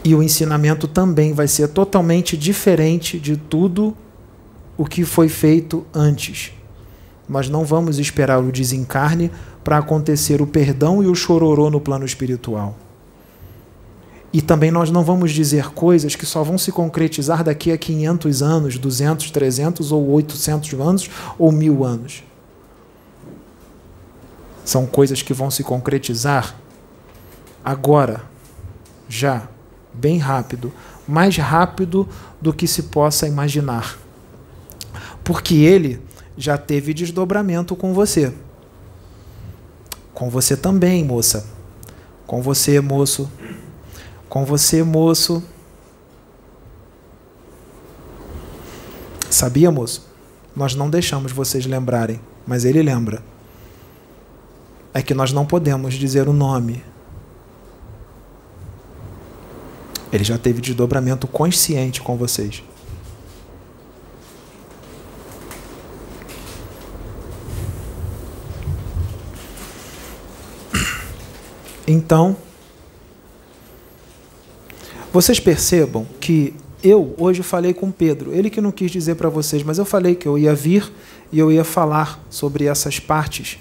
E 0.03 0.16
o 0.16 0.24
ensinamento 0.24 0.88
também 0.88 1.34
vai 1.34 1.48
ser 1.48 1.68
totalmente 1.68 2.36
diferente 2.36 3.20
de 3.20 3.38
tudo 3.38 3.95
o 4.76 4.86
que 4.86 5.03
foi 5.03 5.30
feito 5.30 5.86
antes. 5.94 6.53
Mas 7.32 7.48
não 7.48 7.64
vamos 7.64 7.98
esperar 7.98 8.40
o 8.40 8.52
desencarne 8.52 9.32
para 9.64 9.78
acontecer 9.78 10.41
o 10.41 10.45
perdão 10.45 11.02
e 11.02 11.08
o 11.08 11.16
chororô 11.16 11.70
no 11.70 11.80
plano 11.80 12.03
espiritual. 12.03 12.76
E 14.34 14.41
também 14.41 14.70
nós 14.70 14.91
não 14.91 15.02
vamos 15.02 15.32
dizer 15.32 15.70
coisas 15.70 16.14
que 16.14 16.26
só 16.26 16.44
vão 16.44 16.58
se 16.58 16.74
concretizar 16.74 17.41
daqui 17.41 17.72
a 17.72 17.78
500 17.78 18.44
anos, 18.44 18.78
200, 18.78 19.32
300 19.32 19.94
ou 19.94 20.10
800 20.10 20.74
anos 20.74 21.10
ou 21.40 21.53
mil 21.53 21.86
anos. 21.86 22.22
São 24.66 24.86
coisas 24.86 25.22
que 25.22 25.34
vão 25.34 25.49
se 25.49 25.64
concretizar 25.64 26.53
agora, 27.64 28.24
já, 29.08 29.48
bem 29.94 30.18
rápido, 30.18 30.74
mais 31.08 31.38
rápido 31.38 32.06
do 32.41 32.52
que 32.52 32.68
se 32.68 32.84
possa 32.84 33.26
imaginar. 33.26 33.98
Porque 35.24 35.56
ele 35.56 36.11
já 36.42 36.58
teve 36.58 36.94
desdobramento 36.94 37.76
com 37.76 37.94
você. 37.94 38.34
Com 40.14 40.30
você 40.30 40.58
também, 40.58 41.04
moça. 41.04 41.46
Com 42.26 42.42
você, 42.42 42.80
moço 42.82 43.30
com 44.32 44.46
você, 44.46 44.82
moço. 44.82 45.44
Sabia, 49.30 49.70
moço? 49.70 50.08
Nós 50.56 50.74
não 50.74 50.90
deixamos 50.90 51.34
vocês 51.34 51.66
lembrarem, 51.66 52.22
mas 52.48 52.64
ele 52.64 52.82
lembra. 52.82 53.22
É 54.94 55.02
que 55.02 55.14
nós 55.14 55.34
não 55.34 55.46
podemos 55.46 55.96
dizer 55.96 56.30
o 56.30 56.34
nome. 56.34 56.82
Ele 60.14 60.24
já 60.24 60.38
teve 60.38 60.62
desdobramento 60.62 61.28
consciente 61.28 62.02
com 62.02 62.16
vocês. 62.16 62.64
Então, 71.92 72.38
vocês 75.12 75.42
percebam 75.42 76.08
que 76.22 76.54
eu 76.82 77.14
hoje 77.18 77.44
falei 77.44 77.74
com 77.74 77.92
Pedro, 77.92 78.34
ele 78.34 78.50
que 78.50 78.62
não 78.62 78.72
quis 78.72 78.90
dizer 78.90 79.16
para 79.16 79.28
vocês, 79.28 79.62
mas 79.62 79.78
eu 79.78 79.84
falei 79.84 80.16
que 80.16 80.26
eu 80.26 80.38
ia 80.38 80.56
vir 80.56 80.90
e 81.34 81.38
eu 81.38 81.52
ia 81.52 81.66
falar 81.66 82.24
sobre 82.30 82.64
essas 82.64 82.98
partes 82.98 83.60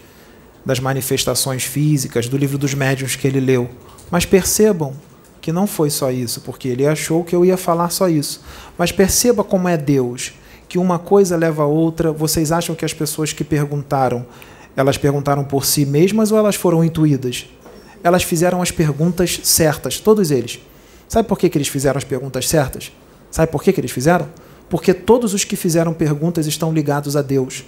das 0.64 0.78
manifestações 0.78 1.64
físicas, 1.64 2.28
do 2.28 2.36
livro 2.36 2.56
dos 2.56 2.72
médiuns 2.72 3.16
que 3.16 3.26
ele 3.26 3.40
leu. 3.40 3.68
Mas 4.12 4.24
percebam 4.24 4.94
que 5.40 5.50
não 5.50 5.66
foi 5.66 5.90
só 5.90 6.12
isso, 6.12 6.40
porque 6.42 6.68
ele 6.68 6.86
achou 6.86 7.24
que 7.24 7.34
eu 7.34 7.44
ia 7.44 7.56
falar 7.56 7.90
só 7.90 8.08
isso. 8.08 8.44
Mas 8.78 8.92
perceba 8.92 9.42
como 9.42 9.66
é 9.66 9.76
Deus, 9.76 10.34
que 10.68 10.78
uma 10.78 11.00
coisa 11.00 11.36
leva 11.36 11.64
a 11.64 11.66
outra. 11.66 12.12
Vocês 12.12 12.52
acham 12.52 12.76
que 12.76 12.84
as 12.84 12.94
pessoas 12.94 13.32
que 13.32 13.42
perguntaram, 13.42 14.24
elas 14.76 14.96
perguntaram 14.96 15.42
por 15.42 15.64
si 15.64 15.84
mesmas 15.84 16.30
ou 16.30 16.38
elas 16.38 16.54
foram 16.54 16.84
intuídas? 16.84 17.48
Elas 18.02 18.22
fizeram 18.22 18.62
as 18.62 18.70
perguntas 18.70 19.40
certas, 19.42 19.98
todos 19.98 20.30
eles. 20.30 20.60
Sabe 21.08 21.28
por 21.28 21.38
que, 21.38 21.48
que 21.48 21.58
eles 21.58 21.68
fizeram 21.68 21.98
as 21.98 22.04
perguntas 22.04 22.48
certas? 22.48 22.92
Sabe 23.30 23.50
por 23.50 23.62
que, 23.62 23.72
que 23.72 23.80
eles 23.80 23.90
fizeram? 23.90 24.28
Porque 24.68 24.94
todos 24.94 25.34
os 25.34 25.44
que 25.44 25.56
fizeram 25.56 25.92
perguntas 25.92 26.46
estão 26.46 26.72
ligados 26.72 27.16
a 27.16 27.22
Deus. 27.22 27.64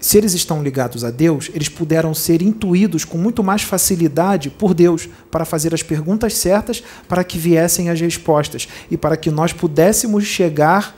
Se 0.00 0.16
eles 0.16 0.32
estão 0.32 0.62
ligados 0.62 1.02
a 1.04 1.10
Deus, 1.10 1.50
eles 1.52 1.68
puderam 1.68 2.14
ser 2.14 2.40
intuídos 2.40 3.04
com 3.04 3.18
muito 3.18 3.42
mais 3.42 3.62
facilidade 3.62 4.48
por 4.48 4.72
Deus 4.72 5.08
para 5.30 5.44
fazer 5.44 5.74
as 5.74 5.82
perguntas 5.82 6.34
certas, 6.34 6.82
para 7.08 7.24
que 7.24 7.38
viessem 7.38 7.90
as 7.90 8.00
respostas 8.00 8.68
e 8.90 8.96
para 8.96 9.16
que 9.16 9.30
nós 9.30 9.52
pudéssemos 9.52 10.24
chegar 10.24 10.96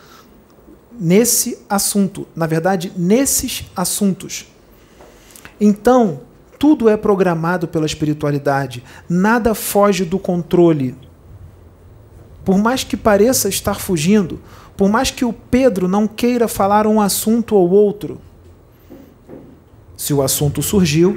nesse 1.01 1.59
assunto, 1.69 2.29
na 2.37 2.47
verdade, 2.47 2.93
nesses 2.95 3.65
assuntos. 3.75 4.47
Então, 5.59 6.21
tudo 6.61 6.89
é 6.89 6.97
programado 6.97 7.67
pela 7.67 7.87
espiritualidade, 7.87 8.85
nada 9.09 9.53
foge 9.53 10.05
do 10.05 10.21
controle 10.21 10.95
por 12.45 12.59
mais 12.59 12.83
que 12.83 12.97
pareça 12.97 13.49
estar 13.49 13.79
fugindo, 13.79 14.41
por 14.77 14.89
mais 14.89 15.11
que 15.11 15.25
o 15.25 15.33
Pedro 15.33 15.87
não 15.87 16.09
queira 16.09 16.49
falar 16.49 16.87
um 16.87 17.01
assunto 17.01 17.55
ou 17.55 17.71
outro, 17.71 18.21
se 19.97 20.15
o 20.15 20.23
assunto 20.23 20.63
surgiu, 20.63 21.17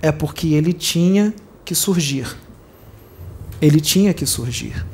é 0.00 0.10
porque 0.10 0.48
ele 0.48 0.72
tinha 0.72 1.34
que 1.64 1.74
surgir. 1.74 2.36
Ele 3.60 3.80
tinha 3.80 4.14
que 4.14 4.26
surgir. 4.26 4.84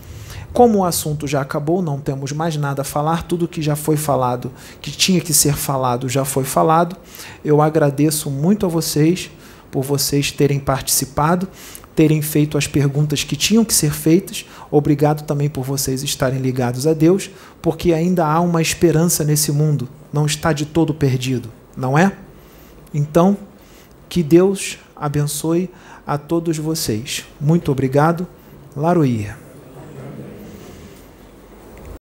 Como 0.52 0.78
o 0.78 0.84
assunto 0.84 1.26
já 1.26 1.40
acabou, 1.40 1.80
não 1.80 2.00
temos 2.00 2.32
mais 2.32 2.56
nada 2.56 2.82
a 2.82 2.84
falar, 2.84 3.22
tudo 3.22 3.46
que 3.46 3.62
já 3.62 3.76
foi 3.76 3.96
falado, 3.96 4.50
que 4.82 4.90
tinha 4.90 5.20
que 5.20 5.32
ser 5.32 5.54
falado, 5.54 6.08
já 6.08 6.24
foi 6.24 6.42
falado. 6.42 6.96
Eu 7.44 7.62
agradeço 7.62 8.28
muito 8.28 8.66
a 8.66 8.68
vocês 8.68 9.30
por 9.70 9.82
vocês 9.82 10.30
terem 10.32 10.58
participado 10.58 11.48
terem 11.98 12.22
feito 12.22 12.56
as 12.56 12.68
perguntas 12.68 13.24
que 13.24 13.34
tinham 13.34 13.64
que 13.64 13.74
ser 13.74 13.92
feitas. 13.92 14.46
Obrigado 14.70 15.26
também 15.26 15.50
por 15.50 15.64
vocês 15.64 16.00
estarem 16.04 16.38
ligados 16.38 16.86
a 16.86 16.94
Deus, 16.94 17.28
porque 17.60 17.92
ainda 17.92 18.24
há 18.24 18.40
uma 18.40 18.62
esperança 18.62 19.24
nesse 19.24 19.50
mundo. 19.50 19.88
Não 20.12 20.24
está 20.24 20.52
de 20.52 20.64
todo 20.64 20.94
perdido, 20.94 21.50
não 21.76 21.98
é? 21.98 22.12
Então, 22.94 23.36
que 24.08 24.22
Deus 24.22 24.78
abençoe 24.94 25.68
a 26.06 26.16
todos 26.16 26.56
vocês. 26.56 27.24
Muito 27.40 27.72
obrigado. 27.72 28.28
Laroia. 28.76 29.47